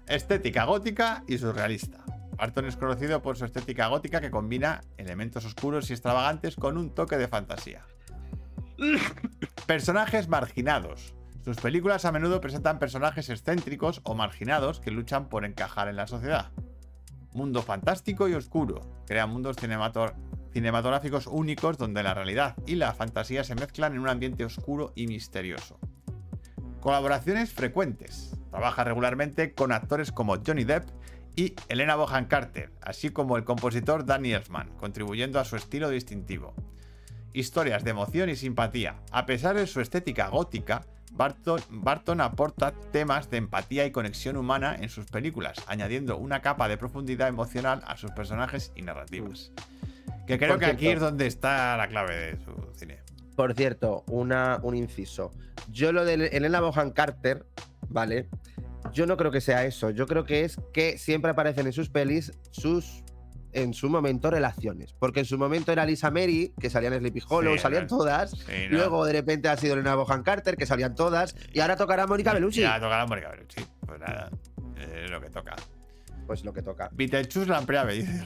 Estética 0.08 0.66
gótica 0.66 1.24
y 1.28 1.38
surrealista. 1.38 2.04
Burton 2.38 2.66
es 2.66 2.76
conocido 2.78 3.22
por 3.22 3.38
su 3.38 3.46
estética 3.46 3.88
gótica 3.88 4.22
que 4.22 4.32
combina 4.32 4.82
elementos 4.98 5.46
oscuros 5.46 5.90
y 5.90 5.94
extravagantes 5.94 6.56
con 6.56 6.78
un 6.78 6.94
toque 6.94 7.18
de 7.18 7.28
fantasía. 7.28 7.86
Personajes 9.66 10.28
marginados. 10.28 11.16
Sus 11.44 11.58
películas 11.58 12.06
a 12.06 12.12
menudo 12.12 12.42
presentan 12.42 12.80
personajes 12.80 13.30
excéntricos 13.30 14.02
o 14.04 14.16
marginados 14.16 14.80
que 14.80 14.92
luchan 14.92 15.30
por 15.30 15.46
encajar 15.46 15.88
en 15.88 15.96
la 15.96 16.08
sociedad. 16.08 16.52
Mundo 17.34 17.62
fantástico 17.62 18.28
y 18.28 18.34
oscuro. 18.34 18.82
Crea 19.06 19.28
mundos 19.28 19.58
cinemato- 19.58 20.14
cinematográficos 20.52 21.28
únicos 21.28 21.78
donde 21.78 22.02
la 22.02 22.14
realidad 22.14 22.56
y 22.66 22.76
la 22.76 22.94
fantasía 22.94 23.44
se 23.44 23.56
mezclan 23.56 23.94
en 23.94 24.00
un 24.00 24.10
ambiente 24.10 24.46
oscuro 24.46 24.92
y 24.96 25.08
misterioso. 25.08 25.78
Colaboraciones 26.80 27.52
frecuentes. 27.54 28.32
Trabaja 28.52 28.84
regularmente 28.84 29.54
con 29.54 29.72
actores 29.72 30.12
como 30.12 30.38
Johnny 30.46 30.64
Depp 30.64 30.90
y 31.36 31.54
Elena 31.68 31.96
Bohan 31.96 32.26
Carter, 32.26 32.72
así 32.82 33.10
como 33.10 33.38
el 33.38 33.44
compositor 33.44 34.06
Danny 34.06 34.34
Elfman, 34.34 34.70
contribuyendo 34.78 35.40
a 35.40 35.46
su 35.46 35.56
estilo 35.56 35.90
distintivo. 35.90 36.54
Historias 37.34 37.84
de 37.84 37.92
emoción 37.92 38.30
y 38.30 38.36
simpatía. 38.36 39.02
A 39.12 39.26
pesar 39.26 39.58
de 39.58 39.68
su 39.68 39.82
estética 39.82 40.30
gótica, 40.30 40.84
Barton, 41.12 41.62
Barton 41.70 42.22
aporta 42.22 42.74
temas 42.92 43.30
de 43.30 43.38
empatía 43.38 43.86
y 43.86 43.92
conexión 43.92 44.38
humana 44.38 44.76
en 44.80 44.90
sus 44.90 45.06
películas, 45.06 45.58
añadiendo 45.68 46.18
una 46.18 46.42
capa 46.42 46.68
de 46.68 46.78
profundidad 46.78 47.28
emocional 47.28 47.82
a 47.86 47.98
sus 47.98 48.12
personajes 48.12 48.72
y 48.76 48.82
narrativas. 48.82 49.52
Que 50.28 50.38
creo 50.38 50.52
Por 50.52 50.60
que 50.60 50.66
aquí 50.66 50.88
es 50.88 51.00
donde 51.00 51.28
está 51.28 51.76
la 51.78 51.88
clave 51.88 52.16
de 52.16 52.38
su 52.44 52.52
cine. 52.76 53.00
Por 53.36 53.54
cierto, 53.54 54.04
una, 54.08 54.60
un 54.64 54.76
inciso. 54.76 55.32
Yo 55.70 55.92
lo 55.92 56.06
de 56.06 56.14
Elena 56.14 56.62
Bohan 56.62 56.92
Carter, 56.92 57.46
¿vale? 57.90 58.30
Yo 58.94 59.06
no 59.06 59.18
creo 59.18 59.32
que 59.32 59.42
sea 59.42 59.66
eso. 59.66 59.90
Yo 59.90 60.08
creo 60.08 60.26
que 60.26 60.44
es 60.44 60.60
que 60.74 60.98
siempre 60.98 61.32
aparecen 61.32 61.66
en 61.66 61.74
sus 61.74 61.90
pelis 61.90 62.32
sus, 62.52 63.04
en 63.54 63.74
su 63.74 63.90
momento, 63.90 64.30
relaciones. 64.32 64.94
Porque 64.94 65.22
en 65.22 65.26
su 65.26 65.38
momento 65.38 65.72
era 65.72 65.86
Lisa 65.86 66.12
Mary, 66.12 66.54
que 66.60 66.70
salían 66.70 66.94
Sleepy 66.98 67.22
Hollow, 67.28 67.54
Sí, 67.54 67.60
salían 67.60 67.88
todas. 67.88 68.32
Sí, 68.32 68.68
no. 68.70 68.78
Luego 68.78 69.06
de 69.06 69.14
repente 69.14 69.50
ha 69.50 69.58
sido 69.58 69.74
Elena 69.74 69.96
Bohan 69.96 70.24
Carter, 70.24 70.56
que 70.56 70.66
salían 70.66 70.96
todas. 70.96 71.36
Y 71.54 71.60
ahora 71.60 71.76
tocará 71.76 72.08
Mónica 72.08 72.34
Bellucci. 72.34 72.62
Ya 72.62 72.80
tocará 72.80 73.06
Mónica 73.06 73.30
Bellucci. 73.30 73.66
Pues 73.86 74.00
nada, 74.00 74.30
es 74.78 75.10
lo 75.10 75.22
que 75.22 75.30
toca. 75.30 75.56
Pues 76.28 76.44
lo 76.44 76.54
que 76.54 76.62
toca. 76.62 76.90
Lampreave, 77.48 77.94
dice. 77.94 78.24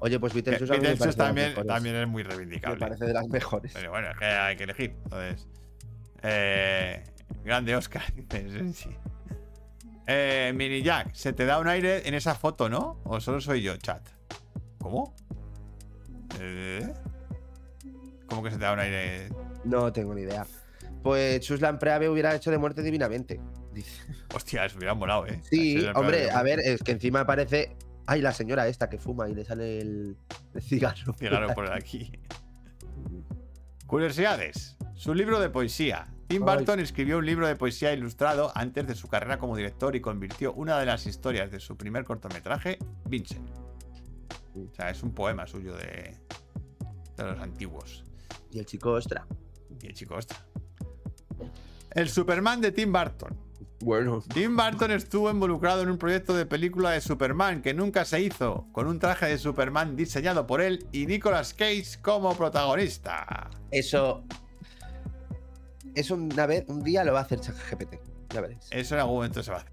Oye, 0.00 0.20
pues 0.20 0.34
me 0.34 0.42
de 0.42 0.96
las 0.96 1.16
también, 1.16 1.54
también 1.66 1.96
es 1.96 2.06
muy 2.08 2.22
Me 2.22 2.30
reivindicable. 2.30 2.78
parece 2.78 3.04
de 3.04 3.12
las 3.12 3.26
mejores. 3.28 3.72
Pero 3.74 3.90
bueno, 3.90 4.10
es 4.10 4.18
que 4.18 4.24
hay 4.24 4.56
que 4.56 4.64
elegir. 4.64 4.94
Entonces. 5.04 5.48
Eh, 6.22 7.04
grande 7.44 7.74
Oscar. 7.74 8.02
sí. 8.74 8.90
Eh, 10.10 10.52
Mini 10.54 10.82
Jack, 10.82 11.12
se 11.12 11.34
te 11.34 11.44
da 11.44 11.58
un 11.58 11.68
aire 11.68 12.08
en 12.08 12.14
esa 12.14 12.34
foto, 12.34 12.70
¿no? 12.70 12.98
¿O 13.04 13.20
solo 13.20 13.42
soy 13.42 13.60
yo, 13.60 13.76
chat? 13.76 14.00
¿Cómo? 14.78 15.14
Eh, 16.40 16.94
¿Cómo 18.26 18.42
que 18.42 18.50
se 18.50 18.56
te 18.56 18.64
da 18.64 18.72
un 18.72 18.78
aire? 18.80 19.28
No 19.64 19.92
tengo 19.92 20.14
ni 20.14 20.22
idea. 20.22 20.46
Pues 21.02 21.40
Chuslan 21.40 21.78
Preave 21.78 22.08
hubiera 22.08 22.34
hecho 22.34 22.50
de 22.50 22.56
muerte 22.56 22.82
divinamente. 22.82 23.38
Dice. 23.74 24.02
Hostia, 24.34 24.64
eso 24.64 24.78
hubiera 24.78 24.94
molado, 24.94 25.26
¿eh? 25.26 25.42
Sí, 25.50 25.86
hombre, 25.94 26.30
a 26.30 26.42
ver, 26.42 26.58
es 26.60 26.82
que 26.82 26.92
encima 26.92 27.20
aparece. 27.20 27.76
Ay, 28.06 28.22
la 28.22 28.32
señora 28.32 28.66
esta 28.66 28.88
que 28.88 28.96
fuma 28.96 29.28
y 29.28 29.34
le 29.34 29.44
sale 29.44 29.78
el, 29.78 30.16
el 30.54 30.62
cigarro. 30.62 31.12
Cigarro 31.18 31.52
por 31.52 31.70
aquí. 31.70 32.10
Curiosidades. 33.86 34.78
Su 34.94 35.14
libro 35.14 35.38
de 35.38 35.50
poesía. 35.50 36.08
Tim. 36.28 36.44
Burton 36.44 36.78
escribió 36.80 37.18
un 37.18 37.26
libro 37.26 37.48
de 37.48 37.56
poesía 37.56 37.92
ilustrado 37.92 38.52
antes 38.54 38.86
de 38.86 38.94
su 38.94 39.08
carrera 39.08 39.38
como 39.38 39.56
director 39.56 39.96
y 39.96 40.00
convirtió 40.00 40.52
una 40.52 40.78
de 40.78 40.84
las 40.84 41.06
historias 41.06 41.50
de 41.50 41.58
su 41.58 41.76
primer 41.76 42.04
cortometraje, 42.04 42.78
Vincent. 43.06 43.48
O 44.54 44.74
sea, 44.74 44.90
es 44.90 45.02
un 45.02 45.12
poema 45.12 45.46
suyo 45.46 45.74
de, 45.74 46.14
de 47.16 47.24
los 47.24 47.38
antiguos. 47.40 48.04
Y 48.50 48.58
el 48.58 48.66
chico, 48.66 48.92
ostra. 48.92 49.26
Y 49.82 49.86
el 49.86 49.94
chico 49.94 50.18
está. 50.18 50.36
El 51.92 52.08
Superman 52.08 52.60
de 52.60 52.72
Tim 52.72 52.92
Burton. 52.92 53.48
Bueno, 53.80 54.22
Tim 54.34 54.56
Burton 54.56 54.90
estuvo 54.90 55.30
involucrado 55.30 55.82
en 55.82 55.90
un 55.90 55.98
proyecto 55.98 56.34
de 56.34 56.46
película 56.46 56.90
de 56.90 57.00
Superman 57.00 57.62
que 57.62 57.72
nunca 57.72 58.04
se 58.04 58.20
hizo, 58.20 58.66
con 58.72 58.88
un 58.88 58.98
traje 58.98 59.26
de 59.26 59.38
Superman 59.38 59.94
diseñado 59.94 60.46
por 60.46 60.60
él 60.60 60.86
y 60.90 61.06
Nicolas 61.06 61.54
Cage 61.54 62.00
como 62.02 62.36
protagonista. 62.36 63.48
eso. 63.70 64.24
Eso 65.98 66.14
una 66.14 66.46
vez, 66.46 66.64
un 66.68 66.84
día 66.84 67.02
lo 67.02 67.12
va 67.12 67.18
a 67.18 67.22
hacer 67.22 67.40
ChatGPT. 67.40 67.96
Ya 68.32 68.40
veréis. 68.40 68.68
Eso 68.70 68.94
en 68.94 69.00
algún 69.00 69.16
momento 69.16 69.42
se 69.42 69.50
va 69.50 69.56
a 69.56 69.60
hacer. 69.60 69.72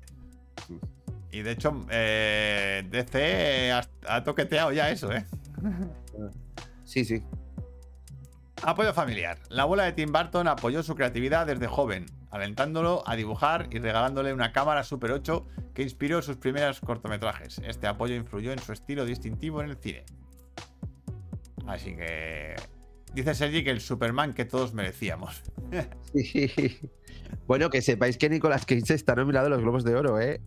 Y 1.31 1.43
de 1.43 1.51
hecho, 1.51 1.85
eh, 1.91 2.83
DC 2.89 3.71
ha, 3.71 3.87
ha 4.07 4.23
toqueteado 4.23 4.71
ya 4.71 4.89
eso, 4.89 5.11
¿eh? 5.11 5.23
Sí, 6.83 7.05
sí. 7.05 7.23
Apoyo 8.63 8.93
familiar. 8.93 9.37
La 9.49 9.63
abuela 9.63 9.83
de 9.83 9.91
Tim 9.91 10.11
Burton 10.11 10.47
apoyó 10.47 10.81
su 10.81 10.95
creatividad 10.95 11.45
desde 11.45 11.67
joven, 11.67 12.07
alentándolo 12.31 13.03
a 13.05 13.15
dibujar 13.15 13.67
y 13.71 13.77
regalándole 13.77 14.33
una 14.33 14.51
cámara 14.51 14.83
Super 14.83 15.11
8 15.11 15.45
que 15.75 15.83
inspiró 15.83 16.23
sus 16.23 16.37
primeros 16.37 16.79
cortometrajes. 16.79 17.59
Este 17.65 17.85
apoyo 17.85 18.15
influyó 18.15 18.51
en 18.51 18.59
su 18.59 18.71
estilo 18.71 19.05
distintivo 19.05 19.61
en 19.61 19.69
el 19.69 19.77
cine. 19.77 20.05
Así 21.67 21.95
que... 21.95 22.55
Dice 23.15 23.33
Sergi 23.33 23.63
que 23.63 23.71
el 23.71 23.79
Superman 23.81 24.33
que 24.33 24.45
todos 24.45 24.73
merecíamos. 24.73 25.41
Sí. 26.13 26.51
Bueno, 27.47 27.69
que 27.69 27.81
sepáis 27.81 28.17
que 28.17 28.29
Nicolas 28.29 28.65
Cage 28.65 28.93
está 28.93 29.15
nominado 29.15 29.47
a 29.47 29.49
los 29.49 29.61
Globos 29.61 29.83
de 29.83 29.95
Oro, 29.95 30.19
¿eh? 30.19 30.41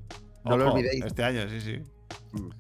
No 0.45 0.57
lo 0.57 0.73
olvidéis. 0.73 1.05
Este 1.05 1.25
año, 1.25 1.49
sí, 1.49 1.61
sí. 1.61 1.79
Mm. 2.33 2.51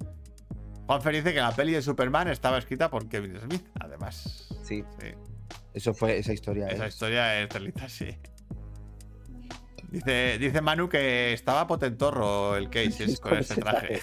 Juanfer 0.86 1.14
dice 1.14 1.32
que 1.35 1.40
la 1.40 1.52
peli 1.55 1.72
de 1.72 1.82
Superman 1.82 2.28
estaba 2.28 2.59
escrita 2.59 2.90
por 2.90 3.09
Kevin 3.09 3.39
Smith, 3.40 3.66
además. 3.78 4.48
Sí, 4.62 4.82
Sí. 5.01 5.09
eso 5.74 5.93
fue 5.94 6.18
esa 6.18 6.32
historia. 6.32 6.66
Esa 6.68 6.89
historia 6.89 7.40
es 7.43 7.48
telita, 7.51 7.89
sí. 7.89 8.09
Dice, 9.90 10.39
dice 10.39 10.60
Manu 10.60 10.89
que 10.89 11.32
estaba 11.32 11.66
potentorro 11.66 12.56
el 12.56 12.68
Cage 12.70 13.05
es- 13.05 13.20
con 13.20 13.39
ese 13.39 13.56
traje. 13.56 14.01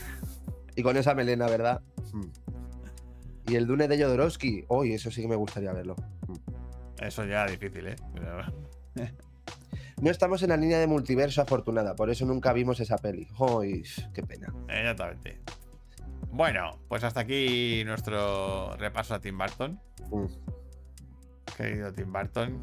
Y 0.75 0.83
con 0.83 0.97
esa 0.97 1.13
melena, 1.15 1.47
¿verdad? 1.47 1.81
Mm. 2.13 2.25
Y 3.47 3.55
el 3.55 3.67
Dune 3.67 3.87
de 3.87 4.01
Jodorowsky. 4.01 4.65
Uy, 4.69 4.93
eso 4.93 5.11
sí 5.11 5.21
que 5.21 5.27
me 5.27 5.35
gustaría 5.35 5.71
verlo. 5.71 5.95
Eso 6.99 7.25
ya 7.25 7.45
es 7.45 7.51
difícil, 7.59 7.87
¿eh? 7.87 7.95
Pero- 8.13 8.41
No 10.01 10.11
estamos 10.11 10.43
en 10.43 10.49
la 10.49 10.57
línea 10.57 10.77
de 10.79 10.87
multiverso 10.87 11.41
afortunada, 11.41 11.95
por 11.95 12.09
eso 12.09 12.25
nunca 12.25 12.51
vimos 12.51 12.79
esa 12.81 12.97
peli. 12.97 13.27
Uy, 13.39 13.81
qué 14.13 14.23
pena. 14.23 14.53
Exactamente. 14.67 15.41
Bueno, 16.31 16.81
pues 16.89 17.03
hasta 17.05 17.21
aquí 17.21 17.81
nuestro 17.85 18.75
repaso 18.75 19.15
a 19.15 19.21
Tim 19.21 19.37
Burton. 19.37 19.79
Mm. 20.11 20.25
Querido 21.55 21.93
Tim 21.93 22.11
Burton, 22.11 22.61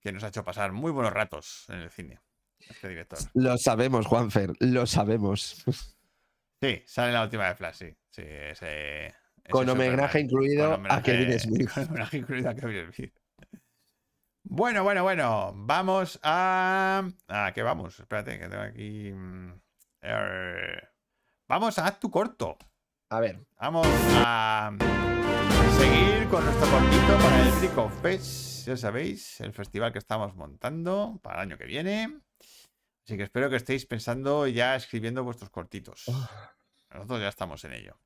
que 0.00 0.12
nos 0.12 0.24
ha 0.24 0.28
hecho 0.28 0.44
pasar 0.44 0.72
muy 0.72 0.90
buenos 0.92 1.12
ratos 1.12 1.66
en 1.68 1.80
el 1.80 1.90
cine. 1.90 2.20
Este 2.58 2.88
director. 2.88 3.18
Lo 3.34 3.58
sabemos, 3.58 4.06
Juanfer, 4.06 4.52
lo 4.60 4.86
sabemos. 4.86 5.62
Sí, 6.62 6.82
sale 6.86 7.12
la 7.12 7.24
última 7.24 7.48
de 7.48 7.54
Flash, 7.56 7.74
sí. 7.74 7.96
sí 8.10 8.22
ese, 8.24 9.12
Con 9.52 9.68
homenaje 9.68 10.20
incluido 10.20 10.76
Con 10.76 10.90
a 10.90 11.02
Kevin 11.02 11.38
Smith. 11.38 11.70
Con 11.74 11.88
homenaje 11.88 12.18
incluido 12.18 12.50
a 12.50 12.54
Kevin 12.54 12.92
Smith. 12.92 13.14
Bueno, 14.44 14.82
bueno, 14.82 15.02
bueno. 15.02 15.52
Vamos 15.54 16.18
a. 16.22 17.08
¿A 17.28 17.52
qué 17.52 17.62
vamos? 17.62 18.00
Espérate, 18.00 18.38
que 18.38 18.48
tengo 18.48 18.62
aquí. 18.62 19.12
mm, 19.12 19.52
er, 20.00 20.88
Vamos 21.48 21.78
a 21.78 21.86
Haz 21.86 22.00
tu 22.00 22.10
corto. 22.10 22.56
A 23.10 23.20
ver, 23.20 23.46
Vamos 23.60 23.86
a 24.16 24.72
seguir 25.78 26.26
con 26.28 26.44
nuestro 26.44 26.66
cortito 26.70 27.18
para 27.18 27.42
el 27.42 27.52
Trico 27.58 27.88
Fest. 28.00 28.66
Ya 28.66 28.76
sabéis, 28.76 29.40
el 29.40 29.52
festival 29.52 29.92
que 29.92 29.98
estamos 29.98 30.34
montando 30.34 31.20
para 31.22 31.42
el 31.42 31.50
año 31.50 31.58
que 31.58 31.66
viene. 31.66 32.20
Así 33.04 33.16
que 33.16 33.24
espero 33.24 33.50
que 33.50 33.56
estéis 33.56 33.84
pensando 33.84 34.46
y 34.46 34.54
ya 34.54 34.76
escribiendo 34.76 35.24
vuestros 35.24 35.50
cortitos. 35.50 36.06
Nosotros 36.90 37.20
ya 37.20 37.28
estamos 37.28 37.64
en 37.64 37.74
ello. 37.74 38.00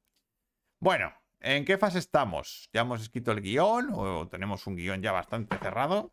Bueno, 0.81 1.12
¿en 1.41 1.65
qué 1.65 1.79
fase 1.79 1.99
estamos? 1.99 2.69
Ya 2.73 2.83
hemos 2.83 3.03
escrito 3.03 3.33
el 3.33 3.41
guion, 3.41 3.91
o 3.93 4.29
tenemos 4.29 4.67
un 4.67 4.77
guion 4.77 5.03
ya 5.03 5.13
bastante 5.13 5.59
cerrado. 5.59 6.13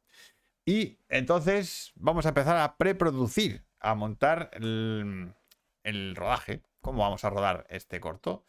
Y 0.65 0.99
entonces 1.09 1.91
vamos 1.95 2.25
a 2.25 2.29
empezar 2.29 2.57
a 2.57 2.77
preproducir, 2.77 3.65
a 3.79 3.95
montar 3.95 4.49
el, 4.53 6.15
rodaje, 6.15 6.63
cómo 6.81 7.03
vamos 7.03 7.25
a 7.25 7.29
rodar 7.29 7.65
este 7.69 7.99
corto. 7.99 8.45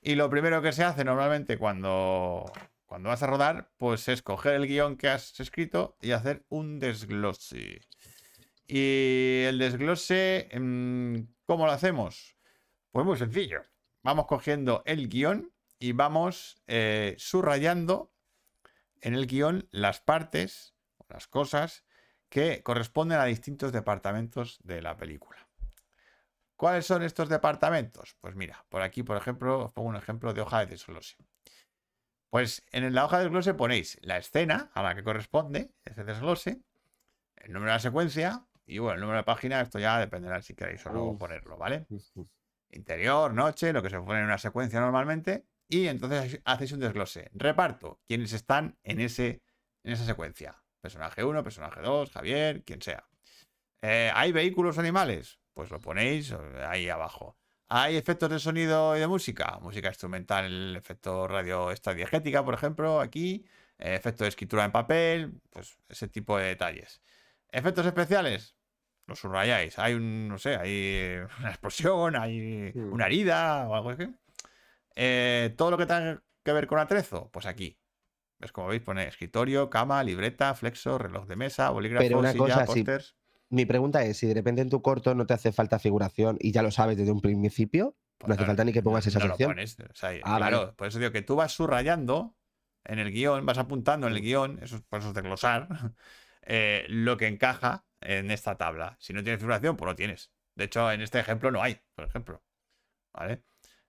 Y 0.00 0.14
lo 0.14 0.30
primero 0.30 0.62
que 0.62 0.72
se 0.72 0.84
hace 0.84 1.04
normalmente 1.04 1.58
cuando, 1.58 2.44
cuando 2.84 3.08
vas 3.08 3.22
a 3.22 3.26
rodar, 3.26 3.72
pues 3.78 4.08
es 4.08 4.22
coger 4.22 4.54
el 4.54 4.68
guion 4.68 4.96
que 4.96 5.08
has 5.08 5.38
escrito 5.40 5.96
y 6.00 6.12
hacer 6.12 6.44
un 6.48 6.78
desglose. 6.78 7.80
Y 8.68 9.42
el 9.44 9.58
desglose, 9.58 10.48
mm, 10.52 11.16
¿cómo 11.46 11.66
lo 11.66 11.72
hacemos? 11.72 12.36
Pues 12.92 13.04
muy 13.04 13.16
sencillo. 13.18 13.62
Vamos 14.02 14.26
cogiendo 14.26 14.82
el 14.86 15.08
guion 15.08 15.52
y 15.78 15.92
vamos 15.92 16.62
eh, 16.66 17.14
subrayando 17.18 18.12
en 19.00 19.14
el 19.14 19.26
guion 19.26 19.68
las 19.70 20.00
partes, 20.00 20.74
las 21.08 21.26
cosas 21.26 21.84
que 22.28 22.62
corresponden 22.62 23.18
a 23.18 23.24
distintos 23.24 23.72
departamentos 23.72 24.58
de 24.62 24.82
la 24.82 24.96
película. 24.96 25.48
¿Cuáles 26.56 26.86
son 26.86 27.02
estos 27.02 27.28
departamentos? 27.28 28.16
Pues 28.20 28.34
mira, 28.34 28.64
por 28.68 28.82
aquí, 28.82 29.02
por 29.02 29.16
ejemplo, 29.16 29.66
os 29.66 29.72
pongo 29.72 29.90
un 29.90 29.96
ejemplo 29.96 30.32
de 30.32 30.40
hoja 30.40 30.60
de 30.60 30.66
desglose. 30.66 31.16
Pues 32.30 32.64
en 32.72 32.92
la 32.94 33.04
hoja 33.04 33.18
de 33.18 33.24
desglose 33.24 33.54
ponéis 33.54 33.98
la 34.02 34.16
escena 34.16 34.70
a 34.74 34.82
la 34.82 34.94
que 34.94 35.04
corresponde 35.04 35.70
ese 35.84 36.02
desglose, 36.04 36.62
el 37.36 37.52
número 37.52 37.72
de 37.72 37.76
la 37.76 37.80
secuencia 37.80 38.46
y 38.66 38.78
bueno, 38.78 38.94
el 38.94 39.00
número 39.00 39.18
de 39.18 39.24
página, 39.24 39.60
esto 39.60 39.78
ya 39.78 39.98
dependerá 40.00 40.42
si 40.42 40.54
queréis 40.54 40.84
o 40.86 40.90
no 40.90 41.16
ponerlo, 41.18 41.56
¿vale? 41.56 41.86
Interior, 42.70 43.32
noche, 43.32 43.72
lo 43.72 43.82
que 43.82 43.90
se 43.90 44.00
pone 44.00 44.18
en 44.18 44.24
una 44.24 44.38
secuencia 44.38 44.80
normalmente. 44.80 45.44
Y 45.68 45.88
entonces 45.88 46.40
hacéis 46.44 46.72
un 46.72 46.80
desglose. 46.80 47.30
Reparto, 47.34 48.00
quienes 48.06 48.32
están 48.32 48.78
en, 48.84 49.00
ese, 49.00 49.42
en 49.82 49.92
esa 49.92 50.04
secuencia. 50.04 50.62
Personaje 50.80 51.24
1, 51.24 51.42
personaje 51.42 51.80
2, 51.80 52.10
Javier, 52.12 52.62
quien 52.64 52.80
sea. 52.82 53.08
Eh, 53.82 54.10
¿Hay 54.14 54.32
vehículos 54.32 54.78
animales? 54.78 55.40
Pues 55.54 55.70
lo 55.70 55.80
ponéis 55.80 56.32
ahí 56.68 56.88
abajo. 56.88 57.36
¿Hay 57.68 57.96
efectos 57.96 58.30
de 58.30 58.38
sonido 58.38 58.96
y 58.96 59.00
de 59.00 59.08
música? 59.08 59.58
Música 59.60 59.88
instrumental, 59.88 60.76
efecto 60.76 61.26
radio 61.26 61.72
diegética, 61.94 62.44
por 62.44 62.54
ejemplo, 62.54 63.00
aquí. 63.00 63.44
eh, 63.78 63.94
efecto 63.94 64.24
de 64.24 64.28
escritura 64.28 64.64
en 64.64 64.72
papel, 64.72 65.40
pues 65.50 65.76
ese 65.88 66.08
tipo 66.08 66.38
de 66.38 66.46
detalles. 66.46 67.02
¿Efectos 67.50 67.84
especiales? 67.84 68.56
Lo 69.06 69.14
subrayáis. 69.16 69.78
Hay 69.78 69.94
un, 69.94 70.28
no 70.28 70.38
sé, 70.38 70.56
hay 70.56 71.18
una 71.40 71.48
explosión, 71.50 72.16
hay 72.16 72.72
Hmm. 72.74 72.92
una 72.92 73.06
herida 73.06 73.68
o 73.68 73.74
algo 73.74 73.90
así. 73.90 74.04
Eh, 74.96 75.54
todo 75.56 75.70
lo 75.70 75.78
que 75.78 75.86
tenga 75.86 76.22
que 76.42 76.52
ver 76.52 76.66
con 76.66 76.78
atrezo, 76.78 77.30
pues 77.32 77.46
aquí. 77.46 77.78
¿Ves? 78.38 78.52
Como 78.52 78.68
veis, 78.68 78.82
pone 78.82 79.06
escritorio, 79.08 79.70
cama, 79.70 80.02
libreta, 80.02 80.54
flexo, 80.54 80.98
reloj 80.98 81.26
de 81.26 81.36
mesa, 81.36 81.70
bolígrafo, 81.70 82.06
Pero 82.06 82.18
una 82.18 82.32
silla, 82.32 82.44
cosa, 82.44 82.66
si- 82.66 82.80
pósters. 82.80 83.16
Mi 83.48 83.64
pregunta 83.64 84.02
es, 84.04 84.16
si 84.16 84.26
de 84.26 84.34
repente 84.34 84.60
en 84.60 84.68
tu 84.68 84.82
corto 84.82 85.14
no 85.14 85.24
te 85.24 85.34
hace 85.34 85.52
falta 85.52 85.78
figuración 85.78 86.36
y 86.40 86.50
ya 86.50 86.62
lo 86.62 86.70
sabes 86.72 86.96
desde 86.96 87.12
un 87.12 87.20
principio, 87.20 87.96
Pues 88.18 88.28
no 88.28 88.34
hace 88.34 88.44
falta 88.44 88.64
ni 88.64 88.72
que 88.72 88.82
pongas 88.82 89.06
esa 89.06 89.20
no 89.20 89.26
lo 89.26 89.32
sección. 89.32 89.50
pones, 89.50 89.76
o 89.78 89.94
sea, 89.94 90.10
Ah, 90.24 90.38
claro, 90.38 90.58
vale. 90.60 90.72
por 90.72 90.88
eso 90.88 90.98
digo 90.98 91.12
que 91.12 91.22
tú 91.22 91.36
vas 91.36 91.52
subrayando 91.52 92.36
en 92.84 92.98
el 92.98 93.12
guion, 93.12 93.46
vas 93.46 93.58
apuntando 93.58 94.08
en 94.08 94.14
el 94.14 94.20
guion, 94.20 94.58
eso 94.62 94.76
es 94.76 94.82
por 94.82 94.98
eso 94.98 95.08
es 95.10 95.14
de 95.14 95.22
glosar, 95.22 95.68
eh, 96.42 96.86
lo 96.88 97.16
que 97.16 97.28
encaja 97.28 97.86
en 98.00 98.30
esta 98.32 98.56
tabla. 98.56 98.96
Si 99.00 99.12
no 99.12 99.22
tienes 99.22 99.38
figuración, 99.40 99.76
pues 99.76 99.86
lo 99.88 99.94
tienes. 99.94 100.32
De 100.56 100.64
hecho, 100.64 100.90
en 100.90 101.00
este 101.02 101.20
ejemplo 101.20 101.50
no 101.52 101.62
hay, 101.62 101.80
por 101.94 102.04
ejemplo. 102.06 102.42
¿Vale? 103.12 103.42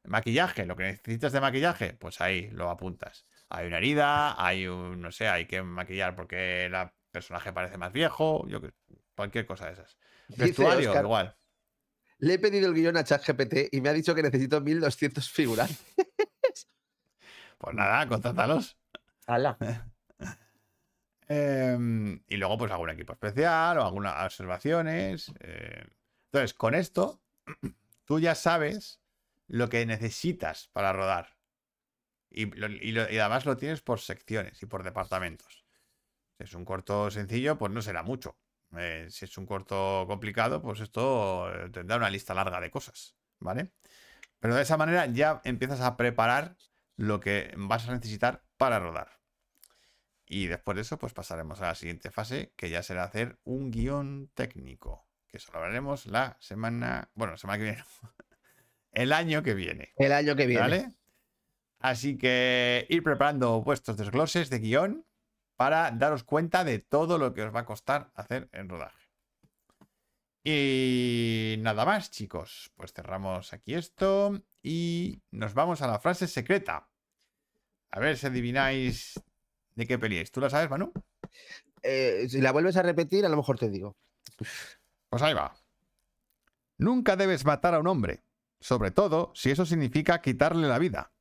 Maquillaje, 0.08 0.66
lo 0.66 0.76
que 0.76 0.84
necesitas 0.84 1.34
de 1.34 1.42
maquillaje, 1.42 1.94
pues 1.94 2.22
ahí 2.22 2.50
lo 2.52 2.70
apuntas. 2.70 3.26
Hay 3.50 3.68
una 3.68 3.78
herida, 3.78 4.42
hay 4.42 4.68
un, 4.68 5.02
no 5.02 5.12
sé, 5.12 5.28
hay 5.28 5.46
que 5.46 5.62
maquillar 5.62 6.16
porque 6.16 6.66
el 6.66 6.74
personaje 7.12 7.52
parece 7.52 7.78
más 7.78 7.92
viejo, 7.92 8.48
yo 8.48 8.62
que 8.62 8.72
cualquier 9.16 9.46
cosa 9.46 9.68
de 9.68 9.74
esas. 9.74 9.98
Vestuario, 10.30 10.98
igual. 10.98 11.36
Le 12.20 12.34
he 12.34 12.40
pedido 12.40 12.68
el 12.68 12.74
guion 12.74 12.98
a 12.98 13.04
ChatGPT 13.04 13.74
y 13.74 13.82
me 13.82 13.90
ha 13.90 13.94
dicho 13.94 14.16
que 14.16 14.24
necesito 14.24 14.62
1200 14.62 15.30
figuras. 15.30 15.72
Pues 17.60 17.76
nada, 17.76 18.08
contrátalos. 18.08 18.78
¡Hala! 19.26 19.58
Em, 21.28 22.24
y 22.28 22.38
luego, 22.38 22.58
pues 22.58 22.72
algún 22.72 22.90
equipo 22.90 23.14
especial 23.14 23.80
o 23.80 23.84
algunas 23.86 24.24
observaciones. 24.24 25.34
eh. 25.40 25.86
Entonces, 26.26 26.54
con 26.54 26.76
esto, 26.76 27.20
tú 28.06 28.20
ya 28.20 28.36
sabes 28.36 29.02
lo 29.48 29.70
que 29.70 29.86
necesitas 29.86 30.70
para 30.74 30.94
rodar. 30.94 31.38
Y, 32.30 32.44
además 32.98 33.46
lo 33.46 33.58
tienes 33.58 33.82
por 33.82 34.00
secciones 34.00 34.62
y 34.62 34.66
por 34.66 34.84
departamentos. 34.84 35.66
Si 36.38 36.44
es 36.44 36.54
un 36.54 36.66
corto 36.66 37.10
sencillo, 37.10 37.58
pues 37.58 37.72
no 37.72 37.82
será 37.82 38.04
mucho. 38.04 38.38
Eh, 38.78 39.08
si 39.10 39.26
es 39.26 39.38
un 39.38 39.46
corto 39.46 40.06
complicado, 40.08 40.62
pues 40.62 40.82
esto 40.82 41.52
eh, 41.54 41.70
tendrá 41.70 41.98
una 41.98 42.10
lista 42.10 42.34
larga 42.34 42.60
de 42.60 42.70
cosas. 42.70 43.16
¿Vale? 43.40 43.72
Pero 44.40 44.56
de 44.56 44.64
esa 44.64 44.78
manera 44.78 45.06
ya 45.06 45.42
empiezas 45.46 45.82
a 45.82 45.98
preparar 45.98 46.58
lo 46.96 47.20
que 47.20 47.54
vas 47.58 47.88
a 47.88 47.94
necesitar 47.94 48.44
para 48.58 48.80
rodar. 48.80 49.20
Y 50.26 50.48
después 50.48 50.76
de 50.76 50.82
eso, 50.82 50.98
pues 50.98 51.14
pasaremos 51.14 51.62
a 51.62 51.68
la 51.68 51.76
siguiente 51.76 52.12
fase, 52.12 52.54
que 52.58 52.70
ya 52.70 52.84
será 52.84 53.04
hacer 53.04 53.40
un 53.44 53.72
guion 53.72 54.30
técnico. 54.34 55.08
que 55.28 55.38
eso 55.38 55.52
lo 55.54 55.60
hablaremos 55.60 56.06
la 56.06 56.38
semana. 56.40 57.10
Bueno, 57.14 57.32
la 57.34 57.38
semana 57.38 57.58
que 57.58 57.64
viene. 57.64 57.84
El 58.98 59.14
año 59.14 59.44
que 59.44 59.54
viene. 59.54 59.94
El 59.96 60.12
año 60.12 60.36
que 60.36 60.48
viene. 60.48 60.62
¿Vale? 60.62 60.96
Así 61.78 62.18
que 62.18 62.88
ir 62.90 63.04
preparando 63.04 63.62
vuestros 63.62 63.96
desgloses 63.96 64.50
de 64.50 64.58
guion 64.58 65.06
para 65.56 65.92
daros 65.92 66.24
cuenta 66.24 66.64
de 66.64 66.80
todo 66.80 67.20
lo 67.20 67.36
que 67.36 67.44
os 67.44 67.54
va 67.54 67.60
a 67.60 67.66
costar 67.66 68.10
hacer 68.16 68.50
el 68.54 68.68
rodaje. 68.68 69.12
Y 70.44 71.58
nada 71.60 71.86
más, 71.86 72.10
chicos. 72.10 72.72
Pues 72.76 72.92
cerramos 72.92 73.54
aquí 73.54 73.76
esto 73.76 74.42
y 74.64 75.22
nos 75.30 75.54
vamos 75.54 75.84
a 75.84 75.88
la 75.88 76.00
frase 76.00 76.26
secreta. 76.26 76.90
A 77.92 78.00
ver 78.00 78.18
si 78.18 78.26
adivináis 78.26 79.22
de 79.76 79.86
qué 79.86 80.00
peli 80.00 80.18
es. 80.18 80.32
¿Tú 80.32 80.42
la 80.42 80.50
sabes, 80.50 80.72
Manu? 80.72 80.92
Eh, 81.84 82.26
si 82.28 82.42
la 82.42 82.52
vuelves 82.52 82.78
a 82.78 82.82
repetir, 82.82 83.28
a 83.28 83.30
lo 83.30 83.38
mejor 83.38 83.60
te 83.60 83.70
digo. 83.70 83.96
Pues 85.08 85.22
ahí 85.22 85.36
va. 85.36 85.56
Nunca 86.80 87.16
debes 87.16 87.46
matar 87.46 87.76
a 87.76 87.80
un 87.80 87.88
hombre, 87.88 88.24
sobre 88.60 88.92
todo 88.92 89.32
si 89.36 89.52
eso 89.52 89.66
significa 89.66 90.22
quitarle 90.22 90.68
la 90.68 90.80
vida. 90.80 91.12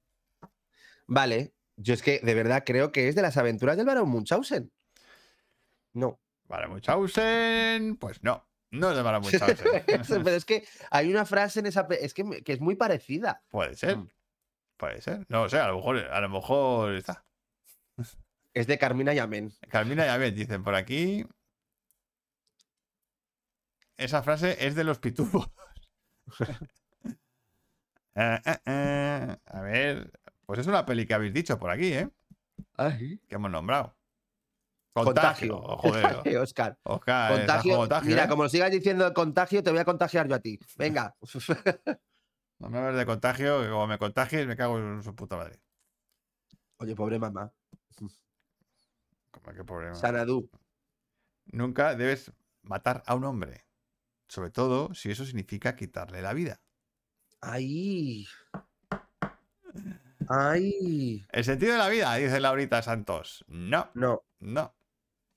Vale, 1.07 1.55
yo 1.77 1.95
es 1.95 2.03
que 2.03 2.21
de 2.21 2.35
verdad 2.35 2.65
creo 2.65 2.93
que 2.93 3.09
es 3.09 3.15
de 3.15 3.23
las 3.23 3.37
aventuras 3.37 3.77
del 3.77 3.87
barón 3.87 4.09
Munchausen. 4.09 4.73
No. 5.93 6.21
Vale, 6.45 6.69
Munchausen, 6.69 7.97
pues 7.97 8.23
no. 8.23 8.49
No 8.71 8.91
es 8.91 8.97
de 8.97 9.03
Mara 9.03 9.21
Munchausen. 9.21 9.85
Pero 10.25 10.31
es 10.31 10.45
que 10.45 10.67
hay 10.91 11.11
una 11.11 11.25
frase 11.25 11.61
en 11.61 11.67
esa. 11.67 11.87
Es 12.01 12.15
que, 12.15 12.43
que 12.43 12.53
es 12.53 12.61
muy 12.61 12.77
parecida. 12.77 13.43
Puede 13.49 13.75
ser. 13.77 13.97
Mm. 13.97 14.11
Puede 14.77 15.01
ser. 15.01 15.25
No 15.29 15.49
sé, 15.49 15.59
a 15.59 15.69
lo 15.69 15.77
mejor, 15.77 15.99
a 15.99 16.21
lo 16.21 16.29
mejor 16.29 16.95
está. 16.95 17.25
Es 18.53 18.67
de 18.67 18.79
Carmina 18.79 19.15
Yamen. 19.15 19.53
Carmina 19.69 20.05
ya 20.07 20.17
ves, 20.17 20.35
dicen 20.35 20.63
por 20.63 20.75
aquí. 20.75 21.27
Esa 23.97 24.23
frase 24.23 24.67
es 24.67 24.75
de 24.75 24.85
los 24.85 24.99
pitufos. 24.99 25.49
Eh, 28.17 28.41
eh, 28.45 28.59
eh. 28.65 29.37
A 29.45 29.61
ver. 29.61 30.11
Pues 30.47 30.61
es 30.61 30.67
una 30.67 30.87
peli 30.87 31.07
que 31.07 31.15
habéis 31.15 31.35
dicho 31.35 31.59
por 31.59 31.71
aquí, 31.71 31.93
¿eh? 31.93 32.09
Que 32.77 33.35
hemos 33.35 33.51
nombrado. 33.51 33.97
Contagio. 34.93 35.61
Contagio. 35.61 36.23
Joder. 36.23 36.39
Oscar. 36.39 36.79
Oscar, 36.85 37.37
Contagio. 37.37 37.77
contagio, 37.77 38.09
Mira, 38.09 38.25
¿eh? 38.25 38.29
como 38.29 38.49
sigas 38.49 38.71
diciendo 38.71 39.13
contagio, 39.13 39.63
te 39.63 39.71
voy 39.71 39.81
a 39.81 39.85
contagiar 39.85 40.27
yo 40.29 40.35
a 40.35 40.41
ti. 40.41 40.59
Venga. 40.77 41.15
No 42.59 42.71
me 42.71 42.79
hables 42.79 42.97
de 42.97 43.05
contagio, 43.05 43.61
que 43.61 43.69
como 43.69 43.87
me 43.87 43.99
contagies 43.99 44.47
me 44.47 44.57
cago 44.57 44.79
en 44.79 45.03
su 45.03 45.15
puta 45.15 45.37
madre. 45.37 45.61
Oye, 46.79 46.95
pobre 46.97 47.19
mamá. 47.19 47.53
Como 49.31 49.55
que 49.55 49.63
problema. 49.63 49.95
Sanadú. 49.95 50.49
Nunca 51.53 51.95
debes 51.95 52.33
matar 52.63 53.03
a 53.05 53.15
un 53.15 53.25
hombre. 53.25 53.67
Sobre 54.27 54.49
todo 54.49 54.95
si 54.95 55.11
eso 55.11 55.27
significa 55.27 55.77
quitarle 55.77 56.23
la 56.23 56.33
vida. 56.33 56.63
Ay. 57.41 58.27
Ay. 60.29 61.25
El 61.31 61.45
sentido 61.45 61.73
de 61.73 61.79
la 61.79 61.89
vida, 61.89 62.15
dice 62.17 62.41
Laurita 62.41 62.83
Santos. 62.83 63.45
No, 63.49 63.91
No, 63.95 64.25
no. 64.41 64.75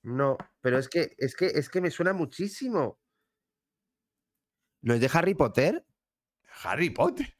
no. 0.04 0.38
Pero 0.62 0.80
es 0.80 0.88
que, 0.90 1.14
es 1.18 1.36
que, 1.36 1.48
es 1.48 1.70
que 1.70 1.82
me 1.82 1.92
suena 1.92 2.14
muchísimo. 2.14 3.00
¿No 4.82 4.94
es 4.94 5.02
de 5.02 5.10
Harry 5.14 5.36
Potter? 5.36 5.86
Harry 6.64 6.90
Potter. 6.90 7.34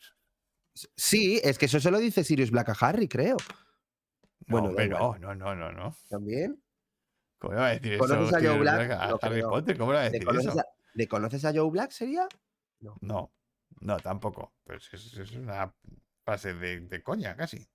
Sí, 0.96 1.40
es 1.44 1.58
que 1.58 1.66
eso 1.66 1.80
se 1.80 1.92
lo 1.92 1.98
dice 1.98 2.24
Sirius 2.24 2.52
Black 2.52 2.70
a 2.70 2.76
Harry, 2.88 3.08
creo. 3.08 3.38
No, 4.48 4.62
Bueno, 4.62 4.68
hombre, 4.70 4.88
no, 4.88 5.18
no, 5.18 5.36
no, 5.36 5.56
no, 5.56 5.72
no. 5.72 5.96
También. 6.10 6.62
¿Cómo 7.38 7.54
le 7.54 7.60
va 7.60 7.68
a 7.68 7.72
decir 7.72 7.94
eso? 7.94 8.00
¿Conoces 8.06 8.34
a 8.34 8.38
Joe 8.38 8.42
Sirius 8.42 8.60
Black? 8.60 8.92
A 8.92 9.08
No 9.08 9.20
Harry. 9.22 9.42
Potter, 9.42 9.78
¿cómo 9.78 9.92
le 9.92 9.98
va 9.98 10.02
a 10.04 10.06
¿Le 10.06 10.12
decir 10.12 10.26
conoces, 10.28 10.52
eso? 10.52 10.60
a, 10.60 10.66
¿Le 10.94 11.08
conoces 11.08 11.46
a 11.46 11.54
Joe 11.54 11.70
Black, 11.72 11.92
sería? 11.92 12.28
No, 12.82 12.96
no, 13.02 13.32
tampoco. 14.04 14.54
Pues 14.64 14.90
es, 14.94 15.14
es 15.18 15.32
una 15.32 15.74
frase 16.24 16.54
de, 16.54 16.82
de 16.82 17.02
coña, 17.04 17.36
casi. 17.36 17.68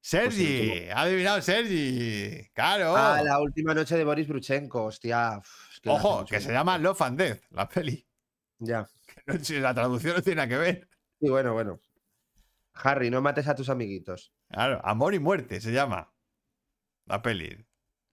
Sergi, 0.00 0.70
último. 0.70 0.92
ha 0.96 1.00
adivinado 1.02 1.42
Sergi. 1.42 2.48
Claro. 2.54 2.96
Ah, 2.96 3.20
la 3.24 3.40
última 3.40 3.74
noche 3.74 3.96
de 3.96 4.04
Boris 4.04 4.28
Bruchenko, 4.28 4.84
hostia. 4.84 5.40
es 5.72 5.80
que 5.80 5.88
Ojo, 5.90 6.24
que 6.24 6.40
se 6.40 6.52
llama 6.52 6.78
Love 6.78 7.02
and 7.02 7.18
Death, 7.18 7.42
la 7.50 7.68
peli. 7.68 8.06
Ya. 8.58 8.86
No- 9.26 9.38
si 9.42 9.58
la 9.58 9.74
traducción 9.74 10.14
no 10.16 10.22
tiene 10.22 10.36
nada 10.36 10.48
que 10.48 10.56
ver. 10.56 10.88
Y 11.20 11.28
bueno, 11.30 11.52
bueno. 11.52 11.80
Harry, 12.74 13.10
no 13.10 13.20
mates 13.22 13.48
a 13.48 13.54
tus 13.56 13.68
amiguitos. 13.70 14.32
Claro, 14.48 14.80
Amor 14.84 15.14
y 15.14 15.18
Muerte 15.18 15.60
se 15.60 15.72
llama 15.72 16.12
la 17.06 17.22
peli. 17.22 17.66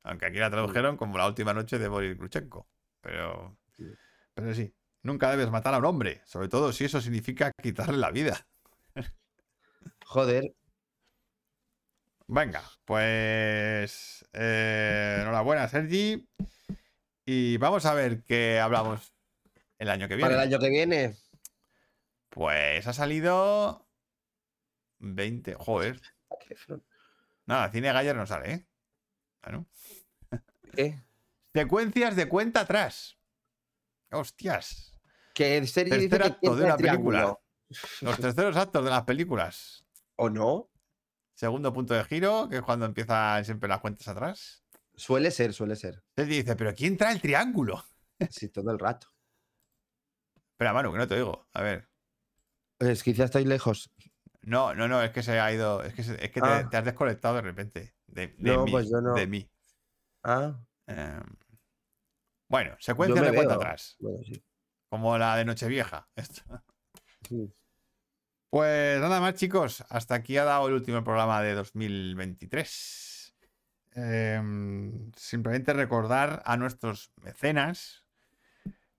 Aunque 0.04 0.26
aquí 0.26 0.38
la 0.40 0.50
tradujeron 0.50 0.98
como 0.98 1.18
la 1.20 1.28
última 1.28 1.54
noche 1.54 1.78
de 1.78 1.88
Boris 1.88 2.18
Grushenko. 2.18 2.68
Pero, 3.02 3.58
Sí. 3.74 3.86
pero 4.34 4.54
sí, 4.56 4.74
nunca 5.04 5.30
debes 5.30 5.52
matar 5.52 5.74
a 5.74 5.78
un 5.78 5.86
hombre, 5.86 6.22
sobre 6.26 6.48
todo 6.48 6.72
si 6.72 6.86
eso 6.86 7.02
significa 7.02 7.52
quitarle 7.62 7.98
la 7.98 8.12
vida. 8.12 8.48
Joder. 10.06 10.56
Venga, 12.28 12.64
pues 12.86 14.26
eh, 14.34 15.20
enhorabuena, 15.22 15.68
Sergi. 15.68 16.28
Y 17.26 17.58
vamos 17.58 17.86
a 17.86 17.94
ver 17.94 18.24
qué 18.24 18.60
hablamos 18.60 19.14
el 19.78 19.90
año 19.90 20.08
que 20.08 20.16
viene. 20.16 20.30
Para 20.30 20.44
el 20.44 20.50
año 20.50 20.60
que 20.60 20.70
viene. 20.70 21.16
Pues 22.30 22.88
ha 22.88 22.94
salido 22.94 23.88
20. 25.00 25.56
Joder. 25.56 26.02
Nada, 27.46 27.70
Cine 27.72 27.92
Galler 27.92 28.16
no 28.16 28.26
sale, 28.26 28.54
¿eh? 28.54 28.68
Bueno. 29.44 29.68
¿Qué? 30.74 31.00
Secuencias 31.54 32.16
de 32.16 32.28
cuenta 32.28 32.62
atrás. 32.62 33.18
Hostias. 34.12 34.93
Que 35.34 35.66
Sergio 35.68 35.96
dice 35.98 36.10
Tercer 36.10 36.32
que 36.32 36.48
acto 36.48 36.56
de 36.56 36.64
una 36.66 36.78
triángulo. 36.78 37.18
película. 37.18 37.40
Los 38.02 38.20
terceros 38.20 38.56
actos 38.56 38.84
de 38.84 38.90
las 38.92 39.04
películas. 39.04 39.86
¿O 40.16 40.30
no? 40.30 40.70
Segundo 41.36 41.74
punto 41.74 41.94
de 41.96 42.04
giro, 42.06 42.48
que 42.50 42.58
es 42.58 42.62
cuando 42.62 42.86
empiezan 42.86 43.44
siempre 43.44 43.68
las 43.68 43.80
cuentas 43.80 44.08
atrás. 44.08 44.64
Suele 44.96 45.32
ser, 45.32 45.54
suele 45.54 45.76
ser. 45.76 46.04
Sergi 46.16 46.36
dice, 46.38 46.56
¿pero 46.56 46.74
quién 46.76 46.98
trae 46.98 47.14
el 47.14 47.22
triángulo? 47.22 47.84
Sí, 48.30 48.48
todo 48.50 48.72
el 48.72 48.78
rato. 48.80 49.08
Espera, 50.52 50.72
Manu, 50.72 50.92
que 50.92 51.00
no 51.00 51.08
te 51.08 51.16
digo. 51.16 51.48
A 51.54 51.62
ver. 51.64 51.90
Es 52.80 53.02
que 53.04 53.12
quizás 53.12 53.26
estoy 53.26 53.44
lejos. 53.44 53.92
No, 54.42 54.74
no, 54.76 54.88
no, 54.88 55.02
es 55.02 55.12
que 55.12 55.24
se 55.24 55.40
ha 55.40 55.52
ido. 55.52 55.82
Es 55.84 55.94
que, 55.96 56.04
se- 56.04 56.24
es 56.24 56.32
que 56.32 56.40
te, 56.40 56.48
Ah. 56.48 56.68
te 56.70 56.78
has 56.78 56.86
desconectado 56.86 57.36
de 57.36 57.42
repente. 57.42 57.96
De, 58.08 58.28
de 58.28 58.56
No, 58.56 58.66
mí. 58.66 58.72
pues 58.72 58.90
yo 58.90 59.02
no. 59.02 59.14
De 59.14 59.26
mí. 59.28 59.50
Ah, 60.24 60.60
Em, 60.86 61.24
bueno, 62.50 62.78
yo 62.80 62.96
me 62.96 63.06
de 63.08 63.34
cuenta 63.34 63.42
veo. 63.42 63.56
atrás. 63.56 63.96
Bueno, 64.00 64.20
sí. 64.24 64.44
Como 64.94 65.18
la 65.18 65.36
de 65.38 65.44
Nochevieja. 65.44 66.08
Sí. 67.28 67.52
Pues 68.52 69.00
nada 69.02 69.20
más, 69.22 69.34
chicos. 69.34 69.84
Hasta 69.90 70.14
aquí 70.14 70.38
ha 70.38 70.44
dado 70.44 70.68
el 70.68 70.76
último 70.76 71.04
programa 71.04 71.42
de 71.42 71.56
2023. 71.56 73.34
Em, 73.96 75.12
simplemente 75.16 75.74
recordar 75.74 76.44
a 76.46 76.58
nuestros 76.58 77.12
mecenas 77.24 78.06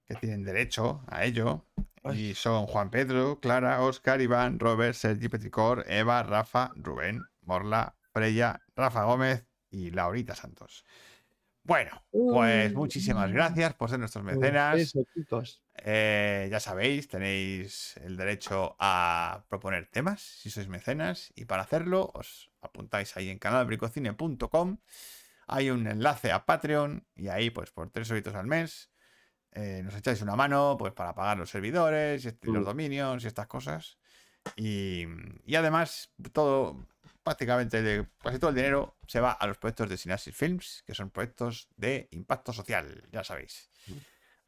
que 0.06 0.16
tienen 0.16 0.42
derecho 0.42 1.04
a 1.06 1.26
ello. 1.26 1.64
Y 2.12 2.34
son 2.34 2.66
Juan 2.66 2.90
Pedro, 2.90 3.38
Clara, 3.38 3.80
Oscar, 3.82 4.20
Iván, 4.20 4.58
Robert, 4.58 4.96
Sergi 4.96 5.28
Petricor, 5.28 5.84
Eva, 5.86 6.24
Rafa, 6.24 6.72
Rubén, 6.74 7.22
Morla, 7.42 7.94
Freya, 8.12 8.62
Rafa 8.74 9.04
Gómez 9.04 9.46
y 9.70 9.92
Laurita 9.92 10.34
Santos. 10.34 10.84
Bueno, 11.64 12.02
pues 12.10 12.74
muchísimas 12.74 13.32
gracias 13.32 13.74
por 13.74 13.88
ser 13.88 13.98
nuestros 13.98 14.22
Pues 14.22 14.36
mecenas. 14.36 14.78
Eso, 14.78 15.00
chicos. 15.14 15.62
Eh, 15.76 16.48
ya 16.50 16.60
sabéis, 16.60 17.08
tenéis 17.08 17.96
el 17.96 18.16
derecho 18.16 18.76
a 18.78 19.44
proponer 19.48 19.88
temas 19.90 20.20
si 20.20 20.50
sois 20.50 20.68
mecenas 20.68 21.32
y 21.34 21.46
para 21.46 21.62
hacerlo 21.62 22.10
os 22.14 22.50
apuntáis 22.60 23.16
ahí 23.16 23.30
en 23.30 23.38
canalbricocine.com. 23.38 24.78
Hay 25.46 25.70
un 25.70 25.86
enlace 25.86 26.32
a 26.32 26.44
Patreon 26.44 27.06
y 27.16 27.28
ahí 27.28 27.50
pues 27.50 27.70
por 27.70 27.90
tres 27.90 28.10
horitos 28.10 28.34
al 28.34 28.46
mes 28.46 28.90
eh, 29.52 29.82
nos 29.84 29.94
echáis 29.94 30.20
una 30.20 30.36
mano 30.36 30.76
pues 30.78 30.92
para 30.92 31.14
pagar 31.14 31.38
los 31.38 31.48
servidores 31.48 32.24
y 32.24 32.50
los 32.50 32.64
dominios 32.64 33.24
y 33.24 33.26
estas 33.26 33.46
cosas. 33.46 33.98
Y, 34.56 35.06
y 35.46 35.54
además 35.54 36.12
todo, 36.32 36.86
prácticamente 37.24 37.82
de- 37.82 38.06
casi 38.22 38.38
todo 38.38 38.50
el 38.50 38.56
dinero 38.56 38.96
se 39.08 39.18
va 39.18 39.32
a 39.32 39.46
los 39.48 39.58
proyectos 39.58 39.88
de 39.88 39.96
Synapsis 39.96 40.36
Films, 40.36 40.84
que 40.86 40.94
son 40.94 41.10
proyectos 41.10 41.68
de 41.76 42.06
impacto 42.12 42.52
social, 42.52 43.02
ya 43.10 43.24
sabéis. 43.24 43.70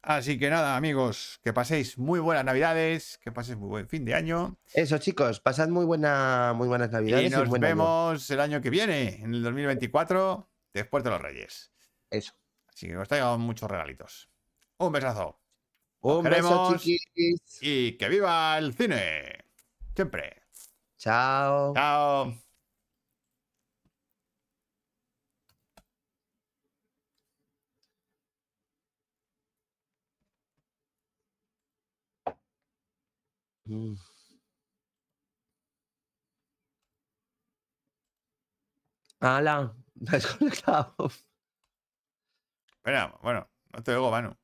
Así 0.03 0.39
que 0.39 0.49
nada, 0.49 0.77
amigos, 0.77 1.41
que 1.43 1.51
paséis 1.51 1.97
muy 1.97 2.19
buenas 2.21 2.45
navidades, 2.45 3.17
que 3.17 3.31
paséis 3.31 3.57
muy 3.57 3.67
buen 3.67 3.89
fin 3.89 4.05
de 4.05 4.13
año. 4.13 4.57
Eso, 4.73 4.99
chicos. 4.99 5.41
Pasad 5.41 5.67
muy, 5.67 5.83
buena, 5.83 6.53
muy 6.55 6.67
buenas 6.69 6.91
navidades. 6.91 7.25
Y 7.29 7.35
nos 7.35 7.49
buen 7.49 7.63
año. 7.65 7.75
vemos 7.75 8.29
el 8.29 8.39
año 8.39 8.61
que 8.61 8.69
viene, 8.69 9.15
en 9.21 9.33
el 9.33 9.43
2024, 9.43 10.47
después 10.73 11.03
de 11.03 11.09
los 11.09 11.21
Reyes. 11.21 11.71
Eso. 12.09 12.33
Así 12.69 12.87
que 12.87 12.95
os 12.95 13.07
traigo 13.07 13.37
muchos 13.37 13.69
regalitos. 13.69 14.29
Un 14.77 14.93
besazo. 14.93 15.41
Un 16.01 16.23
beso, 16.23 16.77
chiquis. 16.77 17.57
Y 17.59 17.93
que 17.97 18.07
viva 18.07 18.57
el 18.59 18.73
cine. 18.75 19.43
Siempre. 19.95 20.43
Chao. 20.97 21.73
Chao. 21.73 22.46
Mm. 33.67 33.97
Has 39.19 39.71
desconectado. 39.95 41.11
Espera, 42.77 43.13
bueno, 43.21 43.49
no 43.73 43.83
te 43.83 43.91
oigo, 43.95 44.11
Manu. 44.11 44.37